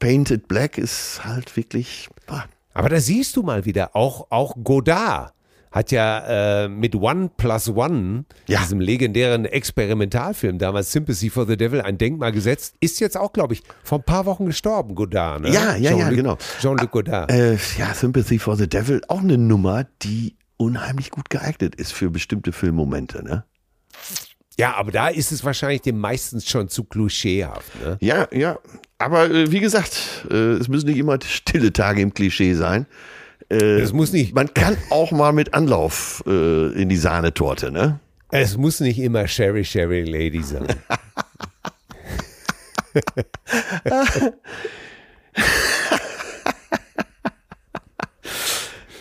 Painted 0.00 0.48
Black 0.48 0.76
ist 0.76 1.24
halt 1.24 1.56
wirklich. 1.56 2.10
ah, 2.26 2.44
Aber 2.74 2.88
da 2.88 3.00
siehst 3.00 3.36
du 3.36 3.42
mal 3.42 3.64
wieder, 3.64 3.94
auch, 3.96 4.26
auch 4.30 4.56
Godard 4.62 5.32
hat 5.70 5.90
ja 5.90 6.64
äh, 6.64 6.68
mit 6.68 6.94
One 6.94 7.30
Plus 7.36 7.68
One, 7.68 8.26
Ja. 8.46 8.60
diesem 8.60 8.80
legendären 8.80 9.44
Experimentalfilm 9.44 10.58
damals 10.58 10.92
Sympathy 10.92 11.30
for 11.30 11.46
the 11.46 11.56
Devil, 11.56 11.80
ein 11.80 11.98
Denkmal 11.98 12.30
gesetzt. 12.30 12.76
Ist 12.78 13.00
jetzt 13.00 13.16
auch, 13.16 13.32
glaube 13.32 13.54
ich, 13.54 13.62
vor 13.82 13.98
ein 13.98 14.04
paar 14.04 14.24
Wochen 14.26 14.46
gestorben, 14.46 14.94
Godard. 14.94 15.40
Ne? 15.42 15.50
Ja, 15.50 15.74
ja, 15.74 15.90
ja, 15.90 15.96
Jean-Luc- 15.98 16.14
genau. 16.16 16.38
Jean-Luc 16.60 16.90
Godard. 16.92 17.30
Äh, 17.32 17.54
ja, 17.76 17.92
Sympathy 17.92 18.38
for 18.38 18.56
the 18.56 18.68
Devil, 18.68 19.00
auch 19.08 19.20
eine 19.20 19.36
Nummer, 19.36 19.84
die 20.02 20.36
unheimlich 20.58 21.10
gut 21.10 21.28
geeignet 21.30 21.74
ist 21.74 21.92
für 21.92 22.08
bestimmte 22.10 22.52
Filmmomente. 22.52 23.24
Ne? 23.24 23.44
Ja, 24.58 24.74
aber 24.74 24.92
da 24.92 25.08
ist 25.08 25.32
es 25.32 25.44
wahrscheinlich 25.44 25.82
dem 25.82 25.98
meistens 25.98 26.48
schon 26.48 26.68
zu 26.68 26.84
klischeehaft. 26.84 27.80
Ne? 27.82 27.98
Ja, 28.00 28.28
ja. 28.32 28.58
Aber 28.98 29.30
äh, 29.30 29.50
wie 29.50 29.60
gesagt, 29.60 30.26
äh, 30.30 30.34
es 30.34 30.68
müssen 30.68 30.86
nicht 30.86 30.98
immer 30.98 31.18
stille 31.24 31.72
Tage 31.72 32.00
im 32.00 32.14
Klischee 32.14 32.54
sein. 32.54 32.86
Es 33.50 33.92
muss 33.92 34.12
nicht, 34.12 34.34
Man 34.34 34.52
kann 34.54 34.76
auch 34.88 35.12
mal 35.12 35.32
mit 35.32 35.52
Anlauf 35.52 36.24
äh, 36.26 36.72
in 36.80 36.88
die 36.88 36.96
Sahnetorte, 36.96 37.70
ne? 37.70 38.00
es 38.30 38.56
muss 38.56 38.80
nicht 38.80 38.98
immer 38.98 39.28
Sherry 39.28 39.64
Sherry 39.64 40.02
Lady 40.02 40.42
sein. 40.42 40.66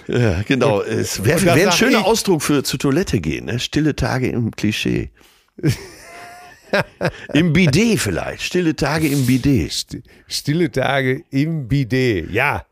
Ja, 0.07 0.41
genau. 0.41 0.81
Es 0.81 1.23
wäre 1.23 1.41
wär 1.43 1.53
ein 1.53 1.71
schöner 1.71 1.99
ich. 1.99 2.05
Ausdruck 2.05 2.41
für 2.41 2.63
zur 2.63 2.77
Toilette 2.77 3.21
gehen, 3.21 3.45
ne? 3.45 3.57
Stille 3.59 3.95
Tage 3.95 4.27
im 4.27 4.51
Klischee. 4.51 5.11
Im 7.34 7.53
Bidet 7.53 7.99
vielleicht. 7.99 8.41
Stille 8.41 8.75
Tage 8.75 9.07
im 9.07 9.25
Bidet. 9.27 9.71
St- 9.71 10.01
Stille 10.27 10.71
Tage 10.71 11.23
im 11.30 11.67
Bidet. 11.67 12.31
Ja, 12.31 12.65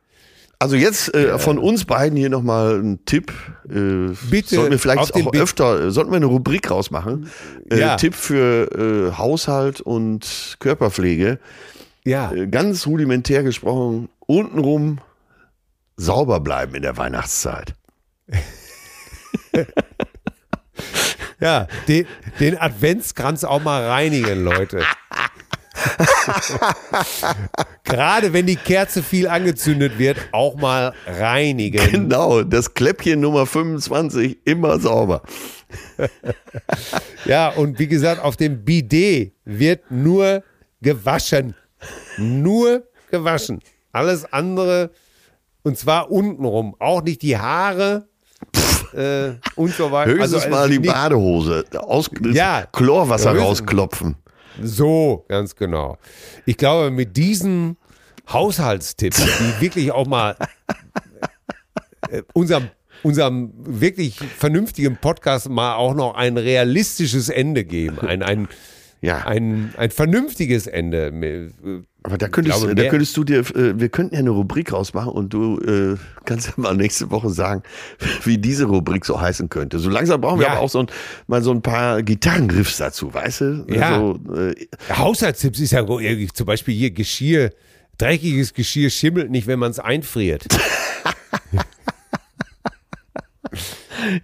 Also 0.58 0.76
jetzt 0.76 1.14
äh, 1.14 1.38
von 1.38 1.60
uns 1.60 1.86
beiden 1.86 2.18
hier 2.18 2.30
nochmal 2.30 2.80
ein 2.80 3.06
Tipp. 3.06 3.32
Äh, 3.70 4.16
Bitte, 4.30 4.56
Sollten 4.56 4.72
wir 4.72 4.80
vielleicht 4.80 5.14
auch 5.14 5.32
Bi- 5.32 5.38
öfter, 5.40 5.86
äh, 5.86 5.92
sollten 5.92 6.10
wir 6.12 6.16
eine 6.16 6.26
Rubrik 6.26 6.72
rausmachen. 6.72 7.30
Äh, 7.70 7.80
Ja. 7.80 7.96
Tipp 7.96 8.16
für 8.16 9.12
äh, 9.12 9.18
Haushalt 9.18 9.82
und 9.82 10.56
Körperpflege. 10.60 11.38
ja. 12.04 12.32
Äh, 12.32 12.48
ganz 12.48 12.88
rudimentär 12.88 13.44
gesprochen, 13.44 14.10
untenrum 14.26 14.98
sauber 15.98 16.40
bleiben 16.40 16.74
in 16.74 16.82
der 16.82 16.98
Weihnachtszeit. 16.98 17.76
Ja, 21.42 21.68
den, 21.88 22.06
den 22.40 22.58
Adventskranz 22.58 23.44
auch 23.44 23.62
mal 23.64 23.84
reinigen, 23.84 24.44
Leute. 24.44 24.84
Gerade 27.84 28.32
wenn 28.32 28.46
die 28.46 28.56
Kerze 28.56 29.02
viel 29.02 29.28
angezündet 29.28 29.98
wird, 29.98 30.18
auch 30.32 30.56
mal 30.56 30.94
reinigen. 31.08 31.92
Genau, 31.92 32.44
das 32.44 32.74
Kläppchen 32.76 33.20
Nummer 33.20 33.48
25 33.48 34.46
immer 34.46 34.80
sauber. 34.80 35.24
Ja, 37.26 37.50
und 37.50 37.80
wie 37.80 37.88
gesagt, 37.88 38.22
auf 38.22 38.38
dem 38.38 38.64
Bidet 38.64 39.34
wird 39.44 39.90
nur 39.90 40.44
gewaschen. 40.82 41.56
Nur 42.18 42.88
gewaschen. 43.10 43.62
Alles 43.92 44.32
andere, 44.32 44.92
und 45.64 45.78
zwar 45.78 46.12
untenrum. 46.12 46.76
Auch 46.80 47.02
nicht 47.02 47.24
die 47.24 47.38
Haare 47.38 48.08
äh, 48.94 49.34
und 49.56 49.74
so 49.74 49.92
weiter. 49.92 50.12
Höchstens 50.12 50.34
Also, 50.36 50.50
mal 50.50 50.70
die 50.70 50.80
Badehose. 50.80 51.66
Aus, 51.78 52.10
Ja. 52.32 52.66
Chlorwasser 52.72 53.36
Ja, 53.36 53.42
rausklopfen. 53.44 54.16
So, 54.62 55.26
ganz 55.28 55.56
genau. 55.56 55.98
Ich 56.46 56.58
glaube, 56.58 56.92
mit 56.92 57.16
diesen 57.18 57.78
Haushaltstipps, 58.32 59.18
die 59.18 59.62
wirklich 59.62 59.92
auch 59.92 60.08
mal 60.08 60.36
äh, 62.10 62.22
unserem, 62.34 62.70
unserem 63.04 63.52
wirklich 63.58 64.18
vernünftigen 64.20 64.98
Podcast 64.98 65.50
mal 65.50 65.76
auch 65.76 65.94
noch 65.94 66.16
ein 66.16 66.38
realistisches 66.38 67.30
Ende 67.30 67.64
geben. 67.64 68.00
Ein, 68.00 68.22
ein, 68.24 68.48
Ja. 69.02 69.26
ein, 69.26 69.74
ein 69.78 69.92
vernünftiges 69.92 70.68
Ende. 70.68 71.12
Aber 72.04 72.18
da 72.18 72.30
könntest, 72.30 72.58
glaube, 72.60 72.74
da 72.74 72.90
könntest 72.90 73.16
du 73.16 73.24
dir, 73.24 73.40
äh, 73.56 73.80
wir 73.80 73.90
könnten 73.90 74.16
ja 74.16 74.20
eine 74.22 74.32
Rubrik 74.32 74.74
rausmachen 74.74 75.12
und 75.12 75.32
du 75.34 75.60
äh, 75.60 75.98
kannst 76.26 76.48
ja 76.48 76.54
mal 76.58 76.76
nächste 76.76 77.12
Woche 77.12 77.30
sagen, 77.30 77.62
wie 78.24 78.40
diese 78.40 78.66
Rubrik 78.66 79.06
so 79.06 79.22
heißen 79.22 79.50
könnte. 79.50 79.78
So 79.78 79.88
langsam 79.90 80.20
brauchen 80.20 80.40
wir 80.40 80.48
Ja. 80.48 80.54
aber 80.54 80.62
auch 80.62 80.70
so 80.70 80.80
ein, 80.80 80.88
mal 81.28 81.44
so 81.44 81.52
ein 81.52 81.62
paar 81.62 82.02
Gitarrenriffs 82.02 82.78
dazu, 82.78 83.14
weißt 83.14 83.42
du? 83.42 83.66
Ja. 83.70 84.00
So, 84.00 84.20
äh, 84.36 84.56
Haushaltstipps 84.92 85.60
ist 85.60 85.72
ja 85.74 85.86
zum 85.86 86.46
Beispiel 86.48 86.74
hier 86.74 86.90
Geschirr. 86.92 87.52
Dreckiges 88.00 88.56
Geschirr 88.56 88.90
schimmelt 88.90 89.30
nicht, 89.30 89.46
wenn 89.46 89.60
man 89.60 89.70
es 89.70 89.78
einfriert. 89.78 90.46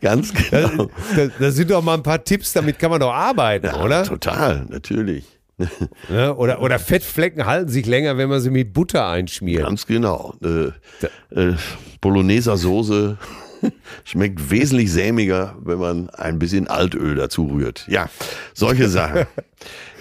ganz 0.02 0.34
genau. 0.34 0.90
Da, 1.16 1.28
da 1.40 1.52
sind 1.52 1.70
doch 1.70 1.84
mal 1.84 1.94
ein 1.96 2.04
paar 2.04 2.24
Tipps, 2.24 2.54
damit 2.54 2.80
kann 2.80 2.90
man 2.90 3.00
doch 3.00 3.14
arbeiten, 3.14 3.68
Ja, 3.68 3.84
oder? 3.84 4.04
Total, 4.04 4.66
natürlich. 4.70 5.26
Ne? 6.10 6.36
Oder, 6.36 6.62
oder 6.62 6.80
Fettflecken 6.80 7.46
halten 7.46 7.70
sich 7.70 7.86
länger, 7.86 8.18
wenn 8.18 8.30
man 8.30 8.40
sie 8.40 8.52
mit 8.52 8.74
Butter 8.74 9.08
einschmiert. 9.08 9.64
Ganz 9.64 9.86
genau. 9.88 10.36
Äh, 10.44 10.68
äh, 11.36 11.56
Bologneser 12.00 12.58
Soße 12.58 13.18
schmeckt 14.04 14.52
wesentlich 14.52 14.92
sämiger, 14.92 15.56
wenn 15.64 15.80
man 15.80 16.10
ein 16.12 16.40
bisschen 16.40 16.68
Altöl 16.68 17.16
dazu 17.16 17.48
rührt. 17.48 17.86
Ja, 17.88 18.10
solche 18.54 18.88
Sachen. 18.90 19.26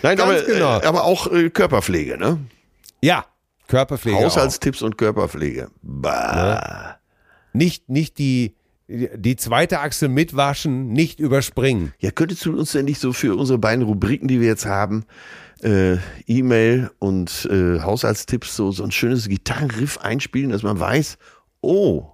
Nein, 0.03 0.17
Ganz 0.17 0.21
aber, 0.21 0.43
genau. 0.43 0.79
äh, 0.79 0.85
aber 0.85 1.05
auch 1.05 1.33
äh, 1.33 1.51
Körperpflege, 1.51 2.19
ne? 2.19 2.39
Ja, 3.01 3.25
Körperpflege. 3.69 4.19
Auch. 4.19 4.25
Haushaltstipps 4.25 4.83
und 4.83 4.99
Körperpflege. 4.99 5.69
Bah. 5.83 6.99
Nicht, 7.53 7.89
nicht 7.89 8.19
die, 8.19 8.55
die 8.89 9.37
zweite 9.37 9.81
Achse 9.81 10.09
mitwaschen, 10.09 10.93
nicht 10.93 11.19
überspringen. 11.19 11.93
Ja, 11.99 12.11
könntest 12.11 12.45
du 12.45 12.57
uns 12.57 12.73
denn 12.73 12.85
nicht 12.85 13.01
so 13.01 13.13
für 13.13 13.35
unsere 13.37 13.59
beiden 13.59 13.85
Rubriken, 13.85 14.29
die 14.29 14.41
wir 14.41 14.47
jetzt 14.47 14.67
haben, 14.67 15.05
äh, 15.63 15.97
E-Mail 16.27 16.91
und 16.99 17.49
äh, 17.51 17.81
Haushaltstipps, 17.81 18.57
so, 18.57 18.73
so 18.73 18.85
ein 18.85 18.91
schönes 18.93 19.29
Gitarrenriff 19.29 19.99
einspielen, 19.99 20.51
dass 20.51 20.63
man 20.63 20.79
weiß, 20.79 21.19
oh, 21.61 22.07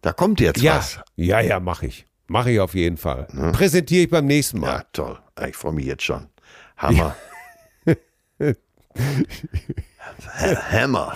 da 0.00 0.12
kommt 0.12 0.40
jetzt 0.40 0.60
Ja, 0.60 0.76
was. 0.76 1.00
ja, 1.16 1.40
ja, 1.40 1.60
mache 1.60 1.86
ich. 1.86 2.06
Mache 2.26 2.50
ich 2.50 2.60
auf 2.60 2.74
jeden 2.74 2.96
Fall. 2.96 3.26
Präsentiere 3.52 4.04
ich 4.04 4.10
beim 4.10 4.26
nächsten 4.26 4.58
Mal. 4.60 4.66
Ja, 4.78 4.84
toll. 4.92 5.18
Ich 5.48 5.56
freue 5.56 5.72
mich 5.72 5.86
jetzt 5.86 6.02
schon. 6.04 6.28
Hammer. 6.76 7.14
Hammer. 10.70 11.14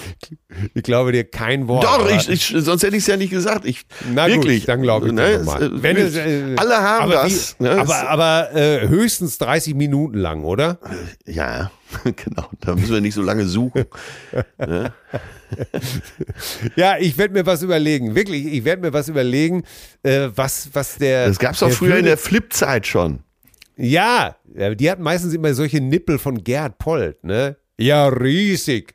Ich 0.74 0.82
glaube 0.82 1.12
dir 1.12 1.24
kein 1.24 1.68
Wort. 1.68 1.84
Doch, 1.84 2.08
ich, 2.10 2.28
ich, 2.28 2.54
sonst 2.64 2.82
hätte 2.82 2.96
ich 2.96 3.02
es 3.02 3.06
ja 3.06 3.16
nicht 3.16 3.30
gesagt. 3.30 3.64
Ich, 3.64 3.82
Na 4.12 4.26
wirklich. 4.26 4.60
gut, 4.60 4.68
dann 4.68 4.82
glaube 4.82 5.06
ich 5.08 5.12
Ne, 5.12 5.26
dir 5.32 5.38
nochmal. 5.38 5.62
es, 5.62 5.68
äh, 5.70 5.82
Wenn 5.82 5.96
es, 5.96 6.14
äh, 6.16 6.54
Alle 6.56 6.76
haben 6.76 7.02
aber 7.04 7.12
das. 7.24 7.56
Wie, 7.58 7.64
ne? 7.64 7.70
aber 7.72 8.08
aber 8.08 8.54
äh, 8.54 8.88
höchstens 8.88 9.38
30 9.38 9.74
Minuten 9.74 10.18
lang, 10.18 10.44
oder? 10.44 10.78
Ja, 11.26 11.70
genau. 12.04 12.48
Da 12.60 12.74
müssen 12.74 12.92
wir 12.94 13.00
nicht 13.00 13.14
so 13.14 13.22
lange 13.22 13.46
suchen. 13.46 13.84
Ja, 16.74 16.96
ich 16.98 17.16
werde 17.18 17.34
mir 17.34 17.46
was 17.46 17.62
überlegen. 17.62 18.14
Wirklich, 18.16 18.46
ich 18.46 18.64
werde 18.64 18.82
mir 18.82 18.92
was 18.92 19.08
überlegen, 19.08 19.62
äh, 20.02 20.28
was, 20.34 20.70
was 20.72 20.96
der. 20.96 21.28
Das 21.28 21.38
gab 21.38 21.52
es 21.52 21.60
der 21.60 21.70
früher 21.70 21.90
in 21.90 21.94
Würde- 21.98 22.08
der 22.08 22.16
Flip-Zeit 22.18 22.86
schon. 22.86 23.20
Ja, 23.76 24.36
ja, 24.54 24.74
die 24.74 24.90
hatten 24.90 25.02
meistens 25.02 25.34
immer 25.34 25.52
solche 25.54 25.80
Nippel 25.80 26.18
von 26.18 26.42
Gerhard 26.42 26.78
Polt, 26.78 27.22
ne? 27.22 27.56
Ja, 27.78 28.08
riesig. 28.08 28.94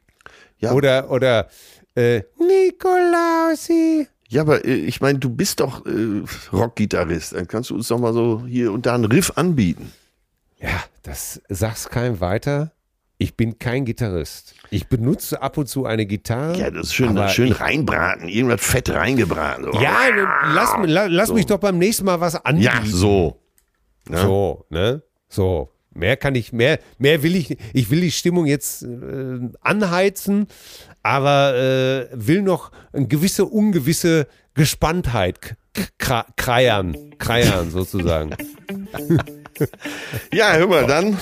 Ja. 0.60 0.74
Oder, 0.74 1.10
oder, 1.12 1.48
äh, 1.96 2.22
Nikolausi. 2.40 4.08
Ja, 4.30 4.42
aber 4.42 4.64
äh, 4.66 4.74
ich 4.76 5.02
meine, 5.02 5.20
du 5.20 5.30
bist 5.30 5.60
doch 5.60 5.86
äh, 5.86 6.24
Rockgitarrist. 6.54 7.34
Dann 7.34 7.48
kannst 7.48 7.70
du 7.70 7.76
uns 7.76 7.88
doch 7.90 8.00
mal 8.00 8.14
so 8.14 8.46
hier 8.48 8.72
und 8.72 8.86
da 8.86 8.96
einen 8.96 9.06
Riff 9.06 9.34
anbieten. 9.36 9.92
Ja, 10.60 10.84
das 11.04 11.42
sag's 11.50 11.90
keinem 11.90 12.20
weiter. 12.22 12.72
Ich 13.18 13.36
bin 13.36 13.60
kein 13.60 13.86
Gitarrist. 13.86 14.56
Ich 14.72 14.88
benutze 14.88 15.42
ab 15.44 15.58
und 15.58 15.68
zu 15.68 15.86
eine 15.86 16.06
Gitarre. 16.08 16.58
Ja, 16.58 16.72
das 16.72 16.88
ist 16.88 16.94
schön, 16.96 17.16
schön 17.30 17.50
ich, 17.50 17.60
reinbraten, 17.60 18.28
irgendwas 18.28 18.62
fett 18.66 18.90
reingebraten. 18.90 19.66
So. 19.72 19.80
Ja, 19.80 19.96
lass, 20.54 20.72
la- 20.86 21.06
lass 21.06 21.32
mich 21.32 21.46
doch 21.46 21.60
beim 21.60 21.78
nächsten 21.78 22.06
Mal 22.06 22.20
was 22.20 22.36
anbieten. 22.44 22.66
ja, 22.74 22.82
so. 22.86 23.40
Ne? 24.10 24.18
So, 24.22 24.66
ne? 24.70 25.04
So. 25.30 25.71
Mehr 25.94 26.16
kann 26.16 26.36
ich, 26.36 26.54
mehr, 26.54 26.80
mehr 27.00 27.22
will 27.22 27.36
ich, 27.36 27.58
ich 27.74 27.90
will 27.90 28.02
die 28.02 28.12
Stimmung 28.12 28.46
jetzt 28.46 28.84
äh, 28.84 29.40
anheizen, 29.60 30.48
aber 31.04 31.56
äh, 31.56 32.08
will 32.14 32.42
noch 32.42 32.72
eine 32.94 33.08
gewisse, 33.08 33.46
ungewisse 33.46 34.28
Gespanntheit 34.54 35.56
kreiern, 36.38 36.96
kreiern 37.18 37.72
sozusagen. 37.72 38.36
Ja, 40.34 40.54
hör 40.54 40.68
mal, 40.68 40.88
dann 40.88 41.18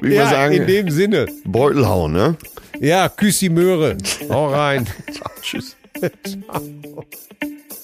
würde 0.00 0.08
ich 0.08 0.14
ja, 0.14 0.24
mal 0.24 0.30
sagen, 0.30 0.54
in 0.54 0.66
dem 0.66 0.90
Sinne. 0.90 1.26
Beutel 1.44 1.86
hauen, 1.86 2.12
ne? 2.12 2.36
Ja, 2.80 3.08
küss 3.08 3.38
die 3.38 3.48
Möhre. 3.48 3.96
Hau 4.28 4.50
rein. 4.50 4.86
Ciao, 5.12 5.30
tschüss. 5.40 5.76